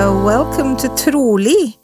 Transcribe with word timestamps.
So 0.00 0.24
welcome 0.24 0.78
to 0.78 0.88
Trolig, 0.88 1.76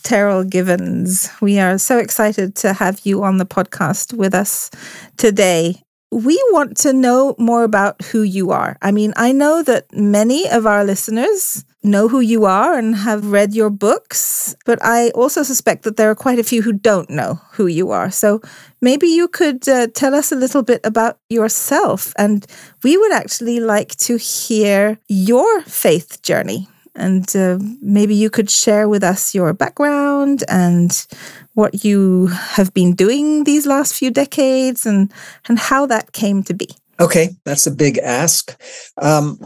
Terryl 0.00 0.48
Givens. 0.48 1.28
We 1.42 1.58
are 1.58 1.76
so 1.76 1.98
excited 1.98 2.56
to 2.56 2.72
have 2.72 3.00
you 3.04 3.22
on 3.22 3.36
the 3.36 3.44
podcast 3.44 4.14
with 4.14 4.32
us 4.32 4.70
today. 5.18 5.82
We 6.10 6.42
want 6.50 6.78
to 6.78 6.94
know 6.94 7.34
more 7.36 7.64
about 7.64 8.00
who 8.04 8.22
you 8.22 8.52
are. 8.52 8.78
I 8.80 8.90
mean, 8.90 9.12
I 9.16 9.32
know 9.32 9.62
that 9.64 9.84
many 9.92 10.48
of 10.48 10.64
our 10.64 10.82
listeners 10.82 11.62
know 11.82 12.08
who 12.08 12.20
you 12.20 12.46
are 12.46 12.72
and 12.72 12.96
have 12.96 13.30
read 13.30 13.52
your 13.52 13.68
books, 13.68 14.56
but 14.64 14.78
I 14.80 15.10
also 15.10 15.42
suspect 15.42 15.82
that 15.82 15.98
there 15.98 16.10
are 16.10 16.14
quite 16.14 16.38
a 16.38 16.44
few 16.44 16.62
who 16.62 16.72
don't 16.72 17.10
know 17.10 17.38
who 17.52 17.66
you 17.66 17.90
are. 17.90 18.10
So 18.10 18.40
maybe 18.80 19.08
you 19.08 19.28
could 19.28 19.68
uh, 19.68 19.88
tell 19.88 20.14
us 20.14 20.32
a 20.32 20.36
little 20.36 20.62
bit 20.62 20.80
about 20.84 21.18
yourself, 21.28 22.14
and 22.16 22.46
we 22.82 22.96
would 22.96 23.12
actually 23.12 23.60
like 23.60 23.94
to 24.08 24.16
hear 24.16 24.98
your 25.06 25.60
faith 25.64 26.22
journey. 26.22 26.66
And 26.98 27.34
uh, 27.36 27.58
maybe 27.80 28.14
you 28.14 28.28
could 28.28 28.50
share 28.50 28.88
with 28.88 29.02
us 29.02 29.34
your 29.34 29.52
background 29.54 30.44
and 30.48 31.06
what 31.54 31.84
you 31.84 32.26
have 32.26 32.74
been 32.74 32.94
doing 32.94 33.44
these 33.44 33.66
last 33.66 33.94
few 33.94 34.10
decades 34.10 34.84
and, 34.84 35.12
and 35.48 35.58
how 35.58 35.86
that 35.86 36.12
came 36.12 36.42
to 36.42 36.54
be. 36.54 36.68
Okay, 37.00 37.30
that's 37.44 37.66
a 37.66 37.70
big 37.70 37.98
ask. 37.98 38.60
Um, 39.00 39.38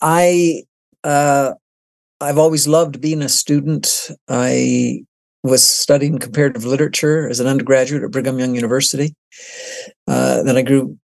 I 0.00 0.64
uh, 1.04 1.54
I've 2.20 2.38
always 2.38 2.66
loved 2.66 3.00
being 3.00 3.22
a 3.22 3.28
student. 3.28 4.10
I 4.28 5.04
was 5.42 5.62
studying 5.62 6.18
comparative 6.18 6.64
literature 6.64 7.28
as 7.28 7.38
an 7.38 7.46
undergraduate 7.46 8.02
at 8.02 8.10
Brigham 8.10 8.38
Young 8.38 8.54
University. 8.54 9.14
Uh, 10.08 10.42
then 10.42 10.56
I 10.56 10.62
grew 10.62 10.98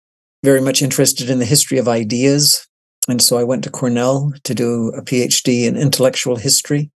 very 0.44 0.60
much 0.60 0.82
interested 0.82 1.30
in 1.30 1.40
the 1.40 1.44
history 1.44 1.78
of 1.78 1.88
ideas. 1.88 2.67
And 3.08 3.22
so 3.22 3.38
I 3.38 3.44
went 3.44 3.64
to 3.64 3.70
Cornell 3.70 4.32
to 4.44 4.54
do 4.54 4.88
a 4.90 5.02
PhD 5.02 5.64
in 5.64 5.76
intellectual 5.76 6.36
history. 6.36 6.90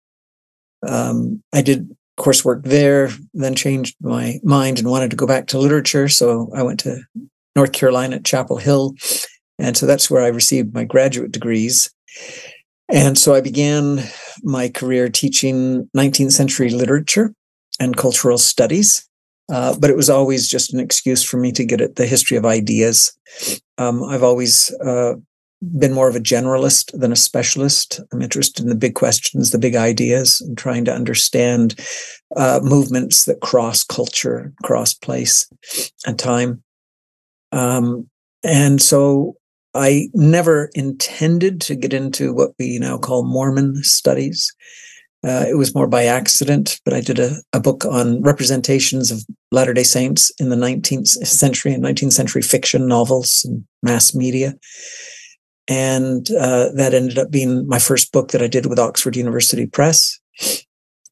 Um, 0.86 1.42
I 1.52 1.62
did 1.62 1.96
coursework 2.18 2.64
there, 2.64 3.10
then 3.32 3.54
changed 3.54 3.96
my 4.00 4.40
mind 4.42 4.78
and 4.78 4.90
wanted 4.90 5.10
to 5.10 5.16
go 5.16 5.26
back 5.26 5.46
to 5.48 5.58
literature. 5.58 6.08
So 6.08 6.50
I 6.54 6.62
went 6.62 6.80
to 6.80 7.00
North 7.56 7.72
Carolina 7.72 8.16
at 8.16 8.24
Chapel 8.24 8.58
Hill. 8.58 8.94
And 9.58 9.76
so 9.76 9.86
that's 9.86 10.10
where 10.10 10.22
I 10.22 10.28
received 10.28 10.74
my 10.74 10.84
graduate 10.84 11.32
degrees. 11.32 11.90
And 12.92 13.16
so 13.16 13.34
I 13.34 13.40
began 13.40 14.02
my 14.42 14.68
career 14.68 15.08
teaching 15.08 15.88
19th 15.96 16.32
century 16.32 16.70
literature 16.70 17.32
and 17.78 17.96
cultural 17.96 18.38
studies. 18.38 19.06
Uh, 19.50 19.76
but 19.78 19.90
it 19.90 19.96
was 19.96 20.10
always 20.10 20.48
just 20.48 20.72
an 20.72 20.80
excuse 20.80 21.24
for 21.24 21.36
me 21.36 21.50
to 21.52 21.64
get 21.64 21.80
at 21.80 21.96
the 21.96 22.06
history 22.06 22.36
of 22.36 22.46
ideas. 22.46 23.16
Um, 23.78 24.04
I've 24.04 24.22
always 24.22 24.72
uh, 24.84 25.14
been 25.78 25.92
more 25.92 26.08
of 26.08 26.16
a 26.16 26.20
generalist 26.20 26.98
than 26.98 27.12
a 27.12 27.16
specialist. 27.16 28.00
I'm 28.12 28.22
interested 28.22 28.62
in 28.62 28.68
the 28.68 28.74
big 28.74 28.94
questions, 28.94 29.50
the 29.50 29.58
big 29.58 29.76
ideas, 29.76 30.40
and 30.40 30.56
trying 30.56 30.84
to 30.86 30.94
understand 30.94 31.78
uh, 32.36 32.60
movements 32.62 33.24
that 33.26 33.40
cross 33.40 33.84
culture, 33.84 34.52
cross 34.62 34.94
place 34.94 35.50
and 36.06 36.18
time. 36.18 36.62
Um, 37.52 38.08
and 38.42 38.80
so 38.80 39.36
I 39.74 40.08
never 40.14 40.70
intended 40.74 41.60
to 41.62 41.74
get 41.74 41.92
into 41.92 42.32
what 42.32 42.52
we 42.58 42.78
now 42.78 42.98
call 42.98 43.24
Mormon 43.24 43.82
studies. 43.82 44.52
Uh, 45.22 45.44
it 45.46 45.58
was 45.58 45.74
more 45.74 45.86
by 45.86 46.04
accident, 46.04 46.80
but 46.84 46.94
I 46.94 47.02
did 47.02 47.18
a, 47.18 47.36
a 47.52 47.60
book 47.60 47.84
on 47.84 48.22
representations 48.22 49.10
of 49.10 49.22
Latter 49.52 49.74
day 49.74 49.82
Saints 49.82 50.32
in 50.40 50.48
the 50.48 50.56
19th 50.56 51.08
century 51.08 51.74
and 51.74 51.84
19th 51.84 52.12
century 52.12 52.40
fiction 52.40 52.88
novels 52.88 53.44
and 53.44 53.64
mass 53.82 54.14
media. 54.14 54.54
And 55.70 56.28
uh, 56.32 56.70
that 56.74 56.94
ended 56.94 57.16
up 57.16 57.30
being 57.30 57.66
my 57.68 57.78
first 57.78 58.12
book 58.12 58.32
that 58.32 58.42
I 58.42 58.48
did 58.48 58.66
with 58.66 58.80
Oxford 58.80 59.14
University 59.14 59.66
Press. 59.66 60.18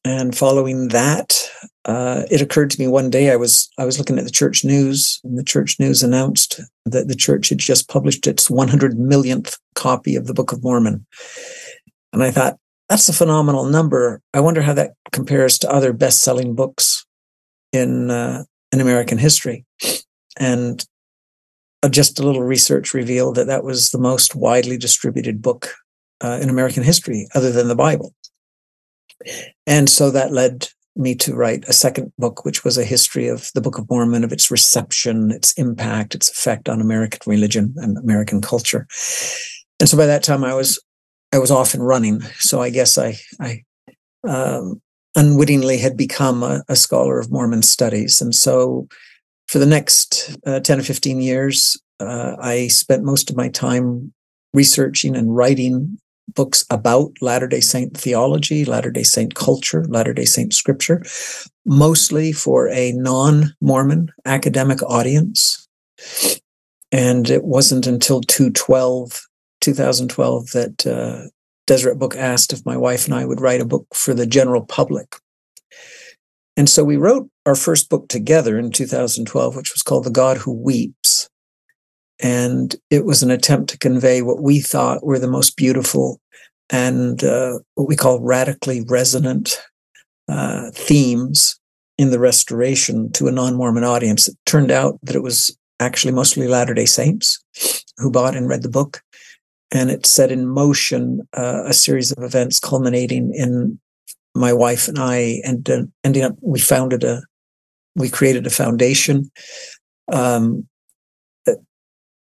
And 0.03 0.35
following 0.35 0.89
that, 0.89 1.49
uh, 1.85 2.23
it 2.29 2.41
occurred 2.41 2.69
to 2.71 2.79
me 2.79 2.87
one 2.87 3.09
day 3.09 3.31
I 3.31 3.35
was 3.37 3.69
I 3.77 3.85
was 3.85 3.97
looking 3.97 4.17
at 4.17 4.25
the 4.25 4.31
church 4.31 4.63
news, 4.63 5.19
and 5.23 5.37
the 5.37 5.43
church 5.43 5.79
news 5.79 6.03
announced 6.03 6.59
that 6.85 7.07
the 7.07 7.15
church 7.15 7.49
had 7.49 7.57
just 7.57 7.89
published 7.89 8.27
its 8.27 8.49
100 8.49 8.99
millionth 8.99 9.57
copy 9.75 10.15
of 10.15 10.27
the 10.27 10.33
Book 10.33 10.51
of 10.51 10.63
Mormon, 10.63 11.05
and 12.13 12.23
I 12.23 12.31
thought 12.31 12.57
that's 12.89 13.09
a 13.09 13.13
phenomenal 13.13 13.65
number. 13.65 14.21
I 14.33 14.39
wonder 14.39 14.61
how 14.61 14.73
that 14.73 14.93
compares 15.11 15.57
to 15.59 15.71
other 15.71 15.93
best-selling 15.93 16.55
books 16.55 17.05
in 17.73 18.09
uh, 18.09 18.43
in 18.71 18.81
American 18.81 19.17
history, 19.17 19.65
and 20.37 20.85
just 21.87 22.19
a 22.19 22.23
little 22.23 22.43
research 22.43 22.93
revealed 22.93 23.35
that 23.35 23.47
that 23.47 23.63
was 23.63 23.91
the 23.91 23.97
most 23.97 24.35
widely 24.35 24.77
distributed 24.77 25.41
book 25.41 25.73
uh, 26.21 26.39
in 26.41 26.49
American 26.49 26.83
history, 26.83 27.27
other 27.33 27.51
than 27.51 27.67
the 27.69 27.75
Bible. 27.75 28.13
And 29.65 29.89
so 29.89 30.11
that 30.11 30.31
led 30.31 30.67
me 30.95 31.15
to 31.15 31.33
write 31.33 31.63
a 31.67 31.73
second 31.73 32.11
book, 32.17 32.43
which 32.43 32.63
was 32.65 32.77
a 32.77 32.83
history 32.83 33.27
of 33.27 33.51
the 33.53 33.61
Book 33.61 33.77
of 33.77 33.89
Mormon, 33.89 34.23
of 34.23 34.33
its 34.33 34.51
reception, 34.51 35.31
its 35.31 35.53
impact, 35.53 36.15
its 36.15 36.29
effect 36.29 36.67
on 36.67 36.81
American 36.81 37.19
religion 37.25 37.73
and 37.77 37.97
American 37.97 38.41
culture. 38.41 38.85
And 39.79 39.87
so 39.87 39.95
by 39.95 40.05
that 40.05 40.23
time, 40.23 40.43
I 40.43 40.53
was 40.53 40.81
I 41.31 41.37
was 41.37 41.51
off 41.51 41.73
and 41.73 41.85
running. 41.85 42.21
So 42.39 42.61
I 42.61 42.69
guess 42.69 42.97
I 42.97 43.17
I 43.39 43.63
um, 44.27 44.81
unwittingly 45.15 45.77
had 45.77 45.95
become 45.95 46.43
a, 46.43 46.63
a, 46.67 46.75
scholar 46.75 47.19
of 47.19 47.31
Mormon 47.31 47.61
studies. 47.61 48.21
And 48.21 48.35
so 48.35 48.87
for 49.49 49.57
the 49.57 49.65
next 49.65 50.37
uh, 50.45 50.59
ten 50.59 50.79
or 50.79 50.83
fifteen 50.83 51.19
years, 51.19 51.75
uh, 51.99 52.35
I 52.39 52.67
spent 52.67 53.03
most 53.03 53.31
of 53.31 53.35
my 53.35 53.49
time 53.49 54.13
researching 54.53 55.15
and 55.15 55.35
writing 55.35 55.97
books 56.35 56.63
about 56.69 57.11
Latter 57.19 57.47
day 57.47 57.59
Saint 57.59 57.97
theology, 57.97 58.63
Latter 58.63 58.91
day 58.91 59.01
Saint 59.01 59.33
culture, 59.33 59.85
Latter 59.85 60.13
day 60.13 60.25
Saint 60.25 60.53
scripture, 60.53 61.03
mostly 61.65 62.31
for 62.31 62.69
a 62.69 62.91
non 62.91 63.55
Mormon 63.59 64.11
academic 64.23 64.83
audience. 64.83 65.67
And 66.91 67.27
it 67.31 67.43
wasn't 67.43 67.87
until 67.87 68.21
2012, 68.21 69.19
2012 69.61 70.51
that 70.51 70.85
uh, 70.85 71.27
Deseret 71.65 71.97
Book 71.97 72.15
asked 72.15 72.53
if 72.53 72.63
my 72.67 72.77
wife 72.77 73.05
and 73.05 73.15
I 73.15 73.25
would 73.25 73.41
write 73.41 73.61
a 73.61 73.65
book 73.65 73.87
for 73.95 74.13
the 74.13 74.27
general 74.27 74.63
public. 74.63 75.15
And 76.55 76.69
so 76.69 76.83
we 76.83 76.97
wrote 76.97 77.29
our 77.49 77.55
first 77.55 77.89
book 77.89 78.07
together 78.07 78.57
in 78.57 78.71
2012, 78.71 79.55
which 79.55 79.73
was 79.73 79.81
called 79.81 80.05
The 80.05 80.11
God 80.11 80.37
Who 80.37 80.53
Weeps. 80.53 81.29
And 82.21 82.75
it 82.89 83.05
was 83.05 83.23
an 83.23 83.31
attempt 83.31 83.69
to 83.71 83.77
convey 83.77 84.21
what 84.21 84.41
we 84.41 84.59
thought 84.59 85.05
were 85.05 85.19
the 85.19 85.27
most 85.27 85.57
beautiful 85.57 86.21
and 86.69 87.23
uh, 87.23 87.59
what 87.73 87.87
we 87.87 87.95
call 87.95 88.21
radically 88.21 88.85
resonant 88.87 89.59
uh, 90.27 90.69
themes 90.73 91.59
in 91.97 92.11
the 92.11 92.19
restoration 92.19 93.11
to 93.13 93.27
a 93.27 93.31
non 93.31 93.55
Mormon 93.55 93.83
audience. 93.83 94.27
It 94.27 94.37
turned 94.45 94.69
out 94.69 94.99
that 95.01 95.15
it 95.15 95.23
was 95.23 95.57
actually 95.79 96.13
mostly 96.13 96.47
Latter 96.47 96.73
day 96.73 96.85
Saints 96.85 97.43
who 97.97 98.11
bought 98.11 98.35
and 98.35 98.47
read 98.47 98.61
the 98.61 98.69
book. 98.69 99.01
And 99.71 99.89
it 99.89 100.05
set 100.05 100.31
in 100.31 100.47
motion 100.47 101.27
uh, 101.35 101.63
a 101.65 101.73
series 101.73 102.11
of 102.11 102.23
events 102.23 102.59
culminating 102.59 103.33
in 103.33 103.79
my 104.35 104.53
wife 104.53 104.87
and 104.87 104.99
I, 104.99 105.41
and 105.43 105.91
ending 106.03 106.23
up, 106.23 106.35
we 106.41 106.59
founded 106.59 107.03
a, 107.03 107.21
we 107.99 108.09
created 108.09 108.47
a 108.47 108.49
foundation 108.49 109.29
um, 110.11 110.67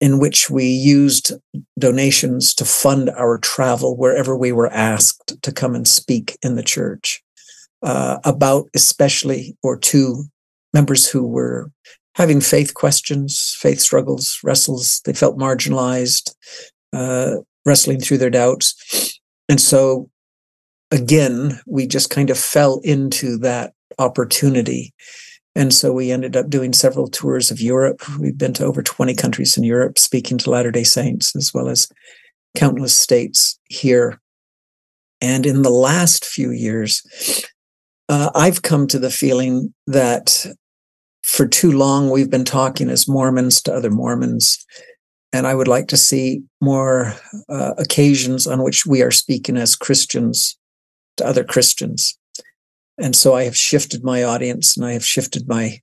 in 0.00 0.18
which 0.18 0.48
we 0.48 0.64
used 0.64 1.32
donations 1.78 2.54
to 2.54 2.64
fund 2.64 3.10
our 3.10 3.38
travel 3.38 3.96
wherever 3.96 4.36
we 4.36 4.52
were 4.52 4.72
asked 4.72 5.40
to 5.42 5.52
come 5.52 5.74
and 5.74 5.88
speak 5.88 6.38
in 6.42 6.54
the 6.54 6.62
church 6.62 7.20
uh, 7.82 8.18
about, 8.24 8.68
especially, 8.74 9.56
or 9.62 9.76
to 9.76 10.24
members 10.72 11.08
who 11.08 11.26
were 11.26 11.70
having 12.14 12.40
faith 12.40 12.74
questions, 12.74 13.56
faith 13.58 13.80
struggles, 13.80 14.38
wrestles. 14.44 15.00
They 15.04 15.12
felt 15.12 15.38
marginalized, 15.38 16.34
uh, 16.92 17.36
wrestling 17.64 18.00
through 18.00 18.18
their 18.18 18.30
doubts. 18.30 19.20
And 19.48 19.60
so, 19.60 20.10
again, 20.90 21.60
we 21.66 21.86
just 21.86 22.10
kind 22.10 22.30
of 22.30 22.38
fell 22.38 22.80
into 22.84 23.36
that 23.38 23.72
opportunity. 23.98 24.92
And 25.58 25.74
so 25.74 25.92
we 25.92 26.12
ended 26.12 26.36
up 26.36 26.48
doing 26.48 26.72
several 26.72 27.08
tours 27.08 27.50
of 27.50 27.60
Europe. 27.60 28.08
We've 28.16 28.38
been 28.38 28.52
to 28.54 28.64
over 28.64 28.80
20 28.80 29.12
countries 29.16 29.56
in 29.56 29.64
Europe, 29.64 29.98
speaking 29.98 30.38
to 30.38 30.50
Latter 30.50 30.70
day 30.70 30.84
Saints, 30.84 31.34
as 31.34 31.52
well 31.52 31.68
as 31.68 31.88
countless 32.56 32.96
states 32.96 33.58
here. 33.68 34.20
And 35.20 35.44
in 35.44 35.62
the 35.62 35.70
last 35.70 36.24
few 36.24 36.52
years, 36.52 37.02
uh, 38.08 38.30
I've 38.36 38.62
come 38.62 38.86
to 38.86 39.00
the 39.00 39.10
feeling 39.10 39.74
that 39.88 40.46
for 41.24 41.48
too 41.48 41.72
long 41.72 42.08
we've 42.08 42.30
been 42.30 42.44
talking 42.44 42.88
as 42.88 43.08
Mormons 43.08 43.60
to 43.62 43.74
other 43.74 43.90
Mormons. 43.90 44.64
And 45.32 45.44
I 45.44 45.56
would 45.56 45.68
like 45.68 45.88
to 45.88 45.96
see 45.96 46.42
more 46.60 47.14
uh, 47.48 47.74
occasions 47.78 48.46
on 48.46 48.62
which 48.62 48.86
we 48.86 49.02
are 49.02 49.10
speaking 49.10 49.56
as 49.56 49.74
Christians 49.74 50.56
to 51.16 51.26
other 51.26 51.42
Christians. 51.42 52.17
And 52.98 53.14
so 53.14 53.34
I 53.34 53.44
have 53.44 53.56
shifted 53.56 54.02
my 54.04 54.22
audience 54.22 54.76
and 54.76 54.84
I 54.84 54.92
have 54.92 55.04
shifted 55.04 55.48
my 55.48 55.80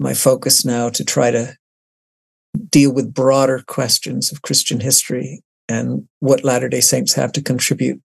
my 0.00 0.14
focus 0.14 0.64
now 0.64 0.88
to 0.90 1.04
try 1.04 1.30
to 1.30 1.56
deal 2.70 2.92
with 2.92 3.12
broader 3.12 3.62
questions 3.66 4.30
of 4.32 4.42
Christian 4.42 4.80
history 4.80 5.42
and 5.68 6.06
what 6.20 6.44
Latter-day 6.44 6.80
Saints 6.80 7.14
have 7.14 7.32
to 7.32 7.42
contribute 7.42 8.00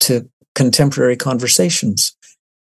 to 0.00 0.28
contemporary 0.54 1.16
conversations 1.16 2.14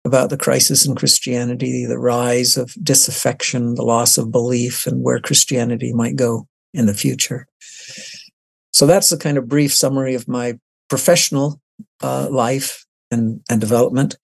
about 0.05 0.29
the 0.29 0.37
crisis 0.37 0.85
in 0.85 0.95
Christianity, 0.95 1.85
the 1.85 1.99
rise 1.99 2.57
of 2.57 2.73
disaffection, 2.81 3.75
the 3.75 3.83
loss 3.83 4.17
of 4.17 4.31
belief, 4.31 4.87
and 4.87 5.03
where 5.03 5.19
Christianity 5.19 5.93
might 5.93 6.15
go 6.15 6.47
in 6.73 6.85
the 6.85 6.93
future. 6.93 7.45
So 8.73 8.87
that's 8.87 9.09
the 9.09 9.17
kind 9.17 9.37
of 9.37 9.47
brief 9.47 9.73
summary 9.73 10.15
of 10.15 10.27
my 10.27 10.57
professional 10.89 11.61
uh, 12.01 12.29
life 12.31 12.85
and, 13.11 13.41
and 13.49 13.59
development. 13.61 14.15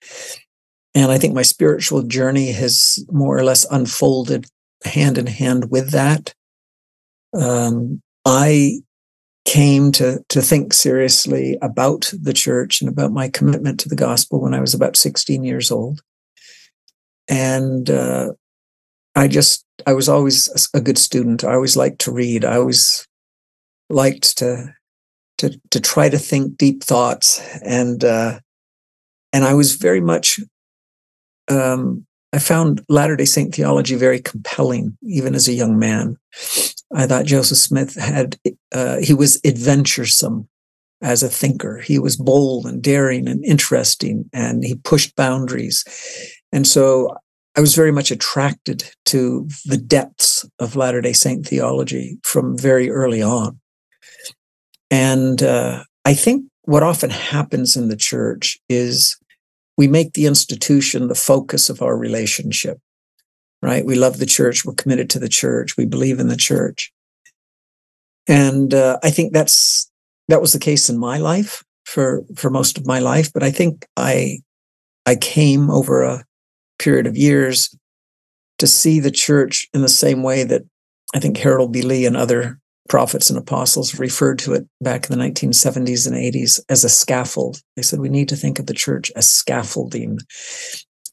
And 0.97 1.11
I 1.11 1.19
think 1.19 1.35
my 1.35 1.43
spiritual 1.43 2.01
journey 2.01 2.51
has 2.53 2.97
more 3.11 3.37
or 3.37 3.43
less 3.43 3.67
unfolded 3.69 4.47
hand 4.83 5.19
in 5.19 5.27
hand 5.27 5.69
with 5.69 5.91
that. 5.91 6.33
Um, 7.39 8.01
I 8.25 8.79
came 9.45 9.91
to 9.91 10.25
to 10.29 10.41
think 10.41 10.73
seriously 10.73 11.55
about 11.61 12.11
the 12.19 12.33
church 12.33 12.81
and 12.81 12.89
about 12.89 13.11
my 13.11 13.29
commitment 13.29 13.79
to 13.81 13.89
the 13.89 13.95
gospel 13.95 14.41
when 14.41 14.55
I 14.55 14.59
was 14.59 14.73
about 14.73 14.97
16 14.97 15.43
years 15.43 15.69
old. 15.69 16.01
And 17.27 17.87
uh, 17.91 18.31
I 19.15 19.27
just 19.27 19.65
I 19.85 19.93
was 19.93 20.09
always 20.09 20.67
a 20.73 20.81
good 20.81 20.97
student. 20.97 21.43
I 21.43 21.53
always 21.53 21.77
liked 21.77 21.99
to 22.01 22.11
read. 22.11 22.43
I 22.43 22.55
always 22.55 23.07
liked 23.91 24.39
to 24.39 24.73
to 25.37 25.61
to 25.69 25.79
try 25.79 26.09
to 26.09 26.17
think 26.17 26.57
deep 26.57 26.83
thoughts 26.83 27.39
and 27.63 28.03
uh, 28.03 28.39
and 29.31 29.45
I 29.45 29.53
was 29.53 29.75
very 29.75 30.01
much 30.01 30.39
um, 31.49 32.05
I 32.33 32.39
found 32.39 32.83
Latter 32.89 33.15
day 33.15 33.25
Saint 33.25 33.55
theology 33.55 33.95
very 33.95 34.19
compelling, 34.19 34.97
even 35.03 35.33
as 35.33 35.47
a 35.47 35.53
young 35.53 35.79
man. 35.79 36.17
I 36.93 37.07
thought 37.07 37.25
Joseph 37.25 37.57
Smith 37.57 37.95
had, 37.95 38.37
uh, 38.73 38.97
he 38.97 39.13
was 39.13 39.39
adventuresome 39.45 40.47
as 41.01 41.23
a 41.23 41.29
thinker. 41.29 41.77
He 41.77 41.99
was 41.99 42.17
bold 42.17 42.65
and 42.65 42.81
daring 42.81 43.27
and 43.27 43.43
interesting, 43.45 44.29
and 44.33 44.63
he 44.63 44.75
pushed 44.75 45.15
boundaries. 45.15 45.83
And 46.51 46.67
so 46.67 47.15
I 47.55 47.61
was 47.61 47.75
very 47.75 47.91
much 47.91 48.11
attracted 48.11 48.83
to 49.05 49.47
the 49.65 49.77
depths 49.77 50.47
of 50.59 50.75
Latter 50.75 51.01
day 51.01 51.13
Saint 51.13 51.45
theology 51.47 52.19
from 52.23 52.57
very 52.57 52.89
early 52.89 53.21
on. 53.21 53.59
And 54.91 55.41
uh, 55.41 55.83
I 56.05 56.13
think 56.13 56.45
what 56.63 56.83
often 56.83 57.09
happens 57.09 57.75
in 57.75 57.89
the 57.89 57.97
church 57.97 58.59
is 58.69 59.17
we 59.77 59.87
make 59.87 60.13
the 60.13 60.25
institution 60.25 61.07
the 61.07 61.15
focus 61.15 61.69
of 61.69 61.81
our 61.81 61.97
relationship 61.97 62.79
right? 63.61 63.85
We 63.85 63.95
love 63.95 64.17
the 64.17 64.25
church. 64.25 64.65
We're 64.65 64.73
committed 64.73 65.09
to 65.11 65.19
the 65.19 65.29
church. 65.29 65.77
We 65.77 65.85
believe 65.85 66.19
in 66.19 66.27
the 66.27 66.37
church. 66.37 66.91
And 68.27 68.73
uh, 68.73 68.99
I 69.03 69.09
think 69.09 69.33
that's 69.33 69.89
that 70.27 70.41
was 70.41 70.53
the 70.53 70.59
case 70.59 70.89
in 70.89 70.97
my 70.97 71.17
life 71.17 71.63
for 71.85 72.23
for 72.35 72.49
most 72.49 72.77
of 72.77 72.85
my 72.85 72.99
life. 72.99 73.31
But 73.31 73.43
I 73.43 73.51
think 73.51 73.85
I 73.95 74.39
I 75.05 75.15
came 75.15 75.69
over 75.71 76.03
a 76.03 76.25
period 76.77 77.07
of 77.07 77.15
years 77.15 77.75
to 78.59 78.67
see 78.67 78.99
the 78.99 79.11
church 79.11 79.67
in 79.73 79.81
the 79.81 79.89
same 79.89 80.23
way 80.23 80.43
that 80.43 80.63
I 81.15 81.19
think 81.19 81.37
Harold 81.37 81.71
B. 81.71 81.81
Lee 81.81 82.05
and 82.05 82.17
other 82.17 82.59
prophets 82.87 83.29
and 83.29 83.37
apostles 83.37 83.99
referred 83.99 84.39
to 84.39 84.53
it 84.53 84.67
back 84.81 85.09
in 85.09 85.17
the 85.17 85.23
1970s 85.23 86.07
and 86.07 86.15
80s 86.15 86.59
as 86.69 86.83
a 86.83 86.89
scaffold. 86.89 87.61
They 87.75 87.81
said 87.81 87.99
we 87.99 88.09
need 88.09 88.29
to 88.29 88.35
think 88.35 88.59
of 88.59 88.65
the 88.65 88.73
church 88.73 89.11
as 89.15 89.29
scaffolding. 89.29 90.19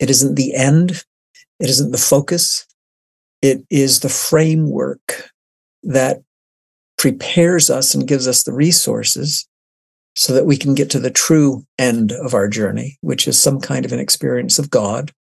It 0.01 0.11
isn't 0.11 0.35
the 0.35 0.55
end, 0.55 1.05
it 1.61 1.69
isn't 1.69 1.93
the 1.93 1.99
focus. 1.99 2.67
It 3.43 3.65
is 3.71 4.01
the 4.01 4.09
framework 4.09 5.31
that 5.83 6.23
prepares 6.97 7.69
us 7.69 7.95
and 7.95 8.09
gives 8.09 8.27
us 8.27 8.43
the 8.43 8.55
resources 8.55 9.47
so 10.17 10.33
that 10.33 10.47
we 10.47 10.57
can 10.57 10.75
get 10.75 10.91
to 10.91 11.01
the 11.01 11.11
true 11.11 11.65
end 11.79 12.13
of 12.13 12.35
our 12.35 12.49
journey, 12.49 12.97
which 13.01 13.29
is 13.29 13.39
some 13.39 13.61
kind 13.61 13.85
of 13.85 13.93
an 13.93 13.99
experience 13.99 14.59
of 14.59 14.71
God, 14.71 15.13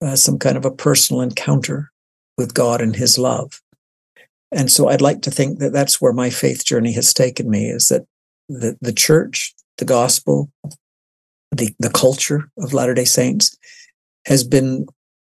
uh, 0.00 0.16
some 0.16 0.38
kind 0.38 0.56
of 0.56 0.64
a 0.64 0.70
personal 0.70 1.20
encounter 1.20 1.90
with 2.38 2.54
God 2.54 2.80
and 2.80 2.96
His 2.96 3.18
love. 3.18 3.60
And 4.54 4.70
so 4.70 4.88
I'd 4.88 5.00
like 5.00 5.22
to 5.22 5.30
think 5.30 5.58
that 5.58 5.72
that's 5.72 6.00
where 6.00 6.12
my 6.12 6.30
faith 6.30 6.64
journey 6.64 6.92
has 6.92 7.12
taken 7.12 7.50
me 7.50 7.66
is 7.66 7.88
that 7.88 8.06
the, 8.48 8.76
the 8.80 8.92
church, 8.92 9.54
the 9.78 9.84
gospel, 9.84 10.50
the, 11.50 11.74
the 11.78 11.90
culture 11.90 12.50
of 12.58 12.72
Latter 12.72 12.94
day 12.94 13.04
Saints 13.04 13.56
has 14.26 14.44
been 14.44 14.86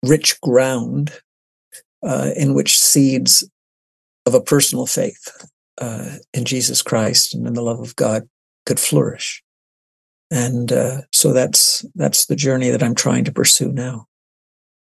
rich 0.03 0.41
ground 0.41 1.13
uh, 2.03 2.31
in 2.37 2.55
which 2.55 2.79
seeds 2.79 3.49
of 4.27 4.35
a 4.35 4.41
personal 4.41 4.87
faith 4.87 5.47
uh, 5.81 6.17
in 6.33 6.45
Jesus 6.45 6.83
Christ 6.83 7.35
and 7.35 7.47
in 7.47 7.55
the 7.55 7.63
love 7.63 7.81
of 7.81 7.97
God 7.97 8.29
could 8.65 8.81
flourish. 8.81 9.43
And 10.31 10.73
uh, 10.73 11.03
so 11.13 11.33
that's 11.33 11.85
that's 11.95 12.27
the 12.27 12.37
journey 12.37 12.71
that 12.71 12.83
I'm 12.83 12.95
trying 12.95 13.25
to 13.25 13.33
pursue 13.33 13.73
now. 13.73 14.07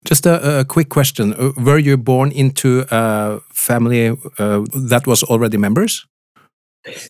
Just 0.05 0.27
a, 0.27 0.61
a 0.61 0.65
quick 0.65 0.89
question: 0.89 1.35
uh, 1.35 1.53
Were 1.57 1.79
you 1.79 1.97
born 1.97 2.31
into 2.33 2.87
a 2.91 3.41
family 3.53 4.17
uh, 4.39 4.65
that 4.89 5.07
was 5.07 5.23
already 5.23 5.57
members? 5.57 6.07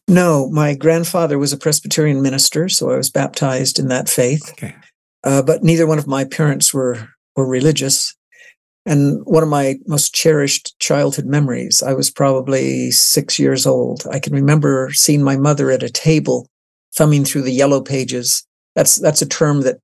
No, 0.09 0.49
my 0.51 0.75
grandfather 0.75 1.39
was 1.39 1.53
a 1.53 1.59
Presbyterian 1.59 2.23
minister, 2.23 2.69
so 2.69 2.91
I 2.91 2.97
was 2.97 3.11
baptized 3.11 3.79
in 3.79 3.89
that 3.89 4.09
faith. 4.09 4.51
Okay. 4.53 4.75
Uh, 5.25 5.43
but 5.43 5.63
neither 5.63 5.87
one 5.87 5.99
of 5.99 6.07
my 6.07 6.25
parents 6.25 6.73
were 6.73 7.09
or 7.39 7.47
religious. 7.47 8.15
And 8.85 9.21
one 9.25 9.43
of 9.43 9.49
my 9.49 9.77
most 9.87 10.15
cherished 10.15 10.75
childhood 10.81 11.27
memories, 11.27 11.83
I 11.83 11.93
was 11.93 12.11
probably 12.11 12.91
six 12.91 13.39
years 13.39 13.67
old. 13.67 14.05
I 14.11 14.19
can 14.19 14.33
remember 14.33 14.91
seeing 14.93 15.23
my 15.23 15.37
mother 15.37 15.71
at 15.71 15.83
a 15.83 15.91
table 15.91 16.49
thumbing 16.97 17.25
through 17.25 17.43
the 17.43 17.53
yellow 17.53 17.81
pages. 17.81 18.45
That's, 18.75 18.97
that's 18.97 19.23
a 19.23 19.29
term 19.29 19.61
that 19.63 19.79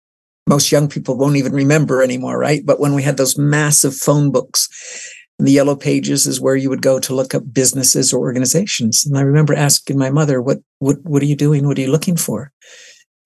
most 0.46 0.70
young 0.70 0.88
people 0.88 1.16
won't 1.16 1.36
even 1.36 1.52
remember 1.52 2.02
anymore, 2.02 2.38
right? 2.38 2.64
But 2.64 2.80
when 2.80 2.94
we 2.94 3.02
had 3.02 3.16
those 3.16 3.38
massive 3.38 3.94
phone 3.94 4.30
books, 4.30 4.68
and 5.38 5.48
the 5.48 5.52
yellow 5.52 5.74
pages 5.74 6.26
is 6.26 6.40
where 6.40 6.54
you 6.54 6.70
would 6.70 6.82
go 6.82 7.00
to 7.00 7.14
look 7.14 7.34
up 7.34 7.52
businesses 7.52 8.12
or 8.12 8.20
organizations. 8.20 9.04
And 9.04 9.18
I 9.18 9.22
remember 9.22 9.54
asking 9.54 9.98
my 9.98 10.10
mother, 10.10 10.40
"What 10.40 10.60
what 10.78 10.98
what 11.02 11.22
are 11.22 11.26
you 11.26 11.36
doing? 11.36 11.66
What 11.66 11.78
are 11.78 11.80
you 11.80 11.90
looking 11.90 12.16
for?" 12.16 12.52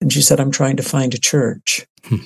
And 0.01 0.11
she 0.11 0.21
said, 0.21 0.39
"I'm 0.39 0.51
trying 0.51 0.77
to 0.77 0.83
find 0.83 1.13
a 1.13 1.19
church." 1.19 1.85
Hmm. 2.05 2.17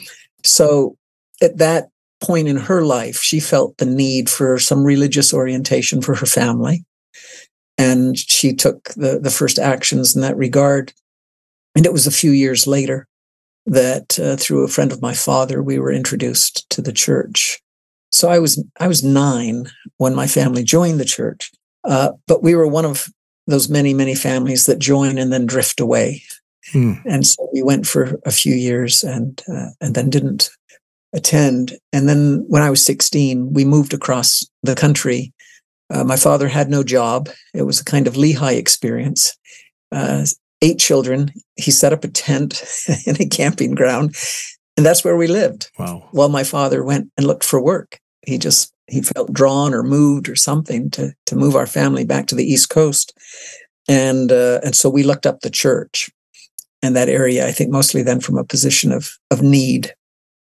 So 0.43 0.97
at 1.41 1.57
that 1.57 1.89
point 2.21 2.47
in 2.47 2.55
her 2.55 2.85
life, 2.85 3.19
she 3.21 3.39
felt 3.39 3.77
the 3.77 3.85
need 3.85 4.29
for 4.29 4.57
some 4.57 4.85
religious 4.85 5.33
orientation 5.33 6.01
for 6.01 6.15
her 6.15 6.25
family. 6.25 6.85
And 7.77 8.17
she 8.17 8.53
took 8.53 8.89
the, 8.93 9.19
the 9.19 9.31
first 9.31 9.59
actions 9.59 10.15
in 10.15 10.21
that 10.21 10.38
regard. 10.38 10.93
And 11.75 11.85
it 11.85 11.91
was 11.91 12.07
a 12.07 12.12
few 12.12 12.31
years 12.31 12.67
later 12.67 13.07
that 13.65 14.20
uh, 14.20 14.36
through 14.36 14.63
a 14.63 14.67
friend 14.70 14.91
of 14.91 15.01
my 15.01 15.13
father, 15.13 15.63
we 15.63 15.79
were 15.79 15.91
introduced 15.91 16.70
to 16.70 16.82
the 16.82 16.93
church. 16.93 17.62
So 18.12 18.29
I 18.29 18.39
was 18.39 18.63
I 18.79 18.88
was 18.88 19.03
nine 19.03 19.67
when 19.98 20.15
my 20.15 20.27
family 20.27 20.63
joined 20.63 21.00
the 21.00 21.05
church, 21.05 21.51
uh, 21.84 22.12
but 22.27 22.43
we 22.43 22.55
were 22.55 22.67
one 22.67 22.86
of 22.86 23.08
those 23.48 23.70
many 23.70 23.93
many 23.93 24.15
families 24.15 24.65
that 24.65 24.79
join 24.79 25.17
and 25.17 25.32
then 25.32 25.46
drift 25.46 25.79
away. 25.79 26.24
Hmm. 26.72 26.93
And 27.05 27.25
so 27.27 27.50
we 27.53 27.62
went 27.63 27.88
for 27.88 28.20
a 28.25 28.32
few 28.32 28.55
years 28.55 29.03
and 29.03 29.41
uh, 29.48 29.70
and 29.82 29.96
then 29.96 30.10
didn't 30.10 30.50
attend. 31.13 31.74
And 31.91 32.08
then 32.10 32.46
when 32.48 32.63
I 32.63 32.70
was 32.70 32.84
16, 32.86 33.53
we 33.53 33.65
moved 33.65 33.93
across 33.93 34.46
the 34.63 34.75
country 34.75 35.34
Uh, 35.89 36.03
my 36.03 36.17
father 36.17 36.48
had 36.50 36.70
no 36.70 36.84
job. 36.84 37.29
It 37.53 37.63
was 37.63 37.79
a 37.79 37.86
kind 37.86 38.08
of 38.08 38.15
Lehi 38.15 38.58
experience. 38.58 39.38
Uh, 39.91 40.25
eight 40.63 40.79
children. 40.79 41.32
He 41.55 41.72
set 41.72 41.93
up 41.93 42.03
a 42.03 42.08
tent 42.08 42.63
in 43.05 43.15
a 43.22 43.27
camping 43.27 43.75
ground, 43.75 44.15
and 44.77 44.86
that's 44.86 45.03
where 45.03 45.17
we 45.17 45.27
lived. 45.27 45.70
Wow. 45.77 46.08
While 46.12 46.29
my 46.29 46.43
father 46.43 46.84
went 46.84 47.10
and 47.17 47.27
looked 47.27 47.43
for 47.43 47.62
work, 47.62 48.00
he 48.25 48.38
just 48.38 48.74
he 48.88 49.01
felt 49.01 49.32
drawn 49.34 49.74
or 49.74 49.84
moved 49.84 50.27
or 50.29 50.36
something 50.36 50.89
to 50.91 51.13
to 51.25 51.36
move 51.36 51.55
our 51.55 51.67
family 51.67 52.05
back 52.05 52.27
to 52.27 52.36
the 52.36 52.46
East 52.46 52.70
Coast, 52.70 53.13
and 53.88 54.32
uh, 54.32 54.60
and 54.63 54.75
so 54.75 54.89
we 54.89 55.03
looked 55.03 55.25
up 55.25 55.41
the 55.41 55.50
church 55.50 56.10
and 56.82 56.96
that 56.96 57.10
area. 57.10 57.48
I 57.48 57.51
think 57.51 57.70
mostly 57.72 58.03
then 58.03 58.20
from 58.22 58.38
a 58.38 58.43
position 58.43 58.91
of 58.91 59.12
of 59.32 59.41
need, 59.41 59.93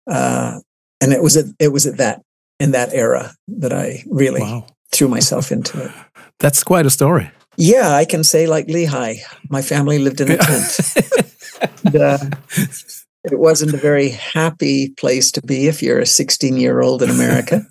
uh, 0.10 0.60
and 1.02 1.14
it 1.14 1.22
was 1.22 1.38
at 1.38 1.46
it 1.60 1.72
was 1.72 1.86
at 1.88 1.98
that 1.98 2.22
in 2.60 2.72
that 2.72 2.94
era 2.94 3.36
that 3.48 3.72
I 3.72 4.04
really 4.10 4.42
Wow. 4.42 4.66
threw 4.92 5.08
myself 5.08 5.52
into 5.52 5.80
it. 5.86 5.92
That's 6.40 6.64
quite 6.64 6.86
a 6.88 6.90
story. 6.90 7.30
Yeah, 7.58 7.92
I 7.92 8.06
can 8.06 8.24
say 8.24 8.46
like 8.48 8.68
Lehi, 8.68 9.20
my 9.50 9.62
family 9.62 9.98
lived 10.00 10.22
in 10.22 10.32
a 10.32 10.38
tent. 10.38 10.80
And, 11.84 11.96
uh, 11.96 12.18
it 13.24 13.40
wasn't 13.40 13.74
a 13.74 13.78
very 13.78 14.10
happy 14.10 14.90
place 14.90 15.32
to 15.32 15.42
be 15.42 15.68
if 15.68 15.82
you're 15.82 16.00
a 16.00 16.06
16 16.06 16.56
year 16.58 16.82
old 16.82 17.02
in 17.02 17.10
America 17.10 17.66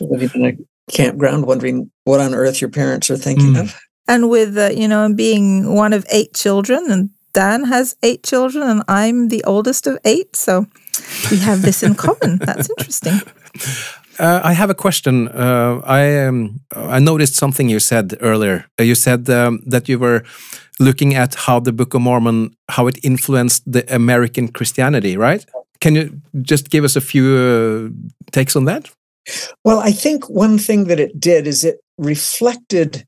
living 0.00 0.30
in 0.34 0.44
a 0.46 0.92
campground, 0.92 1.46
wondering 1.46 1.90
what 2.04 2.20
on 2.20 2.34
earth 2.34 2.60
your 2.60 2.70
parents 2.70 3.10
are 3.10 3.16
thinking 3.16 3.54
Mm. 3.54 3.60
of. 3.62 3.74
And 4.08 4.28
with, 4.28 4.58
uh, 4.58 4.70
you 4.74 4.88
know, 4.88 5.12
being 5.14 5.74
one 5.74 5.92
of 5.92 6.04
eight 6.10 6.34
children, 6.34 6.90
and 6.90 7.10
Dan 7.32 7.64
has 7.64 7.96
eight 8.02 8.22
children, 8.24 8.68
and 8.68 8.82
I'm 8.88 9.28
the 9.28 9.42
oldest 9.44 9.86
of 9.86 9.96
eight. 10.04 10.36
So 10.36 10.66
we 11.30 11.38
have 11.38 11.62
this 11.62 11.82
in 11.82 11.94
common. 11.94 12.38
That's 12.38 12.68
interesting. 12.78 13.20
Uh, 14.18 14.40
I 14.44 14.52
have 14.52 14.70
a 14.70 14.74
question. 14.74 15.28
Uh, 15.28 15.80
I 15.84 16.26
um, 16.26 16.60
I 16.70 16.98
noticed 16.98 17.34
something 17.34 17.68
you 17.68 17.80
said 17.80 18.16
earlier. 18.20 18.66
Uh, 18.78 18.84
you 18.84 18.94
said 18.94 19.28
um, 19.30 19.60
that 19.66 19.88
you 19.88 19.98
were 19.98 20.22
looking 20.78 21.14
at 21.14 21.34
how 21.34 21.60
the 21.60 21.72
Book 21.72 21.94
of 21.94 22.02
Mormon 22.02 22.54
how 22.68 22.88
it 22.88 22.98
influenced 23.02 23.62
the 23.72 23.84
American 23.94 24.48
Christianity, 24.48 25.16
right? 25.16 25.44
Can 25.80 25.94
you 25.94 26.20
just 26.42 26.70
give 26.70 26.84
us 26.84 26.96
a 26.96 27.00
few 27.00 27.36
uh, 27.36 28.30
takes 28.30 28.56
on 28.56 28.64
that? 28.66 28.90
Well, 29.64 29.78
I 29.78 29.92
think 29.92 30.28
one 30.28 30.58
thing 30.58 30.84
that 30.88 31.00
it 31.00 31.18
did 31.18 31.46
is 31.46 31.64
it 31.64 31.76
reflected, 31.98 33.06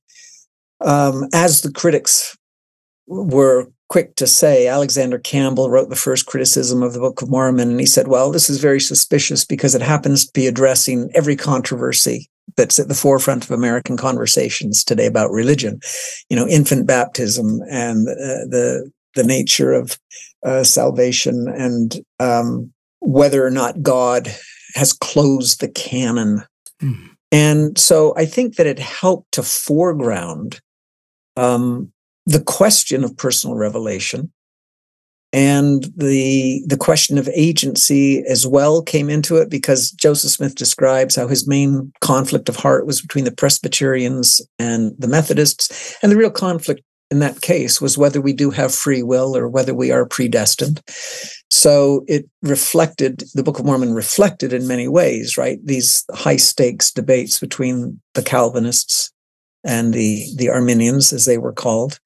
um, 0.81 1.29
as 1.33 1.61
the 1.61 1.73
critics 1.73 2.37
were 3.07 3.69
quick 3.95 4.17
to 4.17 4.27
say, 4.27 4.67
Alexander 4.67 5.21
Campbell 5.21 5.71
wrote 5.71 5.89
the 5.89 5.95
first 5.95 6.27
criticism 6.27 6.83
of 6.83 6.95
the 6.95 6.99
Book 6.99 7.23
of 7.23 7.31
Mormon, 7.31 7.71
and 7.71 7.79
he 7.79 7.87
said, 7.87 8.09
Well, 8.09 8.33
this 8.33 8.51
is 8.51 8.59
very 8.59 8.81
suspicious 8.81 9.45
because 9.45 9.77
it 9.77 9.83
happens 9.83 10.27
to 10.27 10.33
be 10.33 10.49
addressing 10.49 11.13
every 11.15 11.37
controversy 11.37 12.29
that's 12.57 12.81
at 12.81 12.89
the 12.89 12.97
forefront 12.97 13.45
of 13.45 13.53
American 13.53 13.97
conversations 13.97 14.83
today 14.83 15.07
about 15.07 15.31
religion. 15.31 15.79
You 16.29 16.35
know, 16.35 16.49
infant 16.49 16.89
baptism 16.89 17.61
and 17.71 18.09
uh, 18.09 18.51
the 18.51 18.91
the 19.15 19.23
nature 19.23 19.73
of 19.73 19.97
uh, 20.45 20.65
salvation 20.65 21.47
and 21.47 21.95
um, 22.19 22.73
whether 22.99 23.47
or 23.47 23.51
not 23.51 23.81
God 23.81 24.27
has 24.75 24.93
closed 24.93 25.61
the 25.61 25.69
canon. 25.69 26.43
Hmm. 26.81 26.95
And 27.31 27.79
so 27.79 28.13
I 28.17 28.27
think 28.27 28.57
that 28.57 28.67
it 28.67 28.81
helped 28.81 29.31
to 29.35 29.45
foreground 29.45 30.61
um, 31.37 31.93
the 32.27 32.43
question 32.43 33.05
of 33.05 33.17
personal 33.17 33.57
revelation 33.57 34.33
and 35.35 35.93
the 35.97 36.63
the 36.69 36.77
question 36.77 37.19
of 37.19 37.29
agency 37.35 38.25
as 38.29 38.47
well 38.47 38.81
came 38.81 39.11
into 39.11 39.37
it 39.37 39.51
because 39.51 39.91
Joseph 39.91 40.31
Smith 40.31 40.55
describes 40.55 41.17
how 41.17 41.27
his 41.27 41.49
main 41.49 41.93
conflict 42.01 42.49
of 42.49 42.55
heart 42.55 42.87
was 42.87 43.03
between 43.03 43.25
the 43.25 43.33
Presbyterians 43.33 44.41
and 44.61 44.93
the 44.97 45.09
Methodists. 45.09 45.97
And 46.03 46.13
the 46.13 46.17
real 46.17 46.31
conflict 46.31 46.83
in 47.11 47.19
that 47.19 47.41
case 47.41 47.81
was 47.81 47.99
whether 47.99 48.21
we 48.21 48.33
do 48.33 48.51
have 48.51 48.73
free 48.73 49.03
will 49.03 49.37
or 49.37 49.49
whether 49.49 49.75
we 49.75 49.91
are 49.91 50.07
predestined. 50.07 50.81
So 51.51 52.05
it 52.07 52.27
reflected 52.43 53.25
the 53.35 53.43
book 53.43 53.59
of 53.59 53.67
mormon 53.67 53.93
reflected 53.93 54.53
in 54.53 54.69
many 54.69 54.87
ways 54.87 55.37
right? 55.37 55.59
These 55.65 56.05
high 56.13 56.37
stakes 56.37 56.93
debates 56.93 57.41
between 57.41 58.01
the 58.15 58.23
calvinists 58.23 59.11
and 59.65 59.93
the 59.93 60.27
the 60.37 60.49
arminians 60.49 61.13
as 61.13 61.25
they 61.25 61.39
were 61.39 61.53
called 61.53 61.99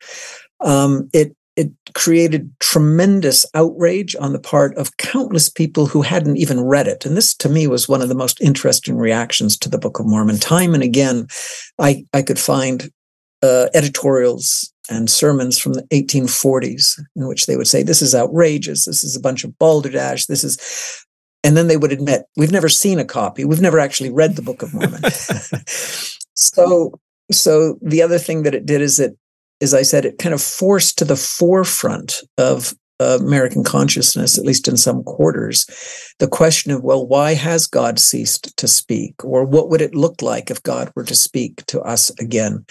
um, 0.60 1.08
it 1.12 1.34
it 1.58 1.72
created 1.94 2.52
tremendous 2.60 3.44
outrage 3.52 4.14
on 4.20 4.32
the 4.32 4.38
part 4.38 4.76
of 4.76 4.96
countless 4.96 5.48
people 5.48 5.86
who 5.86 6.02
hadn't 6.02 6.36
even 6.36 6.60
read 6.60 6.86
it. 6.86 7.04
And 7.04 7.16
this, 7.16 7.34
to 7.34 7.48
me, 7.48 7.66
was 7.66 7.88
one 7.88 8.00
of 8.00 8.08
the 8.08 8.14
most 8.14 8.40
interesting 8.40 8.96
reactions 8.96 9.58
to 9.58 9.68
the 9.68 9.76
Book 9.76 9.98
of 9.98 10.06
Mormon. 10.06 10.38
Time 10.38 10.72
and 10.72 10.84
again, 10.84 11.26
I, 11.80 12.06
I 12.12 12.22
could 12.22 12.38
find 12.38 12.92
uh, 13.42 13.66
editorials 13.74 14.72
and 14.88 15.10
sermons 15.10 15.58
from 15.58 15.74
the 15.74 15.82
1840s 15.92 17.00
in 17.16 17.26
which 17.26 17.46
they 17.46 17.56
would 17.56 17.66
say, 17.66 17.82
This 17.82 18.02
is 18.02 18.14
outrageous. 18.14 18.84
This 18.84 19.02
is 19.02 19.16
a 19.16 19.20
bunch 19.20 19.42
of 19.42 19.58
balderdash. 19.58 20.26
This 20.26 20.44
is. 20.44 21.04
And 21.42 21.56
then 21.56 21.66
they 21.66 21.76
would 21.76 21.92
admit, 21.92 22.22
We've 22.36 22.52
never 22.52 22.68
seen 22.68 23.00
a 23.00 23.04
copy. 23.04 23.44
We've 23.44 23.60
never 23.60 23.80
actually 23.80 24.10
read 24.10 24.36
the 24.36 24.42
Book 24.42 24.62
of 24.62 24.74
Mormon. 24.74 25.02
so, 26.34 27.00
so 27.30 27.78
the 27.82 28.02
other 28.02 28.18
thing 28.18 28.42
that 28.42 28.54
it 28.54 28.66
did 28.66 28.80
is 28.80 28.98
it 28.98 29.16
as 29.60 29.74
I 29.74 29.82
said, 29.82 30.04
it 30.04 30.18
kind 30.18 30.34
of 30.34 30.42
forced 30.42 30.98
to 30.98 31.04
the 31.04 31.16
forefront 31.16 32.22
of 32.36 32.74
uh, 33.00 33.18
American 33.20 33.62
consciousness, 33.64 34.38
at 34.38 34.44
least 34.44 34.68
in 34.68 34.76
some 34.76 35.02
quarters, 35.04 35.66
the 36.18 36.28
question 36.28 36.72
of, 36.72 36.82
well, 36.82 37.06
why 37.06 37.34
has 37.34 37.66
God 37.66 37.98
ceased 37.98 38.56
to 38.56 38.68
speak? 38.68 39.14
Or 39.24 39.44
what 39.44 39.68
would 39.68 39.80
it 39.80 39.94
look 39.94 40.20
like 40.22 40.50
if 40.50 40.62
God 40.62 40.92
were 40.94 41.04
to 41.04 41.14
speak 41.14 41.64
to 41.66 41.80
us 41.80 42.10
again? 42.18 42.64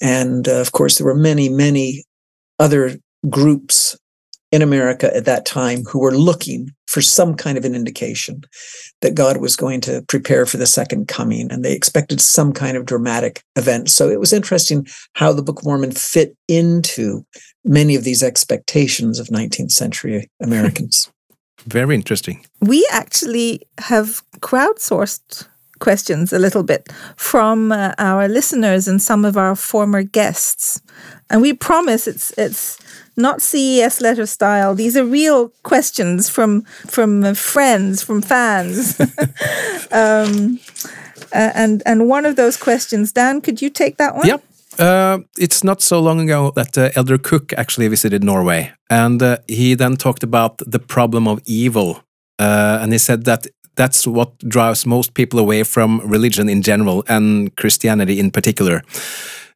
And 0.00 0.48
uh, 0.48 0.60
of 0.60 0.72
course, 0.72 0.98
there 0.98 1.06
were 1.06 1.16
many, 1.16 1.48
many 1.48 2.04
other 2.58 2.96
groups 3.28 3.96
in 4.52 4.62
America 4.62 5.14
at 5.14 5.24
that 5.24 5.44
time 5.44 5.82
who 5.84 5.98
were 5.98 6.16
looking 6.16 6.70
for 6.86 7.02
some 7.02 7.34
kind 7.34 7.58
of 7.58 7.64
an 7.64 7.74
indication 7.74 8.42
that 9.02 9.14
God 9.14 9.38
was 9.38 9.56
going 9.56 9.80
to 9.82 10.02
prepare 10.08 10.46
for 10.46 10.56
the 10.56 10.66
second 10.66 11.08
coming, 11.08 11.50
and 11.50 11.64
they 11.64 11.74
expected 11.74 12.20
some 12.20 12.52
kind 12.52 12.76
of 12.76 12.86
dramatic 12.86 13.42
event. 13.56 13.90
So 13.90 14.08
it 14.08 14.20
was 14.20 14.32
interesting 14.32 14.86
how 15.14 15.32
the 15.32 15.42
Book 15.42 15.60
of 15.60 15.64
Mormon 15.64 15.92
fit 15.92 16.36
into 16.48 17.26
many 17.64 17.96
of 17.96 18.04
these 18.04 18.22
expectations 18.22 19.18
of 19.18 19.28
19th 19.28 19.72
century 19.72 20.30
Americans. 20.40 21.10
Very 21.66 21.96
interesting. 21.96 22.46
We 22.60 22.86
actually 22.92 23.66
have 23.78 24.22
crowdsourced 24.38 25.48
questions 25.78 26.32
a 26.32 26.38
little 26.38 26.62
bit 26.62 26.88
from 27.16 27.72
uh, 27.72 27.92
our 27.98 28.28
listeners 28.28 28.88
and 28.88 29.00
some 29.00 29.24
of 29.24 29.36
our 29.36 29.56
former 29.56 30.02
guests. 30.02 30.80
And 31.30 31.42
we 31.42 31.52
promise 31.52 32.06
it's 32.06 32.32
it's 32.38 32.78
not 33.16 33.42
CES 33.42 34.00
letter 34.00 34.26
style. 34.26 34.74
These 34.74 34.96
are 34.96 35.04
real 35.04 35.50
questions 35.62 36.28
from 36.28 36.62
from 36.86 37.24
uh, 37.24 37.34
friends, 37.34 38.02
from 38.02 38.22
fans. 38.22 39.00
um, 39.90 40.58
uh, 41.32 41.52
and 41.54 41.82
and 41.86 42.08
one 42.08 42.26
of 42.26 42.36
those 42.36 42.56
questions, 42.56 43.12
Dan, 43.12 43.40
could 43.40 43.62
you 43.62 43.70
take 43.70 43.96
that 43.96 44.14
one? 44.14 44.26
Yep. 44.26 44.42
Uh, 44.78 45.18
it's 45.38 45.64
not 45.64 45.80
so 45.80 46.00
long 46.00 46.20
ago 46.20 46.52
that 46.54 46.76
uh, 46.76 46.90
Elder 46.94 47.18
Cook 47.18 47.52
actually 47.56 47.88
visited 47.88 48.22
Norway, 48.22 48.72
and 48.90 49.22
uh, 49.22 49.38
he 49.48 49.74
then 49.74 49.96
talked 49.96 50.22
about 50.22 50.58
the 50.58 50.78
problem 50.78 51.26
of 51.26 51.40
evil, 51.46 52.02
and 52.38 52.92
he 52.92 52.98
said 52.98 53.24
that 53.24 53.46
that's 53.76 54.06
what 54.06 54.38
drives 54.38 54.86
most 54.86 55.14
people 55.14 55.38
away 55.38 55.62
from 55.62 56.00
religion 56.04 56.48
in 56.48 56.62
general 56.62 57.04
and 57.08 57.54
Christianity 57.56 58.18
in 58.18 58.30
particular. 58.30 58.82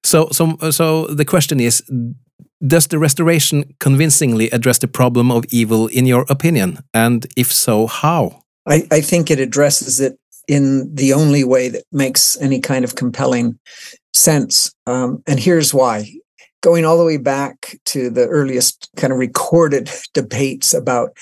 So, 0.02 0.28
so, 0.32 0.56
so 0.70 1.06
the 1.06 1.24
question 1.24 1.60
is: 1.60 1.82
Does 2.66 2.86
the 2.86 2.98
restoration 2.98 3.74
convincingly 3.80 4.50
address 4.50 4.78
the 4.78 4.88
problem 4.88 5.30
of 5.30 5.44
evil, 5.50 5.88
in 5.88 6.06
your 6.06 6.24
opinion? 6.28 6.78
And 6.94 7.26
if 7.36 7.52
so, 7.52 7.86
how? 7.86 8.44
I, 8.66 8.86
I 8.90 9.00
think 9.00 9.30
it 9.30 9.40
addresses 9.40 10.00
it 10.00 10.18
in 10.48 10.94
the 10.94 11.12
only 11.12 11.44
way 11.44 11.68
that 11.68 11.84
makes 11.92 12.36
any 12.40 12.60
kind 12.60 12.84
of 12.84 12.94
compelling 12.94 13.58
sense. 14.12 14.74
Um, 14.86 15.22
and 15.26 15.38
here's 15.38 15.72
why. 15.72 16.12
Going 16.62 16.84
all 16.84 16.98
the 16.98 17.04
way 17.04 17.16
back 17.16 17.78
to 17.86 18.10
the 18.10 18.26
earliest 18.26 18.90
kind 18.96 19.12
of 19.12 19.18
recorded 19.18 19.90
debates 20.14 20.74
about 20.74 21.16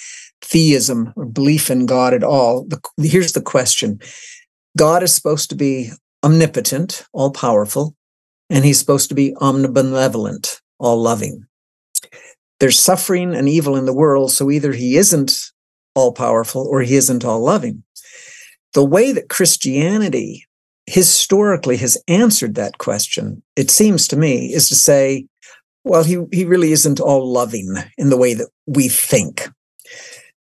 theism 0.51 1.13
or 1.17 1.27
belief 1.27 1.71
in 1.71 1.87
God 1.87 2.15
at 2.15 2.25
all, 2.25 2.65
the, 2.65 2.81
here's 3.03 3.33
the 3.33 3.43
question 3.43 4.01
God 4.77 5.03
is 5.03 5.15
supposed 5.15 5.51
to 5.51 5.57
be 5.57 5.91
omnipotent, 6.25 7.05
all 7.13 7.31
powerful, 7.31 7.95
and 8.51 8.65
he's 8.65 8.79
supposed 8.79 9.09
to 9.11 9.15
be 9.15 9.35
omnibenevolent, 9.41 10.61
all 10.79 11.01
loving. 11.01 11.45
There's 12.61 12.79
suffering 12.79 13.35
and 13.35 13.49
evil 13.49 13.77
in 13.77 13.87
the 13.87 13.95
world, 13.95 14.33
so 14.33 14.51
either 14.51 14.73
he 14.73 14.97
isn't 14.97 15.53
all 15.95 16.13
powerful 16.13 16.67
or 16.67 16.81
he 16.81 16.97
isn't 16.97 17.25
all 17.25 17.41
loving. 17.41 17.85
The 18.75 18.85
way 18.85 19.13
that 19.13 19.29
Christianity 19.29 20.45
historically 20.87 21.77
has 21.79 22.03
answered 22.09 22.55
that 22.55 22.79
question, 22.79 23.43
it 23.57 23.71
seems 23.71 24.09
to 24.09 24.17
me, 24.17 24.53
is 24.53 24.69
to 24.69 24.75
say, 24.75 25.27
well, 25.85 26.05
he, 26.05 26.19
he 26.33 26.45
really 26.45 26.73
isn't 26.73 27.01
all 27.01 27.31
loving 27.31 27.75
in 27.97 28.11
the 28.11 28.17
way 28.17 28.35
that 28.35 28.49
we 28.67 28.89
think. 28.89 29.49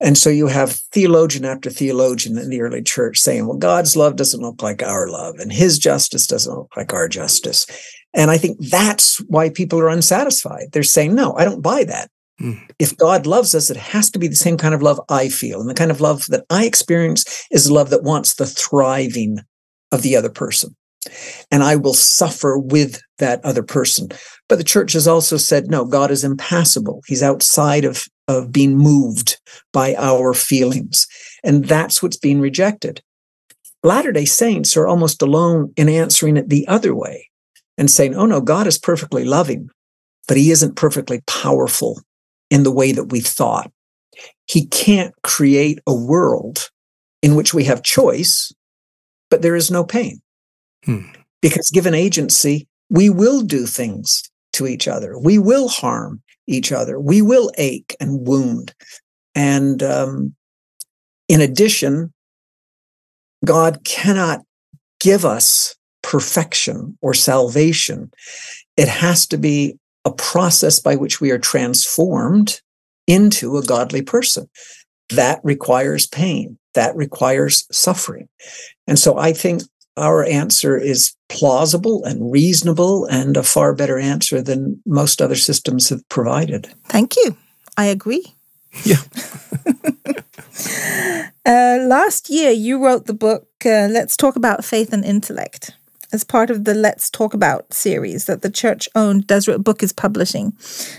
And 0.04 0.18
so 0.18 0.28
you 0.28 0.48
have 0.48 0.72
theologian 0.92 1.46
after 1.46 1.70
theologian 1.70 2.36
in 2.36 2.50
the 2.50 2.60
early 2.60 2.82
church 2.82 3.18
saying, 3.18 3.46
well, 3.46 3.56
God's 3.56 3.96
love 3.96 4.16
doesn't 4.16 4.42
look 4.42 4.62
like 4.62 4.82
our 4.82 5.08
love, 5.08 5.36
and 5.38 5.50
his 5.50 5.78
justice 5.78 6.26
doesn't 6.26 6.54
look 6.54 6.76
like 6.76 6.92
our 6.92 7.08
justice. 7.08 7.66
And 8.12 8.30
I 8.30 8.36
think 8.36 8.58
that's 8.60 9.18
why 9.28 9.48
people 9.48 9.80
are 9.80 9.88
unsatisfied. 9.88 10.66
They're 10.72 10.82
saying, 10.82 11.14
no, 11.14 11.34
I 11.36 11.46
don't 11.46 11.62
buy 11.62 11.84
that. 11.84 12.10
Mm. 12.40 12.60
If 12.78 12.96
God 12.98 13.26
loves 13.26 13.54
us, 13.54 13.70
it 13.70 13.78
has 13.78 14.10
to 14.10 14.18
be 14.18 14.28
the 14.28 14.36
same 14.36 14.58
kind 14.58 14.74
of 14.74 14.82
love 14.82 15.00
I 15.08 15.30
feel. 15.30 15.60
And 15.60 15.70
the 15.70 15.74
kind 15.74 15.90
of 15.90 16.02
love 16.02 16.26
that 16.26 16.44
I 16.50 16.66
experience 16.66 17.46
is 17.50 17.70
love 17.70 17.88
that 17.90 18.02
wants 18.02 18.34
the 18.34 18.46
thriving 18.46 19.38
of 19.90 20.02
the 20.02 20.16
other 20.16 20.30
person. 20.30 20.76
And 21.50 21.62
I 21.62 21.76
will 21.76 21.94
suffer 21.94 22.58
with 22.58 23.00
that 23.18 23.44
other 23.44 23.62
person. 23.62 24.08
But 24.48 24.56
the 24.56 24.64
church 24.64 24.92
has 24.92 25.08
also 25.08 25.36
said, 25.36 25.70
no, 25.70 25.84
God 25.84 26.10
is 26.10 26.24
impassible. 26.24 27.02
He's 27.06 27.22
outside 27.22 27.84
of, 27.84 28.04
of 28.28 28.52
being 28.52 28.76
moved 28.76 29.40
by 29.72 29.94
our 29.96 30.34
feelings. 30.34 31.06
And 31.42 31.64
that's 31.64 32.02
what's 32.02 32.18
being 32.18 32.40
rejected. 32.40 33.02
Latter 33.82 34.12
day 34.12 34.24
Saints 34.24 34.76
are 34.76 34.86
almost 34.86 35.20
alone 35.22 35.72
in 35.76 35.88
answering 35.88 36.36
it 36.36 36.48
the 36.48 36.66
other 36.68 36.94
way 36.94 37.28
and 37.76 37.90
saying, 37.90 38.14
oh 38.14 38.26
no, 38.26 38.40
God 38.40 38.66
is 38.66 38.78
perfectly 38.78 39.24
loving, 39.24 39.68
but 40.26 40.36
he 40.36 40.50
isn't 40.50 40.76
perfectly 40.76 41.22
powerful 41.26 42.00
in 42.50 42.62
the 42.62 42.72
way 42.72 42.92
that 42.92 43.10
we 43.10 43.20
thought. 43.20 43.70
He 44.46 44.66
can't 44.66 45.14
create 45.22 45.80
a 45.86 45.94
world 45.94 46.70
in 47.22 47.34
which 47.34 47.52
we 47.52 47.64
have 47.64 47.82
choice, 47.82 48.52
but 49.30 49.42
there 49.42 49.56
is 49.56 49.70
no 49.70 49.84
pain. 49.84 50.20
Hmm. 50.84 51.02
Because 51.42 51.70
given 51.70 51.94
agency, 51.94 52.66
we 52.90 53.10
will 53.10 53.42
do 53.42 53.66
things 53.66 54.22
to 54.54 54.66
each 54.66 54.88
other. 54.88 55.18
We 55.18 55.38
will 55.38 55.68
harm 55.68 56.22
each 56.46 56.72
other. 56.72 56.98
We 56.98 57.22
will 57.22 57.50
ache 57.58 57.96
and 58.00 58.26
wound. 58.26 58.74
And 59.34 59.82
um, 59.82 60.34
in 61.28 61.40
addition, 61.40 62.12
God 63.44 63.84
cannot 63.84 64.40
give 65.00 65.24
us 65.24 65.74
perfection 66.02 66.96
or 67.02 67.14
salvation. 67.14 68.10
It 68.76 68.88
has 68.88 69.26
to 69.28 69.36
be 69.36 69.76
a 70.04 70.12
process 70.12 70.80
by 70.80 70.96
which 70.96 71.20
we 71.20 71.30
are 71.30 71.38
transformed 71.38 72.60
into 73.06 73.56
a 73.56 73.62
godly 73.62 74.02
person. 74.02 74.48
That 75.10 75.40
requires 75.42 76.06
pain. 76.06 76.58
That 76.74 76.94
requires 76.96 77.66
suffering. 77.70 78.28
And 78.86 78.98
so 78.98 79.18
I 79.18 79.32
think 79.32 79.62
our 79.96 80.24
answer 80.24 80.76
is 80.76 81.14
plausible 81.28 82.04
and 82.04 82.32
reasonable 82.32 83.06
and 83.06 83.36
a 83.36 83.42
far 83.42 83.74
better 83.74 83.98
answer 83.98 84.42
than 84.42 84.80
most 84.86 85.22
other 85.22 85.36
systems 85.36 85.88
have 85.88 86.08
provided. 86.08 86.68
Thank 86.86 87.16
you. 87.16 87.36
I 87.76 87.86
agree. 87.86 88.34
Yeah. 88.84 88.96
uh, 91.46 91.78
last 91.86 92.28
year, 92.30 92.50
you 92.50 92.84
wrote 92.84 93.06
the 93.06 93.14
book, 93.14 93.46
uh, 93.64 93.88
Let's 93.90 94.16
Talk 94.16 94.36
About 94.36 94.64
Faith 94.64 94.92
and 94.92 95.04
Intellect 95.04 95.76
as 96.14 96.24
part 96.24 96.48
of 96.48 96.64
the 96.64 96.74
Let's 96.74 97.10
Talk 97.10 97.34
About 97.34 97.74
series 97.74 98.26
that 98.26 98.42
the 98.42 98.50
church 98.50 98.88
owned 98.94 99.26
Deseret 99.26 99.64
Book 99.64 99.82
is 99.82 99.92
publishing. 99.92 100.56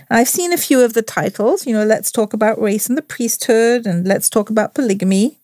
I've 0.10 0.28
seen 0.28 0.52
a 0.52 0.58
few 0.58 0.82
of 0.82 0.94
the 0.94 1.02
titles, 1.02 1.66
you 1.66 1.74
know, 1.74 1.86
Let's 1.86 2.12
Talk 2.12 2.34
About 2.34 2.60
Race 2.62 2.88
and 2.88 2.98
the 2.98 3.02
Priesthood 3.02 3.88
and 3.88 4.06
Let's 4.06 4.30
Talk 4.30 4.50
About 4.50 4.76
Polygamy. 4.76 5.40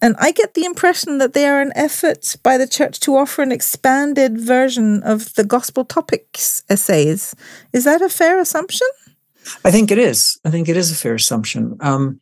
And 0.00 0.14
I 0.18 0.30
get 0.30 0.54
the 0.54 0.64
impression 0.64 1.18
that 1.18 1.32
they 1.32 1.46
are 1.46 1.60
an 1.60 1.72
effort 1.74 2.36
by 2.42 2.56
the 2.56 2.68
church 2.68 3.00
to 3.00 3.16
offer 3.16 3.42
an 3.42 3.50
expanded 3.50 4.38
version 4.40 5.02
of 5.02 5.34
the 5.34 5.44
gospel 5.44 5.84
topics 5.84 6.62
essays. 6.68 7.34
Is 7.72 7.84
that 7.84 8.00
a 8.00 8.08
fair 8.08 8.38
assumption? 8.38 8.86
I 9.64 9.70
think 9.70 9.90
it 9.90 9.98
is. 9.98 10.38
I 10.44 10.50
think 10.50 10.68
it 10.68 10.76
is 10.76 10.92
a 10.92 10.96
fair 10.96 11.14
assumption. 11.14 11.76
Um, 11.80 12.20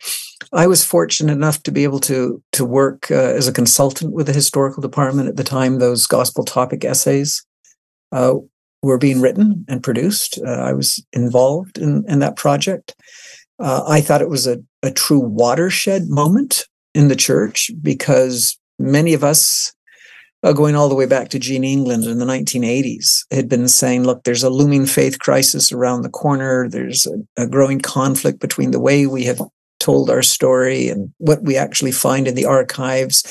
I 0.52 0.66
was 0.66 0.84
fortunate 0.84 1.32
enough 1.32 1.62
to 1.64 1.72
be 1.72 1.84
able 1.84 2.00
to 2.00 2.42
to 2.52 2.64
work 2.64 3.10
uh, 3.10 3.14
as 3.14 3.48
a 3.48 3.52
consultant 3.52 4.12
with 4.12 4.26
the 4.26 4.32
historical 4.32 4.80
department 4.80 5.28
at 5.28 5.36
the 5.36 5.44
time 5.44 5.78
those 5.78 6.06
gospel 6.06 6.44
topic 6.44 6.84
essays 6.84 7.44
uh, 8.12 8.34
were 8.82 8.98
being 8.98 9.20
written 9.20 9.64
and 9.68 9.82
produced. 9.82 10.38
Uh, 10.46 10.50
I 10.50 10.72
was 10.72 11.04
involved 11.12 11.78
in, 11.78 12.04
in 12.08 12.20
that 12.20 12.36
project. 12.36 12.94
Uh, 13.58 13.82
I 13.86 14.00
thought 14.00 14.22
it 14.22 14.28
was 14.28 14.46
a, 14.46 14.58
a 14.82 14.90
true 14.90 15.20
watershed 15.20 16.08
moment 16.08 16.66
in 16.96 17.08
the 17.08 17.16
church 17.16 17.70
because 17.82 18.58
many 18.78 19.14
of 19.14 19.22
us 19.22 19.72
uh, 20.42 20.52
going 20.52 20.76
all 20.76 20.88
the 20.88 20.94
way 20.94 21.06
back 21.06 21.28
to 21.30 21.38
Gene 21.38 21.64
England 21.64 22.04
in 22.04 22.18
the 22.18 22.24
1980s, 22.24 23.24
had 23.32 23.48
been 23.48 23.68
saying, 23.68 24.04
look, 24.04 24.22
there's 24.22 24.42
a 24.42 24.50
looming 24.50 24.86
faith 24.86 25.18
crisis 25.18 25.72
around 25.72 26.02
the 26.02 26.08
corner. 26.08 26.68
There's 26.68 27.06
a, 27.06 27.42
a 27.42 27.46
growing 27.48 27.80
conflict 27.80 28.38
between 28.40 28.70
the 28.70 28.80
way 28.80 29.06
we 29.06 29.24
have 29.24 29.40
told 29.80 30.08
our 30.08 30.22
story 30.22 30.88
and 30.88 31.12
what 31.18 31.42
we 31.42 31.56
actually 31.56 31.92
find 31.92 32.28
in 32.28 32.34
the 32.34 32.44
archives. 32.44 33.24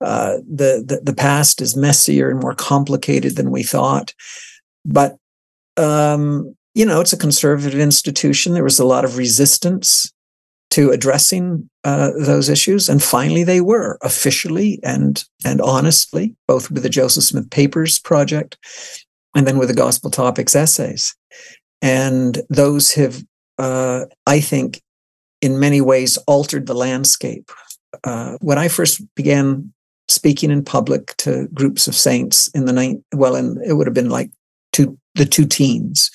Uh, 0.00 0.36
the, 0.48 0.84
the, 0.86 1.00
the 1.02 1.14
past 1.14 1.60
is 1.60 1.76
messier 1.76 2.30
and 2.30 2.40
more 2.40 2.54
complicated 2.54 3.36
than 3.36 3.50
we 3.50 3.62
thought. 3.62 4.14
But 4.84 5.16
um, 5.76 6.54
you 6.74 6.86
know, 6.86 7.00
it's 7.00 7.12
a 7.12 7.18
conservative 7.18 7.78
institution. 7.78 8.54
There 8.54 8.64
was 8.64 8.78
a 8.78 8.84
lot 8.84 9.04
of 9.04 9.18
resistance 9.18 10.12
to 10.72 10.90
addressing 10.90 11.68
uh, 11.84 12.12
those 12.18 12.48
issues, 12.48 12.88
and 12.88 13.02
finally 13.02 13.44
they 13.44 13.60
were 13.60 13.98
officially 14.02 14.80
and 14.82 15.22
and 15.44 15.60
honestly, 15.60 16.34
both 16.48 16.70
with 16.70 16.82
the 16.82 16.88
Joseph 16.88 17.24
Smith 17.24 17.50
Papers 17.50 17.98
project, 17.98 18.56
and 19.36 19.46
then 19.46 19.58
with 19.58 19.68
the 19.68 19.74
Gospel 19.74 20.10
Topics 20.10 20.56
essays, 20.56 21.14
and 21.82 22.40
those 22.48 22.92
have, 22.92 23.22
uh, 23.58 24.06
I 24.26 24.40
think, 24.40 24.80
in 25.42 25.60
many 25.60 25.82
ways 25.82 26.16
altered 26.26 26.66
the 26.66 26.74
landscape. 26.74 27.50
Uh, 28.04 28.38
when 28.40 28.56
I 28.56 28.68
first 28.68 29.02
began 29.14 29.72
speaking 30.08 30.50
in 30.50 30.64
public 30.64 31.14
to 31.18 31.48
groups 31.52 31.86
of 31.86 31.94
saints 31.94 32.48
in 32.54 32.64
the 32.64 32.72
night, 32.72 32.96
well, 33.14 33.36
and 33.36 33.58
it 33.62 33.74
would 33.74 33.86
have 33.86 33.94
been 33.94 34.10
like 34.10 34.30
two 34.72 34.98
the 35.14 35.26
two 35.26 35.46
teens 35.46 36.10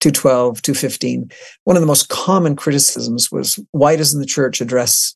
212 0.00 0.62
215 0.62 1.30
one 1.64 1.76
of 1.76 1.82
the 1.82 1.86
most 1.86 2.08
common 2.08 2.56
criticisms 2.56 3.30
was 3.30 3.58
why 3.72 3.96
doesn't 3.96 4.20
the 4.20 4.26
church 4.26 4.60
address 4.60 5.14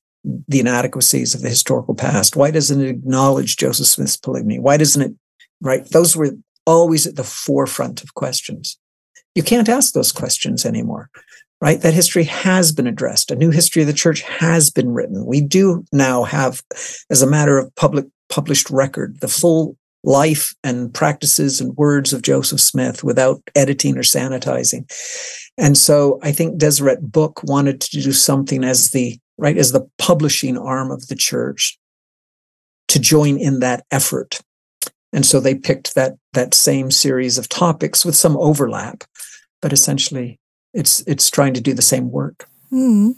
the 0.48 0.60
inadequacies 0.60 1.34
of 1.34 1.42
the 1.42 1.50
historical 1.50 1.94
past? 1.94 2.34
Why 2.34 2.50
doesn't 2.50 2.80
it 2.80 2.88
acknowledge 2.88 3.56
joseph 3.56 3.86
smith's 3.86 4.16
polygamy? 4.16 4.58
Why 4.58 4.76
doesn't 4.76 5.02
it 5.02 5.12
right? 5.60 5.84
Those 5.90 6.16
were 6.16 6.30
always 6.66 7.06
at 7.06 7.16
the 7.16 7.24
forefront 7.24 8.02
of 8.02 8.14
questions. 8.14 8.78
You 9.34 9.42
can't 9.42 9.68
ask 9.68 9.92
those 9.92 10.12
questions 10.12 10.64
anymore 10.64 11.10
right? 11.60 11.80
That 11.80 11.94
history 11.94 12.24
has 12.24 12.72
been 12.72 12.86
addressed. 12.86 13.30
A 13.30 13.36
new 13.36 13.50
history 13.50 13.80
of 13.80 13.86
the 13.86 13.94
church 13.94 14.20
has 14.20 14.68
been 14.68 14.92
written. 14.92 15.24
We 15.24 15.40
do 15.40 15.82
now 15.92 16.24
have 16.24 16.62
as 17.08 17.22
a 17.22 17.26
matter 17.26 17.56
of 17.56 17.74
public 17.74 18.04
published 18.28 18.68
record 18.68 19.20
the 19.20 19.28
full 19.28 19.74
life 20.04 20.54
and 20.62 20.92
practices 20.92 21.60
and 21.60 21.76
words 21.76 22.12
of 22.12 22.22
Joseph 22.22 22.60
Smith 22.60 23.02
without 23.02 23.42
editing 23.54 23.96
or 23.96 24.02
sanitizing. 24.02 24.84
And 25.56 25.76
so 25.78 26.18
I 26.22 26.32
think 26.32 26.58
Deseret 26.58 27.00
Book 27.00 27.42
wanted 27.44 27.80
to 27.80 28.02
do 28.02 28.12
something 28.12 28.64
as 28.64 28.90
the 28.90 29.18
right 29.38 29.56
as 29.56 29.72
the 29.72 29.88
publishing 29.98 30.56
arm 30.56 30.90
of 30.90 31.08
the 31.08 31.16
church 31.16 31.78
to 32.88 33.00
join 33.00 33.38
in 33.38 33.60
that 33.60 33.84
effort. 33.90 34.40
And 35.12 35.24
so 35.24 35.40
they 35.40 35.54
picked 35.54 35.94
that 35.94 36.14
that 36.32 36.54
same 36.54 36.90
series 36.90 37.38
of 37.38 37.48
topics 37.48 38.04
with 38.04 38.14
some 38.14 38.36
overlap, 38.36 39.04
but 39.62 39.72
essentially 39.72 40.38
it's 40.72 41.02
it's 41.06 41.30
trying 41.30 41.54
to 41.54 41.60
do 41.60 41.72
the 41.72 41.82
same 41.82 42.10
work. 42.10 42.46
Mm. 42.72 43.12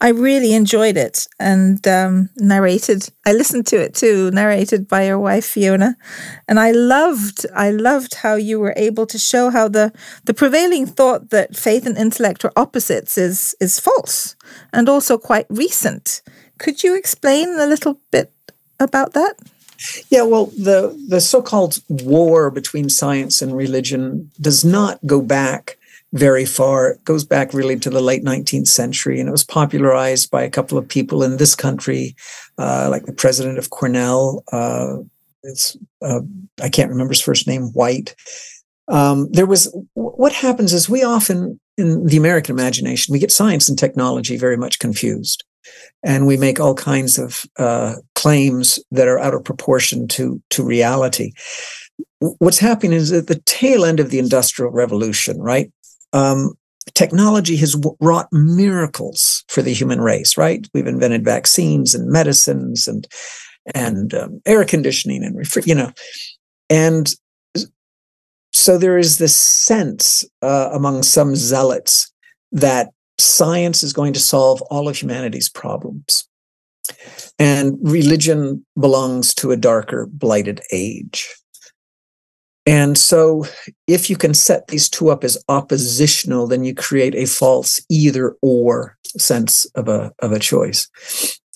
I 0.00 0.08
really 0.08 0.54
enjoyed 0.54 0.96
it 0.96 1.26
and 1.38 1.86
um, 1.86 2.30
narrated. 2.36 3.08
I 3.24 3.32
listened 3.32 3.66
to 3.68 3.76
it 3.76 3.94
too, 3.94 4.30
narrated 4.30 4.88
by 4.88 5.06
your 5.06 5.18
wife 5.18 5.44
Fiona, 5.44 5.96
and 6.48 6.58
I 6.58 6.72
loved. 6.72 7.46
I 7.54 7.70
loved 7.70 8.14
how 8.14 8.34
you 8.34 8.58
were 8.58 8.74
able 8.76 9.06
to 9.06 9.18
show 9.18 9.50
how 9.50 9.68
the 9.68 9.92
the 10.24 10.34
prevailing 10.34 10.86
thought 10.86 11.30
that 11.30 11.56
faith 11.56 11.86
and 11.86 11.96
intellect 11.96 12.44
are 12.44 12.52
opposites 12.56 13.16
is 13.16 13.54
is 13.60 13.78
false 13.78 14.36
and 14.72 14.88
also 14.88 15.16
quite 15.16 15.46
recent. 15.48 16.22
Could 16.58 16.82
you 16.82 16.96
explain 16.96 17.48
a 17.58 17.66
little 17.66 17.98
bit 18.10 18.32
about 18.78 19.12
that? 19.14 19.36
Yeah, 20.10 20.22
well, 20.22 20.46
the 20.46 20.96
the 21.08 21.20
so-called 21.20 21.78
war 21.88 22.50
between 22.50 22.88
science 22.88 23.42
and 23.42 23.56
religion 23.56 24.30
does 24.40 24.64
not 24.64 24.98
go 25.06 25.20
back 25.20 25.78
very 26.12 26.44
far. 26.44 26.92
It 26.92 27.04
goes 27.04 27.24
back 27.24 27.54
really 27.54 27.78
to 27.78 27.90
the 27.90 28.00
late 28.00 28.24
19th 28.24 28.68
century, 28.68 29.18
and 29.18 29.28
it 29.28 29.32
was 29.32 29.44
popularized 29.44 30.30
by 30.30 30.42
a 30.42 30.50
couple 30.50 30.76
of 30.76 30.88
people 30.88 31.22
in 31.22 31.36
this 31.36 31.54
country, 31.54 32.14
uh, 32.58 32.88
like 32.90 33.06
the 33.06 33.12
president 33.12 33.58
of 33.58 33.70
Cornell. 33.70 34.44
Uh, 34.52 34.98
it's 35.42 35.76
uh, 36.02 36.20
I 36.62 36.68
can't 36.68 36.90
remember 36.90 37.12
his 37.12 37.22
first 37.22 37.46
name. 37.46 37.72
White. 37.72 38.14
Um, 38.88 39.30
there 39.32 39.46
was 39.46 39.74
what 39.94 40.32
happens 40.32 40.72
is 40.72 40.88
we 40.88 41.02
often 41.02 41.58
in 41.78 42.06
the 42.06 42.16
American 42.16 42.54
imagination 42.54 43.12
we 43.12 43.18
get 43.18 43.32
science 43.32 43.68
and 43.68 43.78
technology 43.78 44.36
very 44.36 44.56
much 44.56 44.78
confused, 44.78 45.44
and 46.02 46.26
we 46.26 46.36
make 46.36 46.60
all 46.60 46.74
kinds 46.74 47.18
of 47.18 47.44
uh, 47.58 47.94
claims 48.14 48.78
that 48.90 49.08
are 49.08 49.18
out 49.18 49.34
of 49.34 49.44
proportion 49.44 50.08
to 50.08 50.42
to 50.50 50.62
reality 50.62 51.32
what's 52.38 52.58
happening 52.58 52.92
is 52.92 53.12
at 53.12 53.26
the 53.26 53.40
tail 53.46 53.84
end 53.84 53.98
of 53.98 54.10
the 54.10 54.18
industrial 54.18 54.70
revolution 54.70 55.40
right 55.40 55.72
um, 56.12 56.54
technology 56.94 57.56
has 57.56 57.76
wrought 58.00 58.28
miracles 58.32 59.44
for 59.48 59.62
the 59.62 59.72
human 59.72 60.00
race, 60.00 60.36
right? 60.36 60.66
We've 60.74 60.86
invented 60.86 61.24
vaccines 61.24 61.94
and 61.94 62.10
medicines 62.10 62.86
and 62.86 63.06
and 63.74 64.12
um, 64.14 64.40
air 64.44 64.64
conditioning 64.64 65.22
and 65.22 65.36
refri- 65.36 65.66
you 65.66 65.74
know, 65.74 65.92
and 66.68 67.14
so 68.52 68.76
there 68.76 68.98
is 68.98 69.18
this 69.18 69.38
sense 69.38 70.24
uh, 70.42 70.70
among 70.72 71.02
some 71.02 71.36
zealots 71.36 72.12
that 72.50 72.90
science 73.18 73.82
is 73.82 73.92
going 73.92 74.12
to 74.12 74.20
solve 74.20 74.60
all 74.62 74.88
of 74.88 74.96
humanity's 74.96 75.48
problems. 75.48 76.28
And 77.38 77.78
religion 77.82 78.64
belongs 78.78 79.34
to 79.34 79.52
a 79.52 79.56
darker, 79.56 80.06
blighted 80.06 80.60
age. 80.72 81.28
And 82.64 82.96
so, 82.96 83.44
if 83.88 84.08
you 84.08 84.16
can 84.16 84.34
set 84.34 84.68
these 84.68 84.88
two 84.88 85.10
up 85.10 85.24
as 85.24 85.42
oppositional, 85.48 86.46
then 86.46 86.64
you 86.64 86.74
create 86.74 87.14
a 87.14 87.26
false 87.26 87.80
either 87.88 88.36
or 88.40 88.96
sense 89.16 89.64
of 89.74 89.88
a, 89.88 90.12
of 90.20 90.32
a 90.32 90.38
choice. 90.38 90.88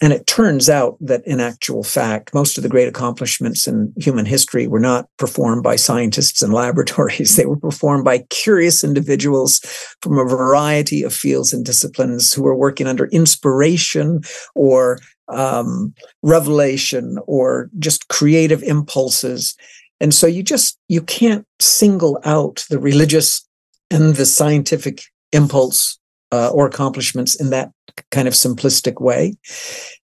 And 0.03 0.13
it 0.13 0.27
turns 0.27 0.69
out 0.69 0.99
that 1.01 1.27
in 1.27 1.41
actual 1.41 1.83
fact, 1.83 2.35
most 2.35 2.59
of 2.59 2.63
the 2.63 2.69
great 2.69 2.89
accomplishments 2.89 3.67
in 3.67 3.95
human 3.97 4.27
history 4.27 4.67
were 4.67 4.81
not 4.81 5.09
performed 5.17 5.63
by 5.63 5.77
scientists 5.77 6.43
in 6.43 6.53
laboratories. 6.53 7.37
They 7.37 7.47
were 7.47 7.57
performed 7.57 8.05
by 8.05 8.19
curious 8.29 8.85
individuals 8.85 9.61
from 10.03 10.19
a 10.19 10.25
variety 10.25 11.03
of 11.03 11.15
fields 11.15 11.53
and 11.53 11.65
disciplines 11.65 12.33
who 12.33 12.43
were 12.43 12.57
working 12.57 12.87
under 12.87 13.07
inspiration 13.07 14.21
or 14.55 14.99
um, 15.29 15.95
revelation 16.23 17.19
or 17.27 17.71
just 17.79 18.09
creative 18.09 18.63
impulses. 18.63 19.57
And 20.01 20.15
so 20.15 20.27
you 20.27 20.43
just, 20.43 20.79
you 20.89 21.01
can't 21.01 21.47
single 21.59 22.21
out 22.25 22.67
the 22.69 22.79
religious 22.79 23.47
and 23.91 24.15
the 24.17 24.27
scientific 24.27 25.03
impulse 25.33 25.99
uh, 26.33 26.51
or 26.51 26.67
accomplishments 26.67 27.41
in 27.41 27.51
that 27.51 27.71
kind 28.11 28.29
of 28.29 28.35
simplistic 28.35 29.01
way. 29.01 29.35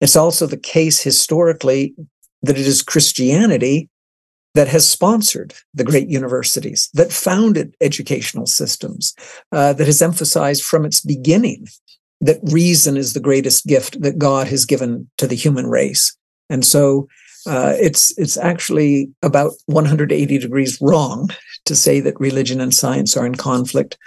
It's 0.02 0.16
also 0.16 0.46
the 0.46 0.58
case 0.58 1.02
historically 1.02 1.96
that 2.42 2.58
it 2.58 2.68
is 2.68 2.82
Christianity 2.82 3.90
that 4.56 4.68
has 4.68 4.90
sponsored 4.90 5.54
the 5.74 5.84
great 5.84 6.10
universities, 6.10 6.90
that 6.94 7.12
founded 7.12 7.76
educational 7.82 8.46
systems, 8.46 9.14
uh, 9.52 9.74
that 9.74 9.88
has 9.88 10.02
emphasized 10.02 10.64
from 10.64 10.86
its 10.86 11.02
beginning 11.02 11.68
that 12.22 12.40
reason 12.44 12.98
is 12.98 13.14
the 13.14 13.20
greatest 13.20 13.66
gift 13.66 14.02
that 14.02 14.18
God 14.18 14.48
has 14.48 14.66
given 14.66 15.10
to 15.18 15.28
the 15.28 15.36
human 15.36 15.68
race. 15.68 16.16
And 16.50 16.66
so 16.66 17.08
uh, 17.46 17.74
it's 17.80 18.18
it's 18.18 18.38
actually 18.38 19.10
about 19.22 19.52
180 19.68 20.38
degrees 20.38 20.78
wrong 20.82 21.30
to 21.66 21.76
say 21.76 22.00
that 22.02 22.20
religion 22.20 22.62
and 22.62 22.74
science 22.74 23.16
are 23.18 23.26
in 23.26 23.36
conflict 23.36 23.98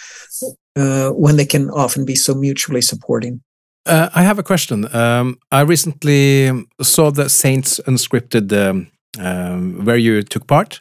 uh, 0.76 1.10
when 1.10 1.36
they 1.36 1.46
can 1.46 1.70
often 1.70 2.04
be 2.04 2.14
so 2.14 2.34
mutually 2.34 2.82
supporting. 2.82 3.42
Uh, 3.84 4.08
I 4.14 4.22
have 4.22 4.38
a 4.38 4.42
question. 4.42 4.94
Um, 4.94 5.38
I 5.50 5.62
recently 5.62 6.66
saw 6.80 7.10
the 7.10 7.28
Saints 7.28 7.80
Unscripted, 7.86 8.52
um, 8.52 8.90
um, 9.18 9.84
where 9.84 9.96
you 9.96 10.22
took 10.22 10.46
part, 10.46 10.80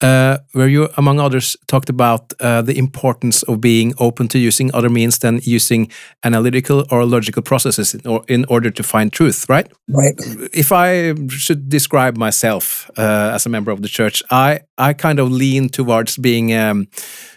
uh, 0.00 0.38
where 0.52 0.68
you, 0.68 0.88
among 0.96 1.20
others, 1.20 1.56
talked 1.66 1.88
about 1.88 2.32
uh, 2.40 2.62
the 2.62 2.76
importance 2.76 3.42
of 3.44 3.60
being 3.60 3.94
open 3.98 4.28
to 4.28 4.38
using 4.38 4.74
other 4.74 4.88
means 4.88 5.18
than 5.18 5.40
using 5.42 5.90
analytical 6.24 6.84
or 6.90 7.04
logical 7.04 7.42
processes 7.42 7.94
in, 7.94 8.06
or, 8.06 8.22
in 8.28 8.44
order 8.48 8.70
to 8.70 8.82
find 8.82 9.12
truth, 9.12 9.48
right? 9.48 9.70
Right. 9.88 10.14
If 10.52 10.72
I 10.72 11.14
should 11.28 11.68
describe 11.68 12.16
myself 12.16 12.90
uh, 12.96 13.32
as 13.34 13.46
a 13.46 13.48
member 13.48 13.70
of 13.70 13.82
the 13.82 13.88
church, 13.88 14.22
I, 14.30 14.60
I 14.78 14.92
kind 14.92 15.18
of 15.18 15.30
lean 15.30 15.68
towards 15.68 16.16
being, 16.16 16.54
um, 16.54 16.88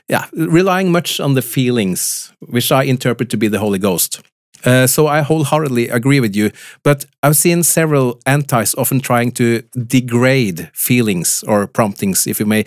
yeah, 0.07 0.25
relying 0.33 0.91
much 0.91 1.19
on 1.19 1.33
the 1.33 1.41
feelings, 1.41 2.31
which 2.39 2.71
I 2.71 2.83
interpret 2.83 3.29
to 3.31 3.37
be 3.37 3.47
the 3.47 3.59
Holy 3.59 3.79
Ghost. 3.79 4.21
Uh, 4.65 4.87
so 4.87 5.07
I 5.07 5.21
wholeheartedly 5.21 5.89
agree 5.89 6.19
with 6.19 6.35
you. 6.35 6.51
But 6.83 7.05
I've 7.21 7.35
seen 7.35 7.63
several 7.63 8.19
antis 8.25 8.75
often 8.75 8.99
trying 8.99 9.31
to 9.33 9.61
degrade 9.87 10.69
feelings 10.73 11.43
or 11.47 11.67
promptings, 11.67 12.27
if 12.27 12.39
you 12.39 12.45
may, 12.45 12.65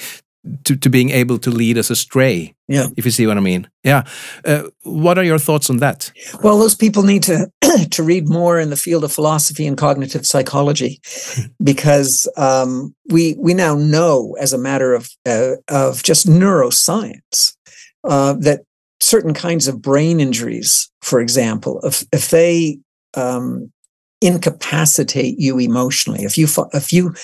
to, 0.64 0.76
to 0.76 0.88
being 0.88 1.11
able 1.11 1.38
to 1.38 1.50
lead 1.50 1.78
us 1.78 1.90
astray. 1.90 2.54
Yeah. 2.68 2.88
If 2.96 3.04
you 3.04 3.11
see 3.11 3.26
what 3.26 3.37
I 3.37 3.40
mean. 3.40 3.68
Yeah. 3.85 4.04
Uh, 4.44 4.64
what 4.82 5.18
are 5.18 5.24
your 5.24 5.38
thoughts 5.38 5.70
on 5.70 5.78
that? 5.78 6.11
Well, 6.42 6.59
those 6.59 6.74
people 6.74 7.02
need 7.02 7.22
to 7.24 7.50
to 7.90 8.02
read 8.02 8.28
more 8.28 8.59
in 8.59 8.70
the 8.70 8.76
field 8.76 9.04
of 9.04 9.12
philosophy 9.12 9.66
and 9.66 9.76
cognitive 9.76 10.26
psychology, 10.26 11.00
because 11.62 12.28
um, 12.37 12.94
we 13.09 13.37
we 13.38 13.54
now 13.54 13.76
know 13.76 14.37
as 14.40 14.52
a 14.52 14.59
matter 14.59 14.94
of 14.94 15.09
uh, 15.24 15.56
of 15.68 16.02
just 16.02 16.26
neuroscience 16.26 17.54
uh, 18.04 18.35
that 18.35 18.62
certain 19.00 19.35
kinds 19.35 19.68
of 19.68 19.82
brain 19.82 20.20
injuries, 20.20 20.90
for 21.02 21.20
example, 21.20 21.80
if 21.82 22.04
if 22.12 22.30
they 22.30 22.78
um, 23.14 23.72
incapacitate 24.20 25.38
you 25.38 25.59
emotionally, 25.59 26.24
if 26.24 26.38
you 26.38 26.46
if 26.72 26.92
you 26.92 27.14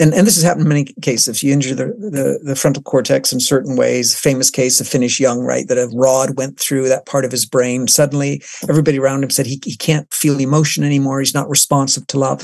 and, 0.00 0.12
and 0.12 0.26
this 0.26 0.34
has 0.34 0.42
happened 0.42 0.62
in 0.62 0.68
many 0.68 0.84
cases. 1.02 1.42
You 1.42 1.52
injure 1.52 1.74
the, 1.74 1.86
the, 1.86 2.40
the 2.42 2.56
frontal 2.56 2.82
cortex 2.82 3.32
in 3.32 3.38
certain 3.38 3.76
ways, 3.76 4.18
famous 4.18 4.50
case 4.50 4.80
of 4.80 4.88
Phineas 4.88 5.20
Young, 5.20 5.40
right, 5.40 5.68
that 5.68 5.78
a 5.78 5.88
rod 5.94 6.36
went 6.36 6.58
through 6.58 6.88
that 6.88 7.06
part 7.06 7.24
of 7.24 7.30
his 7.30 7.46
brain. 7.46 7.86
Suddenly, 7.86 8.42
everybody 8.68 8.98
around 8.98 9.22
him 9.22 9.30
said 9.30 9.46
he, 9.46 9.60
he 9.64 9.76
can't 9.76 10.12
feel 10.12 10.40
emotion 10.40 10.82
anymore. 10.82 11.20
He's 11.20 11.34
not 11.34 11.48
responsive 11.48 12.08
to 12.08 12.18
love. 12.18 12.42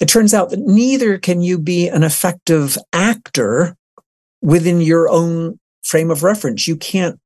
It 0.00 0.06
turns 0.06 0.32
out 0.32 0.50
that 0.50 0.60
neither 0.60 1.18
can 1.18 1.42
you 1.42 1.58
be 1.58 1.88
an 1.88 2.04
effective 2.04 2.78
actor 2.92 3.76
within 4.40 4.80
your 4.80 5.08
own 5.08 5.58
frame 5.82 6.10
of 6.10 6.22
reference. 6.22 6.68
You 6.68 6.76
can't 6.76 7.18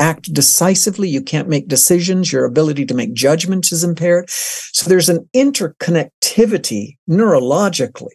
act 0.00 0.32
decisively. 0.32 1.08
You 1.08 1.22
can't 1.22 1.48
make 1.48 1.68
decisions. 1.68 2.32
Your 2.32 2.44
ability 2.44 2.86
to 2.86 2.94
make 2.94 3.12
judgments 3.12 3.70
is 3.70 3.84
impaired. 3.84 4.28
So 4.30 4.88
there's 4.88 5.08
an 5.08 5.28
interconnectivity 5.36 6.96
neurologically 7.08 8.14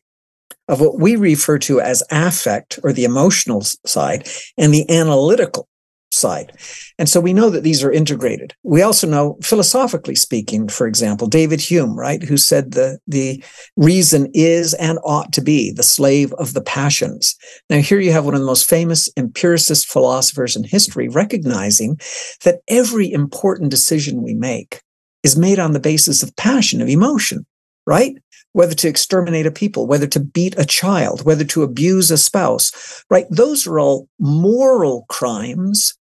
of 0.67 0.81
what 0.81 0.99
we 0.99 1.15
refer 1.15 1.59
to 1.59 1.79
as 1.79 2.03
affect 2.11 2.79
or 2.83 2.91
the 2.91 3.03
emotional 3.03 3.61
side 3.61 4.27
and 4.57 4.73
the 4.73 4.89
analytical 4.89 5.67
side. 6.15 6.51
And 6.97 7.09
so 7.09 7.19
we 7.19 7.33
know 7.33 7.49
that 7.49 7.63
these 7.63 7.83
are 7.83 7.91
integrated. 7.91 8.53
We 8.63 8.81
also 8.81 9.07
know, 9.07 9.37
philosophically 9.43 10.15
speaking, 10.15 10.67
for 10.67 10.87
example, 10.87 11.27
David 11.27 11.59
Hume, 11.59 11.97
right, 11.97 12.23
who 12.23 12.37
said 12.37 12.71
the, 12.71 12.99
the 13.07 13.43
reason 13.75 14.29
is 14.33 14.73
and 14.75 14.97
ought 15.03 15.33
to 15.33 15.41
be 15.41 15.71
the 15.71 15.83
slave 15.83 16.33
of 16.33 16.53
the 16.53 16.61
passions. 16.61 17.35
Now, 17.69 17.77
here 17.77 17.99
you 17.99 18.11
have 18.11 18.25
one 18.25 18.33
of 18.33 18.39
the 18.39 18.45
most 18.45 18.69
famous 18.69 19.09
empiricist 19.17 19.87
philosophers 19.87 20.55
in 20.55 20.63
history 20.63 21.09
recognizing 21.09 21.99
that 22.43 22.61
every 22.67 23.11
important 23.11 23.71
decision 23.71 24.23
we 24.23 24.33
make 24.33 24.81
is 25.23 25.35
made 25.35 25.59
on 25.59 25.71
the 25.71 25.79
basis 25.79 26.21
of 26.21 26.35
passion, 26.35 26.81
of 26.81 26.87
emotion, 26.87 27.45
right? 27.87 28.15
Whether 28.53 28.75
to 28.75 28.87
exterminate 28.87 29.45
a 29.45 29.51
people, 29.51 29.87
whether 29.87 30.07
to 30.07 30.19
beat 30.19 30.57
a 30.57 30.65
child, 30.65 31.25
whether 31.25 31.43
to 31.45 31.63
abuse 31.63 32.11
a 32.11 32.17
spouse, 32.17 33.03
right? 33.09 33.25
Those 33.29 33.67
are 33.67 33.79
all 33.79 34.07
moral 34.19 35.05
crimes 35.09 35.93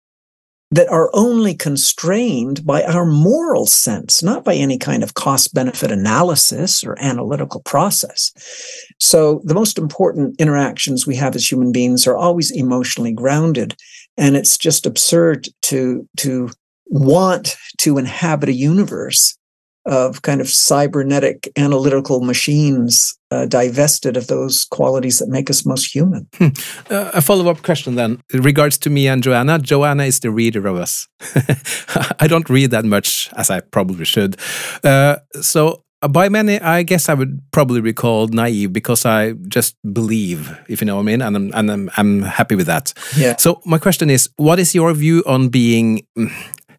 that 0.72 0.88
are 0.88 1.10
only 1.12 1.54
constrained 1.54 2.64
by 2.64 2.82
our 2.82 3.04
moral 3.04 3.66
sense, 3.66 4.22
not 4.22 4.42
by 4.42 4.54
any 4.54 4.78
kind 4.78 5.02
of 5.02 5.14
cost 5.14 5.52
benefit 5.52 5.92
analysis 5.92 6.82
or 6.82 6.98
analytical 6.98 7.60
process. 7.60 8.32
So, 8.98 9.42
the 9.44 9.54
most 9.54 9.78
important 9.78 10.40
interactions 10.40 11.06
we 11.06 11.14
have 11.16 11.36
as 11.36 11.50
human 11.50 11.72
beings 11.72 12.06
are 12.06 12.16
always 12.16 12.50
emotionally 12.50 13.12
grounded. 13.12 13.76
And 14.16 14.34
it's 14.34 14.58
just 14.58 14.86
absurd 14.86 15.48
to, 15.62 16.08
to 16.18 16.50
want 16.86 17.56
to 17.78 17.98
inhabit 17.98 18.48
a 18.48 18.54
universe 18.54 19.36
of 19.84 20.22
kind 20.22 20.40
of 20.40 20.48
cybernetic 20.48 21.50
analytical 21.56 22.20
machines 22.20 23.18
uh, 23.30 23.46
divested 23.46 24.16
of 24.16 24.26
those 24.26 24.64
qualities 24.66 25.18
that 25.18 25.28
make 25.28 25.50
us 25.50 25.66
most 25.66 25.92
human. 25.94 26.28
Hmm. 26.34 26.48
Uh, 26.90 27.10
a 27.14 27.22
follow 27.22 27.50
up 27.50 27.62
question 27.62 27.94
then, 27.94 28.22
in 28.32 28.42
regards 28.42 28.78
to 28.78 28.90
me 28.90 29.08
and 29.08 29.22
Joanna. 29.22 29.58
Joanna 29.58 30.04
is 30.04 30.20
the 30.20 30.30
reader 30.30 30.66
of 30.66 30.76
us. 30.76 31.08
I 32.20 32.26
don't 32.26 32.48
read 32.48 32.70
that 32.70 32.84
much, 32.84 33.30
as 33.36 33.50
I 33.50 33.60
probably 33.60 34.04
should. 34.04 34.36
Uh, 34.84 35.16
so, 35.40 35.82
uh, 36.02 36.08
by 36.08 36.28
many, 36.28 36.60
I 36.60 36.82
guess 36.82 37.08
I 37.08 37.14
would 37.14 37.40
probably 37.52 37.80
be 37.80 37.92
called 37.92 38.34
naive 38.34 38.72
because 38.72 39.06
I 39.06 39.32
just 39.48 39.76
believe, 39.92 40.56
if 40.68 40.80
you 40.80 40.86
know 40.86 40.96
what 40.96 41.02
I 41.02 41.04
mean, 41.04 41.22
and 41.22 41.36
I'm, 41.36 41.52
and 41.54 41.70
I'm, 41.70 41.90
I'm 41.96 42.22
happy 42.22 42.54
with 42.54 42.66
that. 42.66 42.92
Yeah. 43.16 43.36
So, 43.36 43.60
my 43.64 43.78
question 43.78 44.10
is 44.10 44.28
what 44.36 44.58
is 44.58 44.74
your 44.74 44.92
view 44.94 45.22
on 45.26 45.48
being 45.48 46.06
mm, 46.18 46.30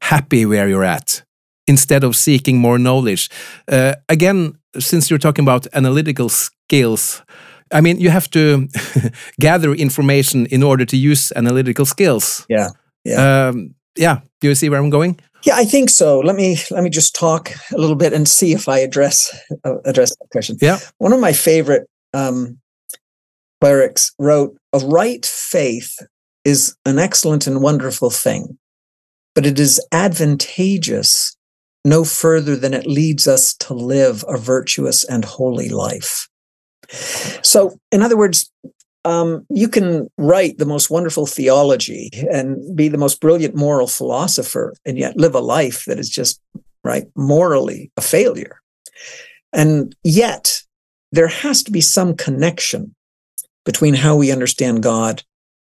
happy 0.01 0.45
where 0.45 0.67
you're 0.69 0.83
at? 0.83 1.23
Instead 1.67 2.03
of 2.03 2.15
seeking 2.15 2.57
more 2.57 2.77
knowledge. 2.77 3.29
Uh, 3.67 3.95
again, 4.09 4.57
since 4.79 5.09
you're 5.09 5.19
talking 5.19 5.45
about 5.45 5.67
analytical 5.73 6.29
skills, 6.29 7.23
I 7.71 7.81
mean, 7.81 7.99
you 7.99 8.09
have 8.09 8.29
to 8.31 8.67
gather 9.39 9.73
information 9.73 10.45
in 10.47 10.63
order 10.63 10.85
to 10.85 10.97
use 10.97 11.31
analytical 11.35 11.85
skills. 11.85 12.45
Yeah. 12.49 12.69
Yeah. 13.03 13.47
Um, 13.47 13.75
yeah. 13.95 14.19
Do 14.41 14.47
you 14.47 14.55
see 14.55 14.69
where 14.69 14.79
I'm 14.79 14.89
going? 14.89 15.19
Yeah, 15.43 15.55
I 15.57 15.65
think 15.65 15.89
so. 15.89 16.19
Let 16.19 16.35
me 16.35 16.57
let 16.71 16.83
me 16.83 16.89
just 16.89 17.15
talk 17.15 17.51
a 17.73 17.77
little 17.77 17.97
bit 17.97 18.13
and 18.13 18.27
see 18.27 18.53
if 18.53 18.69
I 18.69 18.79
address 18.79 19.35
uh, 19.65 19.81
address 19.83 20.15
that 20.15 20.29
question. 20.31 20.57
Yeah. 20.61 20.79
One 20.99 21.11
of 21.11 21.19
my 21.19 21.33
favorite 21.33 21.87
um, 22.13 22.59
clerics 23.59 24.11
wrote, 24.17 24.55
"A 24.71 24.79
right 24.79 25.25
faith 25.25 25.97
is 26.45 26.75
an 26.85 26.97
excellent 26.97 27.45
and 27.45 27.61
wonderful 27.61 28.09
thing, 28.09 28.57
but 29.35 29.45
it 29.45 29.59
is 29.59 29.85
advantageous 29.91 31.32
no 31.85 32.03
further 32.03 32.55
than 32.55 32.73
it 32.73 32.87
leads 32.87 33.27
us 33.27 33.53
to 33.55 33.73
live 33.73 34.23
a 34.27 34.37
virtuous 34.37 35.03
and 35.03 35.25
holy 35.25 35.69
life. 35.69 36.27
So, 37.41 37.77
in 37.91 38.01
other 38.01 38.17
words, 38.17 38.51
um, 39.05 39.45
you 39.49 39.67
can 39.67 40.09
write 40.17 40.57
the 40.57 40.65
most 40.65 40.89
wonderful 40.89 41.25
theology 41.25 42.09
and 42.31 42.75
be 42.75 42.87
the 42.87 42.97
most 42.97 43.19
brilliant 43.19 43.55
moral 43.55 43.87
philosopher 43.87 44.73
and 44.85 44.97
yet 44.97 45.17
live 45.17 45.35
a 45.35 45.39
life 45.39 45.85
that 45.85 45.99
is 45.99 46.09
just 46.09 46.41
right 46.83 47.05
morally 47.15 47.91
a 47.97 48.01
failure. 48.01 48.59
And 49.51 49.95
yet 50.03 50.61
there 51.11 51.27
has 51.27 51.63
to 51.63 51.71
be 51.71 51.81
some 51.81 52.15
connection 52.15 52.95
between 53.65 53.93
how 53.93 54.15
we 54.15 54.31
understand 54.31 54.83
god 54.83 55.23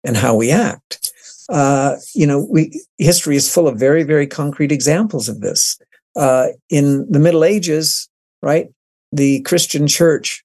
and 0.04 0.16
how 0.16 0.36
we 0.36 0.52
act. 0.52 1.12
Uh, 1.50 1.98
you 2.16 2.26
know 2.26 2.48
we 2.50 2.82
history 2.98 3.36
is 3.36 3.54
full 3.54 3.68
of 3.68 3.78
very 3.78 4.04
very 4.04 4.26
concrete 4.26 4.72
examples 4.72 5.28
of 5.28 5.42
this 5.42 5.78
uh, 6.16 6.48
in 6.70 7.10
the 7.12 7.20
middle 7.20 7.44
ages 7.44 8.10
right 8.42 8.68
the 9.12 9.42
christian 9.42 9.88
church 9.88 10.44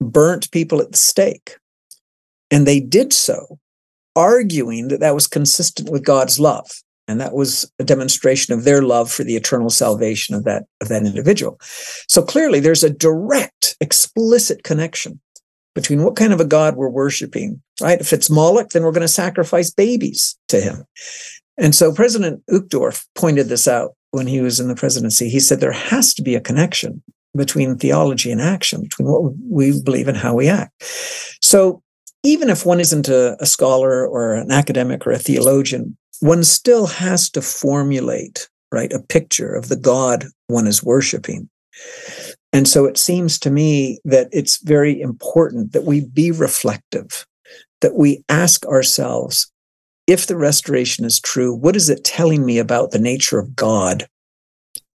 burnt 0.00 0.50
people 0.50 0.80
at 0.80 0.90
the 0.90 0.96
stake 0.96 1.56
and 2.50 2.66
they 2.66 2.80
did 2.80 3.12
so, 3.12 3.58
arguing 4.16 4.88
that 4.88 5.00
that 5.00 5.14
was 5.14 5.26
consistent 5.26 5.88
with 5.88 6.04
God's 6.04 6.40
love. 6.40 6.68
And 7.06 7.20
that 7.20 7.32
was 7.32 7.70
a 7.78 7.84
demonstration 7.84 8.54
of 8.54 8.64
their 8.64 8.82
love 8.82 9.10
for 9.10 9.24
the 9.24 9.34
eternal 9.34 9.70
salvation 9.70 10.34
of 10.34 10.44
that, 10.44 10.64
of 10.80 10.88
that 10.88 11.04
individual. 11.04 11.58
So 12.08 12.22
clearly, 12.22 12.60
there's 12.60 12.84
a 12.84 12.90
direct, 12.90 13.76
explicit 13.80 14.62
connection 14.62 15.20
between 15.74 16.04
what 16.04 16.16
kind 16.16 16.32
of 16.32 16.40
a 16.40 16.44
God 16.44 16.76
we're 16.76 16.88
worshiping, 16.88 17.60
right? 17.80 18.00
If 18.00 18.12
it's 18.12 18.30
Moloch, 18.30 18.70
then 18.70 18.82
we're 18.82 18.92
going 18.92 19.00
to 19.02 19.08
sacrifice 19.08 19.70
babies 19.70 20.36
to 20.48 20.60
him. 20.60 20.84
And 21.56 21.74
so 21.74 21.92
President 21.92 22.42
Uchtdorf 22.50 23.06
pointed 23.14 23.48
this 23.48 23.66
out 23.66 23.94
when 24.10 24.26
he 24.26 24.40
was 24.40 24.60
in 24.60 24.68
the 24.68 24.74
presidency. 24.74 25.28
He 25.28 25.40
said 25.40 25.60
there 25.60 25.72
has 25.72 26.14
to 26.14 26.22
be 26.22 26.34
a 26.34 26.40
connection 26.40 27.02
between 27.36 27.78
theology 27.78 28.30
and 28.30 28.40
action, 28.40 28.82
between 28.82 29.08
what 29.08 29.32
we 29.48 29.80
believe 29.82 30.08
and 30.08 30.16
how 30.16 30.34
we 30.34 30.48
act. 30.48 30.72
So 31.40 31.82
even 32.22 32.50
if 32.50 32.66
one 32.66 32.80
isn't 32.80 33.08
a, 33.08 33.36
a 33.40 33.46
scholar 33.46 34.06
or 34.06 34.34
an 34.34 34.50
academic 34.50 35.06
or 35.06 35.12
a 35.12 35.18
theologian, 35.18 35.96
one 36.20 36.44
still 36.44 36.86
has 36.86 37.30
to 37.30 37.42
formulate 37.42 38.48
right 38.72 38.92
a 38.92 39.00
picture 39.00 39.52
of 39.54 39.68
the 39.68 39.76
god 39.76 40.26
one 40.46 40.66
is 40.66 40.84
worshiping 40.84 41.48
and 42.52 42.68
so 42.68 42.84
it 42.84 42.98
seems 42.98 43.38
to 43.38 43.50
me 43.50 43.98
that 44.04 44.28
it's 44.32 44.62
very 44.62 45.00
important 45.00 45.72
that 45.72 45.84
we 45.84 46.06
be 46.06 46.30
reflective 46.30 47.26
that 47.80 47.94
we 47.94 48.22
ask 48.28 48.64
ourselves 48.66 49.49
if 50.10 50.26
the 50.26 50.36
restoration 50.36 51.04
is 51.04 51.20
true 51.20 51.54
what 51.54 51.76
is 51.76 51.88
it 51.88 52.04
telling 52.04 52.44
me 52.44 52.58
about 52.58 52.90
the 52.90 52.98
nature 52.98 53.38
of 53.38 53.54
god 53.54 54.06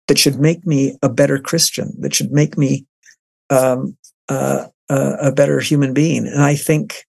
that 0.07 0.17
should 0.17 0.39
make 0.39 0.65
me 0.65 0.97
a 1.01 1.09
better 1.09 1.37
christian 1.39 1.93
that 1.99 2.13
should 2.13 2.31
make 2.31 2.57
me 2.57 2.85
um, 3.49 3.95
uh, 4.29 4.65
a 4.89 5.31
better 5.31 5.59
human 5.59 5.93
being 5.93 6.27
and 6.27 6.41
i 6.41 6.55
think 6.55 7.05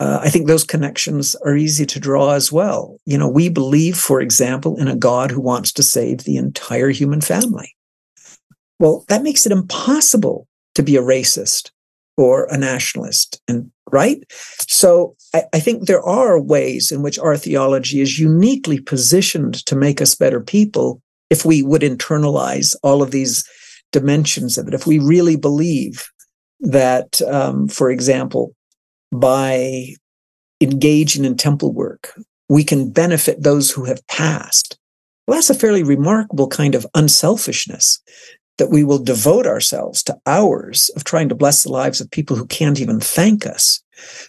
uh, 0.00 0.18
I 0.22 0.30
think 0.30 0.46
those 0.46 0.64
connections 0.64 1.36
are 1.44 1.54
easy 1.54 1.84
to 1.84 2.00
draw 2.00 2.30
as 2.30 2.50
well. 2.50 2.96
You 3.04 3.18
know, 3.18 3.28
we 3.28 3.50
believe, 3.50 3.98
for 3.98 4.22
example, 4.22 4.78
in 4.78 4.88
a 4.88 4.96
God 4.96 5.30
who 5.30 5.42
wants 5.42 5.72
to 5.74 5.82
save 5.82 6.24
the 6.24 6.38
entire 6.38 6.88
human 6.88 7.20
family. 7.20 7.76
Well, 8.78 9.04
that 9.08 9.22
makes 9.22 9.44
it 9.44 9.52
impossible 9.52 10.48
to 10.74 10.82
be 10.82 10.96
a 10.96 11.02
racist 11.02 11.70
or 12.20 12.44
a 12.50 12.58
nationalist, 12.58 13.40
and 13.48 13.70
right. 13.90 14.22
So 14.68 15.16
I, 15.34 15.44
I 15.54 15.58
think 15.58 15.86
there 15.86 16.02
are 16.02 16.38
ways 16.38 16.92
in 16.92 17.00
which 17.00 17.18
our 17.18 17.34
theology 17.34 18.02
is 18.02 18.18
uniquely 18.18 18.78
positioned 18.78 19.64
to 19.64 19.74
make 19.74 20.02
us 20.02 20.14
better 20.14 20.38
people 20.38 21.00
if 21.30 21.46
we 21.46 21.62
would 21.62 21.80
internalize 21.80 22.76
all 22.82 23.02
of 23.02 23.10
these 23.10 23.42
dimensions 23.90 24.58
of 24.58 24.68
it. 24.68 24.74
If 24.74 24.86
we 24.86 24.98
really 24.98 25.36
believe 25.36 26.10
that, 26.60 27.22
um, 27.22 27.68
for 27.68 27.90
example, 27.90 28.54
by 29.10 29.94
engaging 30.60 31.24
in 31.24 31.38
temple 31.38 31.72
work, 31.72 32.12
we 32.50 32.64
can 32.64 32.92
benefit 32.92 33.42
those 33.42 33.70
who 33.70 33.84
have 33.84 34.06
passed. 34.08 34.76
Well, 35.26 35.38
that's 35.38 35.48
a 35.48 35.54
fairly 35.54 35.84
remarkable 35.84 36.48
kind 36.48 36.74
of 36.74 36.86
unselfishness 36.94 37.98
that 38.60 38.70
we 38.70 38.84
will 38.84 39.02
devote 39.02 39.46
ourselves 39.46 40.02
to 40.02 40.20
hours 40.26 40.90
of 40.94 41.02
trying 41.02 41.30
to 41.30 41.34
bless 41.34 41.64
the 41.64 41.72
lives 41.72 42.00
of 42.00 42.10
people 42.10 42.36
who 42.36 42.46
can't 42.46 42.78
even 42.78 43.00
thank 43.00 43.46
us. 43.46 43.82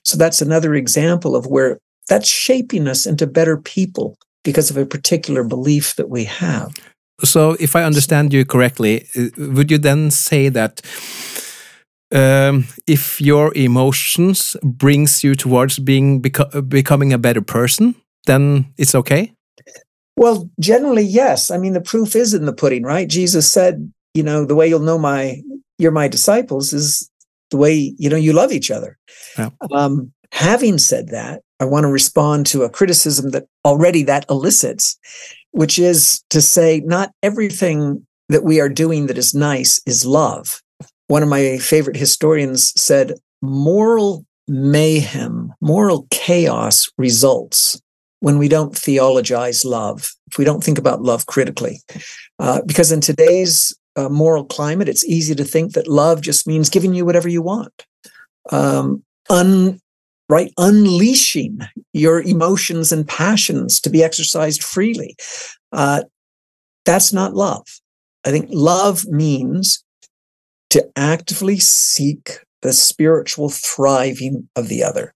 So 0.06 0.18
that's 0.18 0.42
another 0.42 0.74
example 0.74 1.36
of 1.36 1.48
where 1.48 1.80
that's 2.08 2.30
shaping 2.30 2.88
us 2.88 3.06
into 3.06 3.28
better 3.28 3.58
people 3.58 4.18
because 4.44 4.72
of 4.72 4.78
a 4.78 4.86
particular 4.86 5.44
belief 5.44 5.96
that 5.98 6.10
we 6.10 6.24
have. 6.24 6.74
So, 7.24 7.56
if 7.60 7.76
I 7.76 7.84
understand 7.84 8.34
you 8.34 8.46
correctly, 8.46 9.06
uh, 9.16 9.30
would 9.38 9.70
you 9.70 9.78
then 9.78 10.10
say 10.10 10.50
that 10.50 10.82
um, 12.12 12.66
if 12.88 13.22
your 13.22 13.52
emotions 13.56 14.58
brings 14.64 15.24
you 15.24 15.36
towards 15.36 15.78
being 15.78 16.22
beco 16.22 16.68
becoming 16.68 17.14
a 17.14 17.20
better 17.20 17.42
person, 17.42 17.96
then 18.26 18.66
it's 18.78 18.96
okay. 18.96 19.34
Well, 20.18 20.50
generally, 20.60 21.04
yes. 21.04 21.52
I 21.52 21.58
mean, 21.58 21.74
the 21.74 21.82
proof 21.82 22.16
is 22.16 22.34
in 22.34 22.46
the 22.46 22.54
pudding, 22.54 22.84
right? 22.84 23.08
Jesus 23.08 23.52
said, 23.52 23.92
you 24.14 24.24
know, 24.24 24.46
the 24.46 24.56
way 24.56 24.68
you'll 24.68 24.80
know 24.80 24.98
my 24.98 25.42
you're 25.78 25.92
my 25.92 26.08
disciples 26.08 26.74
is 26.74 27.10
the 27.50 27.58
way 27.58 27.94
you 27.98 28.10
know 28.10 28.18
you 28.18 28.34
love 28.34 28.52
each 28.52 28.72
other. 28.72 28.98
Yeah. 29.38 29.50
Um, 29.74 30.12
having 30.32 30.78
said 30.78 31.10
that, 31.10 31.42
I 31.60 31.66
want 31.66 31.84
to 31.84 31.90
respond 31.90 32.46
to 32.48 32.64
a 32.64 32.70
criticism 32.70 33.32
that 33.32 33.46
already 33.66 34.04
that 34.04 34.26
elicits, 34.30 34.98
which 35.52 35.80
is 35.80 36.24
to 36.30 36.42
say, 36.42 36.82
not 36.86 37.12
everything 37.24 38.06
that 38.30 38.44
we 38.44 38.62
are 38.62 38.70
doing 38.70 39.08
that 39.08 39.18
is 39.18 39.34
nice 39.34 39.82
is 39.86 40.06
love 40.06 40.62
one 41.12 41.24
of 41.24 41.28
my 41.28 41.58
favorite 41.58 41.98
historians 41.98 42.72
said 42.82 43.16
moral 43.42 44.26
mayhem, 44.48 45.54
moral 45.60 46.08
chaos 46.10 46.90
results 46.98 47.82
when 48.22 48.38
we 48.38 48.48
don't 48.48 48.78
theologize 48.78 49.66
love, 49.66 50.10
if 50.32 50.38
we 50.38 50.46
don't 50.46 50.64
think 50.64 50.78
about 50.78 51.02
love 51.02 51.26
critically. 51.26 51.82
Uh, 52.40 52.62
because 52.66 52.94
in 52.94 53.02
today's 53.02 53.76
uh, 53.96 54.10
moral 54.10 54.46
climate, 54.46 54.90
it's 54.90 55.06
easy 55.06 55.36
to 55.36 55.44
think 55.44 55.74
that 55.74 55.88
love 55.88 56.22
just 56.22 56.48
means 56.48 56.70
giving 56.70 56.94
you 56.94 57.06
whatever 57.06 57.28
you 57.28 57.42
want. 57.42 57.86
Um, 58.52 59.04
un, 59.30 59.80
right? 60.30 60.52
Unleashing 60.58 61.60
your 61.94 62.22
emotions 62.22 62.92
and 62.92 63.08
passions 63.08 63.80
to 63.82 63.90
be 63.90 64.04
exercised 64.04 64.64
freely. 64.64 65.16
Uh, 65.72 66.04
that's 66.86 67.14
not 67.14 67.34
love. 67.34 67.66
I 68.26 68.32
think 68.32 68.48
love 68.50 69.06
means 69.08 69.84
to 70.70 70.90
actively 70.96 71.60
seek 71.60 72.40
the 72.62 72.74
spiritual 72.74 73.50
thriving 73.50 74.48
of 74.56 74.68
the 74.70 74.84
other. 74.84 75.14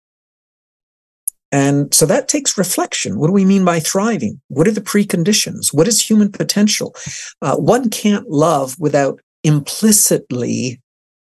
And 1.55 1.93
so 1.93 2.05
that 2.07 2.27
takes 2.27 2.57
reflection. 2.57 3.17
What 3.17 3.27
do 3.27 3.33
we 3.33 3.45
mean 3.45 3.63
by 3.63 3.79
thriving? 3.79 4.41
What 4.49 4.67
are 4.67 4.73
the 4.73 4.81
preconditions? 4.81 5.73
What 5.73 5.87
is 5.87 6.01
human 6.01 6.29
potential? 6.29 6.93
Uh, 7.41 7.55
one 7.55 7.89
can't 7.89 8.29
love 8.29 8.75
without 8.77 9.21
implicitly 9.45 10.81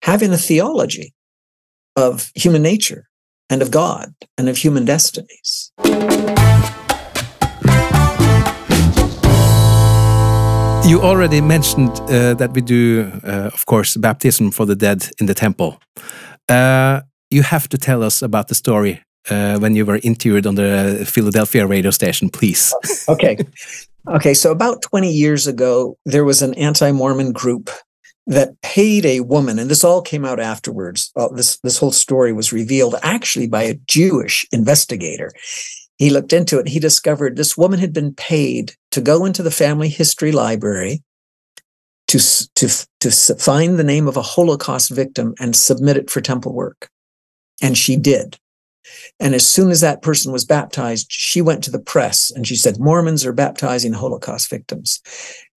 having 0.01 0.33
a 0.33 0.37
theology 0.37 1.13
of 1.95 2.31
human 2.33 2.63
nature 2.63 3.07
and 3.51 3.61
of 3.61 3.69
God 3.69 4.15
and 4.35 4.49
of 4.49 4.57
human 4.57 4.83
destinies. 4.83 5.71
You 10.89 11.01
already 11.01 11.41
mentioned 11.41 11.91
uh, 12.09 12.33
that 12.33 12.49
we 12.55 12.61
do, 12.61 13.11
uh, 13.23 13.51
of 13.53 13.67
course, 13.67 13.95
baptism 13.95 14.49
for 14.49 14.65
the 14.65 14.75
dead 14.75 15.07
in 15.19 15.27
the 15.27 15.35
temple. 15.35 15.79
Uh, 16.49 17.01
you 17.29 17.43
have 17.43 17.69
to 17.69 17.77
tell 17.77 18.01
us 18.01 18.23
about 18.23 18.47
the 18.47 18.55
story 18.55 19.05
uh, 19.29 19.59
when 19.59 19.75
you 19.75 19.85
were 19.85 19.99
interviewed 20.03 20.47
on 20.47 20.55
the 20.55 21.05
Philadelphia 21.07 21.65
radio 21.67 21.91
station, 21.91 22.29
please. 22.29 22.73
okay. 23.09 23.37
Okay. 24.07 24.33
So, 24.33 24.51
about 24.51 24.81
20 24.81 25.11
years 25.11 25.47
ago, 25.47 25.97
there 26.05 26.25
was 26.25 26.41
an 26.41 26.53
anti 26.55 26.91
Mormon 26.91 27.31
group 27.31 27.69
that 28.27 28.59
paid 28.61 29.05
a 29.05 29.19
woman, 29.21 29.59
and 29.59 29.69
this 29.69 29.83
all 29.83 30.01
came 30.01 30.25
out 30.25 30.39
afterwards. 30.39 31.11
Uh, 31.15 31.27
this, 31.29 31.59
this 31.59 31.77
whole 31.77 31.91
story 31.91 32.33
was 32.33 32.51
revealed 32.51 32.95
actually 33.03 33.47
by 33.47 33.63
a 33.63 33.75
Jewish 33.87 34.47
investigator 34.51 35.31
he 35.97 36.09
looked 36.09 36.33
into 36.33 36.59
it. 36.59 36.67
He 36.67 36.79
discovered 36.79 37.35
this 37.35 37.57
woman 37.57 37.79
had 37.79 37.93
been 37.93 38.13
paid 38.13 38.73
to 38.91 39.01
go 39.01 39.25
into 39.25 39.43
the 39.43 39.51
family 39.51 39.89
history 39.89 40.31
library 40.31 41.03
to, 42.07 42.19
to, 42.55 42.87
to 42.99 43.11
find 43.35 43.79
the 43.79 43.83
name 43.83 44.07
of 44.07 44.17
a 44.17 44.21
Holocaust 44.21 44.91
victim 44.91 45.33
and 45.39 45.55
submit 45.55 45.97
it 45.97 46.09
for 46.09 46.21
temple 46.21 46.53
work. 46.53 46.89
And 47.61 47.77
she 47.77 47.95
did. 47.95 48.37
And 49.19 49.33
as 49.33 49.47
soon 49.47 49.71
as 49.71 49.81
that 49.81 50.01
person 50.01 50.31
was 50.31 50.45
baptized, 50.45 51.07
she 51.09 51.41
went 51.41 51.63
to 51.63 51.71
the 51.71 51.79
press 51.79 52.31
and 52.31 52.47
she 52.47 52.55
said, 52.55 52.79
Mormons 52.79 53.25
are 53.25 53.33
baptizing 53.33 53.93
Holocaust 53.93 54.49
victims. 54.49 55.01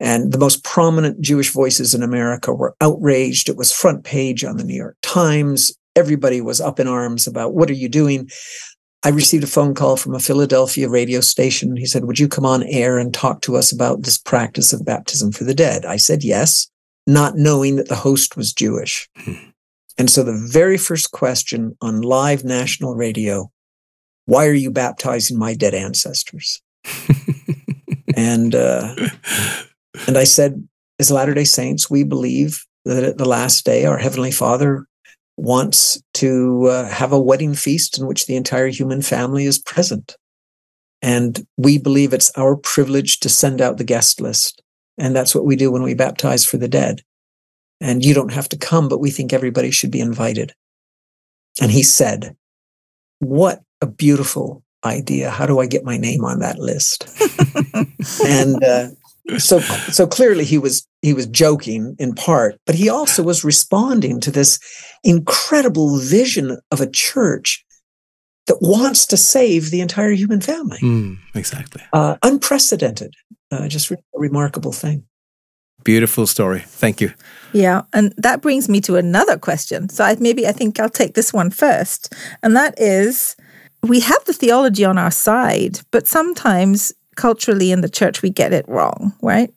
And 0.01 0.33
the 0.33 0.39
most 0.39 0.65
prominent 0.65 1.21
Jewish 1.21 1.51
voices 1.51 1.95
in 1.95 2.03
America 2.03 2.53
were 2.53 2.77
outraged. 2.81 3.49
It 3.49 3.57
was 3.57 3.73
front 3.73 4.05
page 4.05 4.45
on 4.45 4.57
the 4.57 4.65
New 4.65 4.77
York 4.77 4.97
Times. 5.03 5.73
Everybody 5.97 6.41
was 6.41 6.61
up 6.61 6.79
in 6.79 6.87
arms 6.87 7.27
about 7.27 7.55
what 7.55 7.71
are 7.71 7.75
you 7.75 7.89
doing? 7.89 8.29
I 9.05 9.11
received 9.11 9.45
a 9.45 9.49
phone 9.49 9.75
call 9.75 9.97
from 9.97 10.15
a 10.15 10.21
Philadelphia 10.21 10.89
radio 10.89 11.21
station. 11.21 11.77
He 11.77 11.87
said, 11.87 12.05
Would 12.05 12.19
you 12.19 12.29
come 12.29 12.45
on 12.45 12.65
air 12.65 12.99
and 12.99 13.15
talk 13.15 13.43
to 13.43 13.57
us 13.57 13.73
about 13.73 14.03
this 14.03 14.19
practice 14.19 14.73
of 14.73 14.85
baptism 14.85 15.31
for 15.31 15.45
the 15.45 15.55
dead? 15.55 15.85
I 15.85 15.97
said 15.97 16.25
yes, 16.25 16.69
not 17.07 17.37
knowing 17.37 17.77
that 17.77 17.89
the 17.89 17.95
host 17.95 18.37
was 18.37 18.53
Jewish. 18.53 19.09
Hmm. 19.17 19.51
And 19.99 20.09
so 20.09 20.23
the 20.23 20.49
very 20.51 20.79
first 20.79 21.11
question 21.11 21.77
on 21.83 22.01
live 22.01 22.45
national 22.45 22.95
radio 22.95 23.51
why 24.27 24.47
are 24.47 24.53
you 24.53 24.71
baptizing 24.71 25.39
my 25.39 25.55
dead 25.55 25.73
ancestors? 25.73 26.61
and 28.15 28.55
uh, 28.55 28.95
and 30.07 30.19
I 30.19 30.25
said, 30.25 30.69
as 30.99 31.11
Latter 31.11 31.33
Day 31.33 31.45
Saints, 31.45 31.89
we 31.89 32.05
believe 32.05 32.63
that 32.85 33.05
at 33.05 33.17
the 33.17 33.25
last 33.25 33.65
day, 33.65 33.87
our 33.87 33.97
Heavenly 33.97 34.31
Father 34.31 34.87
wants 35.39 36.03
to 36.15 36.67
uh, 36.67 36.89
have 36.89 37.11
a 37.11 37.21
wedding 37.21 37.55
feast 37.55 37.99
in 37.99 38.07
which 38.07 38.27
the 38.27 38.37
entire 38.37 38.69
human 38.69 39.01
family 39.01 39.47
is 39.47 39.59
present. 39.59 40.15
And 41.01 41.47
we 41.57 41.79
believe 41.79 42.13
it's 42.13 42.31
our 42.37 42.55
privilege 42.55 43.21
to 43.21 43.31
send 43.31 43.63
out 43.63 43.79
the 43.79 43.85
guest 43.85 44.21
list. 44.21 44.63
And 44.99 45.17
that's 45.17 45.35
what 45.35 45.47
we 45.47 45.57
do 45.57 45.71
when 45.71 45.83
we 45.83 45.95
baptize 45.95 46.45
for 46.45 46.59
the 46.59 46.69
dead. 46.69 47.03
And 47.81 48.05
you 48.05 48.13
don't 48.15 48.33
have 48.33 48.49
to 48.51 48.57
come, 48.57 48.89
but 48.89 48.99
we 48.99 49.11
think 49.11 49.33
everybody 49.33 49.71
should 49.71 49.91
be 49.91 50.01
invited. 50.01 50.53
And 51.61 51.71
he 51.71 51.83
said, 51.83 52.37
What 53.21 53.63
a 53.81 53.87
beautiful 53.87 54.63
idea. 54.85 55.31
How 55.31 55.47
do 55.47 55.61
I 55.61 55.67
get 55.67 55.85
my 55.85 55.97
name 55.97 56.25
on 56.25 56.41
that 56.41 56.59
list? 56.59 57.09
and 58.25 58.63
uh, 58.65 58.89
so 59.37 59.61
so 59.61 60.07
clearly 60.07 60.45
he 60.45 60.57
was 60.57 60.87
he 61.03 61.13
was 61.13 61.27
joking 61.27 61.95
in 61.99 62.15
part 62.15 62.59
but 62.65 62.75
he 62.75 62.89
also 62.89 63.23
was 63.23 63.45
responding 63.45 64.21
to 64.21 64.31
this 64.31 64.59
incredible 65.05 65.99
vision 65.99 66.59
of 66.71 66.81
a 66.81 66.91
church 66.91 67.65
that 68.47 68.59
wants 68.63 69.05
to 69.05 69.17
save 69.17 69.71
the 69.71 69.83
entire 69.83 70.13
human 70.13 70.41
family 70.41 70.79
mm, 70.79 71.19
exactly 71.35 71.83
uh, 71.93 72.17
unprecedented 72.23 73.13
uh, 73.51 73.69
just 73.69 73.91
a 73.91 73.97
remarkable 74.15 74.73
thing 74.73 75.05
beautiful 75.85 76.27
story 76.27 76.61
thank 76.67 77.01
you 77.01 77.13
yeah 77.53 77.83
and 77.93 78.13
that 78.17 78.43
brings 78.43 78.69
me 78.69 78.81
to 78.81 78.97
another 78.97 79.39
question 79.39 79.89
so 79.89 80.05
I, 80.05 80.17
maybe 80.21 80.47
i 80.47 80.53
think 80.53 80.79
i'll 80.79 80.91
take 80.91 81.15
this 81.15 81.33
one 81.33 81.51
first 81.51 82.15
and 82.43 82.55
that 82.57 82.79
is 82.79 83.37
we 83.83 84.01
have 84.01 84.25
the 84.25 84.33
theology 84.33 84.85
on 84.85 84.99
our 84.99 85.11
side 85.11 85.81
but 85.91 86.07
sometimes 86.07 86.93
culturally 87.19 87.73
in 87.73 87.83
the 87.83 87.89
church, 87.91 88.23
we 88.23 88.31
get 88.31 88.55
it 88.55 88.67
wrong, 88.67 89.13
right? 89.21 89.53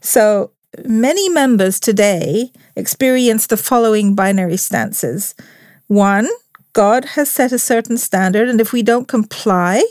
So 0.00 0.50
many 0.84 1.28
members 1.28 1.78
today 1.78 2.50
experience 2.74 3.46
the 3.46 3.56
following 3.56 4.16
binary 4.16 4.56
stances. 4.56 5.34
One, 5.86 6.28
God 6.72 7.04
has 7.16 7.30
set 7.30 7.52
a 7.52 7.58
certain 7.58 7.98
standard, 7.98 8.48
and 8.48 8.60
if 8.60 8.72
we 8.72 8.82
don't 8.82 9.06
comply, 9.06 9.84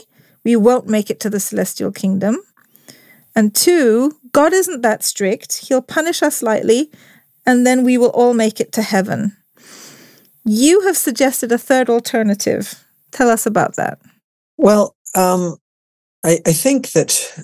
we 0.43 0.55
won't 0.55 0.87
make 0.87 1.09
it 1.09 1.19
to 1.21 1.29
the 1.29 1.39
celestial 1.39 1.91
kingdom. 1.91 2.37
And 3.35 3.53
two, 3.53 4.13
God 4.31 4.53
isn't 4.53 4.81
that 4.81 5.03
strict. 5.03 5.65
He'll 5.67 5.81
punish 5.81 6.23
us 6.23 6.41
lightly, 6.41 6.91
and 7.45 7.65
then 7.65 7.83
we 7.83 7.97
will 7.97 8.09
all 8.09 8.33
make 8.33 8.59
it 8.59 8.71
to 8.73 8.81
heaven. 8.81 9.35
You 10.45 10.81
have 10.81 10.97
suggested 10.97 11.51
a 11.51 11.57
third 11.57 11.89
alternative. 11.89 12.85
Tell 13.11 13.29
us 13.29 13.45
about 13.45 13.75
that. 13.75 13.99
Well, 14.57 14.95
um, 15.15 15.57
I, 16.23 16.39
I 16.45 16.53
think 16.53 16.91
that 16.91 17.37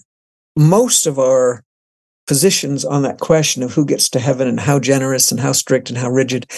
most 0.56 1.06
of 1.06 1.20
our 1.20 1.64
positions 2.28 2.86
on 2.86 3.02
that 3.02 3.20
question 3.20 3.64
of 3.64 3.74
who 3.74 3.86
gets 3.86 4.10
to 4.10 4.20
heaven 4.20 4.48
and 4.48 4.60
how 4.60 4.80
generous 4.80 5.32
and 5.32 5.40
how 5.40 5.52
strict 5.52 5.90
and 5.90 5.98
how 5.98 6.10
rigid, 6.10 6.50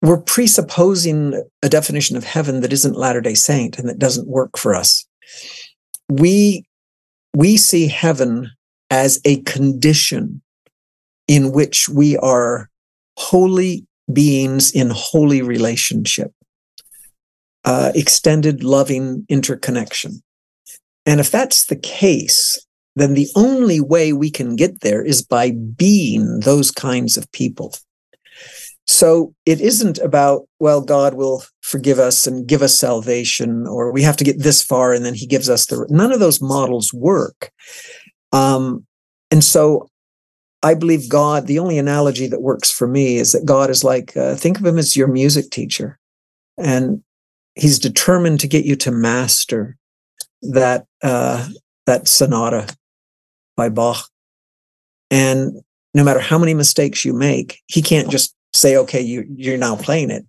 we're 0.00 0.20
presupposing 0.20 1.42
a 1.62 1.68
definition 1.68 2.16
of 2.16 2.24
heaven 2.24 2.60
that 2.60 2.72
isn't 2.72 2.96
Latter 2.96 3.20
day 3.20 3.34
Saint 3.34 3.78
and 3.78 3.88
that 3.88 3.98
doesn't 3.98 4.28
work 4.28 4.56
for 4.56 4.74
us. 4.74 5.06
We, 6.08 6.64
we 7.34 7.56
see 7.56 7.88
heaven 7.88 8.50
as 8.92 9.18
a 9.24 9.40
condition 9.44 10.42
in 11.26 11.50
which 11.50 11.88
we 11.88 12.14
are 12.18 12.68
holy 13.16 13.86
beings 14.12 14.70
in 14.70 14.90
holy 14.92 15.40
relationship, 15.40 16.30
uh, 17.64 17.90
extended 17.94 18.62
loving 18.62 19.24
interconnection. 19.30 20.22
And 21.06 21.20
if 21.20 21.30
that's 21.30 21.66
the 21.66 21.76
case, 21.76 22.66
then 22.94 23.14
the 23.14 23.28
only 23.34 23.80
way 23.80 24.12
we 24.12 24.30
can 24.30 24.56
get 24.56 24.82
there 24.82 25.02
is 25.02 25.22
by 25.22 25.52
being 25.52 26.40
those 26.40 26.70
kinds 26.70 27.16
of 27.16 27.32
people. 27.32 27.74
So 28.86 29.34
it 29.46 29.62
isn't 29.62 30.00
about, 30.00 30.42
well, 30.60 30.82
God 30.82 31.14
will 31.14 31.44
forgive 31.62 31.98
us 31.98 32.26
and 32.26 32.46
give 32.46 32.60
us 32.60 32.78
salvation, 32.78 33.66
or 33.66 33.90
we 33.90 34.02
have 34.02 34.18
to 34.18 34.24
get 34.24 34.40
this 34.40 34.62
far 34.62 34.92
and 34.92 35.02
then 35.02 35.14
he 35.14 35.26
gives 35.26 35.48
us 35.48 35.64
the. 35.64 35.86
None 35.88 36.12
of 36.12 36.20
those 36.20 36.42
models 36.42 36.92
work. 36.92 37.50
Um, 38.32 38.86
and 39.30 39.42
so 39.44 39.88
I 40.62 40.74
believe 40.74 41.08
God, 41.08 41.46
the 41.46 41.58
only 41.58 41.78
analogy 41.78 42.26
that 42.28 42.42
works 42.42 42.70
for 42.70 42.86
me 42.86 43.16
is 43.16 43.32
that 43.32 43.44
God 43.44 43.68
is 43.68 43.82
like, 43.82 44.16
uh, 44.16 44.34
think 44.36 44.58
of 44.58 44.66
him 44.66 44.78
as 44.78 44.96
your 44.96 45.08
music 45.08 45.50
teacher. 45.50 45.98
And 46.56 47.02
he's 47.54 47.78
determined 47.78 48.40
to 48.40 48.48
get 48.48 48.64
you 48.64 48.76
to 48.76 48.90
master 48.90 49.76
that 50.42 50.86
uh, 51.02 51.48
that 51.86 52.08
sonata 52.08 52.74
by 53.56 53.68
Bach. 53.68 54.08
And 55.10 55.60
no 55.94 56.04
matter 56.04 56.20
how 56.20 56.38
many 56.38 56.54
mistakes 56.54 57.04
you 57.04 57.12
make, 57.12 57.60
he 57.66 57.82
can't 57.82 58.10
just 58.10 58.34
say, 58.52 58.76
"Okay, 58.76 59.00
you 59.00 59.24
you're 59.36 59.58
now 59.58 59.76
playing 59.76 60.10
it." 60.10 60.24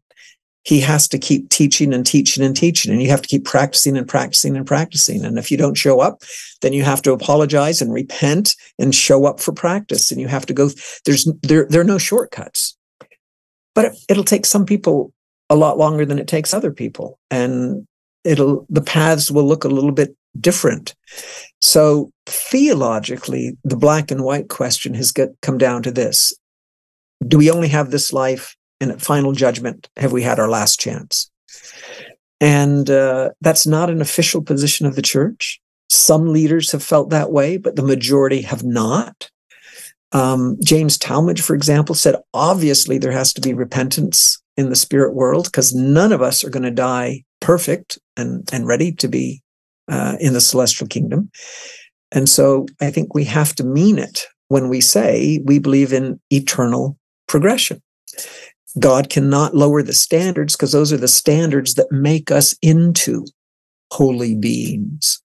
He 0.63 0.80
has 0.80 1.08
to 1.10 1.17
keep 1.17 1.49
teaching 1.49 1.93
and 1.93 2.06
teaching 2.06 2.43
and 2.43 2.56
teaching, 2.56 2.91
and 2.91 3.02
you 3.02 3.10
have 3.10 3.21
to 3.21 3.28
keep 3.28 3.43
practicing 3.43 3.97
and 3.97 4.08
practicing 4.08 4.56
and 4.56 4.65
practicing. 4.65 5.26
And 5.26 5.38
if 5.38 5.52
you 5.52 5.58
don't 5.58 5.76
show 5.76 5.99
up, 5.99 6.23
then 6.62 6.71
you 6.71 6.84
have 6.84 7.02
to 7.02 7.12
apologize 7.12 7.82
and 7.82 7.91
repent 7.91 8.56
and 8.80 8.95
show 8.95 9.26
up 9.26 9.39
for 9.39 9.52
practice. 9.52 10.12
And 10.12 10.21
you 10.21 10.28
have 10.28 10.45
to 10.45 10.54
go. 10.54 10.69
There's 11.06 11.30
there 11.41 11.67
there 11.69 11.82
are 11.82 11.86
no 11.86 11.97
shortcuts, 11.97 12.78
but 13.76 13.86
it, 13.86 13.97
it'll 14.10 14.23
take 14.23 14.45
some 14.45 14.65
people 14.65 15.13
a 15.49 15.56
lot 15.56 15.78
longer 15.78 16.06
than 16.06 16.17
it 16.17 16.28
takes 16.28 16.54
other 16.54 16.71
people, 16.71 17.19
and 17.30 17.86
it'll 18.23 18.65
the 18.69 18.82
paths 18.82 19.30
will 19.30 19.45
look 19.45 19.65
a 19.65 19.69
little 19.69 19.91
bit 19.91 20.15
different. 20.39 20.95
So 21.60 22.12
theologically, 22.26 23.58
the 23.63 23.78
black 23.78 24.12
and 24.12 24.23
white 24.23 24.49
question 24.49 24.93
has 24.93 25.12
get, 25.12 25.30
come 25.41 25.58
down 25.58 25.84
to 25.84 25.91
this: 25.91 26.34
Do 27.28 27.38
we 27.38 27.52
only 27.52 27.67
have 27.67 27.91
this 27.91 28.13
life? 28.13 28.56
And 28.83 28.91
at 28.91 29.01
final 29.01 29.31
judgment, 29.31 29.87
have 29.95 30.11
we 30.11 30.23
had 30.23 30.39
our 30.39 30.49
last 30.49 30.77
chance? 30.77 31.31
And 32.41 32.89
uh, 32.89 33.29
that's 33.39 33.65
not 33.65 33.89
an 33.89 34.01
official 34.01 34.41
position 34.41 34.85
of 34.85 34.97
the 34.97 35.01
church. 35.01 35.61
Some 35.89 36.33
leaders 36.33 36.69
have 36.73 36.83
felt 36.83 37.09
that 37.09 37.31
way, 37.31 37.55
but 37.55 37.77
the 37.77 37.81
majority 37.81 38.41
have 38.41 38.65
not. 38.65 39.29
Um, 40.11 40.57
James 40.61 40.97
Talmage, 40.97 41.39
for 41.39 41.55
example, 41.55 41.95
said 41.95 42.17
obviously 42.33 42.97
there 42.97 43.13
has 43.13 43.31
to 43.35 43.41
be 43.41 43.53
repentance 43.53 44.37
in 44.57 44.69
the 44.69 44.75
spirit 44.75 45.15
world 45.15 45.45
because 45.45 45.73
none 45.73 46.11
of 46.11 46.21
us 46.21 46.43
are 46.43 46.49
going 46.49 46.63
to 46.63 46.69
die 46.69 47.23
perfect 47.39 47.97
and, 48.17 48.49
and 48.51 48.67
ready 48.67 48.91
to 48.91 49.07
be 49.07 49.41
uh, 49.89 50.17
in 50.19 50.33
the 50.33 50.41
celestial 50.41 50.87
kingdom. 50.87 51.31
And 52.11 52.27
so 52.27 52.65
I 52.81 52.91
think 52.91 53.13
we 53.15 53.23
have 53.23 53.55
to 53.55 53.63
mean 53.63 53.97
it 53.97 54.25
when 54.49 54.67
we 54.67 54.81
say 54.81 55.41
we 55.45 55.57
believe 55.57 55.93
in 55.93 56.19
eternal 56.31 56.97
progression. 57.29 57.81
God 58.79 59.09
cannot 59.09 59.55
lower 59.55 59.83
the 59.83 59.93
standards 59.93 60.55
because 60.55 60.71
those 60.71 60.91
are 60.91 60.97
the 60.97 61.07
standards 61.07 61.75
that 61.75 61.91
make 61.91 62.31
us 62.31 62.55
into 62.62 63.25
holy 63.91 64.36
beings. 64.36 65.21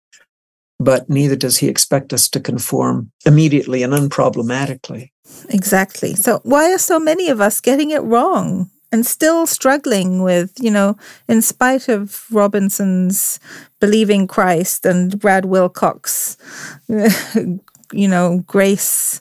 But 0.81 1.09
neither 1.09 1.35
does 1.35 1.59
he 1.59 1.69
expect 1.69 2.13
us 2.13 2.29
to 2.29 2.41
conform 2.41 3.11
immediately 3.27 3.83
and 3.83 3.93
unproblematically. 3.93 5.11
Exactly. 5.49 6.15
So, 6.15 6.41
why 6.45 6.73
are 6.73 6.79
so 6.79 7.01
many 7.01 7.29
of 7.29 7.41
us 7.41 7.61
getting 7.61 7.91
it 7.91 8.03
wrong? 8.03 8.71
and 8.91 9.05
still 9.05 9.47
struggling 9.47 10.23
with, 10.23 10.55
you 10.59 10.71
know, 10.71 10.97
in 11.29 11.43
spite 11.43 11.89
of 11.89 12.25
Robinson's 12.31 13.39
believing 13.81 14.27
Christ 14.27 14.87
and 14.87 15.19
Brad 15.19 15.45
Wilcox, 15.45 16.37
you 16.89 18.09
know, 18.09 18.43
grace 18.47 19.21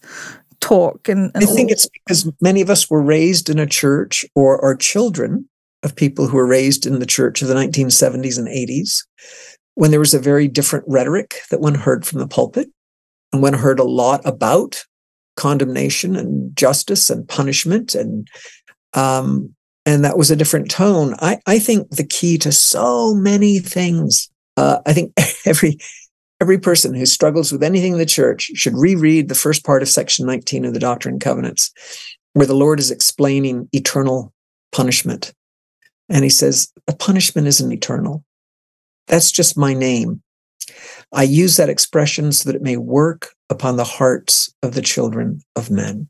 talk. 0.61 1.07
And, 1.07 1.31
and 1.33 1.43
I 1.43 1.47
think 1.47 1.71
it's 1.71 1.87
because 1.89 2.31
many 2.41 2.61
of 2.61 2.69
us 2.69 2.89
were 2.89 3.01
raised 3.01 3.49
in 3.49 3.59
a 3.59 3.65
church 3.65 4.25
or 4.35 4.63
are 4.63 4.75
children 4.75 5.47
of 5.83 5.95
people 5.95 6.27
who 6.27 6.37
were 6.37 6.47
raised 6.47 6.85
in 6.85 6.99
the 6.99 7.05
church 7.05 7.41
of 7.41 7.47
the 7.47 7.53
1970s 7.53 8.37
and 8.37 8.47
80s 8.47 9.05
when 9.75 9.91
there 9.91 9.99
was 9.99 10.13
a 10.13 10.19
very 10.19 10.47
different 10.47 10.85
rhetoric 10.87 11.41
that 11.51 11.61
one 11.61 11.75
heard 11.75 12.05
from 12.05 12.19
the 12.19 12.27
pulpit 12.27 12.67
and 13.31 13.41
one 13.41 13.53
heard 13.53 13.79
a 13.79 13.83
lot 13.83 14.21
about 14.25 14.83
condemnation 15.35 16.15
and 16.15 16.55
justice 16.55 17.09
and 17.09 17.27
punishment 17.27 17.93
and 17.93 18.27
um, 18.93 19.53
and 19.85 20.03
that 20.03 20.17
was 20.17 20.29
a 20.29 20.35
different 20.35 20.69
tone. 20.69 21.15
I, 21.19 21.39
I 21.45 21.59
think 21.59 21.91
the 21.91 22.05
key 22.05 22.37
to 22.39 22.51
so 22.51 23.15
many 23.15 23.59
things, 23.59 24.29
uh, 24.57 24.79
I 24.85 24.91
think 24.91 25.13
every 25.45 25.77
every 26.39 26.57
person 26.57 26.93
who 26.93 27.05
struggles 27.05 27.51
with 27.51 27.63
anything 27.63 27.93
in 27.93 27.97
the 27.97 28.05
church 28.05 28.51
should 28.53 28.77
reread 28.77 29.27
the 29.27 29.35
first 29.35 29.65
part 29.65 29.81
of 29.81 29.89
section 29.89 30.25
19 30.25 30.65
of 30.65 30.73
the 30.73 30.79
Doctrine 30.79 31.15
and 31.15 31.21
Covenants, 31.21 31.71
where 32.33 32.45
the 32.45 32.55
Lord 32.55 32.79
is 32.79 32.91
explaining 32.91 33.67
eternal 33.73 34.33
punishment. 34.71 35.33
And 36.09 36.23
he 36.23 36.29
says, 36.29 36.71
a 36.87 36.95
punishment 36.95 37.47
isn't 37.47 37.71
eternal. 37.71 38.23
That's 39.07 39.31
just 39.31 39.57
my 39.57 39.73
name. 39.73 40.21
I 41.13 41.23
use 41.23 41.57
that 41.57 41.69
expression 41.69 42.31
so 42.31 42.49
that 42.49 42.55
it 42.55 42.61
may 42.61 42.77
work 42.77 43.29
upon 43.49 43.77
the 43.77 43.83
hearts 43.83 44.53
of 44.61 44.73
the 44.73 44.81
children 44.81 45.41
of 45.55 45.71
men. 45.71 46.09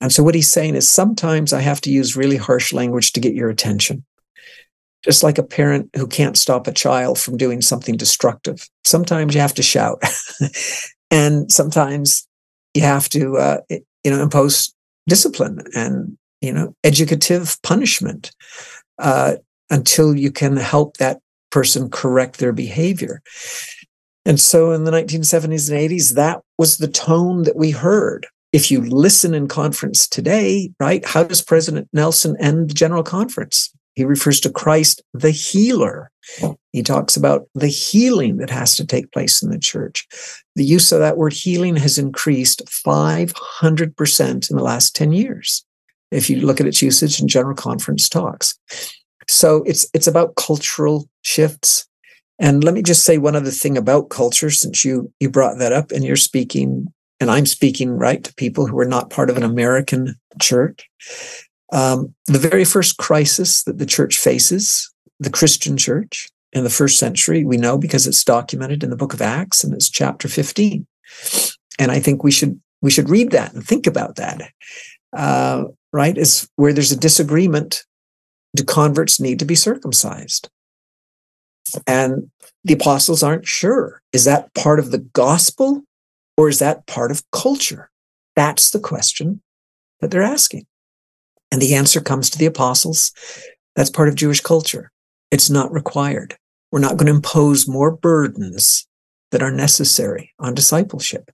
And 0.00 0.12
so 0.12 0.22
what 0.22 0.34
he's 0.34 0.50
saying 0.50 0.74
is 0.74 0.90
sometimes 0.90 1.52
I 1.52 1.60
have 1.60 1.80
to 1.82 1.90
use 1.90 2.16
really 2.16 2.36
harsh 2.36 2.72
language 2.72 3.12
to 3.12 3.20
get 3.20 3.34
your 3.34 3.50
attention. 3.50 4.04
Just 5.08 5.22
like 5.22 5.38
a 5.38 5.42
parent 5.42 5.88
who 5.96 6.06
can't 6.06 6.36
stop 6.36 6.66
a 6.66 6.72
child 6.72 7.18
from 7.18 7.38
doing 7.38 7.62
something 7.62 7.96
destructive. 7.96 8.68
Sometimes 8.84 9.34
you 9.34 9.40
have 9.40 9.54
to 9.54 9.62
shout. 9.62 10.02
and 11.10 11.50
sometimes 11.50 12.28
you 12.74 12.82
have 12.82 13.08
to 13.10 13.36
uh, 13.38 13.60
you 13.70 14.10
know 14.10 14.22
impose 14.22 14.74
discipline 15.08 15.60
and 15.74 16.16
you 16.40 16.52
know 16.52 16.74
educative 16.84 17.56
punishment 17.62 18.32
uh, 18.98 19.36
until 19.70 20.14
you 20.14 20.30
can 20.30 20.56
help 20.56 20.96
that 20.98 21.20
person 21.50 21.90
correct 21.90 22.38
their 22.38 22.52
behavior. 22.52 23.22
And 24.24 24.38
so 24.38 24.72
in 24.72 24.84
the 24.84 24.90
1970s 24.90 25.70
and 25.70 25.90
80s, 25.90 26.14
that 26.14 26.42
was 26.58 26.76
the 26.76 26.88
tone 26.88 27.44
that 27.44 27.56
we 27.56 27.70
heard. 27.70 28.26
If 28.52 28.70
you 28.70 28.82
listen 28.82 29.34
in 29.34 29.48
conference 29.48 30.06
today, 30.06 30.70
right, 30.78 31.04
how 31.06 31.24
does 31.24 31.42
President 31.42 31.88
Nelson 31.92 32.36
end 32.38 32.70
the 32.70 32.74
General 32.74 33.02
Conference? 33.02 33.72
He 33.98 34.04
refers 34.04 34.38
to 34.42 34.50
Christ, 34.50 35.02
the 35.12 35.32
healer. 35.32 36.12
He 36.70 36.84
talks 36.84 37.16
about 37.16 37.48
the 37.56 37.66
healing 37.66 38.36
that 38.36 38.48
has 38.48 38.76
to 38.76 38.86
take 38.86 39.10
place 39.10 39.42
in 39.42 39.50
the 39.50 39.58
church. 39.58 40.06
The 40.54 40.64
use 40.64 40.92
of 40.92 41.00
that 41.00 41.16
word 41.16 41.32
healing 41.32 41.74
has 41.74 41.98
increased 41.98 42.62
500% 42.66 44.50
in 44.50 44.56
the 44.56 44.62
last 44.62 44.94
10 44.94 45.10
years. 45.10 45.64
If 46.12 46.30
you 46.30 46.46
look 46.46 46.60
at 46.60 46.68
its 46.68 46.80
usage 46.80 47.20
in 47.20 47.26
general 47.26 47.56
conference 47.56 48.08
talks. 48.08 48.56
So 49.28 49.64
it's 49.66 49.90
it's 49.92 50.06
about 50.06 50.36
cultural 50.36 51.08
shifts. 51.22 51.84
And 52.38 52.62
let 52.62 52.74
me 52.74 52.82
just 52.82 53.02
say 53.02 53.18
one 53.18 53.34
other 53.34 53.50
thing 53.50 53.76
about 53.76 54.10
culture, 54.10 54.50
since 54.50 54.84
you 54.84 55.12
you 55.18 55.28
brought 55.28 55.58
that 55.58 55.72
up 55.72 55.90
and 55.90 56.04
you're 56.04 56.14
speaking, 56.14 56.86
and 57.18 57.32
I'm 57.32 57.46
speaking 57.46 57.90
right 57.90 58.22
to 58.22 58.32
people 58.34 58.68
who 58.68 58.78
are 58.78 58.84
not 58.84 59.10
part 59.10 59.28
of 59.28 59.36
an 59.36 59.42
American 59.42 60.14
church. 60.40 60.88
Um, 61.72 62.14
the 62.26 62.38
very 62.38 62.64
first 62.64 62.96
crisis 62.96 63.62
that 63.64 63.78
the 63.78 63.86
church 63.86 64.16
faces, 64.16 64.90
the 65.20 65.30
Christian 65.30 65.76
church 65.76 66.28
in 66.52 66.64
the 66.64 66.70
first 66.70 66.98
century, 66.98 67.44
we 67.44 67.56
know 67.56 67.76
because 67.76 68.06
it's 68.06 68.24
documented 68.24 68.82
in 68.82 68.90
the 68.90 68.96
book 68.96 69.12
of 69.12 69.20
Acts 69.20 69.62
and 69.62 69.74
it's 69.74 69.90
chapter 69.90 70.28
15. 70.28 70.86
And 71.78 71.90
I 71.90 72.00
think 72.00 72.24
we 72.24 72.30
should 72.30 72.60
we 72.80 72.90
should 72.90 73.10
read 73.10 73.32
that 73.32 73.52
and 73.52 73.64
think 73.64 73.86
about 73.86 74.16
that. 74.16 74.52
Uh, 75.12 75.64
right, 75.92 76.16
is 76.16 76.48
where 76.56 76.72
there's 76.72 76.92
a 76.92 76.96
disagreement 76.96 77.84
do 78.54 78.64
converts 78.64 79.20
need 79.20 79.38
to 79.38 79.44
be 79.44 79.54
circumcised? 79.54 80.48
And 81.86 82.30
the 82.64 82.74
apostles 82.74 83.22
aren't 83.22 83.46
sure. 83.46 84.00
Is 84.12 84.24
that 84.24 84.54
part 84.54 84.78
of 84.78 84.90
the 84.90 84.98
gospel 84.98 85.82
or 86.36 86.48
is 86.48 86.60
that 86.60 86.86
part 86.86 87.10
of 87.10 87.28
culture? 87.30 87.90
That's 88.36 88.70
the 88.70 88.80
question 88.80 89.42
that 90.00 90.10
they're 90.10 90.22
asking. 90.22 90.66
And 91.50 91.62
the 91.62 91.74
answer 91.74 92.00
comes 92.00 92.30
to 92.30 92.38
the 92.38 92.46
apostles. 92.46 93.12
That's 93.76 93.90
part 93.90 94.08
of 94.08 94.14
Jewish 94.14 94.40
culture. 94.40 94.90
It's 95.30 95.50
not 95.50 95.72
required. 95.72 96.36
We're 96.72 96.80
not 96.80 96.96
going 96.96 97.06
to 97.06 97.14
impose 97.14 97.68
more 97.68 97.96
burdens 97.96 98.86
that 99.30 99.42
are 99.42 99.50
necessary 99.50 100.32
on 100.38 100.54
discipleship. 100.54 101.30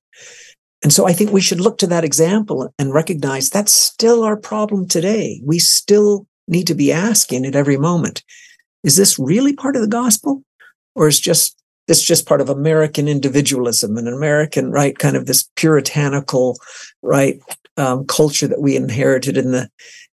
And 0.82 0.92
so 0.92 1.06
I 1.06 1.12
think 1.12 1.32
we 1.32 1.40
should 1.40 1.60
look 1.60 1.78
to 1.78 1.86
that 1.88 2.04
example 2.04 2.72
and 2.78 2.92
recognize 2.92 3.48
that's 3.48 3.72
still 3.72 4.22
our 4.22 4.36
problem 4.36 4.86
today. 4.86 5.40
We 5.44 5.58
still 5.58 6.26
need 6.46 6.66
to 6.66 6.74
be 6.74 6.92
asking 6.92 7.46
at 7.46 7.56
every 7.56 7.76
moment 7.76 8.22
is 8.82 8.96
this 8.96 9.18
really 9.18 9.54
part 9.54 9.76
of 9.76 9.82
the 9.82 9.88
gospel 9.88 10.44
or 10.94 11.08
is 11.08 11.18
just 11.18 11.60
this 11.88 12.02
just 12.02 12.26
part 12.26 12.40
of 12.40 12.48
american 12.48 13.08
individualism 13.08 13.96
and 13.96 14.08
american 14.08 14.70
right 14.70 14.98
kind 14.98 15.16
of 15.16 15.26
this 15.26 15.48
puritanical 15.56 16.58
right 17.02 17.40
um, 17.76 18.06
culture 18.06 18.46
that 18.46 18.60
we 18.60 18.76
inherited 18.76 19.36
in 19.36 19.50
the 19.50 19.68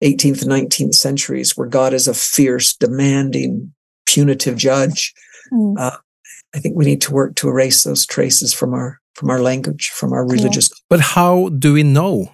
18th 0.03 0.41
and 0.43 0.51
19th 0.51 0.95
centuries 0.95 1.57
where 1.57 1.67
god 1.67 1.93
is 1.93 2.07
a 2.07 2.13
fierce 2.13 2.75
demanding 2.75 3.73
punitive 4.05 4.57
judge 4.57 5.13
mm. 5.51 5.77
uh, 5.77 5.97
i 6.55 6.59
think 6.59 6.75
we 6.75 6.85
need 6.85 7.01
to 7.01 7.13
work 7.13 7.35
to 7.35 7.47
erase 7.47 7.83
those 7.83 8.05
traces 8.05 8.53
from 8.53 8.73
our 8.73 8.99
from 9.19 9.29
our 9.29 9.41
language, 9.41 9.89
from 9.89 10.13
our 10.13 10.25
religious. 10.25 10.69
Yeah. 10.69 10.75
But 10.89 11.01
how 11.01 11.49
do 11.49 11.73
we 11.73 11.83
know 11.83 12.33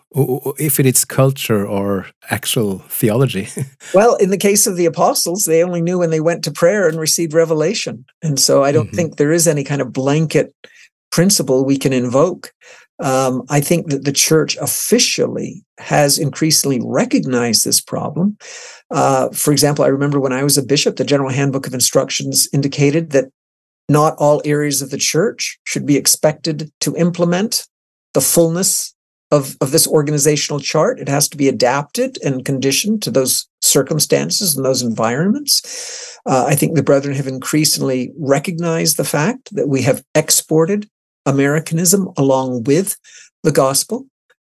if 0.59 0.79
it 0.79 0.85
is 0.85 1.03
culture 1.03 1.65
or 1.65 2.05
actual 2.29 2.79
theology? 2.89 3.47
well, 3.95 4.15
in 4.17 4.29
the 4.29 4.37
case 4.37 4.67
of 4.67 4.77
the 4.77 4.85
apostles, 4.85 5.45
they 5.45 5.63
only 5.63 5.81
knew 5.81 5.97
when 5.97 6.11
they 6.11 6.19
went 6.19 6.43
to 6.43 6.51
prayer 6.51 6.87
and 6.87 6.99
received 6.99 7.33
revelation. 7.33 8.05
And 8.21 8.39
so 8.39 8.63
I 8.63 8.71
don't 8.71 8.83
mm 8.83 8.89
-hmm. 8.91 8.95
think 8.95 9.15
there 9.15 9.33
is 9.33 9.47
any 9.47 9.63
kind 9.63 9.81
of 9.81 9.91
blanket 9.91 10.53
principle 11.09 11.65
we 11.65 11.77
can 11.77 11.93
invoke. 11.93 12.51
Um, 12.99 13.43
I 13.49 13.59
think 13.59 13.89
that 13.89 14.05
the 14.05 14.11
church 14.11 14.55
officially 14.57 15.65
has 15.79 16.17
increasingly 16.17 16.79
recognized 16.83 17.65
this 17.65 17.81
problem. 17.81 18.37
Uh, 18.89 19.29
for 19.29 19.51
example, 19.51 19.83
I 19.83 19.89
remember 19.89 20.19
when 20.19 20.33
I 20.33 20.43
was 20.43 20.57
a 20.57 20.63
bishop, 20.63 20.95
the 20.95 21.03
General 21.03 21.31
Handbook 21.31 21.67
of 21.67 21.73
Instructions 21.73 22.47
indicated 22.53 23.11
that 23.11 23.25
not 23.89 24.15
all 24.17 24.41
areas 24.45 24.81
of 24.81 24.89
the 24.91 24.97
church 24.97 25.59
should 25.65 25.85
be 25.85 25.97
expected 25.97 26.71
to 26.79 26.95
implement 26.95 27.67
the 28.13 28.21
fullness 28.21 28.95
of, 29.31 29.57
of 29.59 29.71
this 29.71 29.87
organizational 29.87 30.59
chart. 30.59 30.99
It 30.99 31.09
has 31.09 31.27
to 31.29 31.37
be 31.37 31.47
adapted 31.47 32.17
and 32.23 32.45
conditioned 32.45 33.01
to 33.03 33.11
those 33.11 33.47
circumstances 33.61 34.55
and 34.55 34.65
those 34.65 34.81
environments. 34.81 36.17
Uh, 36.25 36.45
I 36.47 36.55
think 36.55 36.75
the 36.75 36.83
brethren 36.83 37.15
have 37.15 37.27
increasingly 37.27 38.11
recognized 38.17 38.97
the 38.97 39.03
fact 39.03 39.53
that 39.53 39.67
we 39.67 39.81
have 39.81 40.03
exported 40.13 40.87
Americanism 41.25 42.09
along 42.17 42.63
with 42.63 42.97
the 43.43 43.51
gospel. 43.51 44.05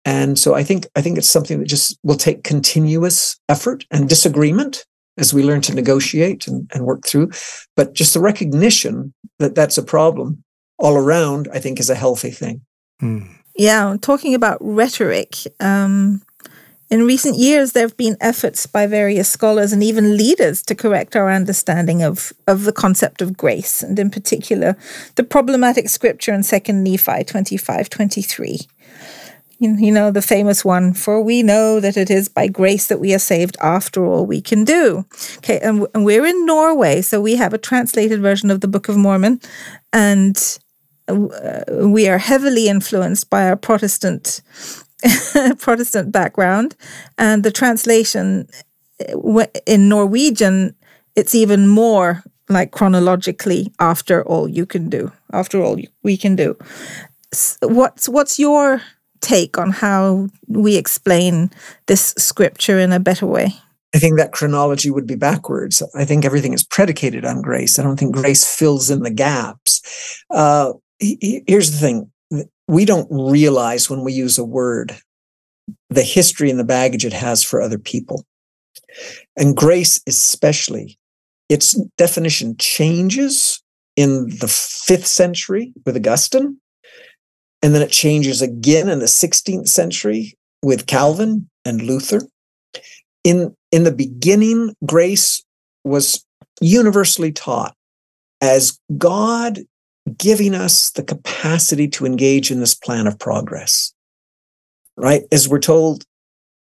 And 0.05 0.39
so 0.39 0.55
I 0.55 0.63
think 0.63 0.87
I 0.95 1.01
think 1.01 1.17
it's 1.17 1.29
something 1.29 1.59
that 1.59 1.67
just 1.67 1.97
will 2.03 2.15
take 2.15 2.43
continuous 2.43 3.39
effort 3.49 3.85
and 3.91 4.09
disagreement 4.09 4.85
as 5.17 5.33
we 5.33 5.43
learn 5.43 5.61
to 5.61 5.75
negotiate 5.75 6.47
and, 6.47 6.69
and 6.73 6.85
work 6.85 7.05
through. 7.05 7.31
But 7.75 7.93
just 7.93 8.13
the 8.13 8.21
recognition 8.21 9.13
that 9.39 9.55
that's 9.55 9.77
a 9.77 9.83
problem 9.83 10.43
all 10.77 10.95
around, 10.95 11.49
I 11.53 11.59
think, 11.59 11.79
is 11.79 11.89
a 11.89 11.95
healthy 11.95 12.31
thing. 12.31 12.61
Mm. 13.01 13.27
Yeah, 13.55 13.97
talking 14.01 14.33
about 14.33 14.57
rhetoric. 14.61 15.35
Um, 15.59 16.21
in 16.89 17.05
recent 17.05 17.37
years, 17.37 17.73
there 17.73 17.83
have 17.83 17.97
been 17.97 18.17
efforts 18.19 18.65
by 18.65 18.87
various 18.87 19.29
scholars 19.29 19.71
and 19.71 19.83
even 19.83 20.17
leaders 20.17 20.63
to 20.63 20.75
correct 20.75 21.15
our 21.15 21.31
understanding 21.31 22.01
of, 22.01 22.33
of 22.47 22.63
the 22.63 22.71
concept 22.71 23.21
of 23.21 23.37
grace, 23.37 23.83
and 23.83 23.99
in 23.99 24.09
particular, 24.09 24.75
the 25.15 25.23
problematic 25.23 25.87
scripture 25.89 26.33
in 26.33 26.41
2nd 26.41 26.83
Nephi 26.83 27.23
25 27.23 27.89
23 27.89 28.59
you 29.61 29.91
know, 29.91 30.09
the 30.09 30.21
famous 30.21 30.63
one, 30.63 30.93
for 30.93 31.21
we 31.21 31.43
know 31.43 31.81
that 31.81 31.97
it 31.97 32.09
is 32.09 32.29
by 32.29 32.47
grace 32.47 32.87
that 32.87 32.99
we 32.99 33.13
are 33.13 33.19
saved 33.19 33.57
after 33.61 34.05
all 34.05 34.25
we 34.25 34.39
can 34.41 34.63
do. 34.63 35.05
Okay, 35.37 35.59
and, 35.59 35.85
and 35.93 36.05
we're 36.05 36.25
in 36.25 36.45
Norway, 36.45 37.01
so 37.01 37.19
we 37.19 37.35
have 37.35 37.53
a 37.53 37.57
translated 37.57 38.21
version 38.21 38.49
of 38.49 38.61
the 38.61 38.69
Book 38.69 38.87
of 38.87 38.95
Mormon, 38.95 39.41
and 39.91 40.59
uh, 41.09 41.63
we 41.69 42.07
are 42.07 42.19
heavily 42.19 42.69
influenced 42.69 43.29
by 43.29 43.49
our 43.49 43.57
Protestant 43.57 44.41
Protestant 45.59 46.11
background, 46.11 46.75
and 47.17 47.43
the 47.43 47.51
translation 47.51 48.47
uh, 49.09 49.45
in 49.65 49.89
Norwegian, 49.89 50.75
it's 51.15 51.33
even 51.33 51.67
more 51.67 52.23
like 52.49 52.71
chronologically 52.71 53.71
after 53.79 54.23
all 54.23 54.47
you 54.47 54.65
can 54.65 54.89
do, 54.89 55.11
after 55.31 55.61
all 55.61 55.77
we 56.03 56.17
can 56.17 56.35
do. 56.35 56.57
What's 57.61 58.09
what's 58.09 58.39
your 58.39 58.81
take 59.21 59.57
on 59.57 59.71
how 59.71 60.29
we 60.47 60.75
explain 60.75 61.51
this 61.85 62.13
scripture 62.17 62.79
in 62.79 62.91
a 62.91 62.99
better 62.99 63.25
way? 63.25 63.53
I 63.93 63.99
think 63.99 64.17
that 64.17 64.31
chronology 64.31 64.91
would 64.91 65.07
be 65.07 65.15
backwards. 65.15 65.81
I 65.95 66.05
think 66.05 66.23
everything 66.23 66.53
is 66.53 66.63
predicated 66.63 67.25
on 67.25 67.41
grace. 67.41 67.79
I 67.79 67.83
don't 67.83 67.97
think 67.97 68.13
grace 68.13 68.45
fills 68.45 68.89
in 68.89 69.01
the 69.01 69.09
gaps. 69.09 69.81
Uh, 70.29 70.73
here's 70.99 71.71
the 71.71 71.77
thing 71.77 72.11
we 72.69 72.85
don't 72.85 73.07
realize 73.09 73.89
when 73.89 74.03
we 74.03 74.13
use 74.13 74.37
a 74.37 74.43
word 74.43 74.95
the 75.89 76.03
history 76.03 76.51
and 76.51 76.59
the 76.59 76.63
baggage 76.63 77.03
it 77.03 77.13
has 77.13 77.43
for 77.43 77.61
other 77.61 77.79
people. 77.79 78.25
And 79.35 79.57
grace, 79.57 79.99
especially, 80.05 80.99
its 81.49 81.73
definition 81.97 82.55
changes 82.57 83.63
in 83.95 84.29
the 84.39 84.47
fifth 84.47 85.07
century 85.07 85.73
with 85.83 85.97
Augustine 85.97 86.59
and 87.63 87.73
then 87.73 87.81
it 87.81 87.91
changes 87.91 88.41
again 88.41 88.87
in 88.87 88.99
the 88.99 89.05
16th 89.05 89.67
century 89.67 90.37
with 90.61 90.85
Calvin 90.85 91.49
and 91.65 91.81
Luther. 91.81 92.21
In, 93.23 93.55
in 93.71 93.83
the 93.83 93.91
beginning, 93.91 94.75
grace 94.85 95.43
was 95.83 96.23
universally 96.61 97.31
taught 97.31 97.75
as 98.41 98.79
God 98.97 99.59
giving 100.17 100.53
us 100.53 100.91
the 100.91 101.03
capacity 101.03 101.87
to 101.89 102.05
engage 102.05 102.51
in 102.51 102.59
this 102.59 102.75
plan 102.75 103.07
of 103.07 103.19
progress. 103.19 103.93
Right? 104.97 105.23
As 105.31 105.47
we're 105.47 105.59
told 105.59 106.05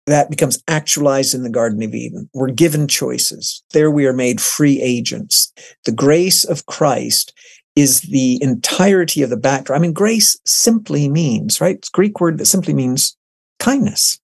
that 0.08 0.30
becomes 0.30 0.62
actualized 0.68 1.34
in 1.34 1.42
the 1.42 1.50
Garden 1.50 1.82
of 1.82 1.94
Eden. 1.94 2.28
We're 2.32 2.50
given 2.50 2.88
choices. 2.88 3.62
There 3.72 3.90
we 3.90 4.06
are 4.06 4.12
made 4.12 4.40
free 4.40 4.80
agents. 4.80 5.52
The 5.84 5.92
grace 5.92 6.44
of 6.44 6.66
Christ 6.66 7.32
is 7.76 8.00
the 8.00 8.42
entirety 8.42 9.22
of 9.22 9.30
the 9.30 9.36
backdrop. 9.36 9.78
I 9.78 9.82
mean, 9.82 9.92
grace 9.92 10.38
simply 10.44 11.08
means, 11.08 11.60
right? 11.60 11.76
It's 11.76 11.90
a 11.90 11.92
Greek 11.92 12.20
word 12.20 12.38
that 12.38 12.46
simply 12.46 12.74
means 12.74 13.16
kindness, 13.60 14.18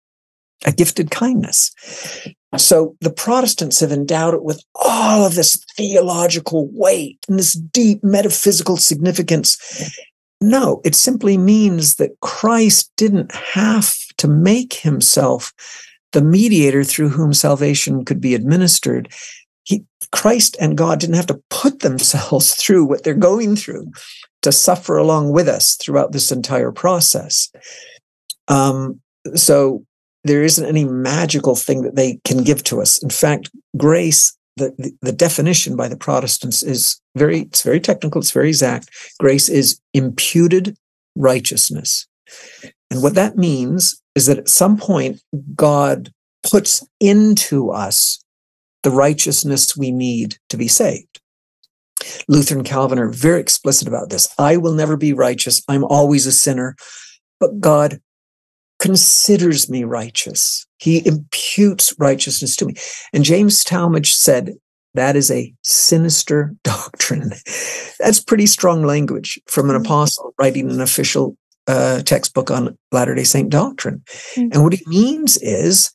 a 0.65 0.73
gifted 0.73 1.11
kindness. 1.11 1.75
So 2.57 2.97
the 3.01 3.13
Protestants 3.13 3.81
have 3.81 3.93
endowed 3.93 4.35
it 4.35 4.45
with 4.45 4.63
all 4.75 5.27
of 5.27 5.35
this 5.35 5.63
theological 5.77 6.69
weight 6.73 7.19
and 7.29 7.39
this 7.39 7.53
deep 7.53 8.03
metaphysical 8.05 8.77
significance. 8.77 9.59
No, 10.41 10.81
it 10.85 10.95
simply 10.95 11.37
means 11.37 11.97
that 11.97 12.19
Christ 12.21 12.93
didn't 12.97 13.35
have 13.35 13.95
to 14.19 14.29
make 14.29 14.75
himself 14.75 15.53
the 16.13 16.23
mediator 16.23 16.85
through 16.85 17.09
whom 17.09 17.33
salvation 17.33 18.05
could 18.05 18.21
be 18.21 18.35
administered. 18.35 19.13
He, 19.65 19.85
Christ 20.13 20.57
and 20.61 20.77
God 20.77 21.01
didn't 21.01 21.17
have 21.17 21.27
to 21.27 21.43
put 21.51 21.81
themselves 21.81 22.55
through 22.55 22.85
what 22.85 23.03
they're 23.03 23.15
going 23.15 23.57
through 23.57 23.91
to 24.43 24.53
suffer 24.53 24.97
along 24.97 25.33
with 25.33 25.49
us 25.49 25.75
throughout 25.77 26.13
this 26.13 26.31
entire 26.31 26.71
process. 26.71 27.51
Um, 28.47 29.01
so 29.35 29.85
there 30.25 30.43
isn't 30.43 30.66
any 30.66 30.85
magical 30.85 31.55
thing 31.55 31.83
that 31.83 31.97
they 31.97 32.18
can 32.25 32.43
give 32.43 32.64
to 32.64 32.81
us. 32.81 33.03
In 33.03 33.11
fact, 33.11 33.51
grace, 33.77 34.37
the, 34.57 34.75
the, 34.79 34.93
the, 35.03 35.12
definition 35.12 35.77
by 35.77 35.89
the 35.89 35.97
Protestants 35.97 36.62
is 36.62 37.01
very, 37.14 37.41
it's 37.41 37.62
very 37.62 37.81
technical, 37.81 38.20
it's 38.20 38.31
very 38.31 38.49
exact. 38.49 38.89
Grace 39.20 39.49
is 39.49 39.81
imputed 39.93 40.77
righteousness. 41.14 42.07
And 42.91 43.03
what 43.03 43.14
that 43.14 43.37
means 43.37 44.01
is 44.14 44.27
that 44.27 44.39
at 44.39 44.49
some 44.49 44.77
point, 44.77 45.20
God 45.55 46.12
puts 46.43 46.87
into 47.01 47.70
us 47.70 48.22
the 48.83 48.91
righteousness 48.91 49.77
we 49.77 49.91
need 49.91 50.37
to 50.51 50.57
be 50.57 50.68
saved. 50.68 51.20
Luther 52.29 52.57
and 52.57 52.64
Calvin 52.64 52.99
are 52.99 53.09
very 53.09 53.41
explicit 53.41 53.89
about 53.89 54.11
this. 54.11 54.29
I 54.39 54.57
will 54.57 54.75
never 54.75 54.97
be 54.97 55.12
righteous. 55.12 55.62
I'm 55.68 55.85
always 55.85 56.27
a 56.27 56.33
sinner, 56.33 56.77
but 57.41 57.61
God 57.61 58.01
considers 58.85 59.70
me 59.70 59.82
righteous. 59.82 60.66
He 60.76 61.07
imputes 61.07 61.95
righteousness 61.99 62.55
to 62.57 62.66
me. 62.66 62.74
And 63.14 63.24
James 63.24 63.64
Talmage 63.64 64.12
said, 64.12 64.53
that 64.93 65.16
is 65.16 65.30
a 65.30 65.55
sinister 65.62 66.55
doctrine. 66.64 67.32
That's 67.99 68.20
pretty 68.20 68.45
strong 68.45 68.85
language 68.85 69.41
from 69.47 69.70
an 69.70 69.76
mm. 69.76 69.87
apostle 69.87 70.35
writing 70.39 70.70
an 70.70 70.82
official 70.82 71.35
uh, 71.66 72.03
textbook 72.03 72.51
on 72.51 72.76
Latter 72.93 73.14
day 73.14 73.24
Saint 73.24 73.49
doctrine. 73.49 74.03
Mm-hmm. 74.35 74.49
And 74.53 74.62
what 74.62 74.74
he 74.74 74.82
means 74.87 75.39
is 75.39 75.91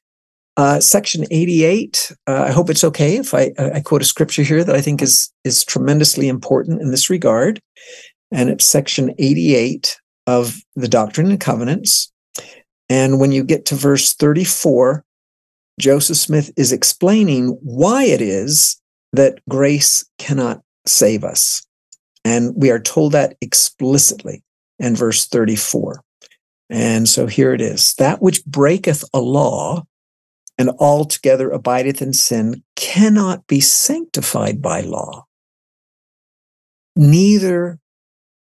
uh, 0.58 0.80
section 0.80 1.26
88. 1.30 2.12
Uh, 2.26 2.46
I 2.48 2.52
hope 2.52 2.72
it's 2.72 2.84
okay 2.84 3.18
if 3.18 3.36
I, 3.36 3.52
I 3.60 3.82
quote 3.82 4.02
a 4.02 4.06
scripture 4.06 4.42
here 4.42 4.64
that 4.64 4.76
I 4.76 4.82
think 4.82 5.04
is, 5.04 5.32
is 5.44 5.64
tremendously 5.64 6.28
important 6.28 6.82
in 6.82 6.90
this 6.90 7.08
regard. 7.08 7.62
And 8.32 8.50
it's 8.50 8.66
section 8.66 9.14
88 9.20 9.96
of 10.26 10.58
the 10.76 10.88
Doctrine 10.88 11.30
and 11.30 11.40
Covenants. 11.40 12.12
And 12.90 13.20
when 13.20 13.32
you 13.32 13.44
get 13.44 13.66
to 13.68 13.76
verse 13.76 14.14
34, 14.16 15.04
Joseph 15.80 16.18
Smith 16.18 16.52
is 16.58 16.72
explaining 16.72 17.58
why 17.62 18.04
it 18.04 18.22
is 18.22 18.82
that 19.14 19.40
grace 19.48 20.06
cannot 20.18 20.62
save 20.86 21.24
us. 21.24 21.66
And 22.26 22.54
we 22.56 22.70
are 22.70 22.80
told 22.80 23.14
that 23.14 23.38
explicitly 23.42 24.44
in 24.78 24.96
verse 24.96 25.26
34. 25.28 26.04
And 26.70 27.08
so 27.08 27.26
here 27.26 27.54
it 27.54 27.62
is 27.62 27.96
that 27.96 28.22
which 28.22 28.46
breaketh 28.46 29.04
a 29.14 29.20
law 29.20 29.84
and 30.58 30.72
altogether 30.80 31.50
abideth 31.50 32.02
in 32.02 32.14
sin 32.14 32.64
cannot 32.76 33.48
be 33.48 33.62
sanctified 33.62 34.62
by 34.62 34.82
law, 34.82 35.26
neither 36.96 37.80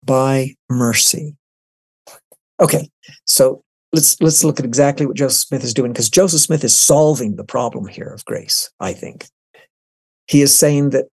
by 0.03 0.55
mercy. 0.69 1.35
Okay, 2.59 2.89
so 3.25 3.63
let's 3.93 4.19
let's 4.21 4.43
look 4.43 4.59
at 4.59 4.65
exactly 4.65 5.05
what 5.05 5.15
Joseph 5.15 5.47
Smith 5.47 5.63
is 5.63 5.73
doing 5.73 5.91
because 5.91 6.09
Joseph 6.09 6.41
Smith 6.41 6.63
is 6.63 6.77
solving 6.77 7.35
the 7.35 7.43
problem 7.43 7.87
here 7.87 8.07
of 8.07 8.25
grace, 8.25 8.69
I 8.79 8.93
think. 8.93 9.27
He 10.27 10.41
is 10.41 10.55
saying 10.55 10.91
that 10.91 11.05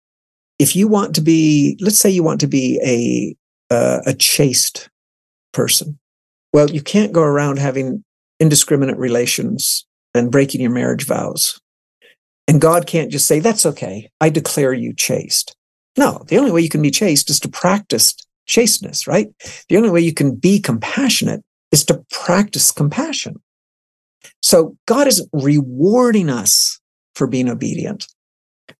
if 0.58 0.76
you 0.76 0.88
want 0.88 1.14
to 1.16 1.20
be, 1.20 1.76
let's 1.80 1.98
say 1.98 2.10
you 2.10 2.22
want 2.22 2.40
to 2.40 2.46
be 2.46 2.80
a 2.84 3.74
uh, 3.74 4.00
a 4.06 4.14
chaste 4.14 4.88
person, 5.52 5.98
well, 6.52 6.70
you 6.70 6.82
can't 6.82 7.12
go 7.12 7.22
around 7.22 7.58
having 7.58 8.04
indiscriminate 8.40 8.96
relations 8.96 9.86
and 10.14 10.30
breaking 10.30 10.60
your 10.60 10.70
marriage 10.70 11.04
vows. 11.04 11.60
And 12.46 12.60
God 12.60 12.86
can't 12.86 13.10
just 13.10 13.26
say, 13.26 13.40
that's 13.40 13.66
okay. 13.66 14.08
I 14.20 14.30
declare 14.30 14.72
you 14.72 14.94
chaste. 14.94 15.54
No, 15.98 16.24
the 16.28 16.38
only 16.38 16.50
way 16.50 16.62
you 16.62 16.70
can 16.70 16.80
be 16.80 16.90
chaste 16.90 17.28
is 17.28 17.40
to 17.40 17.48
practice 17.48 18.14
chasteness, 18.46 19.06
right? 19.06 19.28
The 19.68 19.76
only 19.76 19.90
way 19.90 20.00
you 20.00 20.14
can 20.14 20.34
be 20.34 20.58
compassionate 20.60 21.42
is 21.72 21.84
to 21.86 22.04
practice 22.10 22.72
compassion. 22.72 23.40
So 24.42 24.76
God 24.86 25.06
isn't 25.06 25.28
rewarding 25.32 26.30
us 26.30 26.80
for 27.14 27.26
being 27.26 27.48
obedient, 27.48 28.06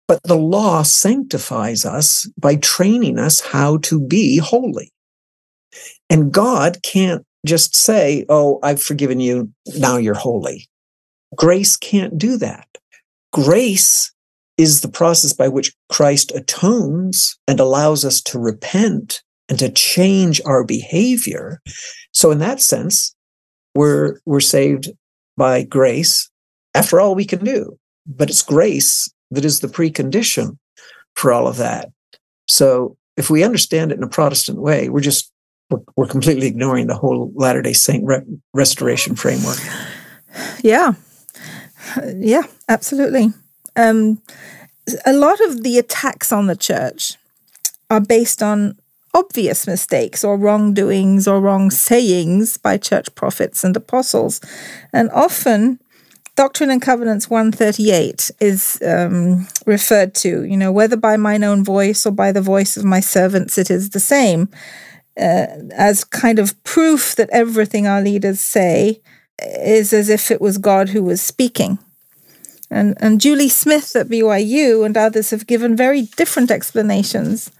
but 0.07 0.23
the 0.23 0.37
law 0.37 0.83
sanctifies 0.83 1.85
us 1.85 2.31
by 2.39 2.57
training 2.57 3.19
us 3.19 3.41
how 3.41 3.79
to 3.79 4.01
be 4.01 4.39
holy. 4.39 4.93
And 6.09 6.33
God 6.33 6.79
can't 6.83 7.25
just 7.45 7.75
say, 7.77 8.25
Oh, 8.29 8.59
I've 8.63 8.83
forgiven 8.83 9.21
you. 9.21 9.53
Now 9.77 9.97
you're 9.97 10.15
holy. 10.15 10.69
Grace 11.37 11.77
can't 11.77 12.17
do 12.17 12.37
that. 12.39 12.67
Grace 13.33 14.13
is 14.57 14.81
the 14.81 14.89
process 14.89 15.33
by 15.33 15.49
which 15.49 15.75
Christ 15.89 16.33
atones 16.35 17.39
and 17.47 17.61
allows 17.61 18.05
us 18.05 18.21
to 18.23 18.39
repent 18.39 19.23
and 19.49 19.59
to 19.59 19.71
change 19.71 20.41
our 20.45 20.65
behavior. 20.65 21.61
So 22.13 22.31
in 22.31 22.39
that 22.39 22.61
sense, 22.61 23.15
we're 23.75 24.21
we're 24.27 24.41
saved 24.41 24.91
by 25.37 25.63
grace 25.63 26.31
after 26.75 27.01
all 27.01 27.15
we 27.15 27.25
can 27.25 27.45
do. 27.45 27.79
But 28.07 28.31
it's 28.31 28.43
grace 28.43 29.09
that 29.31 29.45
is 29.45 29.61
the 29.61 29.69
precondition 29.69 30.57
for 31.15 31.33
all 31.33 31.47
of 31.47 31.57
that. 31.59 31.91
So 32.47 32.97
if 33.17 33.29
we 33.31 33.45
understand 33.45 33.93
it 33.93 33.99
in 33.99 34.03
a 34.03 34.09
Protestant 34.09 34.61
way, 34.61 34.89
we're 34.89 35.01
just 35.01 35.33
we're, 35.71 35.81
we're 35.97 36.07
completely 36.07 36.47
ignoring 36.47 36.87
the 36.87 36.97
whole 36.97 37.33
Latter 37.35 37.63
Day 37.63 37.75
Saint 37.75 38.05
re- 38.07 38.23
restoration 38.55 39.15
framework. 39.15 39.59
Yeah, 40.63 40.93
yeah, 42.17 42.43
absolutely. 42.69 43.33
Um, 43.77 44.23
a 45.05 45.13
lot 45.13 45.41
of 45.41 45.63
the 45.63 45.79
attacks 45.79 46.33
on 46.33 46.47
the 46.47 46.57
church 46.57 47.17
are 47.91 48.01
based 48.01 48.43
on 48.43 48.79
obvious 49.19 49.67
mistakes 49.67 50.23
or 50.23 50.37
wrongdoings 50.37 51.27
or 51.27 51.41
wrong 51.41 51.71
sayings 51.71 52.57
by 52.57 52.77
church 52.77 53.13
prophets 53.15 53.65
and 53.65 53.77
apostles. 53.77 54.41
And 54.93 55.11
often, 55.11 55.81
Doctrine 56.37 56.71
and 56.71 56.81
Covenants 56.81 57.29
138 57.29 58.31
is 58.41 58.81
um, 58.87 59.49
referred 59.67 60.15
to, 60.17 60.45
you 60.45 60.57
know, 60.57 60.71
whether 60.71 60.97
by 60.97 61.17
mine 61.17 61.43
own 61.43 61.65
voice 61.65 62.07
or 62.07 62.13
by 62.13 62.31
the 62.31 62.41
voice 62.41 62.77
of 62.77 62.85
my 62.85 63.01
servants, 63.01 63.59
it 63.59 63.73
is 63.73 63.91
the 63.91 64.01
same, 64.01 64.49
uh, 65.19 65.47
as 65.75 66.05
kind 66.05 66.39
of 66.39 66.63
proof 66.63 67.17
that 67.17 67.29
everything 67.31 67.89
our 67.89 68.01
leaders 68.01 68.41
say 68.41 69.01
is 69.41 69.93
as 69.93 70.09
if 70.09 70.31
it 70.31 70.41
was 70.41 70.59
God 70.59 70.91
who 70.91 71.03
was 71.03 71.21
speaking. 71.21 71.81
And, 72.71 72.97
and 73.01 73.21
Julie 73.21 73.49
Smith 73.49 73.97
at 73.97 74.09
BYU 74.09 74.87
and 74.87 74.97
others 74.97 75.31
have 75.31 75.47
given 75.47 75.75
very 75.75 76.03
different 76.03 76.53
explanations 76.53 77.51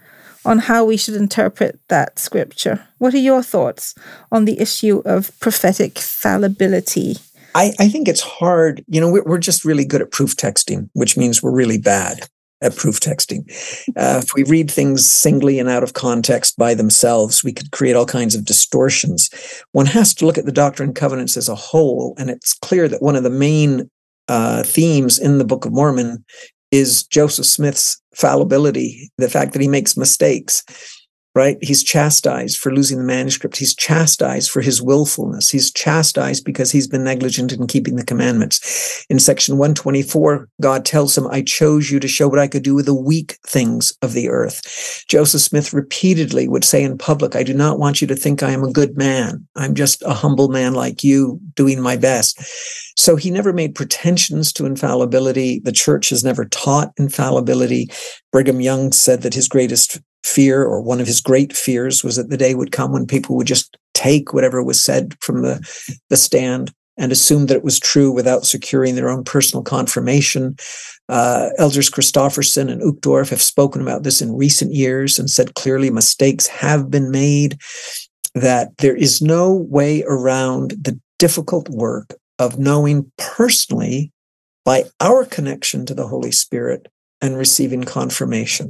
on 0.45 0.59
how 0.59 0.85
we 0.85 0.97
should 0.97 1.15
interpret 1.15 1.79
that 1.89 2.19
scripture. 2.19 2.87
What 2.97 3.13
are 3.13 3.19
your 3.19 3.43
thoughts 3.43 3.95
on 4.31 4.45
the 4.45 4.59
issue 4.59 5.01
of 5.05 5.37
prophetic 5.39 5.99
fallibility? 5.99 7.17
I, 7.55 7.73
I 7.79 7.89
think 7.89 8.07
it's 8.07 8.21
hard. 8.21 8.83
You 8.87 9.01
know, 9.01 9.11
we're, 9.11 9.23
we're 9.23 9.37
just 9.39 9.65
really 9.65 9.85
good 9.85 10.01
at 10.01 10.11
proof 10.11 10.35
texting, 10.35 10.89
which 10.93 11.17
means 11.17 11.41
we're 11.41 11.51
really 11.51 11.77
bad 11.77 12.27
at 12.61 12.75
proof 12.75 12.99
texting. 12.99 13.49
Uh, 13.95 14.21
if 14.21 14.33
we 14.33 14.43
read 14.43 14.69
things 14.69 15.09
singly 15.09 15.59
and 15.59 15.69
out 15.69 15.83
of 15.83 15.93
context 15.93 16.57
by 16.57 16.73
themselves, 16.73 17.43
we 17.43 17.53
could 17.53 17.71
create 17.71 17.95
all 17.95 18.05
kinds 18.05 18.35
of 18.35 18.45
distortions. 18.45 19.29
One 19.71 19.85
has 19.85 20.13
to 20.15 20.25
look 20.25 20.37
at 20.37 20.45
the 20.45 20.51
Doctrine 20.51 20.89
and 20.89 20.95
Covenants 20.95 21.37
as 21.37 21.47
a 21.47 21.55
whole, 21.55 22.15
and 22.17 22.29
it's 22.29 22.53
clear 22.53 22.87
that 22.87 23.01
one 23.01 23.15
of 23.15 23.23
the 23.23 23.29
main 23.29 23.89
uh, 24.27 24.63
themes 24.63 25.17
in 25.17 25.37
the 25.37 25.45
Book 25.45 25.65
of 25.65 25.71
Mormon 25.71 26.23
is 26.71 27.03
Joseph 27.03 27.45
Smith's 27.45 28.01
fallibility, 28.13 29.11
the 29.17 29.29
fact 29.29 29.53
that 29.53 29.61
he 29.61 29.67
makes 29.67 29.97
mistakes. 29.97 30.63
Right? 31.35 31.57
He's 31.61 31.83
chastised 31.83 32.57
for 32.57 32.73
losing 32.73 32.97
the 32.97 33.03
manuscript. 33.03 33.57
He's 33.57 33.75
chastised 33.75 34.49
for 34.49 34.61
his 34.61 34.81
willfulness. 34.81 35.49
He's 35.49 35.71
chastised 35.71 36.43
because 36.43 36.71
he's 36.71 36.87
been 36.87 37.03
negligent 37.03 37.53
in 37.53 37.67
keeping 37.67 37.95
the 37.95 38.05
commandments. 38.05 39.05
In 39.09 39.19
section 39.19 39.57
124, 39.57 40.49
God 40.61 40.85
tells 40.85 41.17
him, 41.17 41.27
I 41.27 41.41
chose 41.41 41.91
you 41.91 41.99
to 41.99 42.07
show 42.07 42.27
what 42.27 42.39
I 42.39 42.47
could 42.47 42.63
do 42.63 42.75
with 42.75 42.87
the 42.87 42.95
weak 42.95 43.37
things 43.45 43.93
of 44.01 44.13
the 44.13 44.29
earth. 44.29 45.05
Joseph 45.07 45.41
Smith 45.41 45.71
repeatedly 45.71 46.47
would 46.47 46.65
say 46.65 46.83
in 46.83 46.97
public, 46.97 47.35
I 47.35 47.43
do 47.43 47.53
not 47.53 47.79
want 47.79 48.01
you 48.01 48.07
to 48.07 48.15
think 48.15 48.41
I 48.41 48.51
am 48.51 48.63
a 48.63 48.71
good 48.71 48.97
man. 48.97 49.47
I'm 49.55 49.75
just 49.75 50.01
a 50.03 50.13
humble 50.13 50.49
man 50.49 50.73
like 50.73 51.03
you 51.03 51.39
doing 51.55 51.79
my 51.79 51.95
best. 51.95 52.39
So 52.97 53.15
he 53.15 53.31
never 53.31 53.53
made 53.53 53.75
pretensions 53.75 54.51
to 54.53 54.65
infallibility. 54.65 55.59
The 55.59 55.71
church 55.71 56.09
has 56.09 56.23
never 56.23 56.45
taught 56.45 56.91
infallibility. 56.97 57.89
Brigham 58.31 58.59
Young 58.59 58.91
said 58.91 59.21
that 59.21 59.33
his 59.33 59.47
greatest 59.47 60.01
fear 60.23 60.63
or 60.63 60.81
one 60.81 60.99
of 60.99 61.07
his 61.07 61.21
great 61.21 61.55
fears 61.55 62.03
was 62.03 62.15
that 62.15 62.29
the 62.29 62.37
day 62.37 62.55
would 62.55 62.71
come 62.71 62.91
when 62.91 63.05
people 63.05 63.35
would 63.35 63.47
just 63.47 63.77
take 63.93 64.33
whatever 64.33 64.63
was 64.63 64.83
said 64.83 65.15
from 65.21 65.41
the, 65.41 65.59
the 66.09 66.17
stand 66.17 66.71
and 66.97 67.11
assume 67.11 67.45
that 67.45 67.55
it 67.55 67.63
was 67.63 67.79
true 67.79 68.11
without 68.11 68.45
securing 68.45 68.95
their 68.95 69.09
own 69.09 69.23
personal 69.23 69.63
confirmation. 69.63 70.55
Uh, 71.07 71.49
Elders 71.57 71.89
Christofferson 71.89 72.69
and 72.69 72.81
Uchtdorf 72.81 73.29
have 73.29 73.41
spoken 73.41 73.81
about 73.81 74.03
this 74.03 74.21
in 74.21 74.35
recent 74.35 74.73
years 74.73 75.17
and 75.17 75.29
said 75.29 75.55
clearly 75.55 75.89
mistakes 75.89 76.47
have 76.47 76.91
been 76.91 77.09
made, 77.09 77.57
that 78.35 78.77
there 78.77 78.95
is 78.95 79.21
no 79.21 79.53
way 79.53 80.03
around 80.03 80.71
the 80.71 80.99
difficult 81.17 81.69
work 81.69 82.13
of 82.37 82.59
knowing 82.59 83.09
personally 83.17 84.11
by 84.65 84.83
our 84.99 85.25
connection 85.25 85.85
to 85.85 85.93
the 85.93 86.07
Holy 86.07 86.31
Spirit 86.31 86.87
and 87.21 87.37
receiving 87.37 87.83
confirmation. 87.83 88.69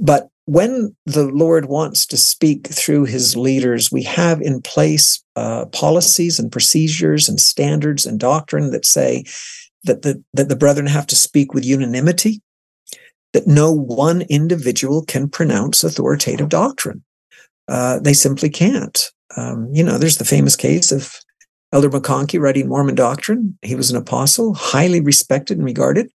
But 0.00 0.28
when 0.46 0.94
the 1.06 1.24
Lord 1.24 1.66
wants 1.66 2.06
to 2.06 2.16
speak 2.16 2.68
through 2.68 3.04
his 3.04 3.36
leaders, 3.36 3.90
we 3.90 4.02
have 4.02 4.42
in 4.42 4.60
place 4.60 5.22
uh, 5.36 5.66
policies 5.66 6.38
and 6.38 6.52
procedures 6.52 7.28
and 7.28 7.40
standards 7.40 8.04
and 8.04 8.20
doctrine 8.20 8.70
that 8.70 8.84
say 8.84 9.24
that 9.84 10.02
the, 10.02 10.22
that 10.34 10.48
the 10.48 10.56
brethren 10.56 10.86
have 10.86 11.06
to 11.08 11.16
speak 11.16 11.54
with 11.54 11.64
unanimity, 11.64 12.42
that 13.32 13.46
no 13.46 13.72
one 13.72 14.22
individual 14.22 15.04
can 15.04 15.28
pronounce 15.28 15.82
authoritative 15.82 16.50
doctrine. 16.50 17.02
Uh, 17.66 17.98
they 17.98 18.12
simply 18.12 18.50
can't. 18.50 19.10
Um, 19.36 19.68
you 19.72 19.82
know, 19.82 19.96
there's 19.96 20.18
the 20.18 20.24
famous 20.24 20.56
case 20.56 20.92
of 20.92 21.14
Elder 21.72 21.90
McConkie 21.90 22.40
writing 22.40 22.68
Mormon 22.68 22.94
doctrine. 22.94 23.58
He 23.62 23.74
was 23.74 23.90
an 23.90 23.96
apostle, 23.96 24.54
highly 24.54 25.00
respected 25.00 25.56
and 25.56 25.64
regarded. 25.64 26.10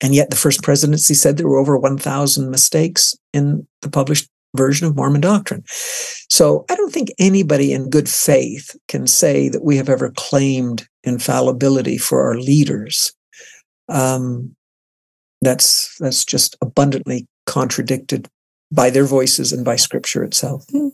And 0.00 0.14
yet, 0.14 0.30
the 0.30 0.36
first 0.36 0.62
presidency 0.62 1.14
said 1.14 1.36
there 1.36 1.48
were 1.48 1.58
over 1.58 1.78
1,000 1.78 2.50
mistakes 2.50 3.14
in 3.32 3.66
the 3.82 3.88
published 3.88 4.28
version 4.56 4.86
of 4.86 4.96
Mormon 4.96 5.20
doctrine. 5.20 5.64
So 6.28 6.64
I 6.70 6.76
don't 6.76 6.92
think 6.92 7.10
anybody 7.18 7.72
in 7.72 7.90
good 7.90 8.08
faith 8.08 8.76
can 8.88 9.06
say 9.06 9.48
that 9.48 9.64
we 9.64 9.76
have 9.76 9.88
ever 9.88 10.12
claimed 10.16 10.86
infallibility 11.02 11.98
for 11.98 12.22
our 12.22 12.36
leaders. 12.36 13.12
Um, 13.88 14.54
that's 15.42 15.96
that's 15.98 16.24
just 16.24 16.56
abundantly 16.62 17.26
contradicted 17.46 18.28
by 18.72 18.90
their 18.90 19.04
voices 19.04 19.52
and 19.52 19.64
by 19.64 19.76
Scripture 19.76 20.24
itself. 20.24 20.64
Mm. 20.72 20.90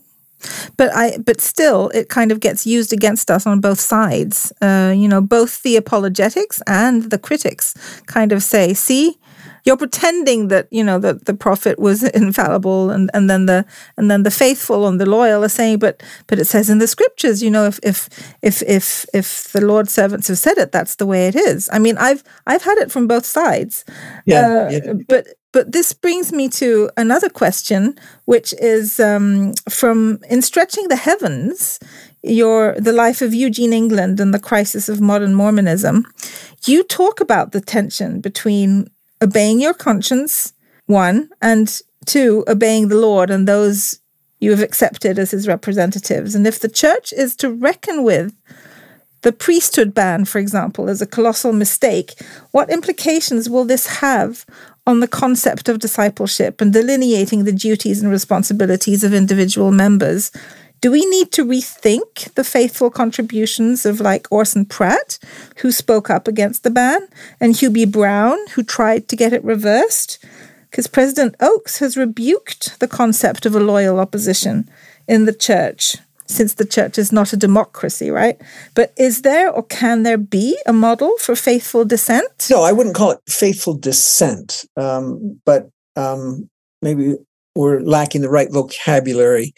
But 0.77 0.91
I, 0.95 1.17
but 1.17 1.41
still, 1.41 1.89
it 1.89 2.09
kind 2.09 2.31
of 2.31 2.39
gets 2.39 2.65
used 2.65 2.93
against 2.93 3.29
us 3.29 3.45
on 3.45 3.59
both 3.59 3.79
sides. 3.79 4.51
Uh, 4.61 4.93
you 4.95 5.07
know, 5.07 5.21
both 5.21 5.61
the 5.63 5.75
apologetics 5.75 6.61
and 6.67 7.09
the 7.09 7.19
critics 7.19 7.73
kind 8.07 8.31
of 8.31 8.43
say, 8.43 8.73
"See, 8.73 9.17
you're 9.65 9.77
pretending 9.77 10.47
that 10.47 10.67
you 10.71 10.83
know 10.83 10.99
that 10.99 11.25
the 11.25 11.33
prophet 11.33 11.79
was 11.79 12.03
infallible 12.21 12.89
and, 12.89 13.09
and 13.13 13.29
then 13.29 13.45
the 13.45 13.65
and 13.97 14.09
then 14.09 14.23
the 14.23 14.31
faithful 14.31 14.87
and 14.87 14.99
the 14.99 15.05
loyal 15.05 15.43
are 15.43 15.49
saying 15.49 15.79
but 15.79 16.01
but 16.27 16.39
it 16.39 16.45
says 16.45 16.69
in 16.69 16.79
the 16.79 16.87
scriptures 16.87 17.43
you 17.43 17.51
know 17.51 17.65
if 17.65 17.79
if 17.83 18.09
if 18.41 18.61
if 18.63 19.05
if 19.13 19.51
the 19.51 19.61
lord's 19.61 19.93
servants 19.93 20.27
have 20.27 20.37
said 20.37 20.57
it 20.57 20.71
that's 20.71 20.95
the 20.95 21.05
way 21.05 21.27
it 21.27 21.35
is 21.35 21.69
i 21.71 21.79
mean 21.79 21.97
i've 21.97 22.23
i've 22.47 22.63
had 22.63 22.77
it 22.77 22.91
from 22.91 23.07
both 23.07 23.25
sides 23.25 23.85
yeah, 24.25 24.67
uh, 24.67 24.69
yeah. 24.69 24.93
but 25.07 25.27
but 25.51 25.71
this 25.71 25.93
brings 25.93 26.31
me 26.31 26.47
to 26.49 26.89
another 26.95 27.29
question, 27.29 27.97
which 28.25 28.53
is 28.59 28.99
um, 28.99 29.53
from 29.69 30.19
In 30.29 30.41
Stretching 30.41 30.87
the 30.87 30.95
Heavens, 30.95 31.79
your 32.23 32.75
the 32.79 32.93
life 32.93 33.21
of 33.21 33.33
Eugene 33.33 33.73
England 33.73 34.19
and 34.19 34.33
the 34.33 34.39
crisis 34.39 34.87
of 34.87 35.01
modern 35.01 35.33
Mormonism. 35.33 36.05
You 36.65 36.83
talk 36.83 37.19
about 37.19 37.51
the 37.51 37.61
tension 37.61 38.21
between 38.21 38.89
obeying 39.21 39.59
your 39.59 39.73
conscience, 39.73 40.53
one, 40.85 41.29
and 41.41 41.81
two, 42.05 42.43
obeying 42.47 42.87
the 42.87 42.97
Lord 42.97 43.29
and 43.29 43.47
those 43.47 43.99
you 44.39 44.51
have 44.51 44.61
accepted 44.61 45.19
as 45.19 45.31
his 45.31 45.47
representatives. 45.47 46.33
And 46.33 46.47
if 46.47 46.59
the 46.59 46.69
church 46.69 47.13
is 47.13 47.35
to 47.37 47.49
reckon 47.49 48.03
with 48.03 48.33
the 49.21 49.31
priesthood 49.31 49.93
ban, 49.93 50.25
for 50.25 50.39
example, 50.39 50.89
as 50.89 51.01
a 51.01 51.07
colossal 51.07 51.53
mistake, 51.53 52.13
what 52.51 52.71
implications 52.71 53.49
will 53.49 53.65
this 53.65 53.85
have 53.85 54.45
on 54.87 54.99
the 54.99 55.07
concept 55.07 55.69
of 55.69 55.79
discipleship 55.79 56.59
and 56.59 56.73
delineating 56.73 57.43
the 57.43 57.51
duties 57.51 58.01
and 58.01 58.11
responsibilities 58.11 59.03
of 59.03 59.13
individual 59.13 59.71
members. 59.71 60.31
Do 60.81 60.91
we 60.91 61.05
need 61.05 61.31
to 61.33 61.45
rethink 61.45 62.33
the 62.33 62.43
faithful 62.43 62.89
contributions 62.89 63.85
of 63.85 64.01
like 64.01 64.27
Orson 64.31 64.65
Pratt, 64.65 65.19
who 65.57 65.71
spoke 65.71 66.09
up 66.09 66.27
against 66.27 66.63
the 66.63 66.71
ban, 66.71 67.07
and 67.39 67.55
B. 67.73 67.85
Brown, 67.85 68.37
who 68.55 68.63
tried 68.63 69.07
to 69.09 69.15
get 69.15 69.33
it 69.33 69.43
reversed? 69.43 70.23
Because 70.71 70.87
President 70.87 71.35
Oaks 71.39 71.77
has 71.77 71.97
rebuked 71.97 72.79
the 72.79 72.87
concept 72.87 73.45
of 73.45 73.55
a 73.55 73.59
loyal 73.59 73.99
opposition 73.99 74.67
in 75.07 75.25
the 75.25 75.33
church 75.33 75.97
since 76.31 76.55
the 76.55 76.65
church 76.65 76.97
is 76.97 77.11
not 77.11 77.33
a 77.33 77.37
democracy, 77.37 78.09
right? 78.09 78.41
But 78.73 78.93
is 78.97 79.21
there 79.21 79.49
or 79.49 79.63
can 79.63 80.03
there 80.03 80.17
be 80.17 80.57
a 80.65 80.73
model 80.73 81.15
for 81.19 81.35
faithful 81.35 81.85
dissent? 81.85 82.47
No, 82.49 82.63
I 82.63 82.71
wouldn't 82.71 82.95
call 82.95 83.11
it 83.11 83.19
faithful 83.27 83.75
dissent, 83.75 84.65
um, 84.77 85.39
but 85.45 85.69
um, 85.95 86.49
maybe 86.81 87.15
we're 87.55 87.81
lacking 87.81 88.21
the 88.21 88.29
right 88.29 88.51
vocabulary 88.51 89.53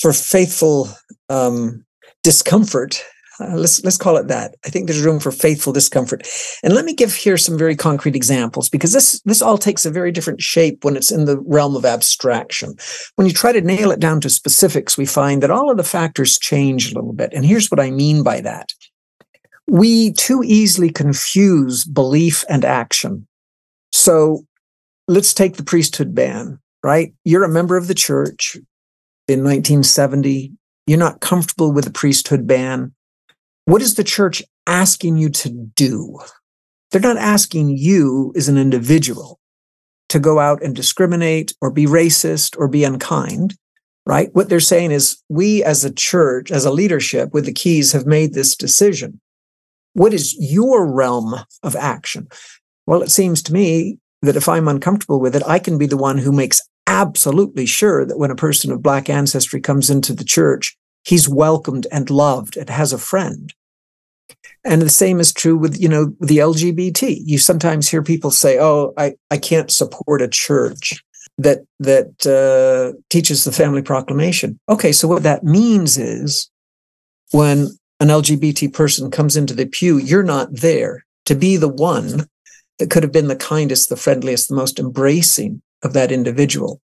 for 0.00 0.12
faithful 0.12 0.88
um, 1.28 1.84
discomfort 2.22 3.02
uh, 3.40 3.54
let's 3.54 3.82
let's 3.84 3.96
call 3.96 4.16
it 4.16 4.28
that. 4.28 4.56
I 4.64 4.68
think 4.68 4.86
there's 4.86 5.04
room 5.04 5.20
for 5.20 5.30
faithful 5.30 5.72
discomfort. 5.72 6.26
And 6.62 6.74
let 6.74 6.84
me 6.84 6.94
give 6.94 7.14
here 7.14 7.36
some 7.36 7.56
very 7.56 7.76
concrete 7.76 8.16
examples 8.16 8.68
because 8.68 8.92
this 8.92 9.20
this 9.24 9.42
all 9.42 9.58
takes 9.58 9.86
a 9.86 9.90
very 9.90 10.10
different 10.10 10.40
shape 10.40 10.84
when 10.84 10.96
it's 10.96 11.12
in 11.12 11.24
the 11.24 11.38
realm 11.40 11.76
of 11.76 11.84
abstraction. 11.84 12.74
When 13.14 13.26
you 13.26 13.32
try 13.32 13.52
to 13.52 13.60
nail 13.60 13.90
it 13.90 14.00
down 14.00 14.20
to 14.22 14.30
specifics, 14.30 14.98
we 14.98 15.06
find 15.06 15.42
that 15.42 15.50
all 15.50 15.70
of 15.70 15.76
the 15.76 15.84
factors 15.84 16.38
change 16.38 16.90
a 16.90 16.94
little 16.94 17.12
bit. 17.12 17.32
And 17.32 17.44
here's 17.44 17.70
what 17.70 17.80
I 17.80 17.90
mean 17.90 18.22
by 18.22 18.40
that. 18.40 18.72
We 19.68 20.12
too 20.14 20.42
easily 20.44 20.90
confuse 20.90 21.84
belief 21.84 22.44
and 22.48 22.64
action. 22.64 23.26
So 23.92 24.44
let's 25.06 25.34
take 25.34 25.56
the 25.56 25.64
priesthood 25.64 26.14
ban, 26.14 26.58
right? 26.82 27.12
You're 27.24 27.44
a 27.44 27.48
member 27.48 27.76
of 27.76 27.86
the 27.86 27.94
church 27.94 28.56
in 29.28 29.44
1970. 29.44 30.52
You're 30.86 30.98
not 30.98 31.20
comfortable 31.20 31.70
with 31.70 31.84
the 31.84 31.90
priesthood 31.90 32.46
ban 32.46 32.94
what 33.68 33.82
is 33.82 33.96
the 33.96 34.04
church 34.04 34.42
asking 34.66 35.18
you 35.18 35.28
to 35.28 35.50
do? 35.50 36.18
They're 36.90 37.02
not 37.02 37.18
asking 37.18 37.76
you 37.76 38.32
as 38.34 38.48
an 38.48 38.56
individual 38.56 39.38
to 40.08 40.18
go 40.18 40.38
out 40.38 40.62
and 40.62 40.74
discriminate 40.74 41.52
or 41.60 41.70
be 41.70 41.84
racist 41.84 42.58
or 42.58 42.66
be 42.66 42.84
unkind, 42.84 43.56
right? 44.06 44.30
What 44.32 44.48
they're 44.48 44.58
saying 44.58 44.92
is 44.92 45.22
we 45.28 45.62
as 45.62 45.84
a 45.84 45.92
church, 45.92 46.50
as 46.50 46.64
a 46.64 46.70
leadership 46.70 47.34
with 47.34 47.44
the 47.44 47.52
keys 47.52 47.92
have 47.92 48.06
made 48.06 48.32
this 48.32 48.56
decision. 48.56 49.20
What 49.92 50.14
is 50.14 50.34
your 50.40 50.90
realm 50.90 51.34
of 51.62 51.76
action? 51.76 52.28
Well, 52.86 53.02
it 53.02 53.10
seems 53.10 53.42
to 53.42 53.52
me 53.52 53.98
that 54.22 54.36
if 54.36 54.48
I'm 54.48 54.66
uncomfortable 54.66 55.20
with 55.20 55.36
it, 55.36 55.42
I 55.46 55.58
can 55.58 55.76
be 55.76 55.86
the 55.86 55.98
one 55.98 56.16
who 56.16 56.32
makes 56.32 56.62
absolutely 56.86 57.66
sure 57.66 58.06
that 58.06 58.16
when 58.16 58.30
a 58.30 58.34
person 58.34 58.72
of 58.72 58.82
Black 58.82 59.10
ancestry 59.10 59.60
comes 59.60 59.90
into 59.90 60.14
the 60.14 60.24
church, 60.24 60.74
he's 61.08 61.28
welcomed 61.28 61.86
and 61.90 62.10
loved 62.10 62.56
and 62.56 62.68
has 62.68 62.92
a 62.92 62.98
friend. 62.98 63.54
And 64.64 64.82
the 64.82 64.90
same 64.90 65.20
is 65.20 65.32
true 65.32 65.56
with, 65.56 65.80
you 65.80 65.88
know, 65.88 66.12
the 66.20 66.38
LGBT. 66.38 67.22
You 67.24 67.38
sometimes 67.38 67.88
hear 67.88 68.02
people 68.02 68.30
say, 68.30 68.58
"Oh, 68.60 68.92
I, 68.98 69.14
I 69.30 69.38
can't 69.38 69.70
support 69.70 70.20
a 70.20 70.28
church 70.28 71.02
that 71.38 71.60
that 71.80 72.10
uh, 72.26 72.98
teaches 73.08 73.44
the 73.44 73.52
family 73.52 73.80
proclamation." 73.80 74.58
Okay, 74.68 74.92
so 74.92 75.08
what 75.08 75.22
that 75.22 75.44
means 75.44 75.96
is 75.96 76.50
when 77.30 77.68
an 78.00 78.08
LGBT 78.08 78.72
person 78.74 79.10
comes 79.10 79.36
into 79.36 79.54
the 79.54 79.66
pew, 79.66 79.96
you're 79.96 80.22
not 80.22 80.48
there 80.52 81.04
to 81.24 81.34
be 81.34 81.56
the 81.56 81.68
one 81.68 82.26
that 82.78 82.90
could 82.90 83.02
have 83.02 83.12
been 83.12 83.28
the 83.28 83.36
kindest, 83.36 83.88
the 83.88 83.96
friendliest, 83.96 84.48
the 84.48 84.54
most 84.54 84.78
embracing 84.78 85.62
of 85.82 85.94
that 85.94 86.12
individual. 86.12 86.80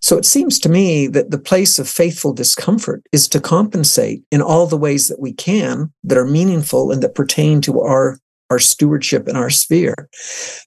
So 0.00 0.18
it 0.18 0.24
seems 0.24 0.58
to 0.60 0.68
me 0.68 1.06
that 1.08 1.30
the 1.30 1.38
place 1.38 1.78
of 1.78 1.88
faithful 1.88 2.32
discomfort 2.32 3.02
is 3.12 3.28
to 3.28 3.40
compensate 3.40 4.22
in 4.30 4.42
all 4.42 4.66
the 4.66 4.76
ways 4.76 5.08
that 5.08 5.20
we 5.20 5.32
can 5.32 5.92
that 6.04 6.18
are 6.18 6.26
meaningful 6.26 6.92
and 6.92 7.02
that 7.02 7.14
pertain 7.14 7.60
to 7.62 7.80
our 7.80 8.18
our 8.50 8.58
stewardship 8.58 9.28
and 9.28 9.36
our 9.36 9.50
sphere. 9.50 10.08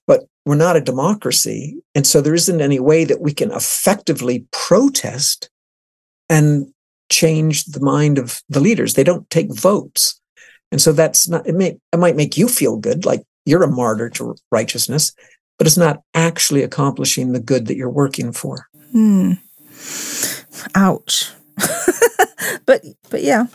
But 0.06 0.24
we're 0.46 0.54
not 0.54 0.76
a 0.76 0.80
democracy. 0.80 1.76
And 1.94 2.06
so 2.06 2.20
there 2.20 2.34
isn't 2.34 2.60
any 2.60 2.80
way 2.80 3.04
that 3.04 3.20
we 3.20 3.32
can 3.32 3.50
effectively 3.50 4.46
protest 4.52 5.50
and 6.28 6.72
change 7.10 7.64
the 7.64 7.80
mind 7.80 8.18
of 8.18 8.40
the 8.48 8.60
leaders. 8.60 8.94
They 8.94 9.04
don't 9.04 9.28
take 9.30 9.52
votes. 9.52 10.20
And 10.70 10.80
so 10.80 10.92
that's 10.92 11.28
not, 11.28 11.46
it, 11.46 11.54
may, 11.54 11.76
it 11.92 11.98
might 11.98 12.16
make 12.16 12.36
you 12.36 12.48
feel 12.48 12.76
good, 12.76 13.04
like 13.04 13.22
you're 13.44 13.62
a 13.62 13.70
martyr 13.70 14.08
to 14.10 14.34
righteousness, 14.50 15.12
but 15.58 15.66
it's 15.66 15.76
not 15.76 16.02
actually 16.14 16.62
accomplishing 16.62 17.32
the 17.32 17.40
good 17.40 17.66
that 17.66 17.76
you're 17.76 17.90
working 17.90 18.32
for. 18.32 18.66
Hmm. 18.92 19.32
Ouch. 20.74 21.32
but, 22.66 22.84
but 23.10 23.22
yeah, 23.22 23.46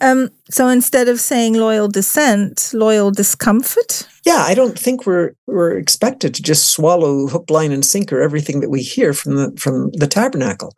um, 0.00 0.30
so 0.50 0.68
instead 0.68 1.08
of 1.08 1.20
saying 1.20 1.54
loyal 1.54 1.88
dissent, 1.88 2.70
loyal 2.72 3.10
discomfort? 3.10 4.08
Yeah, 4.24 4.44
I 4.46 4.54
don't 4.54 4.78
think 4.78 5.06
we're 5.06 5.32
we're 5.46 5.76
expected 5.76 6.34
to 6.34 6.42
just 6.42 6.70
swallow 6.70 7.26
hook, 7.26 7.50
line, 7.50 7.72
and 7.72 7.84
sinker 7.84 8.20
everything 8.20 8.60
that 8.60 8.70
we 8.70 8.82
hear 8.82 9.12
from 9.12 9.36
the 9.36 9.56
from 9.58 9.90
the 9.92 10.06
tabernacle. 10.06 10.74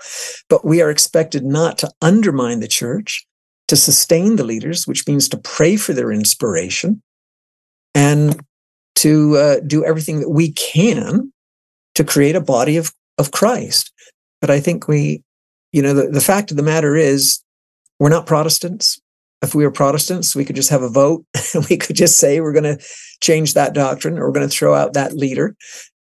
But 0.48 0.64
we 0.64 0.80
are 0.80 0.90
expected 0.90 1.44
not 1.44 1.78
to 1.78 1.90
undermine 2.00 2.60
the 2.60 2.68
church, 2.68 3.26
to 3.68 3.76
sustain 3.76 4.36
the 4.36 4.44
leaders, 4.44 4.86
which 4.86 5.06
means 5.06 5.28
to 5.28 5.38
pray 5.38 5.76
for 5.76 5.92
their 5.92 6.12
inspiration, 6.12 7.02
and 7.94 8.40
to 8.96 9.36
uh, 9.36 9.60
do 9.66 9.84
everything 9.84 10.20
that 10.20 10.30
we 10.30 10.52
can 10.52 11.32
to 11.94 12.04
create 12.04 12.36
a 12.36 12.40
body 12.40 12.76
of, 12.76 12.92
of 13.20 13.30
Christ. 13.30 13.92
But 14.40 14.50
I 14.50 14.58
think 14.58 14.88
we, 14.88 15.22
you 15.72 15.82
know, 15.82 15.92
the, 15.92 16.08
the 16.08 16.20
fact 16.20 16.50
of 16.50 16.56
the 16.56 16.62
matter 16.62 16.96
is 16.96 17.40
we're 17.98 18.08
not 18.08 18.26
Protestants. 18.26 18.98
If 19.42 19.54
we 19.54 19.64
were 19.64 19.70
Protestants, 19.70 20.34
we 20.34 20.44
could 20.44 20.56
just 20.56 20.70
have 20.70 20.82
a 20.82 20.88
vote. 20.88 21.24
we 21.70 21.76
could 21.76 21.96
just 21.96 22.16
say 22.16 22.40
we're 22.40 22.54
going 22.54 22.76
to 22.78 22.84
change 23.20 23.54
that 23.54 23.74
doctrine 23.74 24.18
or 24.18 24.26
we're 24.26 24.34
going 24.34 24.48
to 24.48 24.56
throw 24.56 24.74
out 24.74 24.94
that 24.94 25.14
leader. 25.14 25.54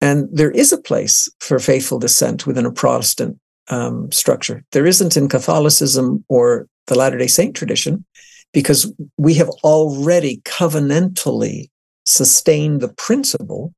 And 0.01 0.29
there 0.33 0.51
is 0.51 0.73
a 0.73 0.83
place 0.83 1.29
for 1.41 1.59
faithful 1.59 1.99
dissent 1.99 2.47
within 2.47 2.67
a 2.67 2.73
Protestant 2.73 3.39
um, 3.69 4.11
structure. 4.13 4.65
There 4.73 4.87
isn't 4.87 5.17
in 5.17 5.29
Catholicism 5.29 6.25
or 6.29 6.67
the 6.89 6.99
Latter 6.99 7.19
day 7.19 7.27
Saint 7.29 7.57
tradition 7.57 8.05
because 8.53 8.93
we 9.17 9.35
have 9.35 9.49
already 9.65 10.41
covenantally 10.45 11.69
sustained 12.05 12.81
the 12.81 12.93
principle 12.93 13.73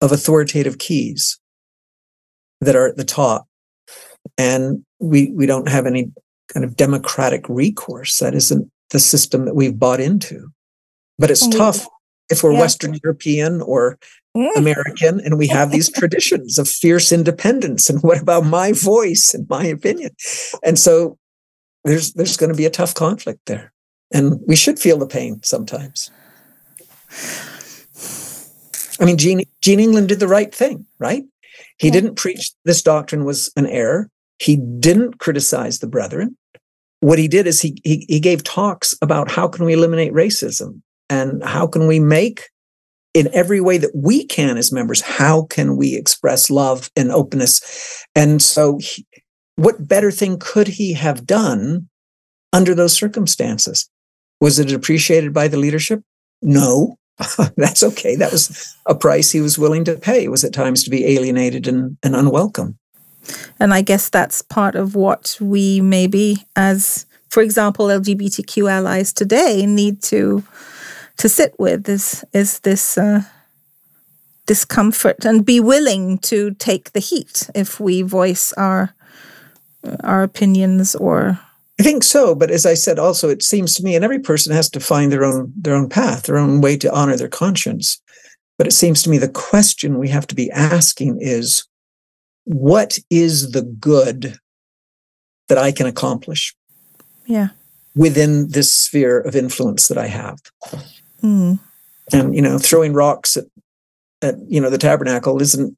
of 0.00 0.12
authoritative 0.12 0.78
keys 0.78 1.38
that 2.60 2.76
are 2.76 2.86
at 2.86 2.96
the 2.96 3.04
top. 3.04 3.46
And 4.36 4.84
we, 4.98 5.30
we 5.30 5.46
don't 5.46 5.68
have 5.68 5.86
any 5.86 6.12
kind 6.52 6.64
of 6.64 6.76
democratic 6.76 7.48
recourse. 7.48 8.18
That 8.18 8.34
isn't 8.34 8.70
the 8.90 9.00
system 9.00 9.44
that 9.44 9.54
we've 9.54 9.78
bought 9.78 10.00
into. 10.00 10.48
But 11.18 11.30
it's 11.30 11.46
mm-hmm. 11.46 11.58
tough 11.58 11.86
if 12.30 12.42
we're 12.42 12.52
yeah. 12.52 12.60
Western 12.60 12.98
European 13.02 13.60
or 13.62 13.98
mm. 14.36 14.56
American 14.56 15.20
and 15.20 15.38
we 15.38 15.48
have 15.48 15.70
these 15.70 15.90
traditions 15.90 16.58
of 16.58 16.68
fierce 16.68 17.12
independence. 17.12 17.90
And 17.90 18.02
what 18.02 18.20
about 18.20 18.44
my 18.44 18.72
voice 18.72 19.34
and 19.34 19.48
my 19.48 19.64
opinion? 19.64 20.10
And 20.62 20.78
so 20.78 21.18
there's 21.84 22.12
there's 22.12 22.36
going 22.36 22.52
to 22.52 22.56
be 22.56 22.66
a 22.66 22.70
tough 22.70 22.94
conflict 22.94 23.40
there. 23.46 23.72
And 24.12 24.40
we 24.46 24.56
should 24.56 24.78
feel 24.78 24.98
the 24.98 25.06
pain 25.06 25.40
sometimes. 25.42 26.10
I 29.00 29.04
mean, 29.04 29.16
Gene, 29.16 29.42
Gene 29.60 29.80
England 29.80 30.08
did 30.08 30.20
the 30.20 30.28
right 30.28 30.54
thing, 30.54 30.86
right? 30.98 31.24
He 31.78 31.88
yeah. 31.88 31.92
didn't 31.92 32.16
preach 32.16 32.52
this 32.64 32.82
doctrine 32.82 33.24
was 33.24 33.52
an 33.56 33.66
error. 33.66 34.10
He 34.38 34.56
didn't 34.56 35.18
criticize 35.18 35.78
the 35.78 35.86
brethren. 35.86 36.36
What 37.00 37.18
he 37.18 37.28
did 37.28 37.46
is 37.46 37.60
he, 37.60 37.80
he, 37.84 38.04
he 38.08 38.20
gave 38.20 38.42
talks 38.42 38.94
about 39.02 39.30
how 39.30 39.48
can 39.48 39.64
we 39.64 39.72
eliminate 39.72 40.12
racism 40.12 40.82
and 41.08 41.42
how 41.44 41.66
can 41.66 41.86
we 41.86 42.00
make 42.00 42.48
in 43.14 43.28
every 43.32 43.60
way 43.60 43.78
that 43.78 43.94
we 43.94 44.26
can 44.26 44.56
as 44.58 44.72
members, 44.72 45.00
how 45.00 45.42
can 45.42 45.76
we 45.76 45.96
express 45.96 46.50
love 46.50 46.90
and 46.96 47.10
openness? 47.10 48.04
And 48.14 48.42
so 48.42 48.78
he, 48.78 49.06
what 49.56 49.88
better 49.88 50.10
thing 50.10 50.38
could 50.38 50.68
he 50.68 50.92
have 50.92 51.26
done 51.26 51.88
under 52.52 52.74
those 52.74 52.94
circumstances? 52.94 53.88
Was 54.40 54.58
it 54.58 54.72
appreciated 54.72 55.32
by 55.32 55.48
the 55.48 55.56
leadership? 55.56 56.02
No. 56.42 56.96
That's 57.56 57.82
okay. 57.82 58.16
That 58.16 58.32
was 58.32 58.76
a 58.86 58.94
price 58.94 59.30
he 59.30 59.40
was 59.40 59.58
willing 59.58 59.84
to 59.84 59.96
pay, 59.96 60.28
was 60.28 60.44
at 60.44 60.52
times 60.52 60.84
to 60.84 60.90
be 60.90 61.04
alienated 61.06 61.66
and, 61.66 61.96
and 62.02 62.14
unwelcome. 62.14 62.78
And 63.60 63.74
I 63.74 63.82
guess 63.82 64.08
that's 64.08 64.40
part 64.42 64.74
of 64.74 64.94
what 64.94 65.36
we 65.40 65.80
maybe 65.80 66.46
as 66.56 67.04
for 67.28 67.42
example 67.42 67.88
LGBTQ 67.88 68.70
allies 68.70 69.12
today 69.12 69.66
need 69.66 70.02
to 70.04 70.42
to 71.18 71.28
sit 71.28 71.54
with 71.58 71.88
is 71.88 72.24
is 72.32 72.60
this 72.60 72.96
uh, 72.96 73.22
discomfort 74.46 75.24
and 75.26 75.44
be 75.44 75.60
willing 75.60 76.18
to 76.18 76.52
take 76.54 76.92
the 76.92 77.00
heat 77.00 77.50
if 77.54 77.78
we 77.78 78.02
voice 78.02 78.52
our 78.54 78.94
our 80.02 80.22
opinions 80.22 80.94
or 80.94 81.38
I 81.80 81.84
think 81.84 82.02
so, 82.02 82.34
but 82.34 82.50
as 82.50 82.66
I 82.66 82.74
said, 82.74 82.98
also 82.98 83.28
it 83.28 83.42
seems 83.42 83.74
to 83.74 83.84
me, 83.84 83.94
and 83.94 84.04
every 84.04 84.18
person 84.18 84.52
has 84.52 84.68
to 84.70 84.80
find 84.80 85.12
their 85.12 85.24
own 85.24 85.52
their 85.56 85.76
own 85.76 85.88
path, 85.88 86.24
their 86.24 86.38
own 86.38 86.60
way 86.60 86.76
to 86.78 86.92
honor 86.92 87.16
their 87.16 87.28
conscience. 87.28 88.00
But 88.56 88.66
it 88.66 88.72
seems 88.72 89.02
to 89.02 89.10
me 89.10 89.18
the 89.18 89.28
question 89.28 89.98
we 89.98 90.08
have 90.08 90.26
to 90.26 90.34
be 90.34 90.50
asking 90.50 91.18
is, 91.20 91.64
what 92.44 92.98
is 93.08 93.52
the 93.52 93.62
good 93.62 94.36
that 95.48 95.58
I 95.58 95.70
can 95.70 95.86
accomplish? 95.86 96.54
Yeah. 97.26 97.50
Within 97.94 98.48
this 98.48 98.74
sphere 98.74 99.20
of 99.20 99.36
influence 99.36 99.86
that 99.86 99.98
I 99.98 100.08
have. 100.08 100.40
Mm. 101.22 101.60
And, 102.12 102.34
you 102.34 102.42
know, 102.42 102.58
throwing 102.58 102.94
rocks 102.94 103.36
at, 103.36 103.44
at, 104.22 104.34
you 104.48 104.60
know, 104.60 104.70
the 104.70 104.78
tabernacle 104.78 105.40
isn't, 105.40 105.76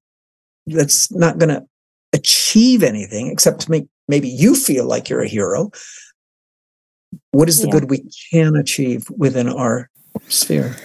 that's 0.66 1.12
not 1.12 1.38
going 1.38 1.50
to 1.50 1.66
achieve 2.12 2.82
anything 2.82 3.26
except 3.26 3.60
to 3.60 3.70
make 3.70 3.86
maybe 4.10 4.28
you 4.28 4.54
feel 4.54 4.86
like 4.86 5.08
you're 5.08 5.22
a 5.22 5.28
hero. 5.28 5.70
What 7.30 7.48
is 7.48 7.60
the 7.60 7.66
yeah. 7.68 7.72
good 7.72 7.90
we 7.90 8.04
can 8.30 8.56
achieve 8.56 9.08
within 9.10 9.48
our 9.48 9.88
sphere? 10.28 10.76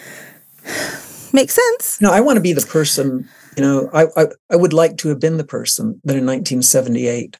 Makes 1.33 1.55
sense. 1.55 2.01
No, 2.01 2.11
I 2.11 2.21
want 2.21 2.37
to 2.37 2.41
be 2.41 2.53
the 2.53 2.65
person 2.65 3.27
you 3.55 3.63
know, 3.63 3.89
I, 3.93 4.07
I, 4.17 4.27
I 4.51 4.55
would 4.55 4.73
like 4.73 4.97
to 4.97 5.09
have 5.09 5.19
been 5.19 5.37
the 5.37 5.45
person 5.45 6.01
that 6.03 6.17
in 6.17 6.25
1978, 6.25 7.37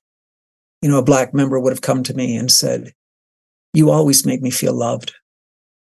you 0.81 0.89
know, 0.89 0.97
a 0.97 1.03
black 1.03 1.33
member 1.33 1.59
would 1.59 1.73
have 1.73 1.81
come 1.81 2.03
to 2.03 2.13
me 2.13 2.35
and 2.35 2.51
said, 2.51 2.93
"You 3.73 3.89
always 3.89 4.25
made 4.25 4.41
me 4.41 4.51
feel 4.51 4.73
loved, 4.73 5.13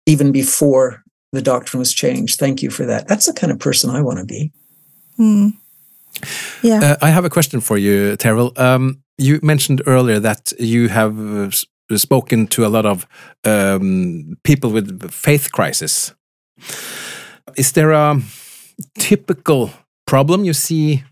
even 0.07 0.33
before 0.33 1.03
the 1.33 1.43
doctrine 1.43 1.79
was 1.79 1.95
changed. 1.95 2.39
Thank 2.39 2.63
you 2.63 2.71
for 2.71 2.85
that." 2.87 3.09
That's 3.09 3.27
the 3.27 3.33
kind 3.33 3.53
of 3.53 3.59
person 3.59 3.91
I 3.91 4.03
want 4.03 4.19
to 4.19 4.25
be. 4.25 4.53
Mm. 5.19 5.53
Yeah. 6.63 6.81
Uh, 6.83 6.97
I 7.03 7.11
have 7.11 7.25
a 7.25 7.31
question 7.31 7.61
for 7.61 7.79
you, 7.79 8.17
Terryl. 8.17 8.59
Um, 8.59 9.03
you 9.21 9.39
mentioned 9.43 9.83
earlier 9.87 10.19
that 10.19 10.53
you 10.59 10.89
have 10.89 11.19
uh, 11.21 11.51
spoken 11.97 12.47
to 12.49 12.67
a 12.67 12.69
lot 12.69 12.87
of 12.87 13.07
um, 13.45 14.37
people 14.45 14.71
with 14.71 15.11
faith 15.13 15.53
crisis. 15.53 16.15
Is 17.57 17.73
there 17.73 17.93
a 17.93 18.21
typical 18.99 19.71
problem 20.07 20.45
you 20.45 20.55
see 20.55 21.05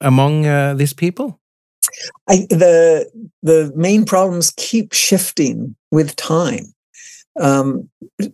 among 0.00 0.46
uh, 0.46 0.74
these 0.74 0.94
people? 0.94 1.38
I, 2.28 2.46
the 2.48 3.10
the 3.42 3.72
main 3.76 4.04
problems 4.04 4.52
keep 4.56 4.92
shifting 4.92 5.76
with 5.90 6.16
time. 6.16 6.72
Um, 7.40 7.90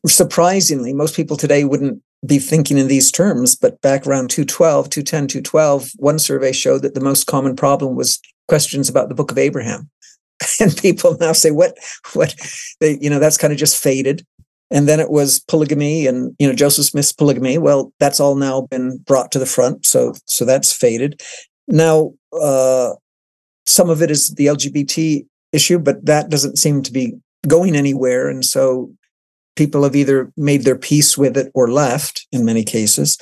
surprisingly, 0.07 0.93
most 0.93 1.17
people 1.17 1.37
today 1.37 1.65
wouldn't 1.65 2.03
be 2.27 2.39
thinking 2.39 2.79
in 2.79 2.89
these 2.89 3.11
terms, 3.11 3.57
but 3.57 3.81
back 3.81 4.07
around 4.07 4.31
212, 4.31 4.91
210, 4.91 5.29
212, 5.29 5.91
one 5.97 6.19
survey 6.19 6.53
showed 6.53 6.83
that 6.83 6.95
the 6.95 7.01
most 7.01 7.27
common 7.27 7.57
problem 7.57 7.95
was 7.95 8.21
questions 8.49 8.89
about 8.89 9.09
the 9.09 9.15
book 9.15 9.31
of 9.31 9.39
Abraham. 9.39 9.91
And 10.61 10.77
people 10.77 11.17
now 11.19 11.33
say, 11.33 11.51
what, 11.51 11.77
what, 12.13 12.35
they, 12.81 12.97
you 13.01 13.11
know, 13.11 13.19
that's 13.19 13.37
kind 13.37 13.53
of 13.53 13.59
just 13.59 13.81
faded. 13.81 14.25
And 14.71 14.87
then 14.87 15.01
it 15.01 15.11
was 15.11 15.41
polygamy 15.41 16.07
and 16.07 16.35
you 16.39 16.47
know 16.47 16.55
joseph 16.55 16.87
smith's 16.87 17.13
polygamy. 17.13 17.59
Well 17.59 17.93
that's 18.01 18.21
all 18.21 18.35
now 18.35 18.63
been 18.63 18.99
brought 18.99 19.33
to 19.33 19.39
the 19.39 19.47
front 19.47 19.87
so 19.87 20.15
so 20.27 20.45
that's 20.45 20.73
faded. 20.73 21.23
Now 21.67 22.13
uh 22.39 22.93
some 23.67 23.91
of 23.91 24.03
it 24.03 24.11
is 24.11 24.35
the 24.35 24.47
lgbt 24.47 25.27
issue 25.53 25.79
but 25.79 26.05
that 26.05 26.29
doesn't 26.29 26.59
seem 26.59 26.83
to 26.83 26.93
be 26.93 27.15
going 27.47 27.77
anywhere. 27.77 28.29
And 28.29 28.45
so 28.45 28.93
people 29.57 29.83
have 29.85 29.97
either 29.97 30.31
made 30.37 30.65
their 30.65 30.79
peace 30.79 31.17
with 31.17 31.37
it 31.37 31.51
or 31.55 31.71
left 31.71 32.27
in 32.31 32.45
many 32.45 32.63
cases. 32.63 33.17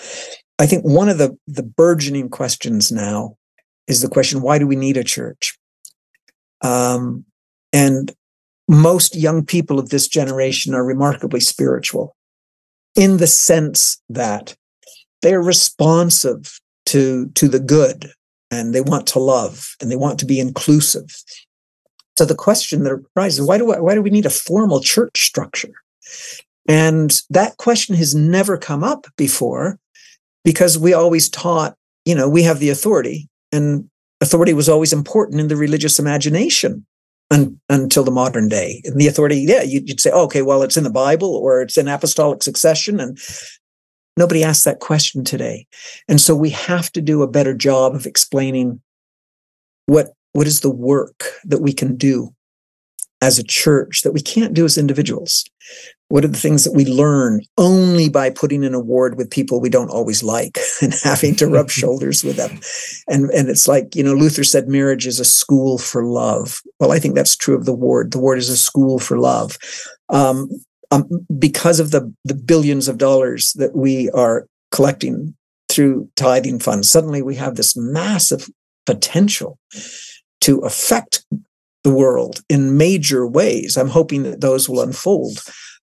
I 0.59 0.67
think 0.67 0.85
one 0.85 1.09
of 1.09 1.19
the 1.19 1.37
the 1.47 1.63
burgeoning 1.63 2.29
questions 2.29 2.91
now 2.91 3.37
is 3.87 4.03
the 4.03 4.09
question 4.09 4.43
why 4.43 4.59
do 4.59 4.67
we 4.67 4.77
need 4.77 4.97
a 4.97 5.05
church 5.05 5.59
um 6.63 7.25
and 7.73 8.15
most 8.69 9.15
young 9.15 9.45
people 9.45 9.79
of 9.79 9.91
this 9.91 10.09
generation 10.09 10.75
are 10.75 10.85
remarkably 10.85 11.41
spiritual 11.41 12.17
in 12.97 13.19
the 13.19 13.27
sense 13.27 14.03
that 14.09 14.57
they're 15.23 15.43
responsive 15.43 16.61
to, 16.87 17.29
to 17.35 17.49
the 17.49 17.61
good 17.61 18.11
and 18.51 18.75
they 18.75 18.81
want 18.81 19.07
to 19.09 19.19
love 19.19 19.77
and 19.81 19.91
they 19.91 19.97
want 19.97 20.19
to 20.21 20.27
be 20.27 20.41
inclusive. 20.41 21.23
So 22.17 22.25
the 22.25 22.35
question 22.35 22.85
that 22.85 23.05
arises, 23.17 23.47
why 23.47 23.59
do, 23.59 23.73
I, 23.73 23.81
why 23.81 23.95
do 23.95 24.03
we 24.03 24.11
need 24.11 24.27
a 24.27 24.31
formal 24.31 24.81
church 24.81 25.25
structure? 25.25 25.75
And 26.69 27.13
that 27.31 27.59
question 27.59 27.95
has 27.97 28.15
never 28.15 28.57
come 28.57 28.83
up 28.83 29.07
before 29.17 29.79
because 30.45 30.79
we 30.79 30.95
always 30.95 31.29
taught, 31.29 31.77
you 32.05 32.15
know, 32.15 32.29
we 32.29 32.43
have 32.45 32.59
the 32.59 32.71
authority, 32.71 33.29
and 33.53 33.89
authority 34.21 34.53
was 34.53 34.69
always 34.69 34.93
important 34.93 35.41
in 35.41 35.49
the 35.49 35.57
religious 35.57 35.99
imagination 35.99 36.87
un, 37.31 37.61
until 37.69 38.05
the 38.05 38.11
modern 38.11 38.49
day. 38.49 38.83
And 38.85 39.01
the 39.01 39.07
authority, 39.07 39.45
yeah, 39.47 39.63
you'd, 39.63 40.01
say, 40.01 40.11
oh, 40.13 40.25
okay, 40.25 40.43
well, 40.43 40.63
it's 40.63 40.77
in 40.77 40.85
the 40.85 40.91
Bible 40.91 41.35
or 41.35 41.63
it's 41.63 41.79
in 41.79 41.89
apostolic 41.89 42.43
succession, 42.43 43.01
and 43.01 43.19
nobody 44.17 44.43
asks 44.43 44.65
that 44.65 44.81
question 44.81 45.25
today. 45.25 45.67
And 46.09 46.21
so 46.21 46.35
we 46.35 46.51
have 46.51 46.91
to 46.93 47.01
do 47.01 47.23
a 47.23 47.31
better 47.31 47.55
job 47.55 47.95
of 47.95 48.07
explaining 48.07 48.81
what 49.87 50.13
what 50.33 50.47
is 50.47 50.61
the 50.61 50.71
work 50.71 51.25
that 51.45 51.63
we 51.63 51.73
can 51.73 51.97
do 51.97 52.35
as 53.21 53.39
a 53.39 53.45
church 53.45 54.03
that 54.03 54.13
we 54.13 54.21
can't 54.21 54.55
do 54.55 54.65
as 54.65 54.79
individuals? 54.79 55.45
What 56.09 56.25
are 56.25 56.29
the 56.29 56.39
things 56.39 56.63
that 56.65 56.75
we 56.75 56.85
learn 56.85 57.41
only 57.59 58.09
by 58.09 58.31
putting 58.31 58.63
in 58.63 58.75
a 58.75 58.81
ward 58.81 59.17
with 59.17 59.31
people 59.31 59.61
we 59.61 59.69
don't 59.69 59.91
always 59.91 60.23
like 60.23 60.59
and 60.83 60.95
having 61.03 61.35
to 61.37 61.49
rub 61.49 61.71
shoulders 61.81 62.23
with 62.23 62.37
them? 62.37 62.61
And, 63.09 63.31
and 63.31 63.49
it's 63.49 63.67
like, 63.67 63.97
you 63.97 64.05
know, 64.05 64.15
Luther 64.15 64.45
said 64.45 64.69
marriage 64.69 65.07
is 65.07 65.19
a 65.19 65.25
school 65.25 65.79
for 65.79 66.05
love. 66.05 66.61
Well, 66.79 66.93
I 66.93 66.99
think 66.99 67.15
that's 67.15 67.37
true 67.37 67.57
of 67.57 67.65
the 67.65 67.75
ward. 67.75 68.13
The 68.13 68.19
ward 68.19 68.39
is 68.39 68.49
a 68.49 68.57
school 68.57 68.99
for 68.99 69.19
love. 69.19 69.59
Um, 70.09 70.49
um, 70.93 71.27
because 71.37 71.81
of 71.81 71.91
the, 71.91 72.15
the 72.25 72.35
billions 72.35 72.87
of 72.87 72.99
dollars 72.99 73.53
that 73.55 73.75
we 73.75 74.09
are 74.11 74.47
collecting 74.71 75.35
through 75.69 76.09
tithing 76.15 76.61
funds, 76.61 76.89
suddenly 76.89 77.23
we 77.23 77.35
have 77.35 77.57
this 77.57 77.77
massive 77.77 78.49
potential 78.85 79.59
to 80.43 80.59
affect 80.61 81.25
the 81.87 81.95
world 81.95 82.43
in 82.49 82.77
major 82.77 83.25
ways. 83.25 83.77
I'm 83.77 83.89
hoping 83.89 84.25
that 84.25 84.41
those 84.41 84.69
will 84.69 84.81
unfold. 84.81 85.39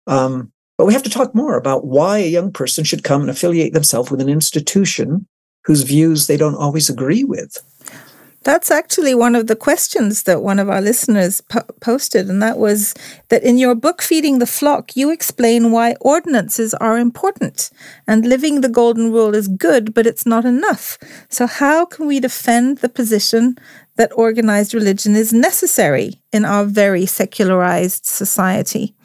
Um, 0.06 0.52
but 0.78 0.86
we 0.86 0.92
have 0.92 1.04
to 1.04 1.10
talk 1.10 1.34
more 1.34 1.56
about 1.56 1.86
why 1.86 2.18
a 2.18 2.28
young 2.28 2.52
person 2.52 2.84
should 2.84 3.06
come 3.06 3.22
and 3.22 3.30
affiliate 3.30 3.72
themselves 3.72 4.12
with 4.12 4.20
an 4.20 4.28
institution 4.28 5.26
whose 5.64 5.84
views 5.84 6.28
they 6.28 6.36
don't 6.36 6.58
always 6.58 6.90
agree 6.90 7.24
with. 7.24 7.58
That's 8.44 8.70
actually 8.70 9.16
one 9.16 9.36
of 9.36 9.48
the 9.48 9.56
questions 9.56 10.24
that 10.24 10.44
one 10.44 10.60
of 10.60 10.70
our 10.70 10.82
listeners 10.82 11.40
po- 11.40 11.64
posted, 11.80 12.30
and 12.30 12.42
that 12.42 12.58
was 12.58 12.94
that 13.30 13.42
in 13.42 13.58
your 13.58 13.74
book, 13.74 14.02
Feeding 14.02 14.40
the 14.40 14.46
Flock, 14.46 14.98
you 14.98 15.10
explain 15.10 15.72
why 15.72 15.96
ordinances 16.02 16.74
are 16.74 16.98
important 16.98 17.70
and 18.06 18.28
living 18.28 18.60
the 18.60 18.68
golden 18.68 19.14
rule 19.14 19.34
is 19.34 19.48
good, 19.48 19.94
but 19.94 20.06
it's 20.06 20.26
not 20.26 20.44
enough. 20.44 20.98
So, 21.30 21.48
how 21.48 21.86
can 21.86 22.06
we 22.06 22.20
defend 22.20 22.80
the 22.80 22.90
position 22.90 23.56
that 23.98 24.12
organized 24.16 24.74
religion 24.74 25.16
is 25.16 25.34
necessary 25.34 26.20
in 26.32 26.46
our 26.46 26.66
very 26.66 27.06
secularized 27.06 28.06
society? 28.06 28.96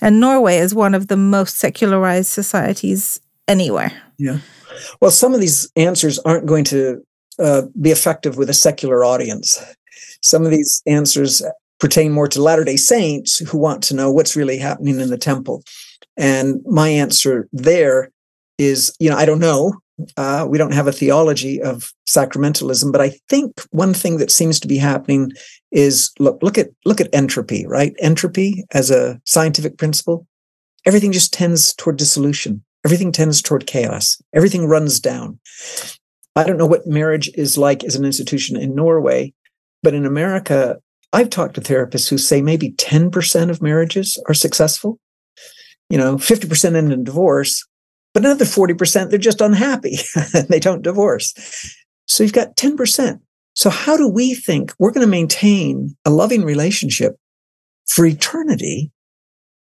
And 0.00 0.20
Norway 0.20 0.58
is 0.58 0.74
one 0.74 0.94
of 0.94 1.08
the 1.08 1.16
most 1.16 1.56
secularized 1.56 2.28
societies 2.28 3.20
anywhere. 3.48 3.92
Yeah. 4.18 4.38
Well, 5.00 5.10
some 5.10 5.34
of 5.34 5.40
these 5.40 5.70
answers 5.76 6.18
aren't 6.20 6.46
going 6.46 6.64
to 6.64 7.02
uh, 7.38 7.62
be 7.80 7.90
effective 7.90 8.36
with 8.36 8.50
a 8.50 8.54
secular 8.54 9.04
audience. 9.04 9.58
Some 10.22 10.44
of 10.44 10.50
these 10.50 10.82
answers 10.86 11.42
pertain 11.80 12.12
more 12.12 12.28
to 12.28 12.42
Latter 12.42 12.64
day 12.64 12.76
Saints 12.76 13.38
who 13.38 13.58
want 13.58 13.82
to 13.84 13.94
know 13.94 14.10
what's 14.10 14.36
really 14.36 14.58
happening 14.58 15.00
in 15.00 15.10
the 15.10 15.18
temple. 15.18 15.62
And 16.16 16.62
my 16.66 16.88
answer 16.88 17.48
there 17.52 18.10
is, 18.58 18.94
you 19.00 19.10
know, 19.10 19.16
I 19.16 19.24
don't 19.24 19.40
know. 19.40 19.74
Uh, 20.16 20.46
we 20.48 20.58
don't 20.58 20.74
have 20.74 20.88
a 20.88 20.92
theology 20.92 21.62
of 21.62 21.92
sacramentalism, 22.08 22.90
but 22.90 23.00
I 23.00 23.10
think 23.28 23.60
one 23.70 23.94
thing 23.94 24.18
that 24.18 24.30
seems 24.30 24.58
to 24.60 24.68
be 24.68 24.76
happening 24.76 25.30
is 25.70 26.10
look 26.18 26.42
look 26.42 26.58
at 26.58 26.70
look 26.84 27.00
at 27.00 27.14
entropy, 27.14 27.66
right? 27.66 27.94
Entropy 28.00 28.64
as 28.72 28.90
a 28.90 29.20
scientific 29.24 29.78
principle, 29.78 30.26
everything 30.84 31.12
just 31.12 31.32
tends 31.32 31.74
toward 31.74 31.96
dissolution. 31.96 32.64
Everything 32.84 33.12
tends 33.12 33.40
toward 33.40 33.66
chaos. 33.66 34.20
Everything 34.34 34.66
runs 34.66 35.00
down. 35.00 35.38
I 36.36 36.44
don't 36.44 36.58
know 36.58 36.66
what 36.66 36.86
marriage 36.86 37.30
is 37.34 37.56
like 37.56 37.84
as 37.84 37.94
an 37.94 38.04
institution 38.04 38.56
in 38.56 38.74
Norway, 38.74 39.32
but 39.82 39.94
in 39.94 40.04
America, 40.04 40.78
I've 41.12 41.30
talked 41.30 41.54
to 41.54 41.60
therapists 41.60 42.10
who 42.10 42.18
say 42.18 42.42
maybe 42.42 42.72
10% 42.72 43.50
of 43.50 43.62
marriages 43.62 44.20
are 44.26 44.34
successful. 44.34 44.98
You 45.88 45.96
know, 45.98 46.16
50% 46.16 46.74
end 46.74 46.92
in 46.92 47.04
divorce, 47.04 47.64
but 48.14 48.24
another 48.24 48.44
40%, 48.44 49.10
they're 49.10 49.18
just 49.18 49.40
unhappy 49.40 49.98
and 50.14 50.48
they 50.48 50.60
don't 50.60 50.82
divorce. 50.82 51.34
So 52.06 52.22
you've 52.22 52.32
got 52.32 52.56
10%. 52.56 53.20
So 53.54 53.70
how 53.70 53.96
do 53.96 54.08
we 54.08 54.34
think 54.34 54.72
we're 54.78 54.92
going 54.92 55.06
to 55.06 55.10
maintain 55.10 55.96
a 56.04 56.10
loving 56.10 56.44
relationship 56.44 57.16
for 57.86 58.06
eternity 58.06 58.90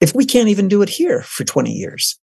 if 0.00 0.14
we 0.14 0.24
can't 0.24 0.48
even 0.48 0.68
do 0.68 0.82
it 0.82 0.88
here 0.88 1.22
for 1.22 1.44
20 1.44 1.72
years? 1.72 2.18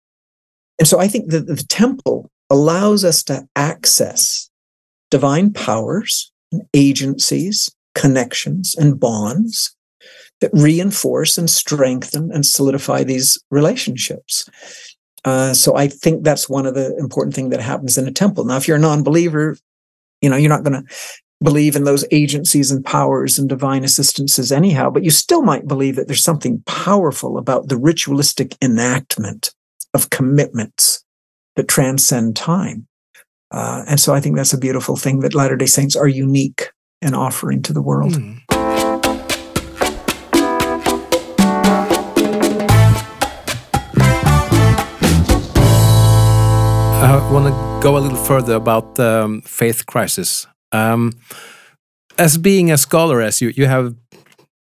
And 0.77 0.87
so 0.87 0.99
I 0.99 1.07
think 1.07 1.31
that 1.31 1.47
the 1.47 1.63
temple 1.67 2.29
allows 2.49 3.03
us 3.03 3.23
to 3.23 3.47
access 3.55 4.49
divine 5.09 5.51
powers, 5.51 6.31
and 6.51 6.63
agencies, 6.73 7.69
connections, 7.95 8.75
and 8.77 8.99
bonds 8.99 9.75
that 10.41 10.51
reinforce 10.53 11.37
and 11.37 11.49
strengthen 11.49 12.31
and 12.31 12.45
solidify 12.45 13.03
these 13.03 13.37
relationships. 13.51 14.49
Uh, 15.25 15.53
so 15.53 15.75
I 15.75 15.87
think 15.87 16.23
that's 16.23 16.49
one 16.49 16.65
of 16.65 16.75
the 16.75 16.95
important 16.97 17.35
things 17.35 17.51
that 17.51 17.61
happens 17.61 17.97
in 17.97 18.07
a 18.07 18.11
temple. 18.11 18.45
Now, 18.45 18.57
if 18.57 18.67
you're 18.67 18.77
a 18.77 18.81
non-believer, 18.81 19.57
you 20.21 20.29
know 20.29 20.35
you're 20.35 20.49
not 20.49 20.63
going 20.63 20.83
to 20.83 20.95
believe 21.41 21.75
in 21.75 21.85
those 21.85 22.05
agencies 22.11 22.71
and 22.71 22.83
powers 22.83 23.39
and 23.39 23.47
divine 23.47 23.83
assistances 23.83 24.51
anyhow, 24.51 24.89
but 24.89 25.03
you 25.03 25.11
still 25.11 25.41
might 25.41 25.67
believe 25.67 25.95
that 25.95 26.07
there's 26.07 26.23
something 26.23 26.61
powerful 26.65 27.37
about 27.37 27.69
the 27.69 27.77
ritualistic 27.77 28.57
enactment 28.61 29.53
of 29.93 30.09
commitments 30.09 31.03
that 31.55 31.67
transcend 31.67 32.35
time. 32.35 32.87
Uh, 33.51 33.83
and 33.87 33.99
so 33.99 34.13
I 34.13 34.19
think 34.19 34.35
that's 34.35 34.53
a 34.53 34.57
beautiful 34.57 34.95
thing 34.95 35.21
that 35.21 35.33
Latter 35.33 35.55
day 35.55 35.65
Saints 35.65 35.95
are 35.95 36.07
unique 36.07 36.71
in 37.01 37.15
offering 37.15 37.61
to 37.63 37.73
the 37.73 37.81
world. 37.81 38.13
Mm. 38.13 38.41
I 47.09 47.31
want 47.31 47.47
to 47.47 47.79
go 47.81 47.97
a 47.97 48.01
little 48.01 48.23
further 48.23 48.53
about 48.53 48.99
um, 48.99 49.41
faith 49.41 49.87
crisis. 49.87 50.45
Um, 50.71 51.13
as 52.19 52.37
being 52.37 52.71
a 52.71 52.77
scholar, 52.77 53.19
as 53.19 53.41
you 53.41 53.51
you 53.55 53.65
have 53.65 53.95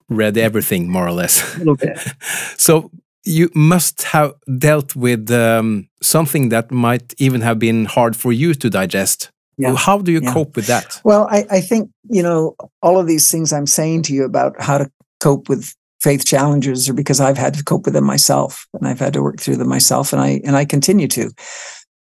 read 0.07 0.37
everything 0.37 0.89
more 0.89 1.05
or 1.05 1.11
less. 1.11 1.55
A 1.55 1.57
little 1.59 1.75
bit. 1.75 1.99
so 2.57 2.89
you 3.25 3.49
must 3.53 4.03
have 4.03 4.33
dealt 4.57 4.95
with 4.95 5.29
um, 5.29 5.89
something 6.01 6.47
that 6.47 6.71
might 6.71 7.13
even 7.17 7.41
have 7.41 7.59
been 7.59 7.83
hard 7.83 8.15
for 8.15 8.31
you 8.31 8.53
to 8.53 8.69
digest. 8.69 9.29
Yeah. 9.57 9.75
How 9.75 9.97
do 9.97 10.13
you 10.13 10.21
yeah. 10.21 10.33
cope 10.33 10.55
with 10.55 10.67
that? 10.67 11.01
Well, 11.03 11.27
I, 11.29 11.45
I 11.51 11.59
think, 11.59 11.91
you 12.09 12.23
know, 12.23 12.55
all 12.81 12.97
of 12.97 13.07
these 13.07 13.29
things 13.29 13.51
I'm 13.51 13.67
saying 13.67 14.03
to 14.03 14.13
you 14.13 14.23
about 14.23 14.55
how 14.57 14.77
to 14.77 14.89
cope 15.19 15.49
with 15.49 15.75
faith 15.99 16.25
challenges 16.25 16.87
are 16.87 16.93
because 16.93 17.19
I've 17.19 17.37
had 17.37 17.55
to 17.55 17.63
cope 17.63 17.85
with 17.85 17.93
them 17.93 18.05
myself 18.05 18.67
and 18.73 18.87
I've 18.87 18.99
had 18.99 19.13
to 19.13 19.21
work 19.21 19.41
through 19.41 19.57
them 19.57 19.67
myself 19.67 20.13
and 20.13 20.21
I 20.21 20.39
and 20.45 20.55
I 20.55 20.63
continue 20.63 21.07
to. 21.09 21.31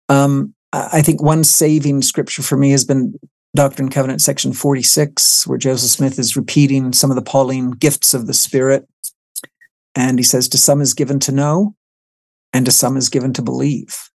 Um, 0.09 0.53
I 0.73 1.01
think 1.01 1.21
one 1.21 1.43
saving 1.43 2.01
scripture 2.01 2.43
for 2.43 2.57
me 2.57 2.71
has 2.71 2.85
been 2.85 3.13
Doctrine 3.55 3.85
and 3.85 3.93
Covenant 3.93 4.21
section 4.21 4.53
46, 4.53 5.47
where 5.47 5.57
Joseph 5.57 5.89
Smith 5.89 6.19
is 6.19 6.35
repeating 6.35 6.93
some 6.93 7.09
of 7.09 7.15
the 7.15 7.21
Pauline 7.21 7.71
gifts 7.71 8.13
of 8.13 8.27
the 8.27 8.33
Spirit 8.33 8.87
and 9.97 10.19
he 10.19 10.23
says, 10.23 10.47
to 10.49 10.59
some 10.59 10.79
is 10.79 10.93
given 10.93 11.19
to 11.21 11.31
know, 11.31 11.75
and 12.53 12.67
to 12.67 12.71
some 12.71 12.97
is 12.97 13.09
given 13.09 13.33
to 13.33 13.41
believe. 13.41 14.09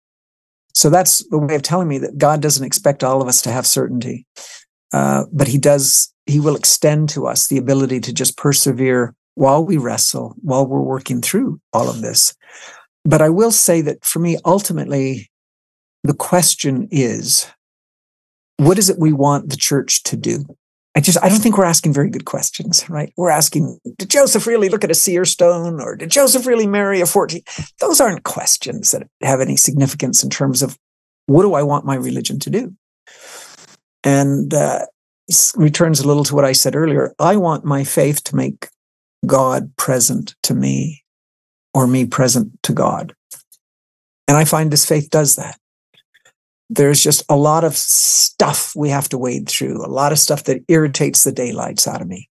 So 0.74 0.88
that's 0.88 1.26
a 1.32 1.38
way 1.38 1.56
of 1.56 1.62
telling 1.62 1.88
me 1.88 1.98
that 1.98 2.16
God 2.16 2.40
doesn't 2.40 2.64
expect 2.64 3.02
all 3.02 3.20
of 3.20 3.26
us 3.26 3.42
to 3.42 3.50
have 3.50 3.66
certainty, 3.66 4.24
uh, 4.92 5.24
but 5.32 5.48
He 5.48 5.58
does. 5.58 6.14
He 6.26 6.38
will 6.38 6.54
extend 6.54 7.08
to 7.10 7.26
us 7.26 7.48
the 7.48 7.58
ability 7.58 7.98
to 7.98 8.12
just 8.12 8.36
persevere 8.38 9.12
while 9.34 9.64
we 9.64 9.76
wrestle, 9.76 10.36
while 10.40 10.64
we're 10.64 10.80
working 10.80 11.20
through 11.20 11.60
all 11.72 11.90
of 11.90 12.00
this. 12.00 12.32
But 13.04 13.20
I 13.20 13.28
will 13.28 13.50
say 13.50 13.80
that 13.80 14.04
for 14.04 14.20
me, 14.20 14.38
ultimately, 14.44 15.31
the 16.04 16.14
question 16.14 16.88
is, 16.90 17.46
what 18.56 18.78
is 18.78 18.90
it 18.90 18.98
we 18.98 19.12
want 19.12 19.50
the 19.50 19.56
church 19.56 20.02
to 20.04 20.16
do? 20.16 20.44
I 20.94 21.00
just 21.00 21.18
I 21.22 21.28
don't 21.28 21.38
think 21.38 21.56
we're 21.56 21.64
asking 21.64 21.94
very 21.94 22.10
good 22.10 22.26
questions, 22.26 22.88
right? 22.90 23.12
We're 23.16 23.30
asking, 23.30 23.78
did 23.98 24.10
Joseph 24.10 24.46
really 24.46 24.68
look 24.68 24.84
at 24.84 24.90
a 24.90 24.94
seer 24.94 25.24
stone 25.24 25.80
or 25.80 25.96
did 25.96 26.10
Joseph 26.10 26.46
really 26.46 26.66
marry 26.66 27.00
a 27.00 27.06
14? 27.06 27.42
Those 27.80 28.00
aren't 28.00 28.24
questions 28.24 28.90
that 28.90 29.08
have 29.22 29.40
any 29.40 29.56
significance 29.56 30.22
in 30.22 30.28
terms 30.28 30.62
of 30.62 30.76
what 31.26 31.42
do 31.42 31.54
I 31.54 31.62
want 31.62 31.86
my 31.86 31.94
religion 31.94 32.38
to 32.40 32.50
do? 32.50 32.74
And 34.04 34.52
uh, 34.52 34.86
returns 35.56 36.00
a 36.00 36.06
little 36.06 36.24
to 36.24 36.34
what 36.34 36.44
I 36.44 36.52
said 36.52 36.76
earlier. 36.76 37.14
I 37.18 37.36
want 37.36 37.64
my 37.64 37.84
faith 37.84 38.22
to 38.24 38.36
make 38.36 38.68
God 39.24 39.74
present 39.76 40.34
to 40.42 40.54
me 40.54 41.04
or 41.72 41.86
me 41.86 42.04
present 42.04 42.62
to 42.64 42.72
God. 42.74 43.14
And 44.28 44.36
I 44.36 44.44
find 44.44 44.70
this 44.70 44.86
faith 44.86 45.08
does 45.08 45.36
that 45.36 45.58
there's 46.74 47.02
just 47.02 47.22
a 47.28 47.36
lot 47.36 47.64
of 47.64 47.76
stuff 47.76 48.72
we 48.74 48.88
have 48.88 49.08
to 49.10 49.18
wade 49.18 49.46
through, 49.48 49.84
a 49.84 49.88
lot 49.88 50.10
of 50.10 50.18
stuff 50.18 50.44
that 50.44 50.64
irritates 50.68 51.22
the 51.22 51.32
daylights 51.32 51.86
out 51.86 52.00
of 52.00 52.08
me. 52.08 52.30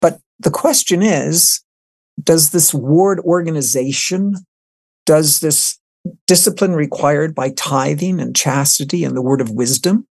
But 0.00 0.20
the 0.40 0.50
question 0.50 1.02
is 1.02 1.62
does 2.22 2.50
this 2.50 2.74
ward 2.74 3.20
organization, 3.20 4.34
does 5.06 5.40
this 5.40 5.78
discipline 6.26 6.72
required 6.72 7.34
by 7.34 7.50
tithing 7.50 8.20
and 8.20 8.34
chastity 8.34 9.04
and 9.04 9.16
the 9.16 9.22
word 9.22 9.40
of 9.40 9.50
wisdom? 9.50 10.06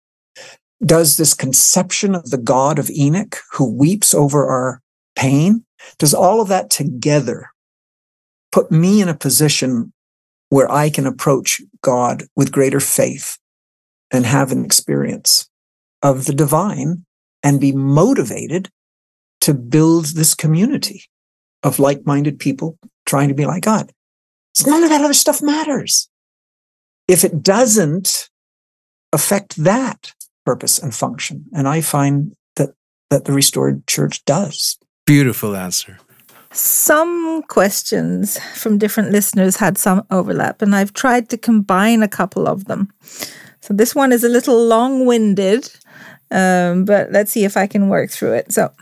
Does 0.85 1.17
this 1.17 1.33
conception 1.33 2.15
of 2.15 2.31
the 2.31 2.39
God 2.39 2.79
of 2.79 2.91
Enoch 2.91 3.39
who 3.53 3.73
weeps 3.73 4.13
over 4.13 4.47
our 4.47 4.83
pain, 5.17 5.65
does 5.99 6.13
all 6.13 6.41
of 6.41 6.49
that 6.49 6.71
together 6.71 7.51
put 8.53 8.71
me 8.71 9.01
in 9.01 9.09
a 9.09 9.17
position 9.17 9.93
where 10.51 10.71
I 10.71 10.91
can 10.91 11.07
approach 11.07 11.61
God 11.83 12.25
with 12.37 12.53
greater 12.53 12.81
faith 12.81 13.38
and 14.11 14.27
have 14.27 14.53
an 14.53 14.65
experience 14.65 15.49
of 16.03 16.25
the 16.25 16.33
divine 16.33 17.05
and 17.43 17.61
be 17.61 17.73
motivated 17.73 18.69
to 19.41 19.55
build 19.55 20.07
this 20.07 20.35
community 20.35 21.05
of 21.63 21.79
like 21.79 22.07
minded 22.07 22.39
people 22.39 22.79
trying 23.07 23.29
to 23.29 23.35
be 23.35 23.47
like 23.47 23.63
God. 23.63 23.91
So 24.55 24.71
none 24.71 24.83
of 24.83 24.91
that 24.91 25.03
other 25.03 25.15
stuff 25.15 25.43
matters. 25.43 26.09
If 27.07 27.25
it 27.25 27.43
doesn't 27.43 28.29
affect 29.13 29.57
that 29.57 30.13
purpose 30.45 30.79
and 30.79 30.95
function. 30.95 31.45
And 31.53 31.69
I 31.69 31.81
find 31.81 32.35
that, 32.57 32.71
that 33.11 33.27
the 33.27 33.33
restored 33.33 33.87
church 33.87 34.25
does. 34.25 34.79
Beautiful 35.07 35.55
answer. 35.57 35.99
Some 36.53 37.43
questions 37.49 38.39
from 38.55 38.79
different 38.79 39.11
listeners 39.11 39.57
had 39.57 39.77
some 39.77 40.05
overlap, 40.11 40.63
and 40.63 40.75
I've 40.75 40.95
tried 40.95 41.29
to 41.29 41.37
combine 41.37 42.03
a 42.03 42.09
couple 42.09 42.49
of 42.49 42.65
them. 42.65 42.89
So 43.69 43.75
this 43.75 43.95
one 43.95 44.13
is 44.13 44.25
a 44.25 44.31
little 44.31 44.65
long 44.65 45.05
winded, 45.05 45.71
um, 46.31 46.87
but 46.87 47.13
let's 47.13 47.31
see 47.31 47.45
if 47.45 47.55
I 47.55 47.67
can 47.67 47.91
work 47.91 48.11
through 48.11 48.33
it. 48.33 48.51
So, 48.51 48.73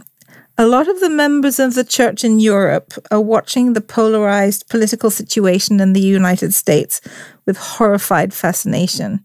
a 0.57 0.65
lot 0.65 0.87
of 0.87 1.01
the 1.01 1.11
members 1.11 1.59
of 1.59 1.75
the 1.75 1.83
church 1.83 2.23
in 2.23 2.39
Europe 2.39 2.95
are 3.11 3.21
watching 3.21 3.73
the 3.73 3.81
polarized 3.81 4.69
political 4.69 5.11
situation 5.11 5.81
in 5.81 5.93
the 5.93 6.01
United 6.01 6.55
States 6.55 7.01
with 7.47 7.57
horrified 7.57 8.33
fascination. 8.33 9.25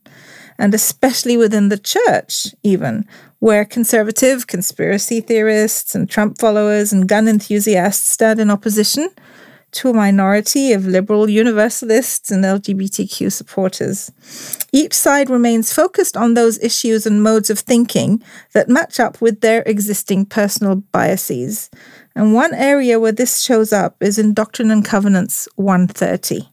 And 0.58 0.74
especially 0.74 1.38
within 1.38 1.70
the 1.70 1.78
church, 1.78 2.48
even, 2.64 3.06
where 3.38 3.64
conservative 3.64 4.48
conspiracy 4.48 5.22
theorists 5.22 5.94
and 5.94 6.10
Trump 6.10 6.40
followers 6.40 6.92
and 6.92 7.08
gun 7.08 7.28
enthusiasts 7.28 8.10
stand 8.10 8.40
in 8.40 8.50
opposition 8.50 9.10
to 9.72 9.90
a 9.90 9.94
minority 9.94 10.74
of 10.74 10.86
liberal 10.86 11.30
universalists 11.30 12.30
and 12.30 12.44
LGBTQ 12.44 13.32
supporters. 13.32 14.12
Each 14.72 14.94
side 14.94 15.30
remains 15.30 15.74
focused 15.74 16.18
on 16.18 16.34
those 16.34 16.60
issues 16.60 17.06
and 17.06 17.24
modes 17.24 17.50
of 17.50 17.60
thinking 17.60 18.22
that 18.54 18.70
match 18.70 19.00
up 19.00 19.22
with 19.22 19.42
their 19.42 19.64
existing 19.66 20.26
personal 20.26 20.76
biases. 20.76 21.70
And 22.16 22.34
one 22.34 22.54
area 22.54 23.00
where 23.00 23.14
this 23.14 23.42
shows 23.42 23.72
up 23.72 23.96
is 24.02 24.20
in 24.20 24.34
Doctrine 24.34 24.72
and 24.72 24.84
Covenants 24.84 25.48
130, 25.56 26.50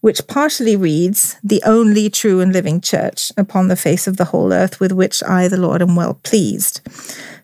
which 0.00 0.26
partially 0.26 0.76
reads, 0.76 1.36
The 1.42 1.62
only 1.64 2.10
true 2.10 2.40
and 2.40 2.52
living 2.52 2.80
church 2.80 3.32
upon 3.36 3.68
the 3.68 3.76
face 3.76 4.06
of 4.06 4.18
the 4.18 4.26
whole 4.26 4.52
earth, 4.52 4.80
with 4.80 4.92
which 4.92 5.22
I, 5.22 5.48
the 5.48 5.56
Lord, 5.56 5.80
am 5.80 5.96
well 5.96 6.20
pleased. 6.22 6.80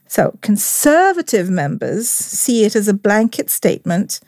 So, 0.06 0.36
conservative 0.42 1.48
members 1.48 2.08
see 2.08 2.64
it 2.64 2.74
as 2.74 2.88
a 2.88 2.92
blanket 2.92 3.48
statement 3.48 4.18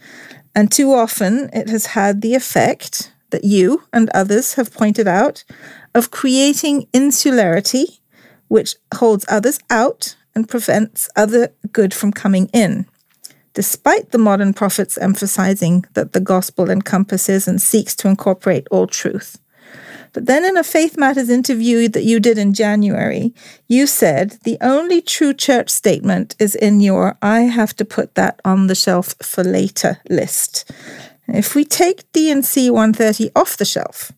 and 0.55 0.70
too 0.70 0.92
often 0.92 1.50
it 1.53 1.68
has 1.68 1.86
had 1.86 2.20
the 2.20 2.34
effect 2.34 3.12
that 3.30 3.44
you 3.44 3.82
and 3.92 4.11
others 4.11 4.55
have 4.55 4.72
pointed 4.72 5.09
out 5.09 5.44
of 5.94 6.11
creating 6.11 6.86
insularity, 6.92 8.00
which 8.48 8.76
holds 8.94 9.24
others 9.28 9.59
out 9.70 10.14
and 10.34 10.48
prevents 10.48 11.09
other 11.16 11.53
good 11.72 11.92
from 11.92 12.12
coming 12.12 12.48
in. 12.53 12.86
Despite 13.55 14.12
the 14.12 14.18
modern 14.18 14.55
prophets 14.55 14.96
emphasizing 14.96 15.84
that 15.92 16.12
the 16.12 16.20
gospel 16.20 16.70
encompasses 16.70 17.46
and 17.46 17.61
seeks 17.61 17.94
to 17.96 18.09
incorporate 18.09 18.66
all 18.70 18.86
truth. 18.86 19.38
But 20.12 20.26
then 20.26 20.44
in 20.44 20.56
a 20.56 20.64
Faith 20.64 20.98
Matters 20.98 21.30
interview 21.30 21.88
that 21.88 22.04
you 22.04 22.20
did 22.20 22.36
in 22.36 22.52
January, 22.52 23.32
you 23.66 23.86
said 23.86 24.38
the 24.44 24.58
only 24.60 25.00
true 25.00 25.32
church 25.32 25.70
statement 25.70 26.36
is 26.38 26.54
in 26.54 26.80
your 26.80 27.16
I 27.22 27.40
have 27.42 27.74
to 27.76 27.84
put 27.84 28.14
that 28.14 28.40
on 28.44 28.66
the 28.66 28.74
shelf 28.74 29.14
for 29.22 29.42
later 29.42 30.00
list. 30.10 30.70
If 31.28 31.54
we 31.54 31.64
take 31.64 32.10
D&C 32.12 32.70
130 32.70 33.30
off 33.34 33.56
the 33.56 33.64
shelf 33.64 34.12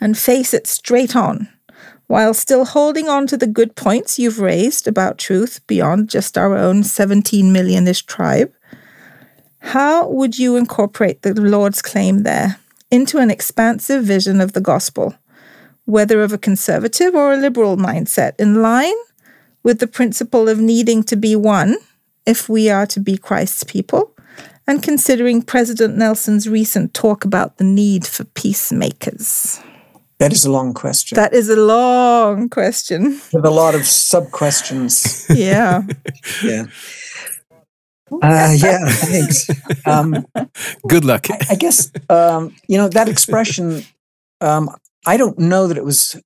and 0.00 0.18
face 0.18 0.52
it 0.52 0.66
straight 0.66 1.16
on, 1.16 1.48
while 2.06 2.34
still 2.34 2.64
holding 2.64 3.08
on 3.08 3.26
to 3.28 3.36
the 3.36 3.46
good 3.46 3.74
points 3.76 4.18
you've 4.18 4.38
raised 4.38 4.86
about 4.86 5.18
truth 5.18 5.60
beyond 5.66 6.08
just 6.08 6.36
our 6.36 6.56
own 6.56 6.84
17 6.84 7.52
millionish 7.52 8.04
tribe, 8.04 8.52
how 9.60 10.08
would 10.08 10.38
you 10.38 10.56
incorporate 10.56 11.22
the 11.22 11.34
Lord's 11.34 11.82
claim 11.82 12.22
there? 12.22 12.58
Into 12.90 13.18
an 13.18 13.30
expansive 13.30 14.04
vision 14.04 14.40
of 14.40 14.52
the 14.52 14.60
gospel, 14.60 15.14
whether 15.84 16.22
of 16.22 16.32
a 16.32 16.38
conservative 16.38 17.14
or 17.14 17.32
a 17.32 17.36
liberal 17.36 17.76
mindset, 17.76 18.34
in 18.38 18.62
line 18.62 18.94
with 19.62 19.80
the 19.80 19.86
principle 19.86 20.48
of 20.48 20.60
needing 20.60 21.02
to 21.02 21.16
be 21.16 21.34
one 21.34 21.76
if 22.24 22.48
we 22.48 22.68
are 22.68 22.86
to 22.86 23.00
be 23.00 23.16
Christ's 23.16 23.64
people, 23.64 24.12
and 24.66 24.82
considering 24.82 25.42
President 25.42 25.96
Nelson's 25.96 26.48
recent 26.48 26.92
talk 26.92 27.24
about 27.24 27.58
the 27.58 27.64
need 27.64 28.06
for 28.06 28.24
peacemakers. 28.24 29.60
That 30.18 30.32
is 30.32 30.44
a 30.44 30.50
long 30.50 30.72
question. 30.72 31.16
That 31.16 31.34
is 31.34 31.48
a 31.50 31.56
long 31.56 32.48
question. 32.48 33.20
With 33.32 33.44
a 33.44 33.50
lot 33.50 33.74
of 33.74 33.86
sub 33.86 34.30
questions. 34.30 35.26
yeah. 35.30 35.82
yeah. 36.44 36.64
Uh, 38.10 38.54
yeah, 38.56 38.88
thanks. 38.88 39.50
Um, 39.86 40.26
Good 40.86 41.04
luck. 41.04 41.26
I, 41.30 41.38
I 41.50 41.54
guess 41.56 41.90
um, 42.08 42.54
you 42.68 42.78
know 42.78 42.88
that 42.88 43.08
expression. 43.08 43.82
Um, 44.40 44.70
I 45.06 45.16
don't 45.16 45.38
know 45.38 45.66
that 45.66 45.76
it 45.76 45.84
was 45.84 46.20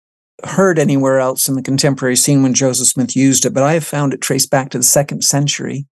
heard 0.44 0.78
anywhere 0.78 1.18
else 1.18 1.48
in 1.48 1.54
the 1.54 1.62
contemporary 1.62 2.16
scene 2.16 2.42
when 2.42 2.54
Joseph 2.54 2.88
Smith 2.88 3.14
used 3.14 3.44
it, 3.44 3.54
but 3.54 3.62
I 3.62 3.74
have 3.74 3.84
found 3.84 4.14
it 4.14 4.20
traced 4.20 4.50
back 4.50 4.70
to 4.70 4.78
the 4.78 4.84
second 4.84 5.22
century 5.22 5.86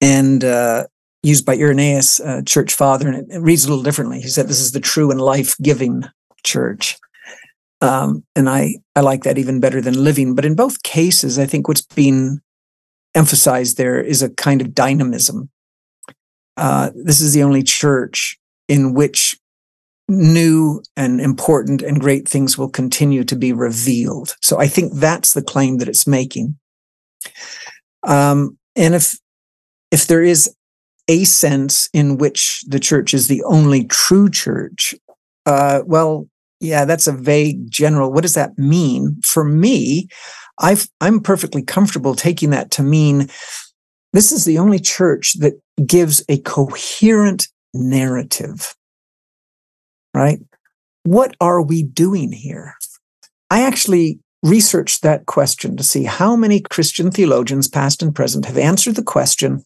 and 0.00 0.44
uh, 0.44 0.86
used 1.22 1.44
by 1.44 1.54
Irenaeus, 1.54 2.20
uh, 2.20 2.42
church 2.44 2.74
father, 2.74 3.08
and 3.08 3.16
it, 3.16 3.36
it, 3.36 3.40
reads 3.40 3.64
a 3.64 3.68
little 3.68 3.82
differently. 3.82 4.20
He 4.20 4.28
said, 4.28 4.48
"This 4.48 4.60
is 4.60 4.72
the 4.72 4.80
true 4.80 5.10
and 5.10 5.20
life-giving 5.20 6.04
church." 6.44 6.96
Um, 7.80 8.24
and 8.34 8.48
I, 8.48 8.76
I 8.96 9.00
like 9.00 9.22
that 9.22 9.38
even 9.38 9.60
better 9.60 9.80
than 9.80 10.02
living. 10.02 10.34
But 10.34 10.44
in 10.44 10.56
both 10.56 10.82
cases, 10.82 11.38
I 11.38 11.46
think 11.46 11.68
what's 11.68 11.82
been 11.82 12.40
emphasized 13.14 13.76
there 13.76 14.00
is 14.00 14.22
a 14.22 14.30
kind 14.30 14.60
of 14.60 14.74
dynamism. 14.74 15.50
Uh, 16.56 16.90
this 16.94 17.20
is 17.20 17.34
the 17.34 17.42
only 17.42 17.62
church 17.62 18.38
in 18.68 18.94
which 18.94 19.36
new 20.08 20.82
and 20.96 21.20
important 21.20 21.82
and 21.82 22.00
great 22.00 22.26
things 22.26 22.56
will 22.56 22.70
continue 22.70 23.22
to 23.24 23.36
be 23.36 23.52
revealed. 23.52 24.34
So 24.40 24.58
I 24.58 24.66
think 24.66 24.94
that's 24.94 25.34
the 25.34 25.42
claim 25.42 25.78
that 25.78 25.88
it's 25.88 26.06
making. 26.06 26.58
Um, 28.02 28.56
and 28.74 28.94
if 28.94 29.14
if 29.90 30.06
there 30.06 30.22
is 30.22 30.54
a 31.08 31.24
sense 31.24 31.88
in 31.92 32.18
which 32.18 32.62
the 32.66 32.78
church 32.78 33.14
is 33.14 33.28
the 33.28 33.42
only 33.44 33.84
true 33.84 34.30
church, 34.30 34.94
uh, 35.46 35.82
well, 35.86 36.28
yeah, 36.60 36.84
that's 36.84 37.06
a 37.06 37.12
vague 37.12 37.70
general. 37.70 38.12
What 38.12 38.22
does 38.22 38.34
that 38.34 38.58
mean? 38.58 39.16
For 39.24 39.44
me, 39.44 40.08
i 40.58 40.76
am 41.00 41.20
perfectly 41.20 41.62
comfortable 41.62 42.14
taking 42.14 42.50
that 42.50 42.70
to 42.70 42.82
mean 42.82 43.28
this 44.12 44.32
is 44.32 44.44
the 44.44 44.58
only 44.58 44.78
church 44.78 45.34
that 45.38 45.60
gives 45.84 46.24
a 46.28 46.38
coherent 46.38 47.48
narrative, 47.74 48.74
right? 50.14 50.40
What 51.04 51.36
are 51.40 51.62
we 51.62 51.82
doing 51.82 52.32
here? 52.32 52.74
I 53.50 53.62
actually 53.62 54.20
researched 54.42 55.02
that 55.02 55.26
question 55.26 55.76
to 55.76 55.82
see 55.82 56.04
how 56.04 56.36
many 56.36 56.60
Christian 56.60 57.10
theologians, 57.10 57.68
past 57.68 58.02
and 58.02 58.14
present, 58.14 58.46
have 58.46 58.58
answered 58.58 58.96
the 58.96 59.02
question 59.02 59.62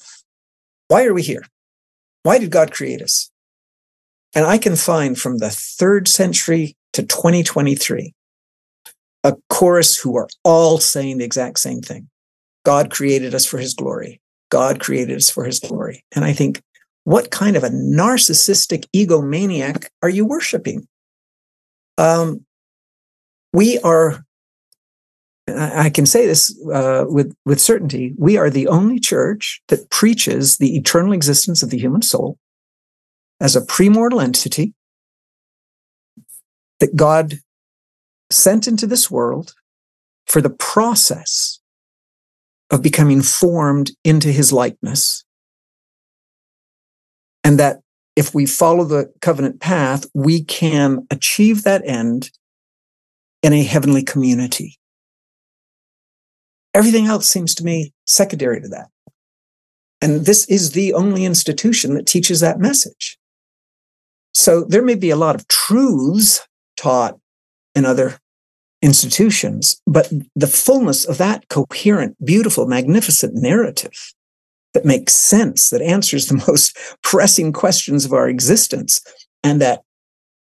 why 0.88 1.04
are 1.04 1.14
we 1.14 1.22
here? 1.22 1.44
Why 2.22 2.38
did 2.38 2.50
God 2.50 2.72
create 2.72 3.00
us? 3.00 3.30
And 4.34 4.44
I 4.44 4.58
can 4.58 4.76
find 4.76 5.18
from 5.18 5.38
the 5.38 5.50
third 5.50 6.06
century 6.08 6.76
to 6.92 7.02
2023 7.02 8.12
a 9.24 9.36
chorus 9.48 9.96
who 9.96 10.16
are 10.16 10.28
all 10.44 10.78
saying 10.78 11.18
the 11.18 11.24
exact 11.24 11.58
same 11.58 11.80
thing. 11.80 12.08
God 12.64 12.90
created 12.90 13.34
us 13.34 13.46
for 13.46 13.58
his 13.58 13.74
glory. 13.74 14.20
God 14.50 14.80
created 14.80 15.16
us 15.16 15.30
for 15.30 15.44
his 15.44 15.58
glory. 15.58 16.04
And 16.14 16.24
I 16.24 16.32
think, 16.32 16.60
what 17.04 17.30
kind 17.30 17.56
of 17.56 17.64
a 17.64 17.70
narcissistic 17.70 18.86
egomaniac 18.94 19.86
are 20.02 20.08
you 20.08 20.24
worshiping? 20.24 20.86
Um, 21.98 22.44
we 23.52 23.78
are, 23.80 24.24
I 25.48 25.90
can 25.90 26.06
say 26.06 26.26
this 26.26 26.56
uh, 26.72 27.06
with, 27.08 27.34
with 27.44 27.60
certainty, 27.60 28.14
we 28.16 28.36
are 28.36 28.50
the 28.50 28.68
only 28.68 29.00
church 29.00 29.62
that 29.68 29.90
preaches 29.90 30.58
the 30.58 30.76
eternal 30.76 31.12
existence 31.12 31.62
of 31.62 31.70
the 31.70 31.78
human 31.78 32.02
soul 32.02 32.38
as 33.40 33.56
a 33.56 33.60
premortal 33.60 34.22
entity 34.22 34.72
that 36.78 36.94
God 36.94 37.40
sent 38.32 38.66
into 38.66 38.86
this 38.86 39.10
world 39.10 39.54
for 40.26 40.40
the 40.40 40.50
process 40.50 41.60
of 42.70 42.82
becoming 42.82 43.22
formed 43.22 43.90
into 44.02 44.28
his 44.32 44.52
likeness. 44.52 45.24
And 47.44 47.58
that 47.58 47.80
if 48.16 48.34
we 48.34 48.46
follow 48.46 48.84
the 48.84 49.12
covenant 49.20 49.60
path, 49.60 50.06
we 50.14 50.42
can 50.44 51.06
achieve 51.10 51.64
that 51.64 51.86
end 51.86 52.30
in 53.42 53.52
a 53.52 53.62
heavenly 53.62 54.02
community. 54.02 54.78
Everything 56.74 57.06
else 57.06 57.28
seems 57.28 57.54
to 57.56 57.64
me 57.64 57.92
secondary 58.06 58.60
to 58.60 58.68
that. 58.68 58.88
And 60.00 60.24
this 60.24 60.46
is 60.46 60.72
the 60.72 60.94
only 60.94 61.24
institution 61.24 61.94
that 61.94 62.06
teaches 62.06 62.40
that 62.40 62.58
message. 62.58 63.18
So 64.34 64.64
there 64.64 64.82
may 64.82 64.94
be 64.94 65.10
a 65.10 65.16
lot 65.16 65.34
of 65.34 65.46
truths 65.48 66.46
taught 66.76 67.18
in 67.74 67.84
other 67.84 68.18
institutions, 68.82 69.80
but 69.86 70.12
the 70.34 70.46
fullness 70.46 71.04
of 71.04 71.18
that 71.18 71.48
coherent, 71.48 72.16
beautiful, 72.24 72.66
magnificent 72.66 73.34
narrative 73.34 74.12
that 74.74 74.84
makes 74.84 75.14
sense, 75.14 75.70
that 75.70 75.82
answers 75.82 76.26
the 76.26 76.42
most 76.48 76.76
pressing 77.02 77.52
questions 77.52 78.04
of 78.04 78.12
our 78.12 78.28
existence, 78.28 79.00
and 79.44 79.60
that 79.60 79.82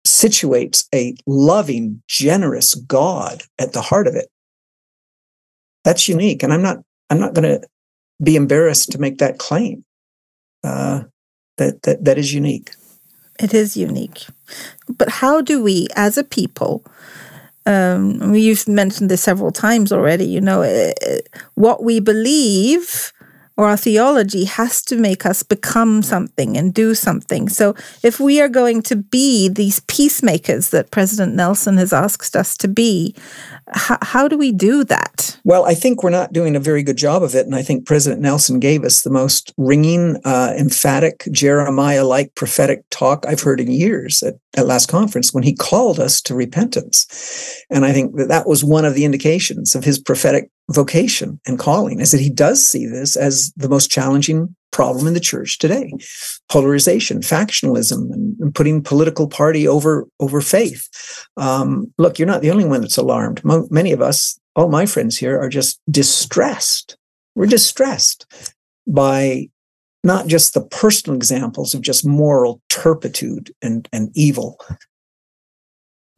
situates 0.06 0.86
a 0.94 1.14
loving, 1.26 2.02
generous 2.06 2.74
God 2.74 3.42
at 3.58 3.72
the 3.72 3.82
heart 3.82 4.06
of 4.06 4.14
it. 4.14 4.28
That's 5.84 6.08
unique. 6.08 6.42
And 6.42 6.52
I'm 6.52 6.62
not, 6.62 6.78
I'm 7.10 7.18
not 7.18 7.34
going 7.34 7.60
to 7.60 7.66
be 8.22 8.36
embarrassed 8.36 8.92
to 8.92 8.98
make 8.98 9.18
that 9.18 9.38
claim. 9.38 9.84
Uh, 10.64 11.04
that, 11.58 11.82
that, 11.82 12.04
that 12.04 12.18
is 12.18 12.32
unique. 12.32 12.70
It 13.38 13.54
is 13.54 13.76
unique. 13.76 14.26
But 14.88 15.08
how 15.08 15.40
do 15.40 15.62
we, 15.62 15.88
as 15.94 16.18
a 16.18 16.24
people, 16.24 16.84
um, 17.66 18.34
you've 18.34 18.66
mentioned 18.68 19.10
this 19.10 19.22
several 19.22 19.50
times 19.50 19.92
already, 19.92 20.24
you 20.24 20.40
know, 20.40 20.62
uh, 20.62 20.92
what 21.54 21.82
we 21.84 22.00
believe 22.00 23.12
or 23.58 23.66
our 23.66 23.76
theology 23.76 24.44
has 24.44 24.80
to 24.80 24.96
make 24.96 25.26
us 25.26 25.42
become 25.42 26.00
something 26.00 26.56
and 26.56 26.72
do 26.72 26.94
something. 26.94 27.48
So 27.48 27.74
if 28.04 28.20
we 28.20 28.40
are 28.40 28.48
going 28.48 28.82
to 28.82 28.94
be 28.94 29.48
these 29.48 29.80
peacemakers 29.80 30.70
that 30.70 30.92
President 30.92 31.34
Nelson 31.34 31.76
has 31.76 31.92
asked 31.92 32.36
us 32.36 32.56
to 32.58 32.68
be, 32.68 33.16
how, 33.74 33.98
how 34.00 34.28
do 34.28 34.38
we 34.38 34.52
do 34.52 34.84
that? 34.84 35.36
Well, 35.42 35.64
I 35.64 35.74
think 35.74 36.04
we're 36.04 36.10
not 36.10 36.32
doing 36.32 36.54
a 36.54 36.60
very 36.60 36.84
good 36.84 36.96
job 36.96 37.24
of 37.24 37.34
it. 37.34 37.46
And 37.46 37.54
I 37.56 37.62
think 37.62 37.84
President 37.84 38.22
Nelson 38.22 38.60
gave 38.60 38.84
us 38.84 39.02
the 39.02 39.10
most 39.10 39.52
ringing, 39.56 40.18
uh, 40.24 40.54
emphatic, 40.56 41.24
Jeremiah 41.32 42.04
like 42.04 42.36
prophetic 42.36 42.84
talk 42.90 43.26
I've 43.26 43.40
heard 43.40 43.58
in 43.58 43.72
years 43.72 44.22
at, 44.22 44.34
at 44.56 44.66
last 44.68 44.88
conference 44.88 45.34
when 45.34 45.42
he 45.42 45.52
called 45.52 45.98
us 45.98 46.20
to 46.22 46.34
repentance. 46.34 47.64
And 47.70 47.84
I 47.84 47.92
think 47.92 48.14
that 48.18 48.28
that 48.28 48.46
was 48.46 48.62
one 48.62 48.84
of 48.84 48.94
the 48.94 49.04
indications 49.04 49.74
of 49.74 49.82
his 49.82 49.98
prophetic 49.98 50.48
vocation 50.70 51.40
and 51.46 51.58
calling 51.58 52.00
is 52.00 52.12
that 52.12 52.20
he 52.20 52.30
does 52.30 52.66
see 52.66 52.86
this 52.86 53.16
as 53.16 53.52
the 53.56 53.68
most 53.68 53.90
challenging 53.90 54.54
problem 54.70 55.06
in 55.06 55.14
the 55.14 55.20
church 55.20 55.58
today. 55.58 55.92
Polarization 56.50 57.20
factionalism 57.20 58.12
and, 58.12 58.54
putting 58.54 58.82
political 58.82 59.28
party 59.28 59.66
over 59.66 60.06
over 60.20 60.40
faith. 60.40 60.88
Um, 61.36 61.92
look 61.98 62.18
you're 62.18 62.26
not 62.28 62.42
the 62.42 62.50
only 62.50 62.64
one 62.64 62.80
that's 62.80 62.96
alarmed. 62.96 63.42
Mo- 63.44 63.68
many 63.70 63.92
of 63.92 64.02
us 64.02 64.38
all 64.56 64.68
my 64.68 64.86
friends 64.86 65.16
here 65.16 65.38
are 65.40 65.48
just 65.48 65.80
distressed. 65.90 66.96
We're 67.34 67.46
distressed 67.46 68.26
by 68.86 69.48
not 70.02 70.26
just 70.26 70.54
the 70.54 70.64
personal 70.64 71.16
examples 71.16 71.74
of 71.74 71.82
just 71.82 72.06
moral 72.06 72.60
turpitude 72.68 73.54
and, 73.62 73.88
and 73.92 74.10
evil 74.14 74.58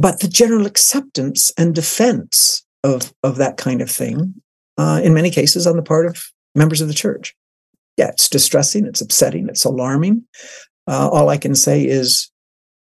but 0.00 0.20
the 0.20 0.28
general 0.28 0.64
acceptance 0.64 1.52
and 1.58 1.74
defense 1.74 2.64
of 2.84 3.12
of 3.22 3.36
that 3.36 3.56
kind 3.56 3.82
of 3.82 3.90
thing, 3.90 4.34
uh, 4.78 5.00
in 5.02 5.14
many 5.14 5.30
cases 5.30 5.66
on 5.66 5.76
the 5.76 5.82
part 5.82 6.06
of 6.06 6.22
members 6.54 6.80
of 6.80 6.88
the 6.88 6.94
church. 6.94 7.34
Yeah, 7.96 8.08
it's 8.08 8.28
distressing, 8.28 8.86
it's 8.86 9.00
upsetting, 9.00 9.48
it's 9.48 9.64
alarming. 9.64 10.24
Uh, 10.86 11.08
all 11.08 11.28
I 11.28 11.36
can 11.36 11.54
say 11.54 11.84
is, 11.84 12.30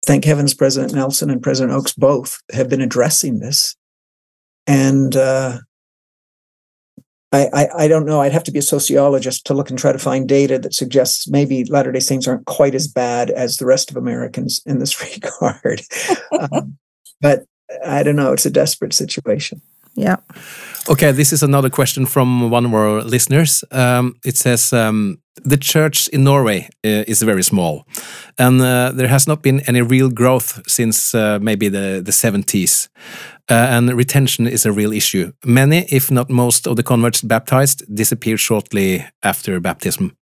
thank 0.06 0.24
heavens, 0.24 0.54
President 0.54 0.94
Nelson 0.94 1.30
and 1.30 1.42
President 1.42 1.76
Oaks 1.76 1.92
both 1.92 2.38
have 2.52 2.68
been 2.68 2.80
addressing 2.80 3.40
this, 3.40 3.76
and 4.66 5.16
uh, 5.16 5.58
I, 7.32 7.48
I, 7.52 7.68
I 7.84 7.88
don't 7.88 8.06
know. 8.06 8.20
I'd 8.20 8.32
have 8.32 8.44
to 8.44 8.52
be 8.52 8.58
a 8.58 8.62
sociologist 8.62 9.46
to 9.46 9.54
look 9.54 9.70
and 9.70 9.78
try 9.78 9.92
to 9.92 9.98
find 9.98 10.28
data 10.28 10.58
that 10.58 10.74
suggests 10.74 11.28
maybe 11.28 11.64
Latter 11.64 11.92
Day 11.92 12.00
Saints 12.00 12.26
aren't 12.26 12.46
quite 12.46 12.74
as 12.74 12.88
bad 12.88 13.30
as 13.30 13.56
the 13.56 13.66
rest 13.66 13.90
of 13.90 13.96
Americans 13.96 14.60
in 14.66 14.78
this 14.78 15.00
regard. 15.14 15.82
um, 16.40 16.76
but 17.20 17.44
I 17.84 18.02
don't 18.02 18.16
know. 18.16 18.32
It's 18.32 18.46
a 18.46 18.50
desperate 18.50 18.92
situation. 18.92 19.60
Yeah. 19.96 20.16
Okay, 20.88 21.12
this 21.12 21.32
is 21.32 21.42
another 21.42 21.70
question 21.70 22.06
from 22.06 22.50
one 22.50 22.64
of 22.64 22.74
our 22.74 23.02
listeners. 23.02 23.64
Um, 23.70 24.14
it 24.24 24.36
says 24.36 24.72
um, 24.72 25.18
the 25.44 25.56
church 25.56 26.08
in 26.08 26.24
Norway 26.24 26.68
uh, 26.84 27.04
is 27.06 27.22
very 27.22 27.42
small, 27.42 27.84
and 28.38 28.60
uh, 28.60 28.92
there 28.92 29.08
has 29.08 29.26
not 29.26 29.42
been 29.42 29.60
any 29.68 29.82
real 29.82 30.08
growth 30.08 30.60
since 30.66 31.14
uh, 31.14 31.38
maybe 31.40 31.68
the 31.68 32.02
the 32.04 32.12
seventies, 32.12 32.88
uh, 33.50 33.54
and 33.54 33.92
retention 33.96 34.46
is 34.46 34.66
a 34.66 34.72
real 34.72 34.92
issue. 34.92 35.32
Many, 35.44 35.86
if 35.88 36.10
not 36.10 36.30
most, 36.30 36.66
of 36.66 36.76
the 36.76 36.82
converts 36.82 37.22
baptized 37.22 37.82
disappeared 37.94 38.40
shortly 38.40 39.04
after 39.22 39.60
baptism. 39.60 40.16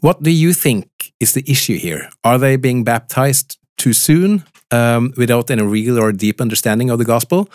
What 0.00 0.22
do 0.22 0.30
you 0.30 0.54
think 0.54 0.86
is 1.18 1.32
the 1.32 1.44
issue 1.46 1.78
here? 1.78 2.08
Are 2.22 2.38
they 2.38 2.56
being 2.56 2.84
baptized 2.84 3.58
too 3.76 3.92
soon? 3.92 4.42
Um, 4.72 5.12
without 5.16 5.50
any 5.50 5.62
real 5.62 5.98
or 5.98 6.12
deep 6.12 6.40
understanding 6.40 6.90
of 6.90 6.98
the 6.98 7.04
gospel, 7.04 7.48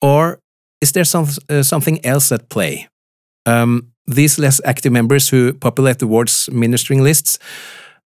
or 0.00 0.38
is 0.82 0.92
there 0.92 1.04
some, 1.04 1.26
uh, 1.48 1.62
something 1.62 2.04
else 2.04 2.32
at 2.32 2.48
play? 2.48 2.88
Um, 3.46 3.92
these 4.06 4.38
less 4.38 4.60
active 4.64 4.92
members 4.92 5.30
who 5.30 5.54
populate 5.54 5.98
the 5.98 6.06
ward's 6.06 6.50
ministering 6.50 7.02
lists 7.02 7.38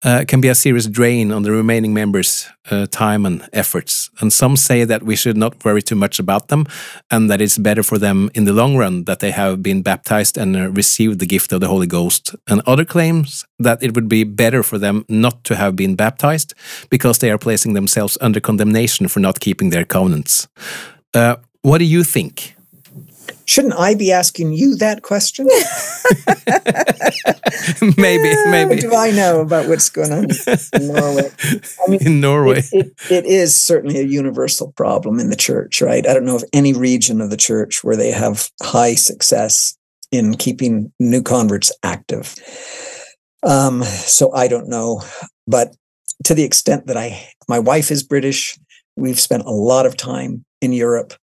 uh, 0.03 0.25
can 0.29 0.41
be 0.41 0.49
a 0.49 0.55
serious 0.55 0.87
drain 0.87 1.33
on 1.33 1.45
the 1.45 1.51
remaining 1.51 1.95
members' 1.95 2.47
uh, 2.71 2.87
time 2.91 3.25
and 3.25 3.49
efforts. 3.53 4.11
And 4.21 4.33
some 4.33 4.57
say 4.57 4.85
that 4.85 5.03
we 5.03 5.17
should 5.17 5.37
not 5.37 5.65
worry 5.65 5.81
too 5.81 5.95
much 5.95 6.19
about 6.19 6.49
them 6.49 6.67
and 7.11 7.31
that 7.31 7.41
it's 7.41 7.57
better 7.57 7.83
for 7.83 7.99
them 7.99 8.29
in 8.35 8.45
the 8.45 8.53
long 8.53 8.77
run 8.77 9.05
that 9.05 9.21
they 9.21 9.31
have 9.31 9.63
been 9.63 9.83
baptized 9.83 10.37
and 10.37 10.57
uh, 10.57 10.69
received 10.71 11.21
the 11.21 11.27
gift 11.27 11.53
of 11.53 11.61
the 11.61 11.69
Holy 11.69 11.87
Ghost. 11.87 12.35
And 12.47 12.61
other 12.67 12.85
claims 12.85 13.45
that 13.59 13.83
it 13.83 13.95
would 13.95 14.09
be 14.09 14.25
better 14.25 14.63
for 14.63 14.79
them 14.79 15.05
not 15.09 15.43
to 15.45 15.57
have 15.57 15.75
been 15.75 15.95
baptized 15.95 16.53
because 16.91 17.21
they 17.21 17.31
are 17.31 17.39
placing 17.39 17.75
themselves 17.75 18.19
under 18.21 18.41
condemnation 18.41 19.09
for 19.09 19.21
not 19.21 19.41
keeping 19.41 19.71
their 19.71 19.87
covenants. 19.87 20.49
Uh, 21.15 21.37
what 21.63 21.79
do 21.79 21.85
you 21.85 22.05
think? 22.05 22.57
Shouldn't 23.47 23.75
I 23.75 23.95
be 23.95 24.11
asking 24.11 24.53
you 24.53 24.77
that 24.77 25.03
question? 25.03 25.47
maybe, 27.97 28.35
maybe. 28.51 28.75
What 28.75 28.81
do 28.81 28.95
I 28.95 29.11
know 29.11 29.41
about 29.41 29.69
what's 29.69 29.91
going 29.91 30.13
on 30.13 30.27
in 30.73 30.89
Norway? 30.89 31.31
I 31.87 31.91
mean, 31.91 32.07
in 32.07 32.21
Norway, 32.21 32.63
it, 32.73 32.87
it, 32.87 33.11
it 33.11 33.27
is 33.27 33.59
certainly 33.59 34.01
a 34.01 34.05
universal 34.05 34.73
problem 34.73 35.21
in 35.21 35.31
the 35.31 35.37
church, 35.37 35.83
right? 35.83 36.07
I 36.07 36.15
don't 36.15 36.25
know 36.25 36.37
of 36.37 36.45
any 36.53 36.73
region 36.73 37.21
of 37.21 37.31
the 37.31 37.37
church 37.37 37.85
where 37.85 37.97
they 37.97 38.11
have 38.11 38.51
high 38.63 38.95
success 38.95 39.77
in 40.11 40.37
keeping 40.37 40.93
new 40.99 41.23
converts 41.23 41.73
active. 41.83 42.35
Um, 43.43 43.83
so 43.83 44.33
I 44.33 44.49
don't 44.49 44.69
know, 44.69 45.03
but 45.47 45.75
to 46.25 46.35
the 46.35 46.45
extent 46.45 46.87
that 46.87 46.97
I, 46.97 47.29
my 47.49 47.59
wife 47.59 47.91
is 47.91 48.03
British, 48.03 48.59
we've 48.97 49.21
spent 49.21 49.45
a 49.45 49.51
lot 49.51 49.87
of 49.87 49.97
time 49.97 50.45
in 50.61 50.73
Europe 50.73 51.15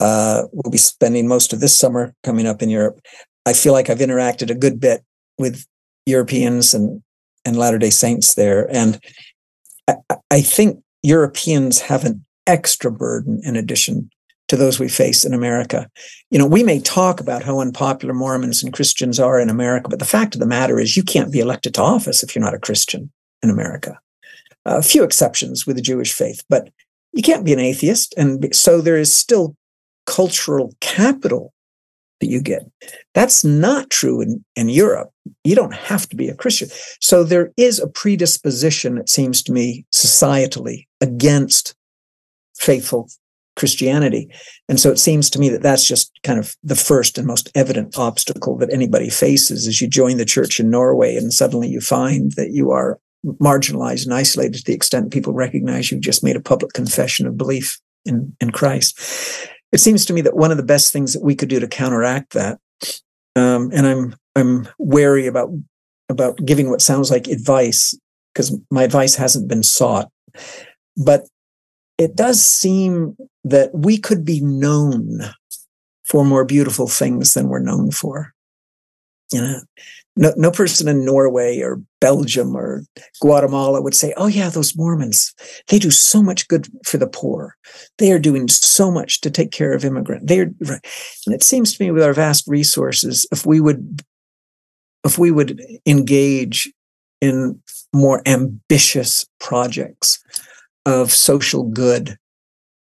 uh, 0.00 0.44
we'll 0.52 0.70
be 0.70 0.78
spending 0.78 1.28
most 1.28 1.52
of 1.52 1.60
this 1.60 1.76
summer 1.76 2.14
coming 2.22 2.46
up 2.46 2.62
in 2.62 2.70
Europe. 2.70 3.00
I 3.46 3.52
feel 3.52 3.72
like 3.72 3.90
I've 3.90 3.98
interacted 3.98 4.50
a 4.50 4.54
good 4.54 4.80
bit 4.80 5.02
with 5.38 5.66
Europeans 6.06 6.74
and 6.74 7.02
and 7.44 7.56
Latter 7.56 7.78
Day 7.78 7.90
Saints 7.90 8.34
there, 8.34 8.68
and 8.70 9.00
I, 9.88 9.94
I 10.30 10.40
think 10.40 10.82
Europeans 11.02 11.80
have 11.80 12.04
an 12.04 12.24
extra 12.46 12.90
burden 12.90 13.40
in 13.44 13.56
addition 13.56 14.10
to 14.48 14.56
those 14.56 14.78
we 14.78 14.88
face 14.88 15.24
in 15.24 15.32
America. 15.32 15.88
You 16.30 16.38
know, 16.38 16.46
we 16.46 16.62
may 16.62 16.78
talk 16.78 17.20
about 17.20 17.42
how 17.42 17.60
unpopular 17.60 18.12
Mormons 18.12 18.62
and 18.62 18.72
Christians 18.72 19.18
are 19.18 19.40
in 19.40 19.48
America, 19.48 19.88
but 19.88 19.98
the 19.98 20.04
fact 20.04 20.34
of 20.34 20.40
the 20.40 20.46
matter 20.46 20.78
is, 20.78 20.96
you 20.96 21.02
can't 21.02 21.32
be 21.32 21.40
elected 21.40 21.74
to 21.74 21.82
office 21.82 22.22
if 22.22 22.34
you're 22.34 22.44
not 22.44 22.54
a 22.54 22.58
Christian 22.58 23.10
in 23.42 23.50
America. 23.50 23.98
A 24.64 24.82
few 24.82 25.02
exceptions 25.04 25.66
with 25.66 25.76
the 25.76 25.82
Jewish 25.82 26.12
faith, 26.12 26.44
but 26.48 26.68
you 27.12 27.22
can't 27.22 27.44
be 27.44 27.52
an 27.52 27.58
atheist. 27.58 28.14
And 28.16 28.54
so 28.54 28.80
there 28.80 28.98
is 28.98 29.16
still 29.16 29.56
cultural 30.06 30.74
capital 30.80 31.52
that 32.22 32.28
you 32.28 32.40
get. 32.40 32.62
That's 33.14 33.44
not 33.44 33.90
true 33.90 34.22
in, 34.22 34.42
in 34.56 34.68
Europe. 34.68 35.10
You 35.44 35.54
don't 35.54 35.74
have 35.74 36.08
to 36.08 36.16
be 36.16 36.28
a 36.28 36.34
Christian. 36.34 36.68
So 37.00 37.24
there 37.24 37.52
is 37.56 37.78
a 37.78 37.88
predisposition, 37.88 38.96
it 38.96 39.08
seems 39.08 39.42
to 39.42 39.52
me, 39.52 39.84
societally 39.92 40.86
against 41.00 41.74
faithful 42.56 43.08
Christianity. 43.56 44.30
And 44.68 44.80
so 44.80 44.90
it 44.90 44.98
seems 44.98 45.28
to 45.30 45.38
me 45.38 45.48
that 45.50 45.62
that's 45.62 45.86
just 45.86 46.10
kind 46.22 46.38
of 46.38 46.56
the 46.62 46.76
first 46.76 47.18
and 47.18 47.26
most 47.26 47.50
evident 47.54 47.98
obstacle 47.98 48.56
that 48.58 48.72
anybody 48.72 49.10
faces 49.10 49.66
as 49.66 49.80
you 49.80 49.88
join 49.88 50.16
the 50.16 50.24
church 50.24 50.58
in 50.58 50.70
Norway 50.70 51.16
and 51.16 51.32
suddenly 51.32 51.68
you 51.68 51.80
find 51.80 52.32
that 52.32 52.52
you 52.52 52.70
are 52.70 52.98
marginalized 53.24 54.04
and 54.04 54.14
isolated 54.14 54.58
to 54.58 54.64
the 54.64 54.72
extent 54.72 55.12
people 55.12 55.32
recognize 55.32 55.90
you've 55.90 56.00
just 56.00 56.24
made 56.24 56.36
a 56.36 56.40
public 56.40 56.72
confession 56.72 57.26
of 57.26 57.36
belief 57.36 57.78
in, 58.04 58.34
in 58.40 58.50
Christ 58.50 58.98
it 59.72 59.78
seems 59.78 60.04
to 60.06 60.12
me 60.12 60.20
that 60.20 60.36
one 60.36 60.50
of 60.50 60.56
the 60.56 60.62
best 60.62 60.92
things 60.92 61.14
that 61.14 61.22
we 61.22 61.34
could 61.34 61.48
do 61.48 61.60
to 61.60 61.66
counteract 61.66 62.32
that, 62.34 62.58
um, 63.36 63.70
and 63.72 63.86
I'm 63.86 64.16
I'm 64.36 64.68
wary 64.78 65.26
about 65.26 65.50
about 66.08 66.36
giving 66.44 66.68
what 66.68 66.82
sounds 66.82 67.10
like 67.10 67.26
advice, 67.26 67.98
because 68.32 68.56
my 68.70 68.82
advice 68.82 69.14
hasn't 69.14 69.48
been 69.48 69.62
sought. 69.62 70.10
But 70.96 71.26
it 71.98 72.16
does 72.16 72.44
seem 72.44 73.16
that 73.44 73.70
we 73.72 73.98
could 73.98 74.24
be 74.24 74.40
known 74.40 75.20
for 76.04 76.24
more 76.24 76.44
beautiful 76.44 76.88
things 76.88 77.32
than 77.34 77.48
we're 77.48 77.60
known 77.60 77.90
for. 77.90 78.32
You 79.32 79.40
know, 79.40 79.60
no, 80.16 80.32
no 80.36 80.50
person 80.50 80.88
in 80.88 81.04
Norway 81.04 81.60
or 81.60 81.80
Belgium 82.00 82.54
or 82.54 82.84
Guatemala 83.20 83.80
would 83.80 83.94
say, 83.94 84.12
Oh, 84.16 84.26
yeah, 84.26 84.50
those 84.50 84.76
Mormons, 84.76 85.32
they 85.68 85.78
do 85.78 85.90
so 85.90 86.22
much 86.22 86.48
good 86.48 86.68
for 86.84 86.98
the 86.98 87.06
poor. 87.06 87.56
They 87.98 88.12
are 88.12 88.18
doing 88.18 88.48
so 88.48 88.90
much 88.90 89.20
to 89.22 89.30
take 89.30 89.52
care 89.52 89.72
of 89.72 89.84
immigrants. 89.84 90.26
They're, 90.26 90.50
right. 90.60 90.86
and 91.26 91.34
it 91.34 91.42
seems 91.42 91.74
to 91.74 91.82
me 91.82 91.90
with 91.90 92.02
our 92.02 92.12
vast 92.12 92.46
resources, 92.46 93.26
if 93.32 93.46
we 93.46 93.60
would, 93.60 94.02
if 95.04 95.18
we 95.18 95.30
would 95.30 95.60
engage 95.86 96.70
in 97.20 97.60
more 97.94 98.22
ambitious 98.26 99.24
projects 99.40 100.22
of 100.84 101.12
social 101.12 101.64
good 101.64 102.16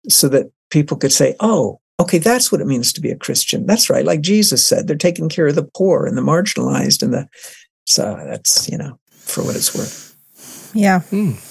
so 0.07 0.29
that 0.29 0.51
people 0.71 0.97
could 0.97 1.11
say, 1.11 1.35
Oh, 1.39 1.79
okay, 1.99 2.17
that's 2.17 2.51
what 2.51 2.61
it 2.61 2.67
means 2.67 2.93
to 2.93 3.01
be 3.01 3.11
a 3.11 3.15
Christian. 3.15 3.65
That's 3.65 3.89
right. 3.89 4.05
Like 4.05 4.21
Jesus 4.21 4.65
said, 4.65 4.87
they're 4.87 4.95
taking 4.95 5.29
care 5.29 5.47
of 5.47 5.55
the 5.55 5.69
poor 5.75 6.05
and 6.05 6.17
the 6.17 6.21
marginalized 6.21 7.03
and 7.03 7.13
the 7.13 7.27
so 7.85 8.15
that's, 8.23 8.69
you 8.69 8.77
know, 8.77 8.99
for 9.09 9.43
what 9.43 9.55
it's 9.55 9.75
worth. 9.75 10.15
Yeah. 10.73 10.99
Mm. 11.11 11.45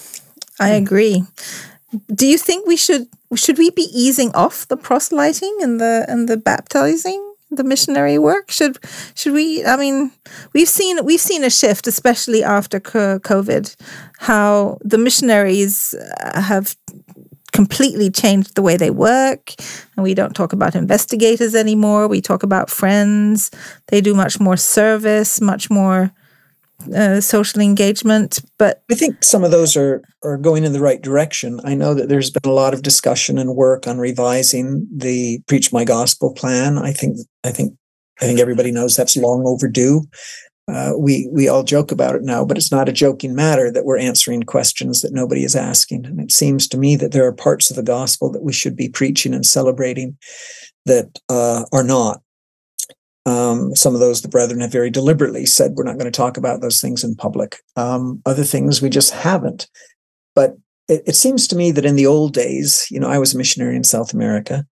I 0.60 0.70
agree. 0.70 1.24
Do 2.14 2.26
you 2.26 2.38
think 2.38 2.66
we 2.66 2.76
should 2.76 3.08
should 3.34 3.58
we 3.58 3.70
be 3.70 3.88
easing 3.92 4.32
off 4.34 4.68
the 4.68 4.76
proselyting 4.76 5.56
and 5.62 5.80
the 5.80 6.06
and 6.08 6.28
the 6.28 6.36
baptizing? 6.36 7.24
the 7.50 7.64
missionary 7.64 8.18
work 8.18 8.50
should 8.50 8.78
should 9.14 9.32
we 9.32 9.64
i 9.64 9.76
mean 9.76 10.10
we've 10.52 10.68
seen 10.68 11.02
we've 11.04 11.20
seen 11.20 11.42
a 11.44 11.50
shift 11.50 11.86
especially 11.86 12.42
after 12.44 12.78
covid 12.78 13.74
how 14.18 14.76
the 14.82 14.98
missionaries 14.98 15.94
have 16.34 16.76
completely 17.59 18.09
changed 18.09 18.55
the 18.55 18.62
way 18.62 18.76
they 18.76 18.93
work. 18.93 19.52
And 19.97 20.05
we 20.05 20.14
don't 20.14 20.32
talk 20.32 20.52
about 20.52 20.76
investigators 20.76 21.56
anymore. 21.56 22.06
We 22.06 22.20
talk 22.20 22.44
about 22.44 22.70
friends. 22.70 23.51
They 23.89 24.01
do 24.01 24.14
much 24.14 24.39
more 24.39 24.56
service, 24.56 25.40
much 25.40 25.68
more 25.68 26.12
uh, 26.94 27.20
social 27.20 27.60
engagement. 27.60 28.39
But 28.60 28.85
I 28.89 28.94
think 28.94 29.24
some 29.24 29.43
of 29.43 29.51
those 29.51 29.76
are 29.76 30.02
are 30.22 30.39
going 30.39 30.62
in 30.62 30.72
the 30.72 30.80
right 30.89 31.02
direction. 31.02 31.59
I 31.64 31.74
know 31.74 31.94
that 31.94 32.09
there's 32.09 32.30
been 32.30 32.48
a 32.48 32.55
lot 32.55 32.74
of 32.74 32.82
discussion 32.82 33.39
and 33.39 33.56
work 33.56 33.89
on 33.89 33.98
revising 33.98 34.86
the 34.97 35.40
Preach 35.48 35.72
My 35.72 35.85
Gospel 35.85 36.32
plan. 36.32 36.78
I 36.78 36.93
think 36.93 37.18
I 37.43 37.51
think 37.51 37.74
I 38.20 38.24
think 38.24 38.39
everybody 38.39 38.70
knows 38.70 38.94
that's 38.94 39.16
long 39.16 39.43
overdue 39.44 40.02
uh, 40.68 40.92
we 40.98 41.28
we 41.32 41.48
all 41.48 41.62
joke 41.62 41.90
about 41.90 42.14
it 42.14 42.22
now, 42.22 42.44
but 42.44 42.58
it's 42.58 42.70
not 42.70 42.88
a 42.88 42.92
joking 42.92 43.34
matter 43.34 43.70
that 43.72 43.86
we're 43.86 43.98
answering 43.98 44.42
questions 44.42 45.00
that 45.00 45.14
nobody 45.14 45.42
is 45.42 45.56
asking. 45.56 46.04
And 46.04 46.20
it 46.20 46.30
seems 46.30 46.68
to 46.68 46.78
me 46.78 46.94
that 46.96 47.12
there 47.12 47.26
are 47.26 47.32
parts 47.32 47.70
of 47.70 47.76
the 47.76 47.82
gospel 47.82 48.30
that 48.32 48.42
we 48.42 48.52
should 48.52 48.76
be 48.76 48.88
preaching 48.88 49.32
and 49.32 49.46
celebrating 49.46 50.18
that 50.84 51.18
uh, 51.28 51.64
are 51.72 51.84
not. 51.84 52.20
Um, 53.24 53.74
some 53.74 53.94
of 53.94 54.00
those 54.00 54.22
the 54.22 54.28
brethren 54.28 54.60
have 54.60 54.72
very 54.72 54.90
deliberately 54.90 55.46
said 55.46 55.72
we're 55.72 55.84
not 55.84 55.98
going 55.98 56.10
to 56.10 56.16
talk 56.16 56.36
about 56.36 56.60
those 56.60 56.80
things 56.80 57.02
in 57.02 57.14
public. 57.14 57.58
Um, 57.76 58.20
other 58.26 58.44
things 58.44 58.82
we 58.82 58.90
just 58.90 59.12
haven't. 59.12 59.68
But 60.34 60.56
it, 60.88 61.02
it 61.06 61.16
seems 61.16 61.46
to 61.48 61.56
me 61.56 61.70
that 61.72 61.84
in 61.84 61.96
the 61.96 62.06
old 62.06 62.34
days, 62.34 62.86
you 62.90 63.00
know, 63.00 63.08
I 63.08 63.18
was 63.18 63.34
a 63.34 63.38
missionary 63.38 63.76
in 63.76 63.84
South 63.84 64.12
America, 64.12 64.66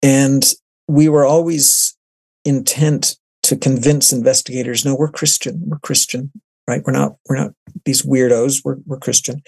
and 0.00 0.44
we 0.86 1.08
were 1.08 1.24
always 1.24 1.96
intent 2.44 3.16
to 3.52 3.58
convince 3.58 4.14
investigators, 4.14 4.82
no, 4.82 4.94
we're 4.94 5.10
Christian, 5.10 5.60
we're 5.66 5.78
Christian, 5.80 6.32
right? 6.66 6.80
We're 6.86 6.94
not, 6.94 7.16
we're 7.28 7.36
not 7.36 7.52
these 7.84 8.00
weirdos, 8.00 8.62
we're, 8.64 8.78
we're 8.86 8.98
Christian. 8.98 9.42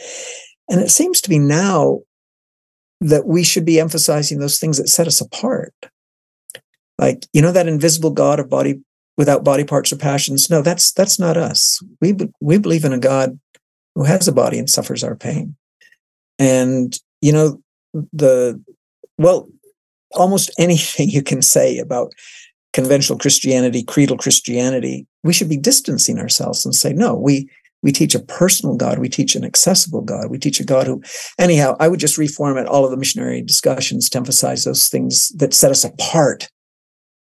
And 0.69 0.79
it 0.83 0.91
seems 0.91 1.23
to 1.23 1.31
me 1.31 1.39
now 1.39 2.01
that 3.01 3.27
we 3.27 3.43
should 3.43 3.65
be 3.65 3.81
emphasizing 3.81 4.41
those 4.41 4.59
things 4.59 4.77
that 4.77 4.89
set 4.89 5.07
us 5.07 5.23
apart. 5.23 5.73
Like, 6.99 7.25
you 7.33 7.41
know, 7.41 7.51
that 7.51 7.67
invisible 7.67 8.11
God 8.11 8.41
of 8.41 8.51
body 8.51 8.81
without 9.17 9.43
body 9.43 9.65
parts 9.65 9.91
or 9.91 9.97
passions. 9.97 10.51
No, 10.51 10.61
that's 10.61 10.93
that's 10.93 11.19
not 11.19 11.39
us. 11.39 11.83
We 12.03 12.15
we 12.41 12.59
believe 12.59 12.85
in 12.85 12.93
a 12.93 12.99
God 12.99 13.41
who 13.95 14.05
has 14.05 14.29
a 14.29 14.33
body 14.33 14.59
and 14.59 14.69
suffers 14.69 15.03
our 15.03 15.17
pain. 15.17 15.57
And 16.39 16.97
you 17.23 17.33
know, 17.33 17.63
the 18.13 18.63
well, 19.17 19.49
almost 20.13 20.51
anything 20.59 21.09
you 21.09 21.23
can 21.23 21.41
say 21.41 21.79
about 21.79 22.13
conventional 22.75 23.19
Christianity, 23.19 23.83
creedal 23.83 24.19
Christianity, 24.19 25.07
we 25.23 25.33
should 25.33 25.49
be 25.49 25.57
distancing 25.57 26.19
ourselves 26.19 26.67
and 26.67 26.75
say, 26.75 26.93
no, 26.93 27.15
we 27.15 27.49
we 27.83 27.93
teach 27.93 28.15
a 28.15 28.21
personal 28.21 28.77
God. 28.77 28.99
We 28.99 29.11
teach 29.11 29.37
an 29.37 29.45
accessible 29.45 30.01
God. 30.01 30.31
We 30.31 30.39
teach 30.39 30.59
a 30.59 30.65
God 30.65 30.87
who, 30.87 31.03
anyhow, 31.39 31.77
I 31.79 31.89
would 31.89 32.01
just 32.01 32.19
reformat 32.19 32.67
all 32.67 32.87
of 32.87 32.91
the 32.91 32.97
missionary 32.97 33.43
discussions 33.43 34.09
to 34.09 34.19
emphasize 34.19 34.65
those 34.65 34.89
things 34.89 35.29
that 35.37 35.53
set 35.53 35.71
us 35.71 35.85
apart 35.85 36.49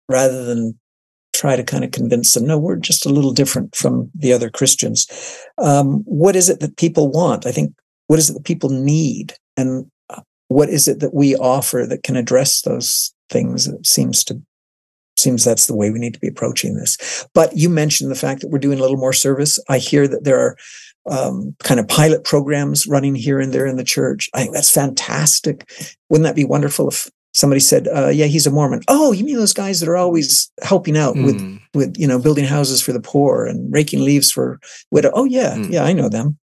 rather 0.09 0.45
than 0.45 0.79
try 1.35 1.57
to 1.57 1.65
kind 1.65 1.85
of 1.85 1.91
convince 1.91 2.33
them, 2.33 2.47
no, 2.47 2.59
we're 2.59 2.77
just 2.77 3.05
a 3.05 3.11
little 3.11 3.33
different 3.33 3.75
from 3.75 4.09
the 4.15 4.33
other 4.33 4.49
Christians. 4.49 5.07
Um, 5.59 6.03
what 6.05 6.37
is 6.37 6.49
it 6.49 6.61
that 6.61 6.77
people 6.77 7.11
want? 7.11 7.45
I 7.45 7.51
think, 7.51 7.75
what 8.07 8.21
is 8.21 8.31
it 8.31 8.35
that 8.35 8.45
people 8.45 8.71
need? 8.71 9.35
And 9.57 9.91
uh, 10.11 10.21
what 10.47 10.69
is 10.69 10.87
it 10.87 11.01
that 11.01 11.13
we 11.13 11.35
offer 11.35 11.87
that 11.89 12.05
can 12.05 12.15
address 12.15 12.63
those 12.63 13.13
things? 13.31 13.67
It 13.67 13.85
seems 13.85 14.23
to 14.25 14.41
seems 15.19 15.45
that's 15.45 15.67
the 15.67 15.77
way 15.77 15.91
we 15.91 15.99
need 15.99 16.15
to 16.15 16.21
be 16.21 16.29
approaching 16.29 16.77
this. 16.77 17.27
But 17.35 17.57
you 17.57 17.69
mentioned 17.69 18.11
the 18.11 18.17
fact 18.17 18.41
that 18.41 18.49
we're 18.49 18.59
doing 18.59 18.79
a 18.79 18.83
little 18.83 18.97
more 18.97 19.13
service. 19.13 19.59
I 19.69 19.79
hear 19.79 20.07
that 20.09 20.25
there 20.25 20.39
are 20.39 20.57
um, 21.11 21.55
kind 21.63 21.81
of 21.81 21.89
pilot 21.89 22.25
programs 22.25 22.87
running 22.87 23.15
here 23.15 23.39
and 23.41 23.53
there 23.53 23.67
in 23.67 23.77
the 23.77 23.85
church. 23.85 24.29
I 24.35 24.43
think 24.43 24.55
that's 24.55 24.71
fantastic. 24.71 25.69
Wouldn't 26.11 26.25
that 26.25 26.37
be 26.37 26.45
wonderful 26.45 26.89
if 26.89 27.11
somebody 27.33 27.61
said, 27.61 27.89
uh, 27.89 28.09
"Yeah, 28.09 28.27
he's 28.27 28.47
a 28.47 28.51
Mormon." 28.51 28.83
Oh, 28.89 29.13
you 29.13 29.25
mean 29.25 29.37
those 29.37 29.53
guys 29.53 29.81
that 29.81 29.89
are 29.89 29.97
always 29.97 30.51
helping 30.63 30.97
out 30.97 31.15
mm. 31.15 31.25
with 31.25 31.41
hmm. 31.41 31.57
with 31.75 31.97
you 31.97 32.07
know 32.07 32.19
building 32.19 32.45
houses 32.45 32.83
for 32.83 32.93
the 32.93 33.01
poor 33.01 33.47
and 33.47 33.73
raking 33.73 34.05
leaves 34.05 34.33
for 34.33 34.59
widow? 34.91 35.11
Oh 35.15 35.25
yeah, 35.25 35.55
mm. 35.55 35.71
yeah, 35.71 35.85
I 35.85 35.93
know 35.93 36.09
them. 36.09 36.39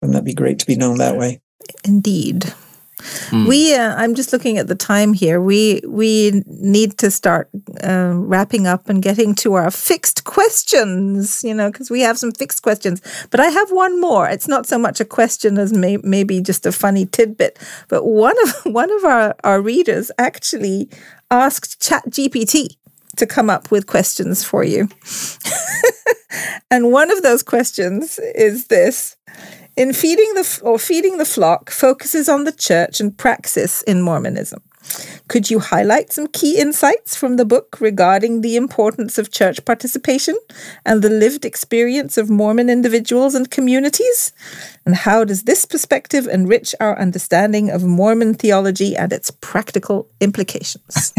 Wouldn't 0.00 0.14
that 0.14 0.24
be 0.24 0.34
great 0.34 0.58
to 0.60 0.66
be 0.66 0.76
known 0.76 0.98
that 0.98 1.16
way? 1.16 1.40
Indeed. 1.84 2.54
Mm. 2.98 3.46
We, 3.46 3.74
uh, 3.74 3.94
I'm 3.94 4.14
just 4.14 4.32
looking 4.32 4.56
at 4.56 4.68
the 4.68 4.74
time 4.74 5.12
here. 5.12 5.40
We 5.40 5.82
we 5.86 6.42
need 6.46 6.96
to 6.98 7.10
start 7.10 7.50
uh, 7.84 8.12
wrapping 8.14 8.66
up 8.66 8.88
and 8.88 9.02
getting 9.02 9.34
to 9.36 9.54
our 9.54 9.70
fixed 9.70 10.24
questions. 10.24 11.44
You 11.44 11.54
know, 11.54 11.70
because 11.70 11.90
we 11.90 12.00
have 12.00 12.18
some 12.18 12.32
fixed 12.32 12.62
questions. 12.62 13.02
But 13.30 13.40
I 13.40 13.48
have 13.48 13.70
one 13.70 14.00
more. 14.00 14.28
It's 14.28 14.48
not 14.48 14.66
so 14.66 14.78
much 14.78 15.00
a 15.00 15.04
question 15.04 15.58
as 15.58 15.72
may, 15.72 15.98
maybe 15.98 16.40
just 16.40 16.64
a 16.64 16.72
funny 16.72 17.06
tidbit. 17.06 17.58
But 17.88 18.04
one 18.04 18.36
of 18.44 18.54
one 18.72 18.90
of 18.90 19.04
our 19.04 19.34
our 19.44 19.60
readers 19.60 20.10
actually 20.18 20.88
asked 21.30 21.82
Chat 21.82 22.04
GPT 22.08 22.76
to 23.16 23.26
come 23.26 23.50
up 23.50 23.70
with 23.70 23.86
questions 23.86 24.44
for 24.44 24.64
you. 24.64 24.88
and 26.70 26.92
one 26.92 27.10
of 27.10 27.22
those 27.22 27.42
questions 27.42 28.18
is 28.34 28.66
this 28.66 29.16
in 29.76 29.92
feeding 29.92 30.34
the 30.34 30.60
or 30.62 30.78
feeding 30.78 31.18
the 31.18 31.24
flock 31.24 31.70
focuses 31.70 32.28
on 32.28 32.44
the 32.44 32.52
church 32.52 33.00
and 33.00 33.16
praxis 33.16 33.82
in 33.82 34.02
Mormonism. 34.02 34.62
Could 35.28 35.50
you 35.50 35.58
highlight 35.58 36.12
some 36.12 36.28
key 36.28 36.58
insights 36.58 37.16
from 37.16 37.36
the 37.36 37.44
book 37.44 37.80
regarding 37.80 38.40
the 38.40 38.56
importance 38.56 39.18
of 39.18 39.32
church 39.32 39.64
participation 39.64 40.38
and 40.84 41.02
the 41.02 41.10
lived 41.10 41.44
experience 41.44 42.16
of 42.16 42.30
Mormon 42.30 42.70
individuals 42.70 43.34
and 43.34 43.50
communities? 43.50 44.32
And 44.84 44.94
how 44.94 45.24
does 45.24 45.42
this 45.42 45.64
perspective 45.64 46.26
enrich 46.28 46.74
our 46.80 46.98
understanding 46.98 47.70
of 47.70 47.84
Mormon 47.84 48.34
theology 48.34 48.96
and 48.96 49.12
its 49.12 49.30
practical 49.30 50.08
implications? 50.20 51.12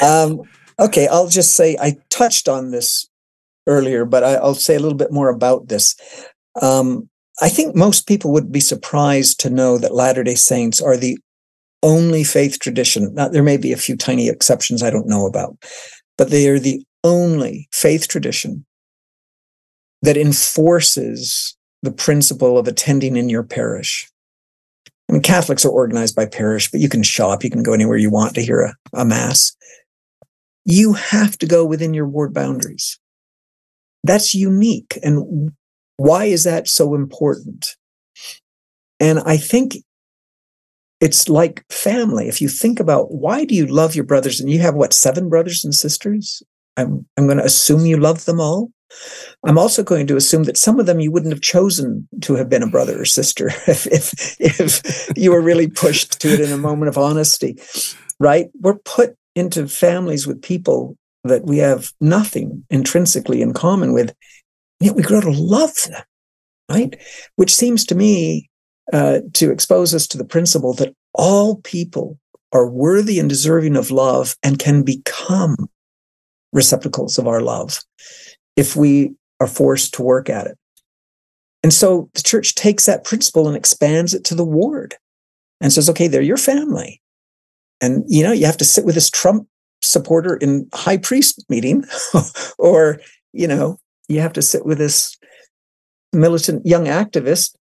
um, 0.02 0.42
okay, 0.78 1.08
I'll 1.08 1.28
just 1.28 1.56
say 1.56 1.76
I 1.80 1.98
touched 2.10 2.48
on 2.48 2.70
this 2.70 3.08
earlier, 3.66 4.04
but 4.04 4.24
I, 4.24 4.40
will 4.40 4.54
say 4.54 4.76
a 4.76 4.80
little 4.80 4.98
bit 4.98 5.12
more 5.12 5.28
about 5.28 5.68
this. 5.68 5.96
Um, 6.60 7.08
I 7.40 7.48
think 7.48 7.74
most 7.74 8.06
people 8.06 8.32
would 8.32 8.52
be 8.52 8.60
surprised 8.60 9.40
to 9.40 9.50
know 9.50 9.78
that 9.78 9.94
Latter 9.94 10.22
day 10.22 10.34
Saints 10.34 10.80
are 10.80 10.96
the 10.96 11.18
only 11.82 12.24
faith 12.24 12.58
tradition. 12.60 13.14
Now, 13.14 13.28
there 13.28 13.42
may 13.42 13.56
be 13.56 13.72
a 13.72 13.78
few 13.78 13.96
tiny 13.96 14.28
exceptions 14.28 14.82
I 14.82 14.90
don't 14.90 15.08
know 15.08 15.26
about, 15.26 15.56
but 16.18 16.30
they 16.30 16.48
are 16.48 16.58
the 16.58 16.84
only 17.02 17.68
faith 17.72 18.08
tradition 18.08 18.66
that 20.02 20.16
enforces 20.16 21.56
the 21.82 21.92
principle 21.92 22.58
of 22.58 22.68
attending 22.68 23.16
in 23.16 23.30
your 23.30 23.42
parish. 23.42 24.10
I 25.08 25.12
mean, 25.12 25.22
Catholics 25.22 25.64
are 25.64 25.70
organized 25.70 26.14
by 26.14 26.26
parish, 26.26 26.70
but 26.70 26.80
you 26.80 26.88
can 26.88 27.02
shop, 27.02 27.42
you 27.42 27.50
can 27.50 27.62
go 27.62 27.72
anywhere 27.72 27.96
you 27.96 28.10
want 28.10 28.34
to 28.34 28.42
hear 28.42 28.60
a, 28.60 28.74
a 28.92 29.04
mass. 29.04 29.56
You 30.64 30.92
have 30.92 31.38
to 31.38 31.46
go 31.46 31.64
within 31.64 31.94
your 31.94 32.06
ward 32.06 32.34
boundaries. 32.34 32.98
That's 34.04 34.34
unique. 34.34 34.98
And 35.02 35.52
why 36.00 36.24
is 36.24 36.44
that 36.44 36.66
so 36.66 36.94
important? 36.94 37.76
And 39.00 39.18
I 39.26 39.36
think 39.36 39.76
it's 40.98 41.28
like 41.28 41.62
family. 41.68 42.26
If 42.26 42.40
you 42.40 42.48
think 42.48 42.80
about 42.80 43.12
why 43.12 43.44
do 43.44 43.54
you 43.54 43.66
love 43.66 43.94
your 43.94 44.06
brothers, 44.06 44.40
and 44.40 44.48
you 44.50 44.60
have 44.60 44.74
what, 44.74 44.94
seven 44.94 45.28
brothers 45.28 45.62
and 45.62 45.74
sisters? 45.74 46.42
I'm, 46.78 47.06
I'm 47.18 47.26
going 47.26 47.36
to 47.36 47.44
assume 47.44 47.84
you 47.84 47.98
love 47.98 48.24
them 48.24 48.40
all. 48.40 48.70
I'm 49.44 49.58
also 49.58 49.82
going 49.82 50.06
to 50.06 50.16
assume 50.16 50.44
that 50.44 50.56
some 50.56 50.80
of 50.80 50.86
them 50.86 51.00
you 51.00 51.12
wouldn't 51.12 51.34
have 51.34 51.42
chosen 51.42 52.08
to 52.22 52.34
have 52.34 52.48
been 52.48 52.62
a 52.62 52.70
brother 52.70 53.02
or 53.02 53.04
sister 53.04 53.48
if, 53.66 53.86
if, 53.86 54.40
if 54.40 55.12
you 55.18 55.32
were 55.32 55.42
really 55.42 55.68
pushed 55.68 56.18
to 56.22 56.28
it 56.28 56.40
in 56.40 56.50
a 56.50 56.56
moment 56.56 56.88
of 56.88 56.96
honesty, 56.96 57.58
right? 58.18 58.48
We're 58.58 58.78
put 58.78 59.16
into 59.36 59.68
families 59.68 60.26
with 60.26 60.40
people 60.40 60.96
that 61.24 61.44
we 61.44 61.58
have 61.58 61.92
nothing 62.00 62.64
intrinsically 62.70 63.42
in 63.42 63.52
common 63.52 63.92
with, 63.92 64.14
yet 64.80 64.96
we 64.96 65.02
grow 65.02 65.20
to 65.20 65.30
love 65.30 65.74
them, 65.88 66.02
right? 66.70 67.00
Which 67.36 67.54
seems 67.54 67.84
to 67.86 67.94
me 67.94 68.50
uh, 68.92 69.20
to 69.34 69.50
expose 69.50 69.94
us 69.94 70.06
to 70.08 70.18
the 70.18 70.24
principle 70.24 70.74
that 70.74 70.94
all 71.14 71.56
people 71.56 72.18
are 72.52 72.68
worthy 72.68 73.18
and 73.18 73.28
deserving 73.28 73.76
of 73.76 73.90
love 73.90 74.36
and 74.42 74.58
can 74.58 74.82
become 74.82 75.68
receptacles 76.52 77.18
of 77.18 77.28
our 77.28 77.40
love 77.40 77.80
if 78.56 78.74
we 78.74 79.14
are 79.38 79.46
forced 79.46 79.94
to 79.94 80.02
work 80.02 80.28
at 80.28 80.46
it. 80.46 80.58
And 81.62 81.72
so 81.72 82.10
the 82.14 82.22
church 82.22 82.54
takes 82.54 82.86
that 82.86 83.04
principle 83.04 83.46
and 83.46 83.56
expands 83.56 84.14
it 84.14 84.24
to 84.24 84.34
the 84.34 84.44
ward 84.44 84.96
and 85.60 85.72
says, 85.72 85.88
okay, 85.90 86.08
they're 86.08 86.22
your 86.22 86.36
family. 86.36 87.00
And, 87.80 88.04
you 88.08 88.22
know, 88.22 88.32
you 88.32 88.46
have 88.46 88.56
to 88.58 88.64
sit 88.64 88.84
with 88.84 88.94
this 88.94 89.10
Trump 89.10 89.46
supporter 89.82 90.36
in 90.36 90.68
high 90.74 90.96
priest 90.96 91.44
meeting, 91.48 91.84
or, 92.58 93.00
you 93.32 93.46
know, 93.46 93.78
you 94.10 94.20
have 94.20 94.32
to 94.34 94.42
sit 94.42 94.66
with 94.66 94.78
this 94.78 95.16
militant 96.12 96.66
young 96.66 96.86
activist. 96.86 97.54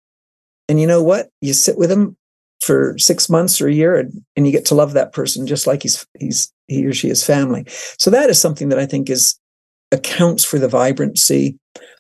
And 0.70 0.80
you 0.80 0.88
know 0.88 1.04
what? 1.04 1.30
You 1.42 1.54
sit 1.54 1.78
with 1.78 1.92
him 1.92 2.16
for 2.62 2.98
six 2.98 3.30
months 3.30 3.62
or 3.62 3.68
a 3.68 3.74
year 3.74 3.98
and, 3.98 4.26
and 4.36 4.46
you 4.46 4.52
get 4.52 4.66
to 4.66 4.76
love 4.76 4.94
that 4.94 5.14
person 5.14 5.46
just 5.46 5.68
like 5.68 5.84
he's 5.84 6.06
he's 6.20 6.52
he 6.68 6.86
or 6.86 6.94
she 6.94 7.10
is 7.10 7.24
family. 7.24 7.66
So 7.98 8.10
that 8.10 8.30
is 8.30 8.42
something 8.42 8.70
that 8.70 8.80
I 8.80 8.86
think 8.86 9.10
is 9.10 9.40
accounts 9.92 10.44
for 10.44 10.58
the 10.58 10.68
vibrancy 10.68 11.58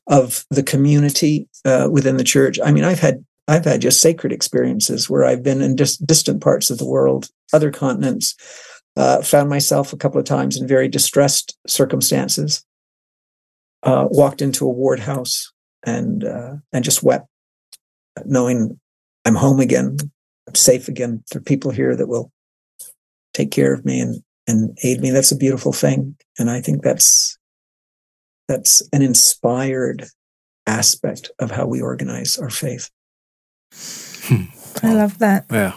of 0.07 0.45
the 0.49 0.63
community 0.63 1.47
uh, 1.63 1.89
within 1.91 2.17
the 2.17 2.23
church. 2.23 2.59
I 2.63 2.71
mean, 2.71 2.83
I've 2.83 2.99
had 2.99 3.23
I've 3.47 3.65
had 3.65 3.81
just 3.81 4.01
sacred 4.01 4.33
experiences 4.33 5.09
where 5.09 5.23
I've 5.23 5.43
been 5.43 5.61
in 5.61 5.75
dis- 5.75 5.97
distant 5.97 6.41
parts 6.41 6.69
of 6.69 6.79
the 6.79 6.87
world, 6.87 7.29
other 7.53 7.71
continents, 7.71 8.35
uh, 8.97 9.21
found 9.21 9.49
myself 9.49 9.93
a 9.93 9.97
couple 9.97 10.19
of 10.19 10.25
times 10.25 10.57
in 10.57 10.67
very 10.67 10.89
distressed 10.89 11.57
circumstances. 11.65 12.65
Uh, 13.83 14.07
walked 14.09 14.41
into 14.41 14.65
a 14.65 14.71
ward 14.71 14.99
house 14.99 15.53
and 15.85 16.23
uh, 16.23 16.55
and 16.73 16.83
just 16.83 17.03
wept, 17.03 17.27
knowing 18.25 18.79
I'm 19.23 19.35
home 19.35 19.59
again, 19.59 19.97
I'm 20.47 20.55
safe 20.55 20.87
again. 20.87 21.23
There 21.31 21.39
are 21.39 21.43
people 21.43 21.71
here 21.71 21.95
that 21.95 22.07
will 22.07 22.31
take 23.33 23.51
care 23.51 23.73
of 23.73 23.85
me 23.85 23.99
and 23.99 24.23
and 24.47 24.77
aid 24.83 25.01
me. 25.01 25.11
That's 25.11 25.31
a 25.31 25.37
beautiful 25.37 25.73
thing, 25.73 26.15
and 26.39 26.49
I 26.49 26.61
think 26.61 26.81
that's 26.81 27.37
that's 28.47 28.81
an 28.93 29.01
inspired 29.01 30.07
aspect 30.65 31.31
of 31.39 31.51
how 31.51 31.65
we 31.65 31.81
organize 31.81 32.37
our 32.37 32.49
faith. 32.49 32.89
Hmm. 34.23 34.43
I 34.83 34.93
love 34.93 35.19
that. 35.19 35.45
Yeah. 35.51 35.75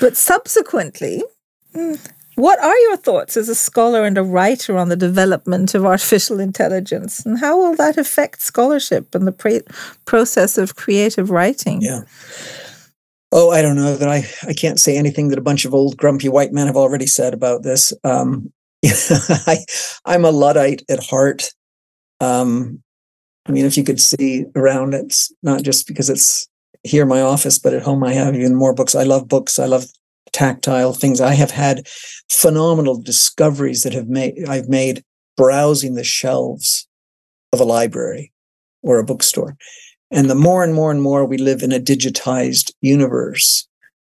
But 0.00 0.16
subsequently, 0.16 1.22
hmm, 1.74 1.94
what 2.38 2.60
are 2.60 2.78
your 2.78 2.96
thoughts 2.96 3.36
as 3.36 3.48
a 3.48 3.54
scholar 3.54 4.04
and 4.04 4.16
a 4.16 4.22
writer 4.22 4.78
on 4.78 4.88
the 4.88 4.96
development 4.96 5.74
of 5.74 5.84
artificial 5.84 6.38
intelligence, 6.38 7.26
and 7.26 7.38
how 7.38 7.58
will 7.58 7.74
that 7.74 7.98
affect 7.98 8.40
scholarship 8.42 9.12
and 9.14 9.26
the 9.26 9.64
process 10.04 10.56
of 10.56 10.76
creative 10.76 11.30
writing? 11.30 11.82
Yeah. 11.82 12.02
Oh, 13.32 13.50
I 13.50 13.60
don't 13.60 13.74
know 13.74 13.96
that 13.96 14.08
I, 14.08 14.24
I 14.48 14.54
can't 14.54 14.78
say 14.78 14.96
anything 14.96 15.28
that 15.28 15.38
a 15.38 15.42
bunch 15.42 15.64
of 15.64 15.74
old 15.74 15.96
grumpy 15.96 16.28
white 16.28 16.52
men 16.52 16.68
have 16.68 16.76
already 16.76 17.06
said 17.08 17.34
about 17.34 17.64
this. 17.64 17.92
Um, 18.04 18.52
I, 18.84 19.58
I'm 20.04 20.24
a 20.24 20.30
Luddite 20.30 20.82
at 20.88 21.04
heart. 21.04 21.50
Um, 22.20 22.84
I 23.46 23.52
mean, 23.52 23.64
if 23.64 23.76
you 23.76 23.82
could 23.82 24.00
see 24.00 24.44
around, 24.54 24.94
it's 24.94 25.32
not 25.42 25.62
just 25.62 25.88
because 25.88 26.08
it's 26.08 26.48
here 26.84 27.02
in 27.02 27.08
my 27.08 27.20
office, 27.20 27.58
but 27.58 27.74
at 27.74 27.82
home 27.82 28.04
I 28.04 28.12
have 28.12 28.36
even 28.36 28.54
more 28.54 28.74
books. 28.74 28.94
I 28.94 29.02
love 29.02 29.26
books. 29.26 29.58
I 29.58 29.66
love 29.66 29.86
tactile 30.32 30.92
things. 30.92 31.20
I 31.20 31.34
have 31.34 31.50
had 31.50 31.86
phenomenal 32.30 33.00
discoveries 33.00 33.82
that 33.82 33.92
have 33.92 34.08
made 34.08 34.44
I've 34.48 34.68
made 34.68 35.04
browsing 35.36 35.94
the 35.94 36.04
shelves 36.04 36.88
of 37.52 37.60
a 37.60 37.64
library 37.64 38.32
or 38.82 38.98
a 38.98 39.04
bookstore. 39.04 39.56
And 40.10 40.30
the 40.30 40.34
more 40.34 40.64
and 40.64 40.74
more 40.74 40.90
and 40.90 41.02
more 41.02 41.24
we 41.24 41.38
live 41.38 41.62
in 41.62 41.72
a 41.72 41.80
digitized 41.80 42.72
universe, 42.80 43.68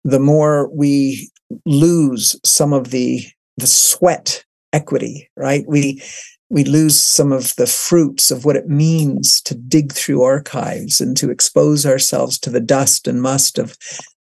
the 0.04 0.20
more 0.20 0.70
we 0.74 1.30
lose 1.66 2.36
some 2.44 2.74
of 2.74 2.92
the 2.92 3.26
the 3.58 3.68
sweat 3.68 4.44
equity, 4.74 5.30
right? 5.36 5.66
We 5.68 6.02
we 6.50 6.66
lose 6.66 7.00
some 7.00 7.32
of 7.32 7.56
the 7.56 7.68
fruits 7.68 8.30
of 8.30 8.44
what 8.44 8.58
it 8.58 8.68
means 8.68 9.42
to 9.42 9.56
dig 9.56 9.94
through 9.94 10.22
archives 10.22 11.00
and 11.00 11.16
to 11.16 11.32
expose 11.32 11.86
ourselves 11.86 12.38
to 12.40 12.50
the 12.50 12.60
dust 12.60 13.08
and 13.08 13.22
must 13.22 13.58
of 13.58 13.78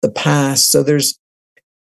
the 0.00 0.10
past. 0.10 0.70
So 0.70 0.82
there's 0.82 1.18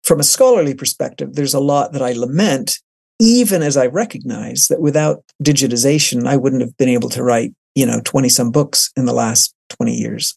from 0.08 0.22
a 0.22 0.24
scholarly 0.24 0.74
perspective, 0.74 1.34
there's 1.34 1.54
a 1.54 1.60
lot 1.60 1.92
that 1.92 2.02
I 2.02 2.14
lament, 2.14 2.80
even 3.20 3.62
as 3.62 3.76
I 3.76 3.88
recognize 3.88 4.68
that 4.70 4.80
without 4.80 5.22
digitization, 5.44 6.26
I 6.26 6.38
wouldn't 6.38 6.62
have 6.62 6.78
been 6.78 6.88
able 6.88 7.10
to 7.10 7.24
write, 7.24 7.54
you 7.76 7.86
know, 7.86 8.00
20 8.06 8.30
some 8.30 8.50
books 8.50 8.90
in 8.96 9.04
the 9.04 9.14
last 9.14 9.54
20 9.72 9.94
years. 9.94 10.34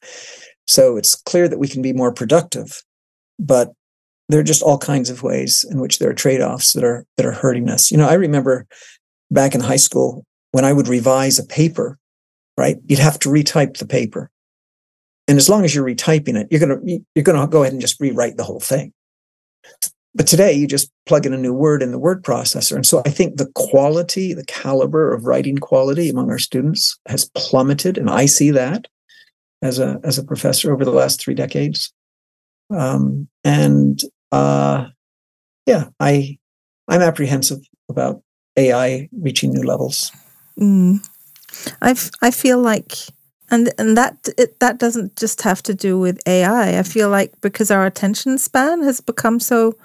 So 0.67 0.97
it's 0.97 1.15
clear 1.15 1.47
that 1.47 1.61
we 1.61 1.69
can 1.69 1.83
be 1.83 1.93
more 1.93 2.13
productive, 2.13 2.83
but 3.39 3.71
there 4.29 4.41
are 4.41 4.45
just 4.45 4.63
all 4.63 4.77
kinds 4.77 5.09
of 5.09 5.23
ways 5.23 5.65
in 5.71 5.81
which 5.81 6.01
there 6.01 6.11
are 6.11 6.15
trade-offs 6.15 6.73
that 6.73 6.83
are 6.83 7.07
that 7.17 7.27
are 7.27 7.33
hurting 7.33 7.69
us. 7.69 7.93
You 7.93 7.99
know, 7.99 8.09
I 8.09 8.15
remember 8.15 8.67
back 9.31 9.55
in 9.55 9.61
high 9.61 9.77
school 9.77 10.25
when 10.51 10.65
I 10.65 10.73
would 10.73 10.89
revise 10.89 11.39
a 11.39 11.47
paper, 11.47 11.97
right? 12.57 12.77
You'd 12.87 12.99
have 12.99 13.21
to 13.21 13.29
retype 13.29 13.77
the 13.77 13.87
paper. 13.87 14.31
And 15.29 15.39
as 15.39 15.49
long 15.49 15.65
as 15.65 15.75
you're 15.77 15.87
retyping 15.87 16.37
it, 16.37 16.49
you're 16.51 16.61
going 16.61 16.87
to 16.87 17.05
you're 17.15 17.25
going 17.25 17.41
to 17.41 17.47
go 17.47 17.63
ahead 17.63 17.73
and 17.73 17.81
just 17.81 18.01
rewrite 18.01 18.37
the 18.37 18.45
whole 18.45 18.59
thing. 18.59 18.93
But 20.15 20.27
today 20.27 20.53
you 20.53 20.67
just 20.67 20.91
plug 21.07 21.25
in 21.25 21.33
a 21.33 21.39
new 21.39 21.55
word 21.55 21.83
in 21.83 21.93
the 21.93 21.99
word 21.99 22.25
processor. 22.25 22.75
And 22.75 22.85
so 22.85 23.01
I 23.07 23.11
think 23.11 23.37
the 23.37 23.51
quality, 23.55 24.35
the 24.35 24.45
caliber 24.47 25.13
of 25.13 25.25
writing 25.25 25.59
quality 25.59 26.09
among 26.09 26.31
our 26.31 26.39
students 26.39 26.99
has 27.07 27.31
plummeted. 27.37 27.97
And 27.97 28.11
I 28.11 28.27
see 28.27 28.51
that 28.51 28.89
as 29.63 29.79
a 29.79 30.01
as 30.03 30.19
a 30.19 30.25
professor 30.25 30.73
over 30.73 30.85
the 30.85 30.91
last 30.91 31.21
three 31.21 31.35
decades. 31.35 31.93
Um, 32.71 33.29
and 33.45 34.01
uh, 34.33 34.87
yeah, 35.67 35.87
I 36.01 36.39
I'm 36.89 37.03
apprehensive 37.03 37.61
about 37.89 38.23
AI 38.57 39.09
reaching 39.13 39.53
new 39.53 39.63
levels. 39.63 40.11
Mm. 40.59 41.07
I 41.83 41.95
I 42.21 42.31
feel 42.31 42.59
like, 42.59 42.95
and 43.51 43.73
and 43.79 43.97
that 43.97 44.29
it, 44.39 44.61
that 44.61 44.79
doesn't 44.79 45.17
just 45.17 45.43
have 45.43 45.63
to 45.65 45.75
do 45.75 45.99
with 45.99 46.21
AI. 46.27 46.79
I 46.79 46.83
feel 46.83 47.09
like 47.09 47.33
because 47.41 47.71
our 47.71 47.87
attention 47.87 48.39
span 48.39 48.83
has 48.83 49.01
become 49.01 49.41
so 49.41 49.77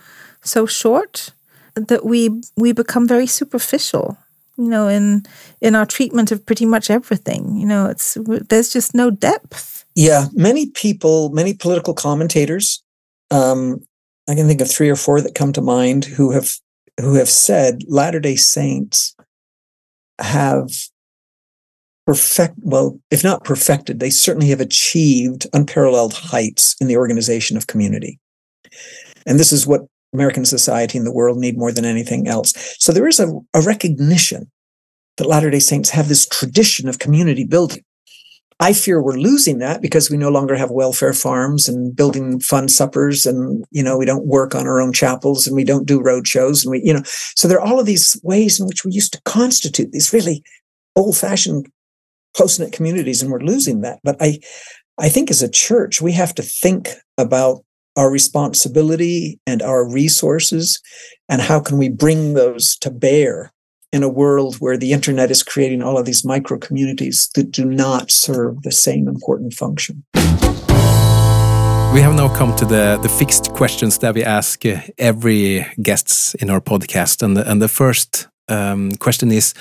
so 0.44 0.66
short 0.66 1.32
that 1.76 2.06
we 2.06 2.42
we 2.56 2.72
become 2.72 3.08
very 3.08 3.28
superficial 3.28 4.18
you 4.58 4.70
know 4.70 4.88
in 4.88 5.24
in 5.62 5.76
our 5.76 5.86
treatment 5.86 6.32
of 6.32 6.46
pretty 6.46 6.66
much 6.66 6.90
everything 6.90 7.56
you 7.58 7.66
know 7.66 7.88
it's 7.88 8.18
there's 8.50 8.72
just 8.72 8.94
no 8.94 9.10
depth 9.10 9.86
yeah 9.96 10.28
many 10.34 10.68
people 10.68 11.30
many 11.30 11.54
political 11.54 11.94
commentators 11.94 12.82
um 13.32 13.86
i 14.30 14.36
can 14.36 14.48
think 14.48 14.62
of 14.62 14.70
three 14.70 14.90
or 14.90 14.96
four 14.96 15.22
that 15.22 15.36
come 15.36 15.52
to 15.52 15.62
mind 15.62 16.06
who 16.06 16.32
have 16.32 16.52
who 17.00 17.16
have 17.16 17.30
said 17.30 17.84
latter 17.88 18.20
day 18.20 18.36
saints 18.36 19.16
have 20.20 20.72
perfect 22.06 22.56
well 22.60 23.00
if 23.10 23.24
not 23.24 23.44
perfected 23.44 24.00
they 24.00 24.10
certainly 24.10 24.50
have 24.50 24.62
achieved 24.62 25.48
unparalleled 25.54 26.14
heights 26.14 26.76
in 26.80 26.88
the 26.88 26.98
organization 26.98 27.58
of 27.58 27.68
community 27.68 28.20
and 29.26 29.40
this 29.40 29.52
is 29.52 29.66
what 29.66 29.82
American 30.16 30.46
society 30.46 30.98
and 30.98 31.06
the 31.06 31.14
world 31.14 31.38
need 31.38 31.58
more 31.58 31.72
than 31.72 31.86
anything 31.86 32.28
else. 32.28 32.54
So 32.80 32.92
there 32.92 33.08
is 33.08 33.20
a, 33.20 33.28
a 33.54 33.62
recognition 33.62 34.50
that 35.18 35.28
Latter 35.28 35.50
day 35.50 35.60
Saints 35.60 35.90
have 35.92 36.08
this 36.08 36.26
tradition 36.26 36.90
of 36.90 37.00
community 37.00 37.46
building. 37.46 37.84
I 38.62 38.72
fear 38.72 39.04
we're 39.04 39.18
losing 39.18 39.60
that 39.60 39.82
because 39.82 40.10
we 40.10 40.16
no 40.16 40.30
longer 40.30 40.56
have 40.56 40.72
welfare 40.72 41.12
farms 41.12 41.68
and 41.68 41.94
building 41.94 42.40
fun 42.40 42.70
suppers 42.70 43.26
and 43.26 43.66
you 43.70 43.84
know 43.84 43.98
we 43.98 44.06
don't 44.06 44.28
work 44.28 44.56
on 44.56 44.66
our 44.66 44.80
own 44.80 44.94
chapels 44.94 45.46
and 45.46 45.58
we 45.58 45.66
don't 45.66 45.86
do 45.86 46.02
road 46.02 46.26
shows 46.26 46.64
and 46.64 46.72
we 46.72 46.82
you 46.82 46.94
know 46.94 47.02
so 47.04 47.50
there 47.50 47.60
are 47.60 47.68
all 47.68 47.82
of 47.82 47.86
these 47.86 48.18
ways 48.24 48.58
in 48.58 48.66
which 48.66 48.86
we 48.86 48.94
used 48.94 49.12
to 49.12 49.22
constitute 49.26 49.92
these 49.92 50.14
really 50.14 50.42
old-fashioned 52.36 52.72
close-knit 52.72 52.72
communities 52.74 53.22
and 53.22 53.32
we're 53.32 53.40
losing 53.40 53.82
that. 53.82 54.00
But 54.04 54.18
I 54.20 54.40
I 54.98 55.10
think 55.10 55.30
as 55.30 55.42
a 55.42 55.50
church 55.50 56.02
we 56.02 56.14
have 56.14 56.34
to 56.36 56.44
think 56.44 56.90
about 57.18 57.64
our 57.98 58.12
responsibility 58.12 59.40
and 59.46 59.62
our 59.62 59.90
resources 59.90 60.82
and 61.30 61.42
how 61.42 61.62
can 61.62 61.78
we 61.78 61.90
bring 61.90 62.34
those 62.34 62.78
to 62.82 62.92
bear 62.92 63.52
in 63.92 64.04
a 64.04 64.10
world 64.10 64.56
where 64.60 64.78
the 64.78 64.92
internet 64.92 65.32
is 65.32 65.44
creating 65.44 65.82
all 65.82 65.98
of 65.98 66.06
these 66.06 66.26
micro 66.26 66.58
communities 66.58 67.30
that 67.36 67.52
do 67.52 67.64
not 67.64 68.12
serve 68.12 68.62
the 68.64 68.72
same 68.72 69.08
important 69.08 69.54
function? 69.54 70.04
We 71.94 72.02
have 72.02 72.16
now 72.16 72.36
come 72.36 72.54
to 72.58 72.66
the, 72.66 73.00
the 73.02 73.08
fixed 73.08 73.54
questions 73.54 74.00
that 74.00 74.14
we 74.14 74.26
ask 74.26 74.66
uh, 74.66 74.82
every 74.98 75.66
guests 75.82 76.36
in 76.36 76.50
our 76.50 76.60
podcast. 76.60 77.24
And 77.24 77.38
the, 77.38 77.50
and 77.50 77.62
the 77.62 77.70
first 77.70 78.28
um, 78.50 78.92
question 79.00 79.32
is 79.32 79.54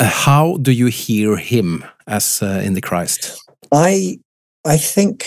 how 0.00 0.56
do 0.58 0.72
you 0.72 0.86
hear 0.86 1.36
him 1.36 1.84
as 2.06 2.42
uh, 2.42 2.62
in 2.64 2.74
the 2.74 2.80
Christ? 2.80 3.40
I 3.72 4.18
I 4.64 4.76
think 4.76 5.26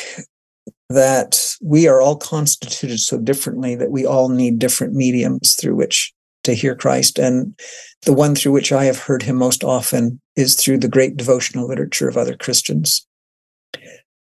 that 0.90 1.56
we 1.62 1.88
are 1.88 2.02
all 2.02 2.16
constituted 2.16 3.00
so 3.00 3.18
differently 3.18 3.76
that 3.76 3.92
we 3.92 4.06
all 4.06 4.30
need 4.30 4.60
different 4.60 4.94
mediums 4.94 5.56
through 5.56 5.76
which 5.76 6.14
to 6.44 6.54
hear 6.54 6.76
Christ. 6.76 7.18
And 7.18 7.58
the 8.04 8.14
one 8.14 8.36
through 8.36 8.52
which 8.52 8.72
I 8.72 8.86
have 8.86 9.00
heard 9.00 9.24
him 9.24 9.38
most 9.38 9.64
often 9.64 10.20
is 10.36 10.56
through 10.56 10.80
the 10.80 10.90
great 10.90 11.18
devotional 11.18 11.68
literature 11.68 12.10
of 12.10 12.18
other 12.18 12.36
Christians. 12.36 13.08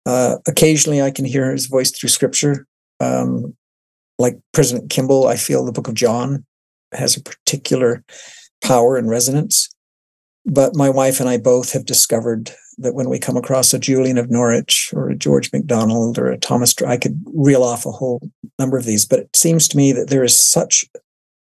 Uh, 0.06 0.38
occasionally, 0.48 1.02
I 1.02 1.12
can 1.12 1.26
hear 1.26 1.52
his 1.52 1.68
voice 1.68 1.92
through 1.92 2.10
scripture. 2.10 2.66
Um, 3.00 3.56
like 4.18 4.38
President 4.54 4.90
Kimball, 4.90 5.28
I 5.28 5.38
feel 5.38 5.64
the 5.64 5.72
book 5.72 5.88
of 5.88 5.94
John 5.94 6.46
has 6.94 7.16
a 7.16 7.24
particular 7.24 8.04
power 8.62 8.98
and 8.98 9.10
resonance. 9.10 9.70
But 10.46 10.76
my 10.76 10.90
wife 10.90 11.20
and 11.20 11.30
I 11.30 11.38
both 11.38 11.74
have 11.74 11.86
discovered 11.86 12.52
that 12.78 12.96
when 12.96 13.10
we 13.10 13.20
come 13.20 13.38
across 13.38 13.74
a 13.74 13.80
Julian 13.80 14.18
of 14.18 14.32
Norwich 14.32 14.92
or 14.94 15.10
a 15.10 15.16
George 15.16 15.52
MacDonald 15.52 16.18
or 16.18 16.32
a 16.32 16.38
Thomas, 16.38 16.74
I 16.82 16.98
could 16.98 17.22
reel 17.34 17.64
off 17.64 17.86
a 17.86 17.92
whole 17.92 18.22
number 18.58 18.78
of 18.78 18.86
these. 18.86 19.06
But 19.06 19.20
it 19.20 19.36
seems 19.36 19.68
to 19.68 19.78
me 19.78 19.92
that 19.92 20.10
there 20.10 20.24
is 20.24 20.38
such 20.38 20.86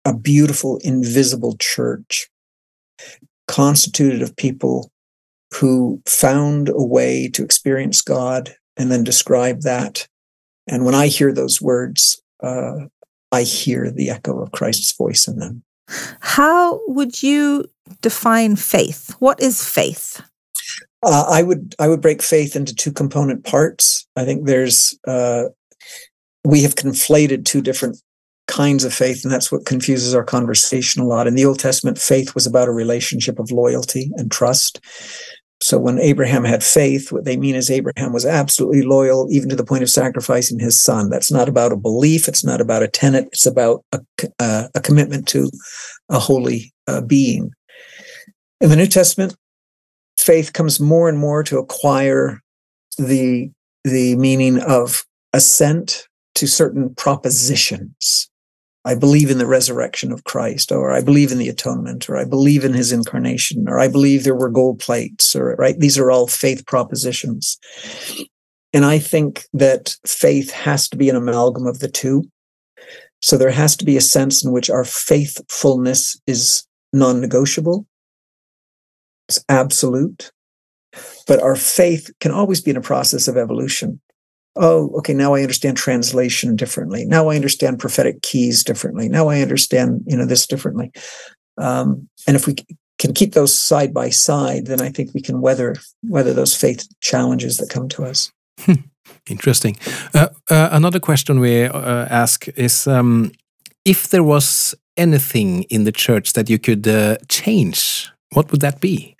a 0.05 0.15
beautiful, 0.15 0.79
invisible 0.85 1.57
church 1.59 2.29
constituted 3.49 4.23
of 4.23 4.37
people 4.37 4.91
who 5.55 6.03
found 6.07 6.69
a 6.69 6.83
way 6.83 7.29
to 7.29 7.45
experience 7.45 8.01
God 8.03 8.55
and 8.77 8.91
then 8.91 9.05
describe 9.05 9.63
that. 9.63 10.09
And 10.67 10.85
when 10.85 10.95
I 10.95 11.07
hear 11.07 11.33
those 11.33 11.61
words, 11.61 12.21
uh, 12.43 12.87
I 13.33 13.43
hear 13.43 13.91
the 13.91 14.11
echo 14.11 14.41
of 14.41 14.53
Christ's 14.53 14.93
voice 14.97 15.29
in 15.29 15.39
them. 15.39 15.63
How 16.21 16.81
would 16.87 17.23
you 17.23 17.65
define 18.01 18.57
faith? 18.57 19.15
What 19.19 19.41
is 19.41 19.67
faith? 19.67 20.23
Uh, 21.03 21.27
I 21.29 21.43
would 21.43 21.75
I 21.79 21.89
would 21.89 22.01
break 22.01 22.23
faith 22.23 22.57
into 22.57 22.75
two 22.75 22.93
component 22.93 23.45
parts. 23.45 24.07
I 24.17 24.25
think 24.25 24.47
there's 24.47 24.99
uh, 25.07 25.45
we 26.45 26.63
have 26.63 26.77
conflated 26.77 27.45
two 27.45 27.61
different 27.61 27.99
kinds 28.47 28.85
of 28.85 28.95
faith, 28.95 29.23
and 29.25 29.33
that's 29.33 29.53
what 29.53 29.67
confuses 29.67 30.15
our 30.15 30.25
conversation 30.25 31.03
a 31.03 31.07
lot. 31.07 31.27
In 31.27 31.35
the 31.35 31.45
Old 31.45 31.59
Testament, 31.59 31.99
faith 31.99 32.35
was 32.35 32.47
about 32.47 32.69
a 32.69 32.73
relationship 32.73 33.39
of 33.39 33.51
loyalty 33.51 34.11
and 34.17 34.31
trust. 34.31 34.81
So 35.65 35.79
when 35.79 35.99
Abraham 35.99 36.45
had 36.45 36.63
faith, 36.63 37.11
what 37.11 37.25
they 37.25 37.39
mean 37.39 37.55
is 37.55 37.71
Abraham 37.71 38.13
was 38.13 38.27
absolutely 38.27 38.83
loyal, 38.83 39.29
even 39.31 39.49
to 39.49 39.57
the 39.57 39.65
point 39.65 39.83
of 39.83 39.89
sacrificing 39.89 40.59
his 40.59 40.79
son. 40.79 41.09
That's 41.09 41.33
not 41.33 41.49
about 41.49 41.73
a 41.73 41.77
belief. 41.77 42.29
It's 42.29 42.45
not 42.45 42.61
about 42.61 42.83
a 42.83 42.89
tenet. 42.89 43.29
It's 43.33 43.47
about 43.47 43.83
a, 43.93 44.01
uh, 44.39 44.69
a 44.75 44.81
commitment 44.81 45.27
to 45.29 45.51
a 46.11 46.19
holy 46.19 46.75
uh, 46.87 47.01
being. 47.01 47.51
In 48.61 48.69
the 48.69 48.77
New 48.77 48.87
Testament, 48.87 49.35
faith 50.19 50.53
comes 50.53 50.81
more 50.81 51.09
and 51.09 51.19
more 51.19 51.43
to 51.45 51.59
acquire 51.59 52.43
the 52.99 53.51
the 53.85 54.17
meaning 54.17 54.61
of 54.61 55.05
assent 55.33 56.09
to 56.35 56.47
certain 56.47 56.95
propositions 56.95 58.31
I 58.87 58.95
believe 58.95 59.31
in 59.31 59.39
the 59.39 59.47
resurrection 59.47 60.13
of 60.13 60.25
Christ, 60.25 60.71
or 60.71 60.93
I 60.93 61.01
believe 61.01 61.33
in 61.33 61.39
the 61.39 61.49
atonement, 61.49 62.09
or 62.09 62.17
I 62.17 62.25
believe 62.25 62.65
in 62.65 62.75
his 62.75 62.93
incarnation, 62.93 63.67
or 63.67 63.79
I 63.79 63.89
believe 63.89 64.25
there 64.25 64.35
were 64.35 64.51
gold 64.51 64.79
plates, 64.79 65.35
or 65.35 65.55
right. 65.57 65.79
These 65.79 65.99
are 65.99 66.11
all 66.11 66.27
faith 66.27 66.67
propositions. 66.67 67.59
And 68.75 68.85
I 68.85 68.99
think 68.99 69.45
that 69.55 69.97
faith 70.07 70.51
has 70.51 70.89
to 70.91 70.97
be 70.97 71.09
an 71.09 71.17
amalgam 71.17 71.67
of 71.67 71.79
the 71.79 71.89
two. 71.89 72.25
So 73.23 73.39
there 73.39 73.51
has 73.51 73.75
to 73.77 73.87
be 73.87 73.97
a 73.97 74.03
sense 74.03 74.45
in 74.45 74.53
which 74.53 74.69
our 74.69 74.85
faithfulness 74.85 76.21
is 76.27 76.67
non 76.93 77.21
negotiable, 77.21 77.87
it's 79.29 79.43
absolute. 79.49 80.31
But 81.27 81.43
our 81.43 81.57
faith 81.57 82.11
can 82.21 82.31
always 82.31 82.61
be 82.61 82.71
in 82.71 82.77
a 82.77 82.83
process 82.83 83.27
of 83.27 83.37
evolution 83.37 84.01
oh, 84.57 84.91
okay, 84.99 85.15
now 85.15 85.35
I 85.35 85.43
understand 85.43 85.77
translation 85.77 86.57
differently. 86.57 87.05
Now 87.05 87.29
I 87.29 87.37
understand 87.37 87.79
prophetic 87.79 88.23
keys 88.23 88.63
differently. 88.63 89.09
Now 89.09 89.29
I 89.29 89.41
understand, 89.41 90.03
you 90.07 90.17
know, 90.17 90.27
this 90.27 90.47
differently. 90.47 90.93
Um, 91.59 92.09
and 92.27 92.37
if 92.37 92.47
we 92.47 92.55
can 92.99 93.13
keep 93.13 93.33
those 93.33 93.59
side 93.59 93.93
by 93.93 94.11
side, 94.11 94.67
then 94.67 94.81
I 94.81 94.91
think 94.91 95.13
we 95.15 95.21
can 95.21 95.41
weather 95.41 95.77
weather 96.05 96.33
those 96.33 96.55
faith 96.55 96.87
challenges 97.01 97.57
that 97.57 97.71
come 97.71 97.89
to 97.91 98.05
us. 98.05 98.33
Interesting. 99.31 99.77
Uh, 100.15 100.29
uh, 100.51 100.69
another 100.73 101.01
question 101.01 101.41
we 101.41 101.65
uh, 101.65 102.07
ask 102.11 102.49
is 102.57 102.87
um, 102.87 103.33
if 103.85 104.09
there 104.09 104.23
was 104.23 104.75
anything 104.97 105.65
in 105.65 105.85
the 105.85 105.93
church 105.93 106.33
that 106.35 106.49
you 106.49 106.59
could 106.59 106.87
uh, 106.87 107.17
change, 107.29 108.11
what 108.33 108.51
would 108.51 108.61
that 108.61 108.81
be? 108.81 109.17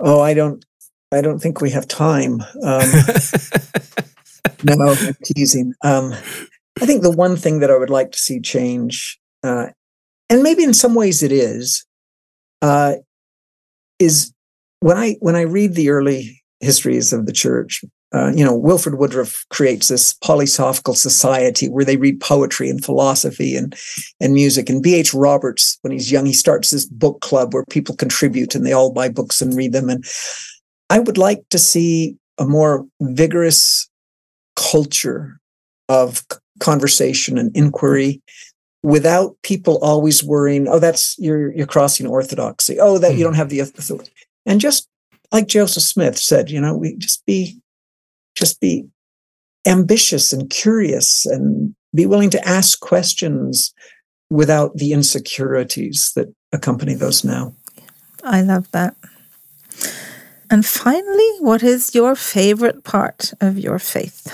Oh, 0.00 0.20
I 0.20 0.34
don't. 0.34 0.64
I 1.12 1.20
don't 1.20 1.38
think 1.38 1.60
we 1.60 1.70
have 1.70 1.86
time. 1.86 2.42
Um, 2.62 2.82
no, 4.64 4.92
I'm 4.92 5.14
teasing. 5.24 5.74
Um, 5.82 6.12
I 6.80 6.86
think 6.86 7.02
the 7.02 7.10
one 7.10 7.36
thing 7.36 7.60
that 7.60 7.70
I 7.70 7.78
would 7.78 7.90
like 7.90 8.12
to 8.12 8.18
see 8.18 8.40
change, 8.40 9.18
uh, 9.42 9.68
and 10.28 10.42
maybe 10.42 10.62
in 10.62 10.74
some 10.74 10.94
ways 10.94 11.22
it 11.22 11.32
is, 11.32 11.86
uh, 12.62 12.94
is 13.98 14.32
when 14.80 14.96
I 14.96 15.16
when 15.20 15.36
I 15.36 15.42
read 15.42 15.74
the 15.74 15.90
early 15.90 16.42
histories 16.60 17.12
of 17.12 17.26
the 17.26 17.32
church. 17.32 17.84
Uh, 18.14 18.32
you 18.34 18.44
know, 18.44 18.54
Wilford 18.54 18.98
Woodruff 18.98 19.44
creates 19.50 19.88
this 19.88 20.14
polysophical 20.24 20.94
society 20.94 21.68
where 21.68 21.84
they 21.84 21.96
read 21.96 22.20
poetry 22.20 22.70
and 22.70 22.82
philosophy 22.82 23.56
and 23.56 23.74
and 24.20 24.32
music. 24.32 24.70
And 24.70 24.82
B.H. 24.82 25.12
Roberts, 25.12 25.78
when 25.82 25.92
he's 25.92 26.12
young, 26.12 26.24
he 26.24 26.32
starts 26.32 26.70
this 26.70 26.86
book 26.86 27.20
club 27.20 27.52
where 27.52 27.64
people 27.68 27.96
contribute 27.96 28.54
and 28.54 28.64
they 28.64 28.72
all 28.72 28.92
buy 28.92 29.08
books 29.08 29.42
and 29.42 29.56
read 29.56 29.72
them. 29.72 29.90
And 29.90 30.04
I 30.88 31.00
would 31.00 31.18
like 31.18 31.42
to 31.50 31.58
see 31.58 32.16
a 32.38 32.46
more 32.46 32.86
vigorous 33.00 33.88
culture 34.56 35.38
of 35.88 36.24
conversation 36.60 37.38
and 37.38 37.54
inquiry 37.56 38.22
without 38.82 39.36
people 39.42 39.78
always 39.82 40.22
worrying 40.22 40.66
oh 40.68 40.78
that's 40.78 41.16
you're 41.18 41.52
you're 41.54 41.66
crossing 41.66 42.06
orthodoxy 42.06 42.78
oh 42.80 42.98
that 42.98 43.12
mm. 43.12 43.14
you 43.14 43.18
hmm. 43.18 43.24
don't 43.24 43.34
have 43.34 43.48
the 43.48 43.60
authority 43.60 44.12
and 44.46 44.60
just 44.60 44.88
like 45.32 45.46
joseph 45.48 45.82
smith 45.82 46.16
said 46.18 46.50
you 46.50 46.60
know 46.60 46.76
we 46.76 46.96
just 46.96 47.24
be 47.26 47.60
just 48.34 48.60
be 48.60 48.86
ambitious 49.66 50.32
and 50.32 50.50
curious 50.50 51.26
and 51.26 51.74
be 51.94 52.06
willing 52.06 52.30
to 52.30 52.48
ask 52.48 52.80
questions 52.80 53.74
without 54.30 54.76
the 54.76 54.92
insecurities 54.92 56.12
that 56.14 56.32
accompany 56.52 56.94
those 56.94 57.24
now 57.24 57.54
i 58.24 58.40
love 58.40 58.70
that 58.72 58.94
and 60.50 60.64
finally, 60.64 61.30
what 61.40 61.62
is 61.62 61.94
your 61.94 62.14
favorite 62.14 62.84
part 62.84 63.32
of 63.40 63.58
your 63.58 63.78
faith? 63.78 64.32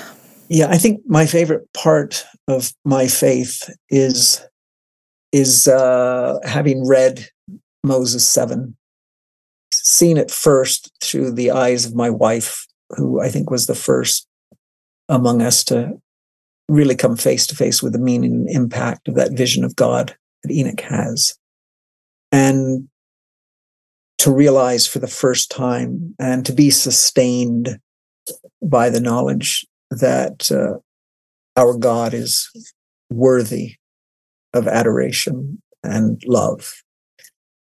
Yeah, 0.48 0.68
I 0.68 0.76
think 0.76 1.00
my 1.06 1.26
favorite 1.26 1.72
part 1.72 2.24
of 2.48 2.72
my 2.84 3.06
faith 3.06 3.70
is 3.88 4.44
is 5.32 5.66
uh, 5.66 6.38
having 6.44 6.86
read 6.86 7.26
Moses 7.82 8.28
seven, 8.28 8.76
seen 9.72 10.18
it 10.18 10.30
first 10.30 10.92
through 11.02 11.32
the 11.32 11.50
eyes 11.50 11.86
of 11.86 11.94
my 11.94 12.10
wife, 12.10 12.66
who 12.90 13.20
I 13.20 13.28
think 13.28 13.50
was 13.50 13.66
the 13.66 13.74
first 13.74 14.26
among 15.08 15.40
us 15.40 15.64
to 15.64 15.98
really 16.68 16.94
come 16.94 17.16
face 17.16 17.46
to 17.46 17.56
face 17.56 17.82
with 17.82 17.92
the 17.92 17.98
meaning 17.98 18.32
and 18.32 18.50
impact 18.50 19.08
of 19.08 19.14
that 19.14 19.32
vision 19.32 19.64
of 19.64 19.76
God 19.76 20.14
that 20.42 20.52
Enoch 20.52 20.80
has. 20.80 21.34
And 22.30 22.88
to 24.22 24.30
realize 24.30 24.86
for 24.86 25.00
the 25.00 25.08
first 25.08 25.50
time 25.50 26.14
and 26.20 26.46
to 26.46 26.52
be 26.52 26.70
sustained 26.70 27.80
by 28.62 28.88
the 28.88 29.00
knowledge 29.00 29.66
that 29.90 30.48
uh, 30.52 30.78
our 31.60 31.76
God 31.76 32.14
is 32.14 32.48
worthy 33.10 33.74
of 34.54 34.68
adoration 34.68 35.60
and 35.82 36.22
love 36.24 36.72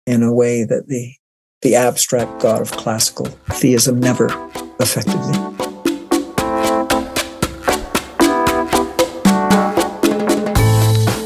in 0.06 0.22
a 0.22 0.32
way 0.32 0.64
that 0.64 0.88
the 0.88 1.14
the 1.62 1.74
abstract 1.76 2.42
God 2.42 2.60
of 2.60 2.72
classical 2.72 3.26
theism 3.54 4.00
never 4.00 4.26
affected 4.78 5.16
me. 5.30 5.36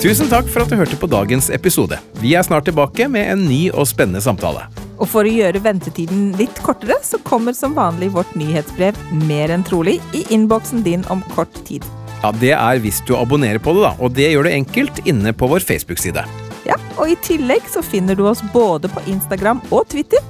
Tusen 0.00 0.28
takk 0.30 0.46
for 0.46 0.62
at 0.62 0.70
du 0.70 0.76
hørte 0.76 0.96
på 1.00 1.10
dagens 1.10 1.50
episode. 1.50 1.98
Vi 2.22 2.36
er 2.36 2.46
snart 2.46 2.68
tilbake 2.68 3.08
med 3.08 3.32
en 3.32 3.48
ny 3.48 3.70
og 3.72 3.88
spennende 3.88 4.20
samtale. 4.22 4.85
Og 4.98 5.08
for 5.10 5.28
å 5.28 5.32
gjøre 5.32 5.62
ventetiden 5.64 6.30
litt 6.38 6.58
kortere, 6.64 6.98
så 7.04 7.20
kommer 7.26 7.56
som 7.56 7.76
vanlig 7.76 8.12
vårt 8.14 8.32
nyhetsbrev 8.38 8.98
mer 9.26 9.52
enn 9.54 9.64
trolig 9.66 9.98
i 10.16 10.24
innboksen 10.34 10.84
din 10.86 11.04
om 11.12 11.24
kort 11.34 11.52
tid. 11.68 11.84
Ja, 12.22 12.32
Det 12.32 12.54
er 12.56 12.80
hvis 12.82 13.02
du 13.06 13.14
abonnerer 13.16 13.60
på 13.62 13.74
det, 13.76 13.84
da, 13.84 13.92
og 14.00 14.14
det 14.16 14.32
gjør 14.32 14.48
du 14.48 14.54
enkelt 14.54 15.02
inne 15.06 15.32
på 15.36 15.48
vår 15.50 15.60
Facebook-side. 15.60 16.24
Ja, 16.66 16.78
og 16.96 17.12
i 17.12 17.18
tillegg 17.22 17.68
så 17.70 17.82
finner 17.84 18.16
du 18.18 18.24
oss 18.26 18.42
både 18.52 18.90
på 18.90 19.04
Instagram 19.06 19.60
og 19.70 19.86
Twitter, 19.92 20.22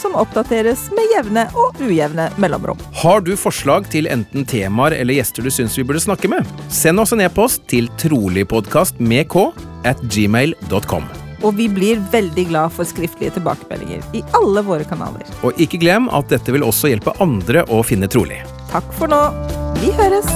som 0.00 0.14
oppdateres 0.16 0.86
med 0.96 1.10
jevne 1.12 1.46
og 1.58 1.80
ujevne 1.82 2.30
mellomrom. 2.40 2.78
Har 3.02 3.20
du 3.24 3.34
forslag 3.36 3.88
til 3.92 4.08
enten 4.08 4.46
temaer 4.48 4.96
eller 4.96 5.18
gjester 5.18 5.44
du 5.44 5.50
syns 5.52 5.76
vi 5.76 5.84
burde 5.84 6.00
snakke 6.00 6.30
med? 6.30 6.46
Send 6.72 7.02
oss 7.02 7.12
en 7.16 7.24
e-post 7.24 7.66
til 7.72 7.90
troligpodkast 8.00 9.00
med 9.02 9.28
k 9.32 9.50
at 9.88 10.00
gmail.com. 10.12 11.08
og 11.42 11.56
vi 11.58 11.68
blir 11.72 12.00
veldig 12.12 12.46
glad 12.50 12.74
for 12.76 12.88
skriftlige 12.88 13.36
tilbakemeldinger 13.38 14.04
i 14.16 14.24
alle 14.38 14.64
våre 14.66 14.86
kanaler. 14.88 15.26
Og 15.46 15.56
ikke 15.60 15.80
glem 15.82 16.10
at 16.12 16.30
dette 16.32 16.54
vil 16.54 16.66
også 16.66 16.92
hjelpe 16.92 17.16
andre 17.22 17.64
å 17.72 17.82
finne 17.86 18.10
trolig. 18.10 18.42
Takk 18.72 18.92
for 18.98 19.10
nå. 19.10 19.24
Vi 19.80 19.92
høres! 19.96 20.28